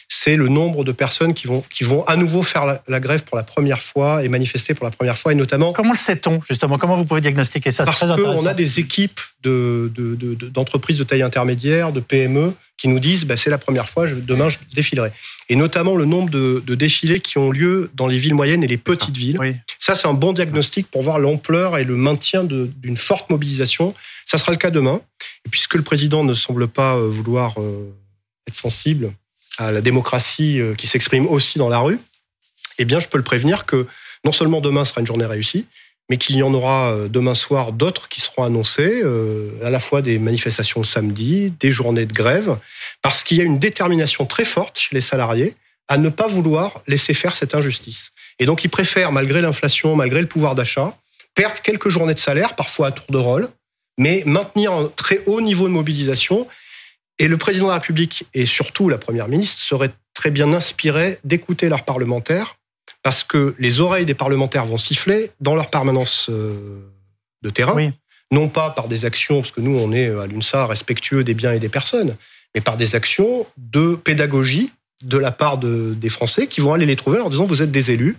c'est 0.09 0.36
le 0.36 0.48
nombre 0.48 0.84
de 0.84 0.92
personnes 0.92 1.34
qui 1.34 1.46
vont, 1.46 1.62
qui 1.70 1.84
vont 1.84 2.02
à 2.04 2.16
nouveau 2.16 2.42
faire 2.42 2.80
la, 2.86 3.00
grève 3.00 3.24
pour 3.24 3.36
la 3.36 3.42
première 3.42 3.82
fois 3.82 4.24
et 4.24 4.28
manifester 4.28 4.72
pour 4.72 4.84
la 4.84 4.90
première 4.90 5.18
fois, 5.18 5.32
et 5.32 5.34
notamment. 5.34 5.74
Comment 5.74 5.92
le 5.92 5.98
sait-on 5.98 6.40
justement? 6.48 6.78
Comment 6.78 6.96
vous 6.96 7.04
pouvez 7.04 7.20
diagnostiquer 7.20 7.70
ça? 7.70 7.84
Parce 7.84 8.00
qu'on 8.00 8.46
a 8.46 8.54
des 8.54 8.80
équipes 8.80 9.20
d'entreprises 9.42 10.96
de, 10.96 11.04
de, 11.04 11.09
taille 11.09 11.22
intermédiaire, 11.22 11.92
de 11.92 12.00
PME, 12.00 12.54
qui 12.78 12.88
nous 12.88 13.00
disent 13.00 13.26
bah, 13.26 13.36
c'est 13.36 13.50
la 13.50 13.59
première 13.59 13.88
fois, 13.88 14.06
demain 14.06 14.48
je 14.48 14.59
défilerai. 14.74 15.12
Et 15.50 15.56
notamment 15.56 15.94
le 15.94 16.06
nombre 16.06 16.30
de, 16.30 16.74
défilés 16.74 17.20
qui 17.20 17.36
ont 17.36 17.50
lieu 17.50 17.90
dans 17.94 18.06
les 18.06 18.16
villes 18.16 18.34
moyennes 18.34 18.64
et 18.64 18.68
les 18.68 18.78
petites 18.78 19.16
villes. 19.16 19.38
Ça, 19.78 19.94
c'est 19.94 20.09
un 20.09 20.14
bon 20.14 20.32
diagnostic 20.32 20.90
pour 20.90 21.02
voir 21.02 21.18
l'ampleur 21.18 21.76
et 21.76 21.84
le 21.84 21.96
maintien 21.96 22.44
d'une 22.44 22.96
forte 22.96 23.28
mobilisation. 23.28 23.94
Ça 24.24 24.38
sera 24.38 24.52
le 24.52 24.59
cas 24.59 24.70
demain. 24.70 25.00
Et 25.44 25.50
puisque 25.50 25.74
le 25.74 25.82
président 25.82 26.24
ne 26.24 26.34
semble 26.34 26.68
pas 26.68 26.96
euh, 26.96 27.09
vouloir 27.09 27.61
euh, 27.61 27.94
être 28.46 28.54
sensible 28.54 29.12
à 29.59 29.72
la 29.72 29.80
démocratie 29.80 30.61
euh, 30.61 30.74
qui 30.74 30.86
s'exprime 30.86 31.26
aussi 31.26 31.59
dans 31.59 31.68
la 31.68 31.80
rue, 31.80 31.98
eh 32.78 32.84
bien, 32.84 33.00
je 33.00 33.09
peux 33.09 33.18
le 33.18 33.24
prévenir 33.24 33.66
que 33.66 33.86
non 34.24 34.32
seulement 34.32 34.61
demain 34.61 34.84
sera 34.84 35.00
une 35.00 35.06
journée 35.06 35.26
réussie, 35.26 35.66
mais 36.09 36.16
qu'il 36.16 36.36
y 36.36 36.42
en 36.42 36.54
aura 36.54 36.92
euh, 36.92 37.09
demain 37.09 37.34
soir 37.34 37.72
d'autres 37.72 38.09
qui 38.09 38.20
seront 38.20 38.44
annoncées, 38.44 39.02
euh, 39.02 39.50
à 39.62 39.70
la 39.70 39.80
fois 39.80 40.00
des 40.00 40.18
manifestations 40.18 40.80
le 40.80 40.86
samedi, 40.86 41.52
des 41.61 41.70
journées 41.70 42.06
de 42.06 42.12
grève, 42.12 42.56
parce 43.02 43.22
qu'il 43.22 43.36
y 43.36 43.40
a 43.40 43.44
une 43.44 43.59
détermination 43.59 44.24
très 44.24 44.44
forte 44.44 44.78
chez 44.78 44.94
les 44.94 45.00
salariés 45.00 45.54
à 45.88 45.98
ne 45.98 46.09
pas 46.09 46.26
vouloir 46.26 46.82
laisser 46.86 47.14
faire 47.14 47.34
cette 47.34 47.54
injustice. 47.54 48.12
Et 48.38 48.46
donc, 48.46 48.64
ils 48.64 48.68
préfèrent, 48.68 49.12
malgré 49.12 49.40
l'inflation, 49.40 49.96
malgré 49.96 50.20
le 50.20 50.26
pouvoir 50.26 50.54
d'achat, 50.54 50.96
perdre 51.34 51.61
quelques 51.62 51.88
journées 51.88 52.14
de 52.14 52.18
salaire, 52.18 52.56
parfois 52.56 52.88
à 52.88 52.92
tour 52.92 53.06
de 53.09 53.18
rôle, 53.18 53.48
mais 53.96 54.22
maintenir 54.26 54.72
un 54.72 54.90
très 54.94 55.22
haut 55.26 55.40
niveau 55.40 55.66
de 55.66 55.72
mobilisation 55.72 56.46
et 57.19 57.29
le 57.29 57.37
président 57.37 57.66
de 57.66 57.71
la 57.71 57.79
République 57.79 58.27
et 58.35 58.47
surtout 58.47 58.89
la 58.89 58.99
première 58.99 59.29
ministre 59.29 59.61
seraient 59.61 59.93
très 60.14 60.31
bien 60.31 60.53
inspirés 60.53 61.19
d'écouter 61.25 61.69
leurs 61.69 61.85
parlementaires 61.85 62.57
parce 63.03 63.25
que 63.25 63.55
les 63.59 63.81
oreilles 63.81 64.07
des 64.07 64.14
parlementaires 64.14 64.66
vont 64.66 64.79
siffler 64.79 65.31
dans 65.41 65.55
leur 65.55 65.71
permanence 65.71 66.29
euh, 66.31 66.81
de 67.43 67.51
terrain. 67.51 67.93
Non 68.31 68.49
pas 68.49 68.71
par 68.71 68.89
des 68.89 69.07
actions, 69.07 69.41
parce 69.41 69.53
que 69.53 69.61
nous, 69.61 69.79
on 69.79 69.93
est 69.93 70.09
à 70.11 70.27
l'UNSA 70.27 70.66
respectueux 70.66 71.25
des 71.25 71.33
biens 71.33 71.53
et 71.53 71.59
des 71.59 71.71
personnes, 71.71 72.16
mais 72.55 72.61
par 72.61 72.77
des 72.77 72.95
actions 72.95 73.47
de 73.57 73.95
pédagogie 73.95 74.73
de 75.03 75.16
la 75.16 75.31
part 75.31 75.59
de, 75.59 75.95
des 75.97 76.09
Français 76.11 76.47
qui 76.47 76.61
vont 76.61 76.75
aller 76.75 76.85
les 76.85 76.97
trouver 76.97 77.19
en 77.19 77.21
leur 77.21 77.31
disant 77.31 77.47
vous 77.47 77.62
êtes 77.62 77.71
des 77.71 77.91
élus, 77.91 78.19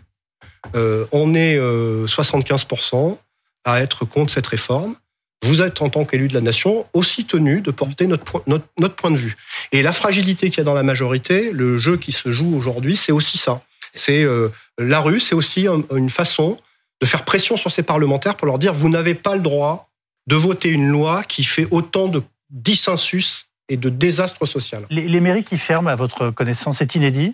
euh, 0.75 1.05
on 1.11 1.35
est 1.35 1.57
euh, 1.57 2.05
75% 2.05 3.17
à 3.65 3.81
être 3.81 4.05
contre 4.05 4.31
cette 4.31 4.47
réforme. 4.47 4.95
Vous 5.43 5.61
êtes 5.61 5.81
en 5.81 5.89
tant 5.89 6.03
qu'élu 6.03 6.27
de 6.27 6.33
la 6.33 6.41
nation 6.41 6.85
aussi 6.93 7.25
tenu 7.25 7.61
de 7.61 7.71
porter 7.71 8.07
notre, 8.07 8.23
point- 8.25 8.43
notre, 8.45 8.65
notre 8.77 8.95
point 8.95 9.11
de 9.11 9.17
vue. 9.17 9.37
Et 9.71 9.81
la 9.81 9.93
fragilité 9.93 10.49
qu'il 10.49 10.57
y 10.57 10.61
a 10.61 10.63
dans 10.65 10.73
la 10.73 10.83
majorité, 10.83 11.51
le 11.51 11.77
jeu 11.77 11.95
qui 11.97 12.11
se 12.11 12.31
joue 12.31 12.55
aujourd'hui, 12.55 12.97
c'est 12.97 13.13
aussi 13.13 13.37
ça. 13.37 13.61
C'est 13.93 14.21
euh, 14.23 14.49
la 14.77 14.99
rue, 14.99 15.19
c'est 15.19 15.35
aussi 15.35 15.67
un- 15.67 15.83
une 15.95 16.09
façon 16.09 16.59
de 17.01 17.05
faire 17.07 17.23
pression 17.23 17.55
sur 17.55 17.71
ces 17.71 17.83
parlementaires 17.83 18.35
pour 18.35 18.47
leur 18.47 18.59
dire 18.59 18.73
vous 18.73 18.89
n'avez 18.89 19.15
pas 19.15 19.35
le 19.35 19.41
droit 19.41 19.89
de 20.27 20.35
voter 20.35 20.69
une 20.69 20.89
loi 20.89 21.23
qui 21.23 21.43
fait 21.45 21.67
autant 21.71 22.07
de 22.09 22.21
dissensus 22.49 23.45
et 23.69 23.77
de 23.77 23.89
désastre 23.89 24.45
social. 24.45 24.85
Les, 24.89 25.07
les 25.07 25.19
mairies 25.21 25.43
qui 25.45 25.57
ferment, 25.57 25.89
à 25.89 25.95
votre 25.95 26.31
connaissance, 26.31 26.79
c'est 26.79 26.95
inédit? 26.95 27.33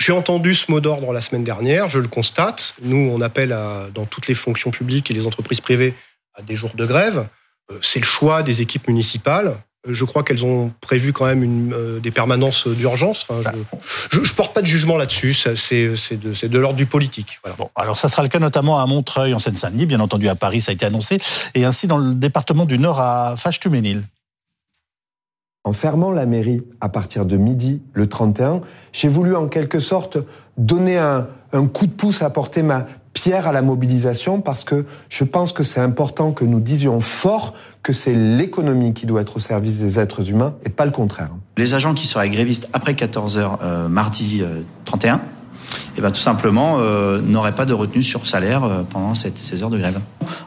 J'ai 0.00 0.12
entendu 0.12 0.54
ce 0.54 0.70
mot 0.70 0.80
d'ordre 0.80 1.12
la 1.12 1.20
semaine 1.20 1.44
dernière, 1.44 1.88
je 1.88 2.00
le 2.00 2.08
constate. 2.08 2.74
Nous, 2.82 2.96
on 3.12 3.20
appelle 3.20 3.52
à, 3.52 3.88
dans 3.94 4.06
toutes 4.06 4.26
les 4.26 4.34
fonctions 4.34 4.72
publiques 4.72 5.10
et 5.10 5.14
les 5.14 5.26
entreprises 5.26 5.60
privées 5.60 5.94
à 6.34 6.42
des 6.42 6.54
jours 6.56 6.72
de 6.74 6.86
grève. 6.86 7.26
Euh, 7.70 7.78
C'est 7.82 8.00
le 8.00 8.04
choix 8.04 8.42
des 8.42 8.62
équipes 8.62 8.88
municipales. 8.88 9.56
Euh, 9.86 9.94
Je 9.94 10.04
crois 10.04 10.22
qu'elles 10.22 10.44
ont 10.44 10.72
prévu 10.80 11.12
quand 11.12 11.26
même 11.26 11.42
une, 11.42 11.72
euh, 11.72 12.00
des 12.00 12.10
permanences 12.10 12.66
d'urgence. 12.68 13.26
Enfin, 13.28 13.50
je, 14.10 14.18
je, 14.18 14.24
je 14.24 14.34
porte 14.34 14.54
pas 14.54 14.60
de 14.62 14.66
jugement 14.66 14.96
là-dessus. 14.96 15.34
C'est 15.34 15.56
c'est 15.56 16.16
de, 16.16 16.34
c'est 16.34 16.48
de 16.48 16.58
l'ordre 16.58 16.76
du 16.76 16.86
politique. 16.86 17.38
Voilà. 17.42 17.56
Bon, 17.56 17.70
alors 17.74 17.96
ça 17.96 18.08
sera 18.08 18.22
le 18.22 18.28
cas 18.28 18.38
notamment 18.38 18.78
à 18.78 18.86
Montreuil, 18.86 19.34
en 19.34 19.38
Seine-Saint-Denis, 19.38 19.86
bien 19.86 20.00
entendu 20.00 20.28
à 20.28 20.34
Paris, 20.34 20.60
ça 20.60 20.70
a 20.70 20.74
été 20.74 20.84
annoncé, 20.86 21.18
et 21.54 21.64
ainsi 21.64 21.86
dans 21.86 21.98
le 21.98 22.14
département 22.14 22.64
du 22.66 22.78
Nord 22.78 23.00
à 23.00 23.36
Fâche-Tuménil. 23.36 24.04
En 25.66 25.72
fermant 25.72 26.10
la 26.10 26.26
mairie 26.26 26.62
à 26.82 26.90
partir 26.90 27.24
de 27.24 27.38
midi 27.38 27.80
le 27.94 28.06
31, 28.06 28.60
j'ai 28.92 29.08
voulu 29.08 29.34
en 29.34 29.48
quelque 29.48 29.80
sorte 29.80 30.18
donner 30.58 30.98
un, 30.98 31.26
un 31.52 31.66
coup 31.66 31.86
de 31.86 31.92
pouce, 31.92 32.20
apporter 32.20 32.62
ma 32.62 32.86
pierre 33.14 33.46
à 33.46 33.52
la 33.52 33.62
mobilisation 33.62 34.42
parce 34.42 34.64
que 34.64 34.84
je 35.08 35.24
pense 35.24 35.52
que 35.52 35.62
c'est 35.62 35.80
important 35.80 36.32
que 36.32 36.44
nous 36.44 36.60
disions 36.60 37.00
fort 37.00 37.54
que 37.82 37.94
c'est 37.94 38.14
l'économie 38.14 38.92
qui 38.92 39.06
doit 39.06 39.22
être 39.22 39.36
au 39.36 39.40
service 39.40 39.78
des 39.78 39.98
êtres 39.98 40.28
humains 40.28 40.54
et 40.66 40.68
pas 40.68 40.84
le 40.84 40.90
contraire. 40.90 41.30
Les 41.56 41.74
agents 41.74 41.94
qui 41.94 42.06
seraient 42.06 42.28
grévistes 42.28 42.68
après 42.72 42.92
14h 42.92 43.58
euh, 43.62 43.88
mardi 43.88 44.40
euh, 44.42 44.60
31, 44.84 45.20
eh 45.96 46.00
ben, 46.00 46.10
tout 46.10 46.20
simplement 46.20 46.76
euh, 46.78 47.20
n'auraient 47.20 47.54
pas 47.54 47.66
de 47.66 47.72
retenue 47.72 48.02
sur 48.02 48.26
salaire 48.26 48.64
euh, 48.64 48.82
pendant 48.82 49.14
cette, 49.14 49.38
ces 49.38 49.62
heures 49.62 49.70
de 49.70 49.78
grève. 49.78 50.00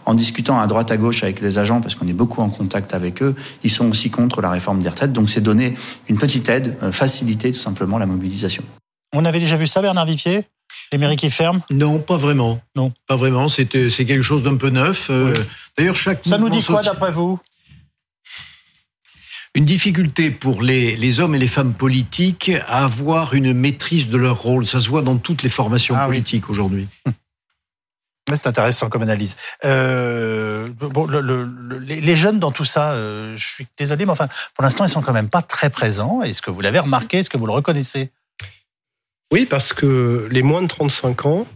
En 0.06 0.14
discutant 0.14 0.60
à 0.60 0.68
droite 0.68 0.92
à 0.92 0.98
gauche 0.98 1.24
avec 1.24 1.42
les 1.42 1.58
agents, 1.58 1.82
parce 1.82 1.96
qu'on 1.96 2.08
est 2.08 2.14
beaucoup 2.14 2.42
en 2.42 2.50
contact 2.50 2.94
avec 2.94 3.22
eux, 3.22 3.36
ils 3.64 3.72
sont 3.72 3.90
aussi 3.90 4.10
contre 4.10 4.42
la 4.42 4.50
réforme 4.50 4.80
des 4.80 4.90
retraites. 4.90 5.14
Donc 5.14 5.30
c'est 5.30 5.42
donner 5.42 5.76
une 6.10 6.18
petite 6.18 6.50
aide, 6.50 6.76
euh, 6.84 6.92
faciliter 6.92 7.52
tout 7.52 7.60
simplement 7.60 7.98
la 7.98 8.06
mobilisation. 8.06 8.64
On 9.16 9.26
avait 9.26 9.40
déjà 9.40 9.56
vu 9.56 9.68
ça, 9.68 9.82
Bernard 9.82 10.06
Vifier 10.06 10.46
Les 10.92 10.98
mairies 10.98 11.18
qui 11.18 11.30
ferment 11.30 11.62
Non, 11.70 12.00
pas 12.00 12.18
vraiment. 12.18 12.62
Non. 12.76 12.94
Pas 13.08 13.16
vraiment. 13.16 13.48
C'est 13.50 13.76
euh, 13.76 13.90
quelque 13.90 14.22
chose 14.22 14.44
d'un 14.44 14.56
peu 14.56 14.70
neuf. 14.70 15.08
Euh, 15.10 15.34
D'ailleurs, 15.78 15.98
chaque 15.98 16.22
Ça 16.26 16.38
nous 16.38 16.50
dit 16.50 16.64
quoi 16.64 16.78
social- 16.78 16.94
d'après 16.96 17.12
vous? 17.12 17.40
Une 19.56 19.66
difficulté 19.66 20.30
pour 20.30 20.62
les, 20.62 20.96
les 20.96 21.20
hommes 21.20 21.34
et 21.34 21.40
les 21.40 21.48
femmes 21.48 21.74
politiques 21.74 22.52
à 22.68 22.84
avoir 22.86 23.34
une 23.34 23.54
maîtrise 23.54 24.08
de 24.10 24.18
leur 24.18 24.40
rôle. 24.40 24.66
Ça 24.68 24.80
se 24.80 24.88
voit 24.88 25.02
dans 25.02 25.18
toutes 25.18 25.42
les 25.44 25.50
formations 25.50 25.96
Ah 25.98 26.06
politiques 26.06 26.50
aujourd'hui. 26.50 26.88
C'est 28.30 28.46
intéressant 28.46 28.90
comme 28.90 29.04
analyse. 29.04 29.38
Euh, 29.64 30.68
bon, 30.80 31.06
le- 31.08 31.22
le- 31.22 31.46
le- 31.46 31.78
les 31.80 32.02
les 32.02 32.16
jeunes 32.18 32.40
dans 32.40 32.52
tout 32.52 32.66
ça, 32.66 32.92
euh, 32.92 33.36
je 33.38 33.46
suis 33.46 33.68
désolé, 33.78 34.06
mais 34.06 34.12
enfin, 34.12 34.28
pour 34.54 34.64
l'instant, 34.64 34.84
ils 34.84 34.90
sont 34.90 35.02
quand 35.02 35.14
même 35.14 35.30
pas 35.30 35.42
très 35.42 35.70
présents. 35.70 36.22
Est-ce 36.22 36.42
que 36.42 36.52
vous 36.52 36.60
l'avez 36.60 36.80
remarqué? 36.80 37.20
Est-ce 37.20 37.30
que 37.30 37.38
vous 37.38 37.46
le 37.48 37.54
reconnaissez? 37.54 38.12
Oui, 39.32 39.46
parce 39.46 39.74
que 39.74 40.28
les 40.32 40.42
moins 40.42 40.62
de 40.62 40.68
35 40.68 41.26
ans, 41.26 41.48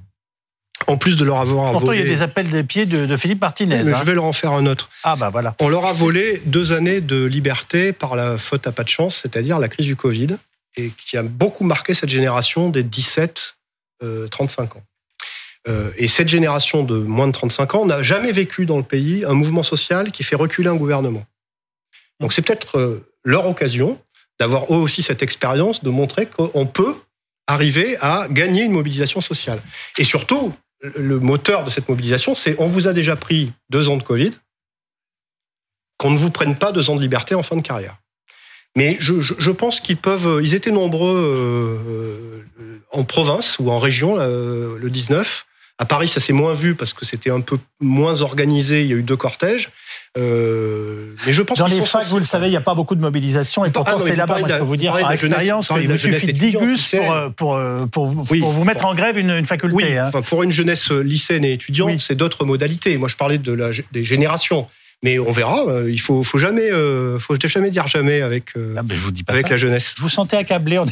en 0.87 0.97
plus 0.97 1.15
de 1.15 1.23
leur 1.23 1.37
avoir 1.37 1.71
Pourtant, 1.71 1.87
volé... 1.87 1.99
il 1.99 2.05
y 2.05 2.07
a 2.07 2.13
des 2.13 2.21
appels 2.21 2.49
des 2.49 2.63
pieds 2.63 2.85
de, 2.85 3.05
de 3.05 3.17
Philippe 3.17 3.41
Martinez. 3.41 3.83
Mais 3.83 3.93
hein. 3.93 3.97
je 3.99 4.05
vais 4.05 4.13
leur 4.13 4.25
en 4.25 4.33
faire 4.33 4.51
un 4.51 4.65
autre. 4.65 4.89
Ah 5.03 5.15
bah 5.15 5.29
voilà. 5.29 5.55
On 5.59 5.69
leur 5.69 5.85
a 5.85 5.93
volé 5.93 6.41
deux 6.45 6.73
années 6.73 7.01
de 7.01 7.23
liberté 7.25 7.93
par 7.93 8.15
la 8.15 8.37
faute 8.37 8.67
à 8.67 8.71
pas 8.71 8.83
de 8.83 8.89
chance, 8.89 9.15
c'est-à-dire 9.17 9.59
la 9.59 9.67
crise 9.67 9.85
du 9.85 9.95
Covid, 9.95 10.37
et 10.75 10.91
qui 10.91 11.17
a 11.17 11.23
beaucoup 11.23 11.63
marqué 11.63 11.93
cette 11.93 12.09
génération 12.09 12.69
des 12.69 12.83
17-35 12.83 13.53
ans. 14.03 14.83
Euh, 15.67 15.91
et 15.97 16.07
cette 16.07 16.27
génération 16.27 16.83
de 16.83 16.97
moins 16.97 17.27
de 17.27 17.33
35 17.33 17.75
ans 17.75 17.85
n'a 17.85 18.01
jamais 18.01 18.31
vécu 18.31 18.65
dans 18.65 18.77
le 18.77 18.83
pays 18.83 19.23
un 19.25 19.33
mouvement 19.33 19.63
social 19.63 20.11
qui 20.11 20.23
fait 20.23 20.35
reculer 20.35 20.69
un 20.69 20.75
gouvernement. 20.75 21.23
Donc 22.19 22.33
c'est 22.33 22.41
peut-être 22.41 22.79
euh, 22.79 23.07
leur 23.23 23.45
occasion 23.45 23.99
d'avoir 24.39 24.65
eux 24.73 24.77
aussi 24.77 25.03
cette 25.03 25.21
expérience, 25.21 25.83
de 25.83 25.91
montrer 25.91 26.25
qu'on 26.25 26.65
peut 26.65 26.95
arriver 27.47 27.97
à 27.99 28.27
gagner 28.29 28.63
une 28.63 28.71
mobilisation 28.71 29.21
sociale. 29.21 29.61
Et 29.97 30.03
surtout, 30.03 30.53
le 30.95 31.19
moteur 31.19 31.63
de 31.63 31.69
cette 31.69 31.87
mobilisation, 31.89 32.35
c'est 32.35 32.55
on 32.59 32.67
vous 32.67 32.87
a 32.87 32.93
déjà 32.93 33.15
pris 33.15 33.51
deux 33.69 33.89
ans 33.89 33.97
de 33.97 34.03
Covid, 34.03 34.31
qu'on 35.97 36.11
ne 36.11 36.17
vous 36.17 36.31
prenne 36.31 36.57
pas 36.57 36.71
deux 36.71 36.89
ans 36.89 36.95
de 36.95 37.01
liberté 37.01 37.35
en 37.35 37.43
fin 37.43 37.55
de 37.55 37.61
carrière. 37.61 37.97
Mais 38.75 38.97
je, 38.99 39.51
pense 39.51 39.81
qu'ils 39.81 39.97
peuvent. 39.97 40.39
Ils 40.41 40.55
étaient 40.55 40.71
nombreux 40.71 41.13
euh, 41.15 42.45
en 42.91 43.03
province 43.03 43.59
ou 43.59 43.69
en 43.69 43.77
région 43.77 44.15
euh, 44.17 44.77
le 44.77 44.89
19. 44.89 45.45
À 45.77 45.85
Paris, 45.85 46.07
ça 46.07 46.19
s'est 46.19 46.33
moins 46.33 46.53
vu 46.53 46.75
parce 46.75 46.93
que 46.93 47.05
c'était 47.05 47.31
un 47.31 47.41
peu 47.41 47.57
moins 47.81 48.21
organisé. 48.21 48.81
Il 48.81 48.87
y 48.87 48.93
a 48.93 48.95
eu 48.95 49.03
deux 49.03 49.17
cortèges. 49.17 49.69
Euh, 50.17 51.15
mais 51.25 51.31
je 51.31 51.41
pense 51.41 51.57
Dans 51.57 51.67
les 51.67 51.81
facs, 51.81 52.05
vous 52.05 52.17
le 52.17 52.23
savez, 52.25 52.47
il 52.47 52.49
n'y 52.49 52.57
a 52.57 52.61
pas 52.61 52.75
beaucoup 52.75 52.95
de 52.95 53.01
mobilisation, 53.01 53.63
et 53.63 53.69
Ah 53.69 53.71
pourtant 53.71 53.95
mais 53.97 54.03
c'est 54.03 54.15
là-bas. 54.15 54.39
Moi, 54.39 54.49
je 54.49 54.55
peux 54.55 54.63
vous 54.63 54.75
dire 54.75 54.91
par 54.91 55.11
expérience 55.11 55.69
qu'il 55.69 55.99
suffit 55.99 56.27
de 56.27 56.31
10 56.33 56.45
étudiante, 56.47 56.63
gus 56.63 56.77
lycéenne. 56.79 57.03
pour, 57.03 57.13
euh, 57.13 57.29
pour, 57.29 57.55
euh, 57.55 57.85
pour, 57.85 58.13
pour, 58.13 58.31
Oui, 58.31 58.39
pour 58.41 58.51
vous 58.51 58.65
mettre 58.65 58.85
en 58.85 58.93
grève 58.93 59.17
une, 59.17 59.29
une 59.31 59.45
faculté. 59.45 59.75
Oui, 59.75 59.97
hein. 59.97 60.07
enfin, 60.09 60.21
pour 60.21 60.43
une 60.43 60.51
jeunesse 60.51 60.91
lycéenne 60.91 61.45
et 61.45 61.53
étudiante, 61.53 61.99
c'est 62.01 62.15
d'autres 62.15 62.43
modalités. 62.43 62.97
Moi, 62.97 63.07
je 63.07 63.15
parlais 63.15 63.37
de 63.37 63.53
la, 63.53 63.69
des 63.91 64.03
générations. 64.03 64.67
Mais 65.03 65.17
on 65.17 65.31
verra. 65.31 65.65
Il 65.87 65.99
faut, 65.99 66.21
faut 66.21 66.37
jamais, 66.37 66.71
euh, 66.71 67.17
faut 67.17 67.35
jamais 67.43 67.71
dire 67.71 67.87
jamais 67.87 68.21
avec, 68.21 68.55
euh, 68.55 68.75
Ah, 68.77 68.83
mais 68.87 68.95
je 68.95 69.01
vous 69.01 69.11
dis 69.11 69.23
pas 69.23 69.33
avec 69.33 69.47
ça. 69.47 69.53
la 69.53 69.57
jeunesse. 69.57 69.93
Je 69.97 70.01
vous 70.01 70.09
sentais 70.09 70.37
accablé 70.37 70.77
en, 70.77 70.85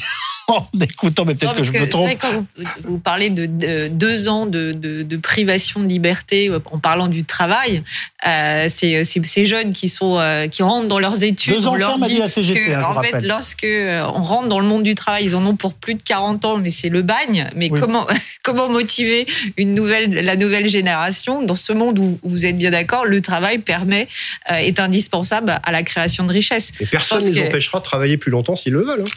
en 0.49 0.67
écoutant, 0.81 1.25
mais 1.25 1.35
peut-être 1.35 1.55
que 1.55 1.63
je 1.63 1.71
me 1.71 1.87
trompe. 1.87 2.05
vrai, 2.07 2.15
quand 2.17 2.31
vous, 2.31 2.45
vous 2.83 2.99
parlez 2.99 3.29
de, 3.29 3.45
de 3.45 3.87
deux 3.87 4.27
ans 4.27 4.45
de, 4.45 4.71
de, 4.71 5.03
de 5.03 5.17
privation 5.17 5.81
de 5.81 5.87
liberté 5.87 6.49
euh, 6.49 6.59
en 6.71 6.77
parlant 6.77 7.07
du 7.07 7.23
travail, 7.23 7.83
euh, 8.27 8.65
c'est 8.69 9.03
ces 9.03 9.45
jeunes 9.45 9.71
qui 9.71 9.89
sont 9.89 10.17
euh, 10.19 10.47
qui 10.47 10.63
rentrent 10.63 10.87
dans 10.87 10.99
leurs 10.99 11.23
études. 11.23 11.53
Deux 11.53 11.67
ans 11.67 11.73
on 11.73 11.75
leur 11.75 11.97
dit 11.99 12.13
dit 12.15 12.17
la 12.19 12.27
CGT, 12.27 12.65
que, 12.65 12.71
hein, 12.73 12.83
en 12.83 13.01
fait, 13.01 13.11
rappelle. 13.11 13.27
lorsque 13.27 13.65
on 13.67 14.21
rentre 14.23 14.47
dans 14.49 14.59
le 14.59 14.65
monde 14.65 14.83
du 14.83 14.95
travail, 14.95 15.25
ils 15.25 15.35
en 15.35 15.45
ont 15.45 15.55
pour 15.55 15.73
plus 15.73 15.95
de 15.95 16.01
40 16.01 16.45
ans, 16.45 16.57
mais 16.57 16.69
c'est 16.69 16.89
le 16.89 17.01
bagne. 17.01 17.47
Mais 17.55 17.69
Oui. 17.71 17.79
comment 17.79 18.05
comment 18.43 18.67
motiver 18.69 19.27
une 19.57 19.73
nouvelle 19.75 20.09
la 20.13 20.35
nouvelle 20.35 20.67
génération 20.67 21.41
dans 21.43 21.55
ce 21.55 21.71
monde 21.73 21.99
où, 21.99 22.19
où 22.23 22.29
vous 22.29 22.45
êtes 22.45 22.57
bien 22.57 22.71
d'accord, 22.71 23.05
le 23.05 23.21
travail 23.21 23.59
permet 23.59 24.07
euh, 24.51 24.55
est 24.55 24.79
indispensable 24.79 25.59
à 25.63 25.71
la 25.71 25.83
création 25.83 26.25
de 26.25 26.31
richesse. 26.31 26.71
Et 26.79 26.85
personne 26.85 27.23
ne 27.23 27.29
les 27.29 27.41
que- 27.41 27.47
empêchera 27.47 27.79
de 27.79 27.83
travailler 27.83 28.17
plus 28.17 28.31
longtemps 28.31 28.55
s'ils 28.55 28.73
le 28.73 28.81
veulent. 28.83 29.01
hein. 29.07 29.11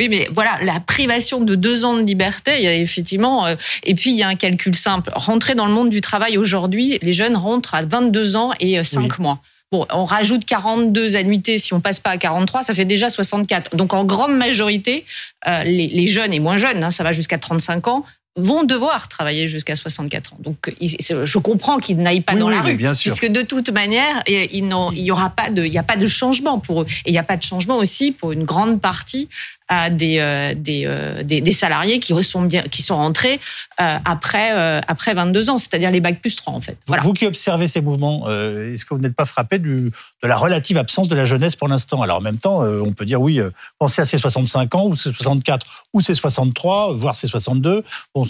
Oui, 0.00 0.08
mais 0.08 0.28
voilà, 0.32 0.58
la 0.62 0.80
privation 0.80 1.40
de 1.40 1.54
deux 1.54 1.84
ans 1.84 1.94
de 1.96 2.02
liberté, 2.02 2.52
il 2.58 2.64
y 2.64 2.66
a 2.66 2.74
effectivement. 2.74 3.46
euh, 3.46 3.54
et 3.84 3.94
puis, 3.94 4.10
il 4.10 4.16
y 4.16 4.22
a 4.22 4.28
un 4.28 4.34
calcul 4.34 4.74
simple. 4.74 5.10
Rentrer 5.14 5.54
dans 5.54 5.66
le 5.66 5.72
monde 5.72 5.90
du 5.90 6.00
travail 6.00 6.36
aujourd'hui, 6.36 6.98
les 7.00 7.12
jeunes 7.12 7.36
rentrent 7.36 7.74
à 7.74 7.84
22 7.84 8.36
ans 8.36 8.50
et 8.58 8.82
5 8.82 9.18
mois. 9.20 9.38
Bon, 9.70 9.86
on 9.90 10.04
rajoute 10.04 10.44
42 10.44 11.16
annuités. 11.16 11.58
Si 11.58 11.72
on 11.74 11.80
passe 11.80 12.00
pas 12.00 12.10
à 12.10 12.16
43, 12.18 12.62
ça 12.64 12.74
fait 12.74 12.84
déjà 12.84 13.08
64. 13.08 13.76
Donc, 13.76 13.94
en 13.94 14.04
grande 14.04 14.36
majorité, 14.36 15.04
euh, 15.46 15.62
les, 15.64 15.86
les 15.88 16.06
jeunes 16.06 16.32
et 16.32 16.40
moins 16.40 16.56
jeunes, 16.58 16.82
hein, 16.84 16.90
ça 16.90 17.02
va 17.04 17.12
jusqu'à 17.12 17.38
35 17.38 17.88
ans, 17.88 18.04
vont 18.36 18.64
devoir 18.64 19.06
travailler 19.08 19.46
jusqu'à 19.46 19.76
64 19.76 20.32
ans. 20.34 20.36
Donc, 20.40 20.72
je 20.80 21.38
comprends 21.38 21.78
qu'ils 21.78 21.98
n'aillent 21.98 22.20
pas 22.20 22.32
Oui, 22.34 22.40
dans 22.40 22.48
oui, 22.48 22.54
la 22.54 22.62
rue, 22.62 22.74
bien 22.74 22.92
sûr. 22.92 23.12
puisque 23.12 23.30
de 23.32 23.42
toute 23.42 23.70
manière, 23.70 24.22
il 24.26 24.64
y 25.04 25.10
aura 25.12 25.30
pas 25.30 25.50
de, 25.50 25.64
il 25.64 25.72
y 25.72 25.78
a 25.78 25.84
pas 25.84 25.96
de 25.96 26.06
changement 26.06 26.58
pour 26.58 26.82
eux, 26.82 26.86
et 27.04 27.10
il 27.10 27.12
n'y 27.12 27.18
a 27.18 27.22
pas 27.22 27.36
de 27.36 27.44
changement 27.44 27.76
aussi 27.76 28.10
pour 28.10 28.32
une 28.32 28.42
grande 28.42 28.80
partie 28.80 29.28
à 29.68 29.88
des, 29.90 30.18
euh, 30.18 30.54
des, 30.54 30.84
euh, 30.86 31.22
des, 31.22 31.40
des 31.40 31.52
salariés 31.52 31.98
qui 31.98 32.12
sont 32.22 32.42
bien, 32.42 32.62
qui 32.64 32.82
sont 32.82 32.96
rentrés 32.96 33.40
euh, 33.80 33.96
après 34.04 34.50
après 34.86 35.14
22 35.14 35.50
ans, 35.50 35.58
c'est-à-dire 35.58 35.90
les 35.90 36.00
bacs 36.00 36.20
plus 36.20 36.36
3 36.36 36.52
en 36.52 36.60
fait. 36.60 36.72
Vous, 36.72 36.78
Voilà. 36.88 37.02
vous 37.02 37.12
qui 37.14 37.26
observez 37.26 37.66
ces 37.66 37.80
mouvements, 37.80 38.28
est-ce 38.28 38.84
que 38.84 38.94
vous 38.94 39.00
n'êtes 39.00 39.16
pas 39.16 39.24
frappé 39.24 39.58
du, 39.58 39.90
de 40.22 40.28
la 40.28 40.36
relative 40.36 40.76
absence 40.76 41.08
de 41.08 41.14
la 41.14 41.24
jeunesse 41.24 41.56
pour 41.56 41.68
l'instant? 41.68 42.02
Alors 42.02 42.18
en 42.18 42.20
même 42.20 42.38
temps, 42.38 42.60
on 42.62 42.92
peut 42.92 43.06
dire 43.06 43.20
oui, 43.20 43.40
pensez 43.78 44.02
à 44.02 44.06
ces 44.06 44.18
65 44.18 44.74
ans, 44.74 44.86
ou 44.86 44.96
ces 44.96 45.12
64, 45.12 45.86
ou 45.94 46.00
ces 46.00 46.14
63, 46.14 46.92
voire 46.94 47.14
ces 47.14 47.26
62. 47.26 47.82
Bon, 48.14 48.26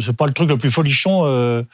c'est- 0.00 0.12
pas 0.14 0.26
le 0.26 0.32
truc 0.32 0.48
le 0.48 0.56
plus 0.58 0.70
folichon 0.70 1.64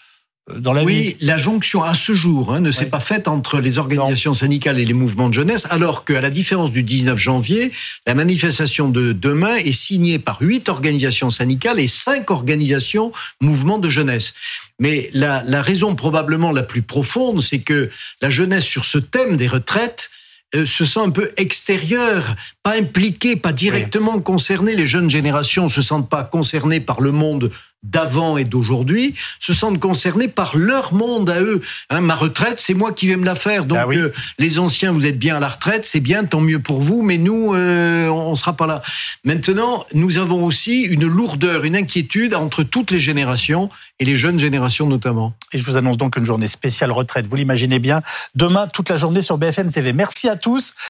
dans 0.55 0.73
la 0.73 0.83
vie. 0.83 0.87
Oui, 0.87 1.17
la 1.21 1.39
jonction 1.39 1.83
à 1.83 1.95
ce 1.95 2.13
jour 2.13 2.55
hein, 2.55 2.61
ne 2.61 2.71
s'est 2.71 2.87
pas 2.87 3.01
faite 3.01 3.27
entre 3.27 3.59
les 3.61 3.79
organisations 3.79 4.33
syndicales 4.33 4.79
et 4.79 4.85
les 4.85 4.93
mouvements 4.93 5.29
de 5.29 5.35
jeunesse, 5.35 5.67
alors 5.71 6.05
qu'à 6.05 6.21
la 6.21 6.31
différence 6.31 6.71
du 6.71 6.83
19 6.83 7.19
janvier, 7.19 7.73
la 8.07 8.15
manifestation 8.15 8.89
de 8.89 9.13
demain 9.13 9.57
est 9.57 9.73
signée 9.73 10.19
par 10.19 10.39
huit 10.41 10.69
organisations 10.69 11.31
syndicales 11.31 11.81
et 11.81 11.89
cinq 11.89 12.31
organisations 12.31 13.13
mouvements 13.41 13.79
de 13.79 13.89
jeunesse. 13.89 14.35
Mais 14.79 15.11
la, 15.13 15.43
la 15.45 15.63
raison 15.63 15.97
probablement 15.97 16.53
la 16.53 16.63
plus 16.63 16.83
profonde, 16.83 17.41
c'est 17.41 17.61
que 17.61 17.91
la 18.23 18.31
jeunesse 18.31 18.65
sur 18.65 18.85
ce 18.85 18.99
thème 18.99 19.37
des 19.37 19.49
retraites 19.49 20.11
euh, 20.55 20.65
se 20.65 20.85
sent 20.85 21.01
un 21.01 21.11
peu 21.11 21.33
extérieur, 21.37 22.37
pas 22.63 22.77
impliqué, 22.77 23.35
pas 23.35 23.53
directement 23.53 24.21
concerné. 24.21 24.77
Les 24.77 24.87
jeunes 24.87 25.11
générations 25.11 25.67
se 25.67 25.83
sentent 25.83 26.09
pas 26.09 26.23
concernées 26.23 26.79
par 26.79 27.01
le 27.01 27.11
monde 27.11 27.51
d'avant 27.91 28.37
et 28.37 28.45
d'aujourd'hui, 28.45 29.14
se 29.41 29.53
sentent 29.53 29.80
concernés 29.80 30.28
par 30.28 30.57
leur 30.57 30.93
monde 30.93 31.30
à 31.30 31.41
eux. 31.41 31.61
Hein, 31.91 32.01
ma 32.01 32.14
retraite, 32.14 32.61
c'est 32.61 32.74
moi 32.74 32.93
qui 32.93 33.09
vais 33.09 33.16
me 33.16 33.24
la 33.24 33.34
faire. 33.34 33.64
Donc 33.64 33.78
Ah 33.80 33.87
oui. 33.87 33.97
euh, 33.97 34.12
les 34.39 34.59
anciens, 34.59 34.93
vous 34.93 35.07
êtes 35.07 35.18
bien 35.18 35.37
à 35.37 35.41
la 35.41 35.49
retraite, 35.49 35.84
c'est 35.87 36.01
bien, 36.01 36.24
tant 36.24 36.41
mieux 36.41 36.59
pour 36.59 36.80
vous, 36.80 37.03
mais 37.03 37.18
nous, 37.18 37.55
euh, 37.55 38.09
on 38.09 38.34
sera 38.34 38.55
pas 38.55 38.66
là. 38.66 38.82
Maintenant, 39.24 39.84
nous 39.95 40.18
avons 40.18 40.45
aussi 40.45 40.82
une 40.82 41.07
lourdeur, 41.07 41.64
une 41.64 41.76
inquiétude 41.76 42.34
entre 42.34 42.62
toutes 42.62 42.91
les 42.91 43.01
générations 43.01 43.68
et 43.99 44.05
les 44.05 44.16
jeunes 44.16 44.39
générations 44.39 44.87
notamment. 44.87 45.32
Et 45.53 45.59
je 45.59 45.64
vous 45.64 45.76
annonce 45.76 45.97
donc 45.97 46.16
une 46.16 46.24
journée 46.26 46.49
spéciale 46.49 46.93
retraite. 46.93 47.26
Vous 47.26 47.37
l'imaginez 47.37 47.78
bien. 47.78 48.03
Demain, 48.34 48.66
toute 48.66 48.91
la 48.91 48.97
journée 48.97 49.22
sur 49.22 49.39
BFM 49.39 49.70
TV. 49.72 49.93
Merci 49.93 50.28
à 50.28 50.37
tous. 50.37 50.72